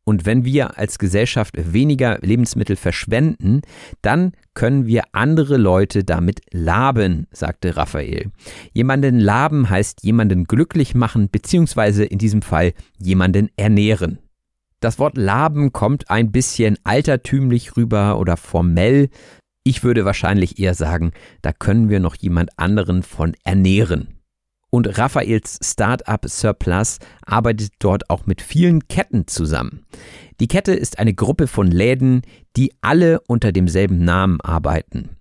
Und 0.07 0.25
wenn 0.25 0.45
wir 0.45 0.79
als 0.79 0.99
Gesellschaft 0.99 1.55
weniger 1.73 2.19
Lebensmittel 2.23 2.77
verschwenden, 2.77 3.61
dann 4.01 4.33
können 4.55 4.87
wir 4.87 5.05
andere 5.13 5.57
Leute 5.57 6.05
damit 6.05 6.41
laben, 6.53 7.27
sagte 7.33 7.77
Raphael. 7.77 8.31
Jemanden 8.73 9.21
laben 9.21 9.69
heißt 9.69 10.03
jemanden 10.03 10.45
glücklich 10.45 10.95
machen, 10.95 11.29
beziehungsweise 11.31 12.05
in 12.05 12.19
diesem 12.19 12.41
Fall 12.41 12.73
jemanden 12.99 13.51
ernähren. 13.57 14.19
Das 14.81 14.99
Wort 14.99 15.19
laben 15.19 15.73
kommt 15.73 16.11
ein 16.11 16.33
bisschen 16.33 16.79
altertümlich 16.85 17.77
rüber 17.77 18.19
oder 18.19 18.37
formell. 18.39 19.11
Ich 19.63 19.85
würde 19.85 20.07
wahrscheinlich 20.07 20.59
eher 20.59 20.75
sagen, 20.75 21.13
da 21.43 21.53
können 21.53 21.91
wir 21.91 22.01
noch 22.01 22.17
jemand 22.17 22.59
anderen 22.59 23.03
von 23.03 23.35
ernähren. 23.45 24.17
Und 24.71 24.99
Raphaels 24.99 25.59
Startup 25.63 26.25
Surplus 26.27 26.99
arbeitet 27.27 27.73
dort 27.81 28.09
auch 28.09 28.25
mit 28.27 28.41
vielen 28.41 28.87
Ketten 28.89 29.27
zusammen. 29.27 29.85
Die 30.39 30.49
Kette 30.49 30.73
ist 30.73 30.99
eine 30.99 31.13
Gruppe 31.13 31.47
von 31.47 31.67
Läden, 31.67 32.23
die 32.57 32.73
alle 32.81 33.21
unter 33.27 33.53
demselben 33.53 34.05
Namen 34.05 34.41
arbeiten. 34.41 35.17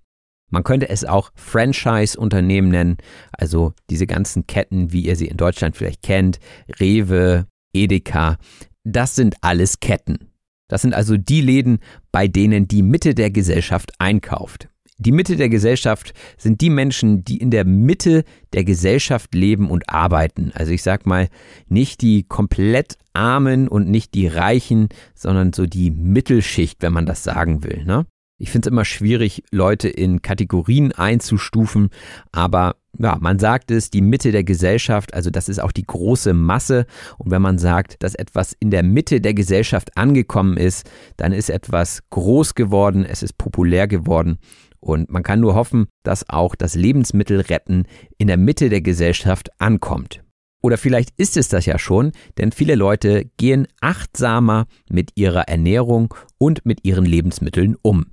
Man 0.50 0.64
könnte 0.64 0.88
es 0.88 1.04
auch 1.04 1.30
Franchise-Unternehmen 1.34 2.70
nennen, 2.70 2.96
also 3.32 3.72
diese 3.90 4.06
ganzen 4.06 4.46
Ketten, 4.46 4.92
wie 4.92 5.02
ihr 5.02 5.16
sie 5.16 5.26
in 5.26 5.36
Deutschland 5.36 5.76
vielleicht 5.76 6.02
kennt, 6.02 6.40
Rewe, 6.80 7.46
Edeka, 7.72 8.36
das 8.84 9.14
sind 9.14 9.36
alles 9.40 9.80
Ketten. 9.80 10.30
Das 10.68 10.82
sind 10.82 10.94
also 10.94 11.16
die 11.16 11.40
Läden, 11.40 11.80
bei 12.12 12.28
denen 12.28 12.68
die 12.68 12.82
Mitte 12.82 13.14
der 13.14 13.30
Gesellschaft 13.30 13.92
einkauft. 13.98 14.68
Die 14.98 15.12
Mitte 15.12 15.36
der 15.36 15.48
Gesellschaft 15.48 16.12
sind 16.36 16.60
die 16.60 16.68
Menschen, 16.68 17.24
die 17.24 17.38
in 17.38 17.50
der 17.50 17.64
Mitte 17.64 18.22
der 18.52 18.64
Gesellschaft 18.64 19.34
leben 19.34 19.70
und 19.70 19.88
arbeiten. 19.88 20.52
Also 20.54 20.72
ich 20.72 20.82
sag 20.82 21.06
mal, 21.06 21.28
nicht 21.68 22.02
die 22.02 22.24
komplett 22.24 22.98
Armen 23.14 23.66
und 23.66 23.88
nicht 23.88 24.12
die 24.12 24.26
Reichen, 24.26 24.90
sondern 25.14 25.54
so 25.54 25.64
die 25.64 25.90
Mittelschicht, 25.90 26.82
wenn 26.82 26.92
man 26.92 27.06
das 27.06 27.24
sagen 27.24 27.64
will. 27.64 27.82
Ne? 27.86 28.04
Ich 28.36 28.50
finde 28.50 28.68
es 28.68 28.72
immer 28.72 28.84
schwierig, 28.84 29.42
Leute 29.50 29.88
in 29.88 30.20
Kategorien 30.20 30.92
einzustufen, 30.92 31.88
aber 32.30 32.76
ja, 32.98 33.16
man 33.20 33.38
sagt 33.38 33.70
es, 33.70 33.90
die 33.90 34.00
Mitte 34.00 34.32
der 34.32 34.44
Gesellschaft, 34.44 35.14
also 35.14 35.30
das 35.30 35.48
ist 35.48 35.60
auch 35.60 35.72
die 35.72 35.86
große 35.86 36.34
Masse. 36.34 36.86
Und 37.18 37.30
wenn 37.30 37.42
man 37.42 37.58
sagt, 37.58 38.02
dass 38.02 38.14
etwas 38.14 38.54
in 38.58 38.70
der 38.70 38.82
Mitte 38.82 39.20
der 39.20 39.34
Gesellschaft 39.34 39.96
angekommen 39.96 40.56
ist, 40.56 40.90
dann 41.16 41.32
ist 41.32 41.50
etwas 41.50 42.02
groß 42.10 42.54
geworden, 42.54 43.04
es 43.04 43.22
ist 43.22 43.38
populär 43.38 43.86
geworden. 43.86 44.38
Und 44.80 45.10
man 45.10 45.22
kann 45.22 45.40
nur 45.40 45.54
hoffen, 45.54 45.86
dass 46.02 46.28
auch 46.28 46.54
das 46.54 46.74
Lebensmittelretten 46.74 47.86
in 48.18 48.26
der 48.26 48.38
Mitte 48.38 48.70
der 48.70 48.80
Gesellschaft 48.80 49.50
ankommt. 49.60 50.22
Oder 50.62 50.76
vielleicht 50.76 51.10
ist 51.16 51.36
es 51.36 51.48
das 51.48 51.66
ja 51.66 51.78
schon, 51.78 52.12
denn 52.38 52.52
viele 52.52 52.74
Leute 52.74 53.30
gehen 53.36 53.66
achtsamer 53.80 54.66
mit 54.90 55.12
ihrer 55.14 55.48
Ernährung 55.48 56.14
und 56.38 56.66
mit 56.66 56.84
ihren 56.84 57.06
Lebensmitteln 57.06 57.76
um. 57.80 58.06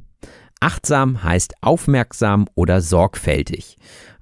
Achtsam 0.60 1.24
heißt 1.24 1.56
aufmerksam 1.62 2.48
oder 2.56 2.82
sorgfältig. 2.82 3.78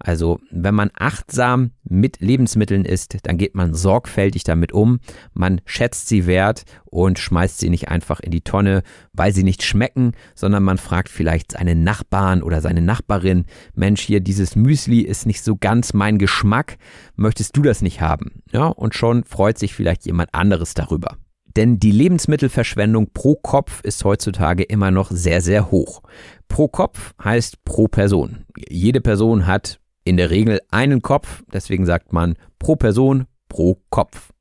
Also 0.06 0.40
wenn 0.52 0.76
man 0.76 0.92
achtsam 0.94 1.72
mit 1.84 2.20
Lebensmitteln 2.20 2.86
isst, 2.86 3.18
dann 3.24 3.40
geht 3.40 3.56
man 3.56 3.74
sorgfältig 3.74 4.44
damit 4.44 4.72
um, 4.72 5.00
man 5.34 5.62
schätzt 5.66 6.08
sie 6.08 6.28
wert 6.28 6.64
und 6.86 7.18
schmeißt 7.18 7.58
sie 7.58 7.72
nicht 7.72 7.90
einfach 7.90 8.20
in 8.20 8.30
die 8.30 8.42
Tonne, 8.42 8.84
weil 9.14 9.34
sie 9.34 9.44
nicht 9.44 9.64
schmecken, 9.64 10.12
sondern 10.36 10.62
man 10.62 10.78
fragt 10.78 11.10
vielleicht 11.10 11.54
seinen 11.54 11.84
Nachbarn 11.84 12.44
oder 12.44 12.62
seine 12.62 12.84
Nachbarin, 12.84 13.46
Mensch, 13.74 14.02
hier 14.02 14.20
dieses 14.20 14.56
Müsli 14.56 15.02
ist 15.02 15.26
nicht 15.26 15.44
so 15.44 15.56
ganz 15.56 15.94
mein 15.94 16.20
Geschmack, 16.20 16.78
möchtest 17.16 17.58
du 17.58 17.64
das 17.64 17.82
nicht 17.82 18.00
haben? 18.00 18.44
Ja, 18.52 18.68
und 18.68 18.94
schon 18.94 19.24
freut 19.24 19.58
sich 19.58 19.74
vielleicht 19.74 20.06
jemand 20.06 20.36
anderes 20.36 20.76
darüber. 20.76 21.18
Denn 21.56 21.80
die 21.80 21.92
Lebensmittelverschwendung 21.92 23.12
pro 23.12 23.36
Kopf 23.36 23.82
ist 23.82 24.04
heutzutage 24.04 24.62
immer 24.64 24.92
noch 24.92 25.10
sehr, 25.10 25.42
sehr 25.42 25.72
hoch. 25.72 26.04
Pro 26.48 26.68
Kopf 26.68 27.16
heißt 27.24 27.64
pro 27.64 27.88
Person. 27.88 28.46
Jede 28.70 29.02
Person 29.02 29.48
hat 29.48 29.80
in 30.06 30.16
der 30.16 30.30
Regel 30.30 30.62
einen 30.72 31.02
Kopf, 31.02 31.44
deswegen 31.52 31.86
sagt 31.86 32.14
man 32.14 32.36
pro 32.60 32.78
Person, 32.78 33.26
pro 33.50 33.82
Kopf. 33.90 34.32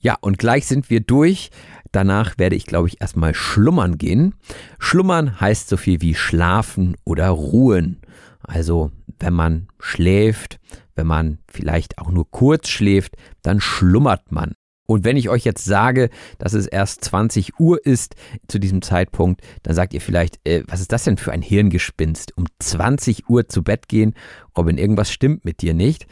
Ja, 0.00 0.16
und 0.20 0.38
gleich 0.38 0.66
sind 0.66 0.88
wir 0.88 1.00
durch. 1.00 1.50
Danach 1.90 2.38
werde 2.38 2.54
ich, 2.56 2.66
glaube 2.66 2.88
ich, 2.88 3.00
erstmal 3.00 3.34
schlummern 3.34 3.98
gehen. 3.98 4.34
Schlummern 4.78 5.40
heißt 5.40 5.68
so 5.68 5.76
viel 5.76 6.00
wie 6.00 6.14
schlafen 6.14 6.96
oder 7.04 7.28
ruhen. 7.28 8.00
Also, 8.40 8.92
wenn 9.18 9.34
man 9.34 9.68
schläft, 9.80 10.60
wenn 10.94 11.06
man 11.06 11.38
vielleicht 11.50 11.98
auch 11.98 12.10
nur 12.10 12.30
kurz 12.30 12.68
schläft, 12.68 13.16
dann 13.42 13.60
schlummert 13.60 14.30
man. 14.30 14.54
Und 14.90 15.04
wenn 15.04 15.18
ich 15.18 15.28
euch 15.28 15.44
jetzt 15.44 15.66
sage, 15.66 16.08
dass 16.38 16.54
es 16.54 16.66
erst 16.66 17.04
20 17.04 17.60
Uhr 17.60 17.84
ist 17.84 18.14
zu 18.48 18.58
diesem 18.58 18.80
Zeitpunkt, 18.80 19.42
dann 19.62 19.74
sagt 19.74 19.92
ihr 19.92 20.00
vielleicht, 20.00 20.40
äh, 20.44 20.62
was 20.66 20.80
ist 20.80 20.92
das 20.92 21.04
denn 21.04 21.18
für 21.18 21.30
ein 21.30 21.42
Hirngespinst? 21.42 22.36
Um 22.38 22.46
20 22.58 23.28
Uhr 23.28 23.48
zu 23.48 23.62
Bett 23.62 23.88
gehen? 23.88 24.14
Robin, 24.56 24.78
irgendwas 24.78 25.12
stimmt 25.12 25.44
mit 25.44 25.60
dir 25.60 25.74
nicht. 25.74 26.06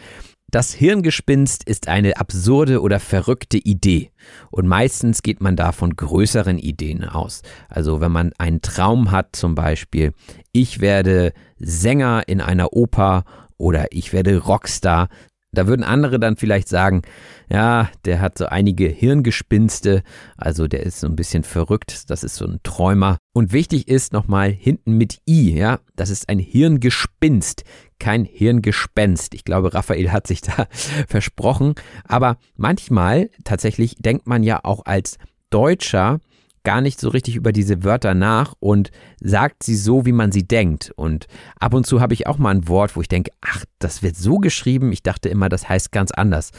Das 0.50 0.74
Hirngespinst 0.74 1.64
ist 1.64 1.88
eine 1.88 2.18
absurde 2.18 2.82
oder 2.82 3.00
verrückte 3.00 3.56
Idee. 3.56 4.10
Und 4.50 4.68
meistens 4.68 5.22
geht 5.22 5.40
man 5.40 5.56
da 5.56 5.72
von 5.72 5.96
größeren 5.96 6.58
Ideen 6.58 7.02
aus. 7.02 7.40
Also 7.70 8.02
wenn 8.02 8.12
man 8.12 8.32
einen 8.36 8.60
Traum 8.60 9.10
hat, 9.10 9.34
zum 9.34 9.54
Beispiel, 9.54 10.12
ich 10.52 10.80
werde 10.80 11.32
Sänger 11.58 12.24
in 12.26 12.42
einer 12.42 12.74
Oper 12.74 13.24
oder 13.56 13.86
ich 13.90 14.12
werde 14.12 14.36
Rockstar, 14.36 15.08
da 15.56 15.66
würden 15.66 15.84
andere 15.84 16.20
dann 16.20 16.36
vielleicht 16.36 16.68
sagen, 16.68 17.02
ja, 17.50 17.88
der 18.04 18.20
hat 18.20 18.38
so 18.38 18.46
einige 18.46 18.88
Hirngespinste, 18.88 20.02
also 20.36 20.66
der 20.68 20.82
ist 20.82 21.00
so 21.00 21.06
ein 21.06 21.16
bisschen 21.16 21.44
verrückt, 21.44 22.10
das 22.10 22.24
ist 22.24 22.36
so 22.36 22.46
ein 22.46 22.60
Träumer. 22.62 23.18
Und 23.32 23.52
wichtig 23.52 23.88
ist 23.88 24.12
nochmal 24.12 24.50
hinten 24.50 24.98
mit 24.98 25.20
I, 25.28 25.56
ja, 25.56 25.80
das 25.94 26.10
ist 26.10 26.28
ein 26.28 26.38
Hirngespinst, 26.38 27.64
kein 27.98 28.24
Hirngespenst. 28.24 29.34
Ich 29.34 29.44
glaube, 29.44 29.72
Raphael 29.72 30.12
hat 30.12 30.26
sich 30.26 30.40
da 30.42 30.66
versprochen. 31.08 31.74
Aber 32.04 32.36
manchmal 32.56 33.30
tatsächlich 33.44 33.96
denkt 33.98 34.26
man 34.26 34.42
ja 34.42 34.60
auch 34.62 34.84
als 34.84 35.18
Deutscher, 35.50 36.18
gar 36.66 36.80
nicht 36.80 36.98
so 36.98 37.10
richtig 37.10 37.36
über 37.36 37.52
diese 37.52 37.84
Wörter 37.84 38.14
nach 38.14 38.54
und 38.58 38.90
sagt 39.20 39.62
sie 39.62 39.76
so, 39.76 40.04
wie 40.04 40.10
man 40.10 40.32
sie 40.32 40.42
denkt. 40.42 40.92
Und 40.96 41.28
ab 41.60 41.74
und 41.74 41.86
zu 41.86 42.00
habe 42.00 42.12
ich 42.12 42.26
auch 42.26 42.38
mal 42.38 42.50
ein 42.50 42.66
Wort, 42.66 42.96
wo 42.96 43.00
ich 43.00 43.06
denke, 43.06 43.30
ach, 43.40 43.64
das 43.78 44.02
wird 44.02 44.16
so 44.16 44.38
geschrieben. 44.38 44.90
Ich 44.90 45.04
dachte 45.04 45.28
immer, 45.28 45.48
das 45.48 45.68
heißt 45.68 45.92
ganz 45.92 46.10
anders. 46.10 46.50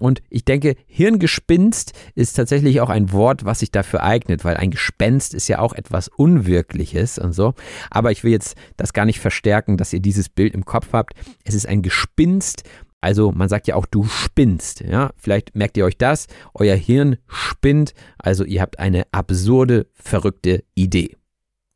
Und 0.00 0.22
ich 0.28 0.44
denke, 0.44 0.76
Hirngespinst 0.84 1.94
ist 2.14 2.34
tatsächlich 2.34 2.82
auch 2.82 2.90
ein 2.90 3.10
Wort, 3.10 3.46
was 3.46 3.60
sich 3.60 3.70
dafür 3.70 4.02
eignet, 4.02 4.44
weil 4.44 4.58
ein 4.58 4.70
Gespenst 4.70 5.32
ist 5.32 5.48
ja 5.48 5.60
auch 5.60 5.72
etwas 5.72 6.08
Unwirkliches 6.08 7.18
und 7.18 7.32
so. 7.32 7.54
Aber 7.90 8.12
ich 8.12 8.22
will 8.22 8.32
jetzt 8.32 8.56
das 8.76 8.92
gar 8.92 9.06
nicht 9.06 9.18
verstärken, 9.18 9.78
dass 9.78 9.94
ihr 9.94 10.00
dieses 10.00 10.28
Bild 10.28 10.52
im 10.52 10.66
Kopf 10.66 10.88
habt. 10.92 11.14
Es 11.42 11.54
ist 11.54 11.66
ein 11.66 11.80
Gespinst 11.80 12.64
also 13.04 13.32
man 13.32 13.50
sagt 13.50 13.68
ja 13.68 13.74
auch, 13.74 13.84
du 13.84 14.04
spinnst. 14.04 14.80
Ja? 14.80 15.10
Vielleicht 15.16 15.54
merkt 15.54 15.76
ihr 15.76 15.84
euch 15.84 15.98
das. 15.98 16.26
Euer 16.54 16.74
Hirn 16.74 17.18
spinnt. 17.28 17.92
Also 18.16 18.44
ihr 18.44 18.62
habt 18.62 18.78
eine 18.78 19.04
absurde, 19.12 19.86
verrückte 19.92 20.64
Idee. 20.74 21.14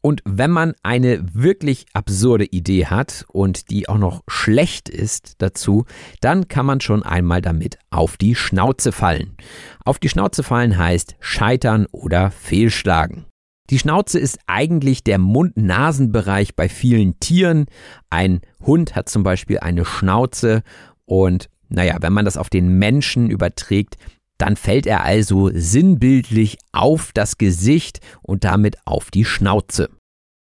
Und 0.00 0.22
wenn 0.24 0.50
man 0.50 0.72
eine 0.82 1.22
wirklich 1.34 1.84
absurde 1.92 2.46
Idee 2.46 2.86
hat 2.86 3.26
und 3.28 3.68
die 3.68 3.90
auch 3.90 3.98
noch 3.98 4.22
schlecht 4.26 4.88
ist 4.88 5.34
dazu, 5.38 5.84
dann 6.22 6.48
kann 6.48 6.64
man 6.64 6.80
schon 6.80 7.02
einmal 7.02 7.42
damit 7.42 7.78
auf 7.90 8.16
die 8.16 8.34
Schnauze 8.34 8.90
fallen. 8.90 9.36
Auf 9.84 9.98
die 9.98 10.08
Schnauze 10.08 10.42
fallen 10.42 10.78
heißt 10.78 11.16
scheitern 11.20 11.86
oder 11.92 12.30
fehlschlagen. 12.30 13.26
Die 13.70 13.78
Schnauze 13.78 14.18
ist 14.18 14.38
eigentlich 14.46 15.04
der 15.04 15.18
Mund-Nasen-Bereich 15.18 16.56
bei 16.56 16.70
vielen 16.70 17.20
Tieren. 17.20 17.66
Ein 18.08 18.40
Hund 18.64 18.96
hat 18.96 19.10
zum 19.10 19.24
Beispiel 19.24 19.58
eine 19.58 19.84
Schnauze 19.84 20.62
und 21.08 21.48
naja, 21.70 21.96
wenn 22.00 22.12
man 22.12 22.26
das 22.26 22.36
auf 22.36 22.50
den 22.50 22.78
Menschen 22.78 23.30
überträgt, 23.30 23.96
dann 24.36 24.56
fällt 24.56 24.86
er 24.86 25.04
also 25.04 25.50
sinnbildlich 25.52 26.58
auf 26.72 27.10
das 27.12 27.38
Gesicht 27.38 28.00
und 28.22 28.44
damit 28.44 28.76
auf 28.84 29.10
die 29.10 29.24
Schnauze. 29.24 29.88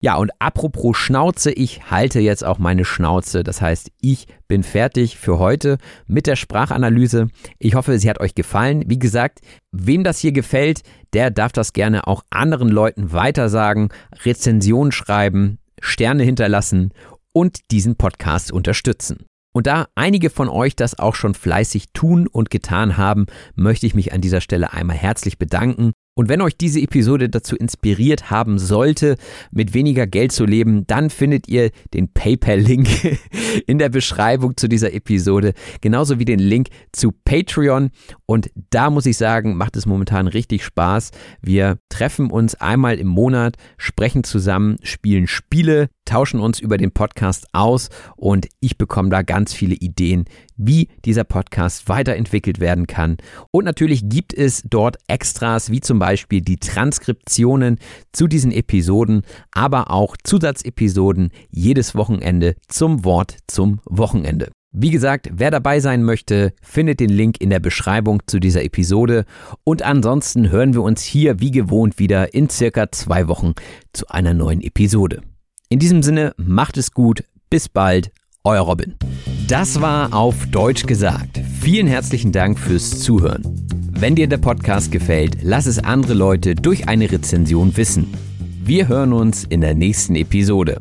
Ja, 0.00 0.16
und 0.16 0.30
apropos 0.38 0.96
Schnauze, 0.96 1.50
ich 1.50 1.90
halte 1.90 2.20
jetzt 2.20 2.44
auch 2.44 2.58
meine 2.58 2.84
Schnauze. 2.84 3.42
Das 3.42 3.60
heißt, 3.60 3.90
ich 4.00 4.26
bin 4.48 4.62
fertig 4.62 5.16
für 5.18 5.38
heute 5.38 5.78
mit 6.06 6.26
der 6.26 6.36
Sprachanalyse. 6.36 7.28
Ich 7.58 7.74
hoffe, 7.74 7.98
sie 7.98 8.08
hat 8.08 8.20
euch 8.20 8.34
gefallen. 8.34 8.84
Wie 8.86 8.98
gesagt, 8.98 9.40
wem 9.72 10.04
das 10.04 10.18
hier 10.18 10.32
gefällt, 10.32 10.82
der 11.14 11.30
darf 11.30 11.52
das 11.52 11.72
gerne 11.72 12.06
auch 12.06 12.22
anderen 12.30 12.68
Leuten 12.68 13.12
weitersagen, 13.12 13.88
Rezensionen 14.24 14.92
schreiben, 14.92 15.58
Sterne 15.80 16.22
hinterlassen 16.22 16.92
und 17.32 17.70
diesen 17.70 17.96
Podcast 17.96 18.52
unterstützen. 18.52 19.24
Und 19.56 19.68
da 19.68 19.86
einige 19.94 20.30
von 20.30 20.48
euch 20.48 20.74
das 20.74 20.98
auch 20.98 21.14
schon 21.14 21.34
fleißig 21.34 21.92
tun 21.92 22.26
und 22.26 22.50
getan 22.50 22.96
haben, 22.96 23.26
möchte 23.54 23.86
ich 23.86 23.94
mich 23.94 24.12
an 24.12 24.20
dieser 24.20 24.40
Stelle 24.40 24.72
einmal 24.72 24.96
herzlich 24.96 25.38
bedanken. 25.38 25.92
Und 26.16 26.28
wenn 26.28 26.42
euch 26.42 26.56
diese 26.56 26.80
Episode 26.80 27.28
dazu 27.28 27.56
inspiriert 27.56 28.30
haben 28.30 28.58
sollte, 28.58 29.16
mit 29.50 29.74
weniger 29.74 30.06
Geld 30.06 30.30
zu 30.30 30.44
leben, 30.44 30.86
dann 30.86 31.10
findet 31.10 31.48
ihr 31.48 31.70
den 31.92 32.12
PayPal-Link 32.12 32.88
in 33.66 33.78
der 33.78 33.88
Beschreibung 33.88 34.56
zu 34.56 34.68
dieser 34.68 34.92
Episode, 34.92 35.54
genauso 35.80 36.18
wie 36.18 36.24
den 36.24 36.38
Link 36.38 36.68
zu 36.92 37.12
Patreon. 37.24 37.90
Und 38.26 38.50
da 38.70 38.90
muss 38.90 39.06
ich 39.06 39.16
sagen, 39.16 39.56
macht 39.56 39.76
es 39.76 39.86
momentan 39.86 40.28
richtig 40.28 40.64
Spaß. 40.64 41.10
Wir 41.42 41.78
treffen 41.88 42.30
uns 42.30 42.54
einmal 42.56 42.98
im 42.98 43.08
Monat, 43.08 43.56
sprechen 43.76 44.22
zusammen, 44.22 44.78
spielen 44.82 45.26
Spiele, 45.26 45.88
tauschen 46.14 46.38
uns 46.38 46.60
über 46.60 46.76
den 46.76 46.92
Podcast 46.92 47.48
aus 47.52 47.88
und 48.14 48.46
ich 48.60 48.78
bekomme 48.78 49.08
da 49.08 49.22
ganz 49.22 49.52
viele 49.52 49.74
Ideen, 49.74 50.26
wie 50.56 50.86
dieser 51.04 51.24
Podcast 51.24 51.88
weiterentwickelt 51.88 52.60
werden 52.60 52.86
kann. 52.86 53.16
Und 53.50 53.64
natürlich 53.64 54.08
gibt 54.08 54.32
es 54.32 54.62
dort 54.62 54.96
Extras, 55.08 55.72
wie 55.72 55.80
zum 55.80 55.98
Beispiel 55.98 56.40
die 56.40 56.58
Transkriptionen 56.58 57.80
zu 58.12 58.28
diesen 58.28 58.52
Episoden, 58.52 59.22
aber 59.50 59.90
auch 59.90 60.16
Zusatzepisoden 60.22 61.30
jedes 61.50 61.96
Wochenende 61.96 62.54
zum 62.68 63.04
Wort 63.04 63.38
zum 63.48 63.80
Wochenende. 63.84 64.52
Wie 64.70 64.90
gesagt, 64.90 65.30
wer 65.32 65.50
dabei 65.50 65.80
sein 65.80 66.04
möchte, 66.04 66.52
findet 66.62 67.00
den 67.00 67.10
Link 67.10 67.40
in 67.40 67.50
der 67.50 67.58
Beschreibung 67.58 68.22
zu 68.28 68.38
dieser 68.38 68.62
Episode. 68.62 69.24
Und 69.64 69.82
ansonsten 69.82 70.52
hören 70.52 70.74
wir 70.74 70.82
uns 70.82 71.02
hier 71.02 71.40
wie 71.40 71.50
gewohnt 71.50 71.98
wieder 71.98 72.34
in 72.34 72.48
circa 72.48 72.92
zwei 72.92 73.26
Wochen 73.26 73.54
zu 73.92 74.06
einer 74.06 74.32
neuen 74.32 74.60
Episode. 74.60 75.22
In 75.70 75.78
diesem 75.78 76.02
Sinne, 76.02 76.34
macht 76.36 76.76
es 76.76 76.92
gut, 76.92 77.24
bis 77.48 77.68
bald, 77.68 78.10
euer 78.44 78.60
Robin. 78.60 78.94
Das 79.48 79.80
war 79.80 80.12
auf 80.12 80.46
Deutsch 80.50 80.86
gesagt. 80.86 81.40
Vielen 81.60 81.86
herzlichen 81.86 82.32
Dank 82.32 82.58
fürs 82.58 83.00
Zuhören. 83.00 83.42
Wenn 83.90 84.14
dir 84.14 84.26
der 84.26 84.38
Podcast 84.38 84.92
gefällt, 84.92 85.38
lass 85.42 85.66
es 85.66 85.78
andere 85.78 86.14
Leute 86.14 86.54
durch 86.54 86.88
eine 86.88 87.10
Rezension 87.10 87.76
wissen. 87.76 88.12
Wir 88.62 88.88
hören 88.88 89.12
uns 89.12 89.44
in 89.44 89.60
der 89.60 89.74
nächsten 89.74 90.16
Episode. 90.16 90.80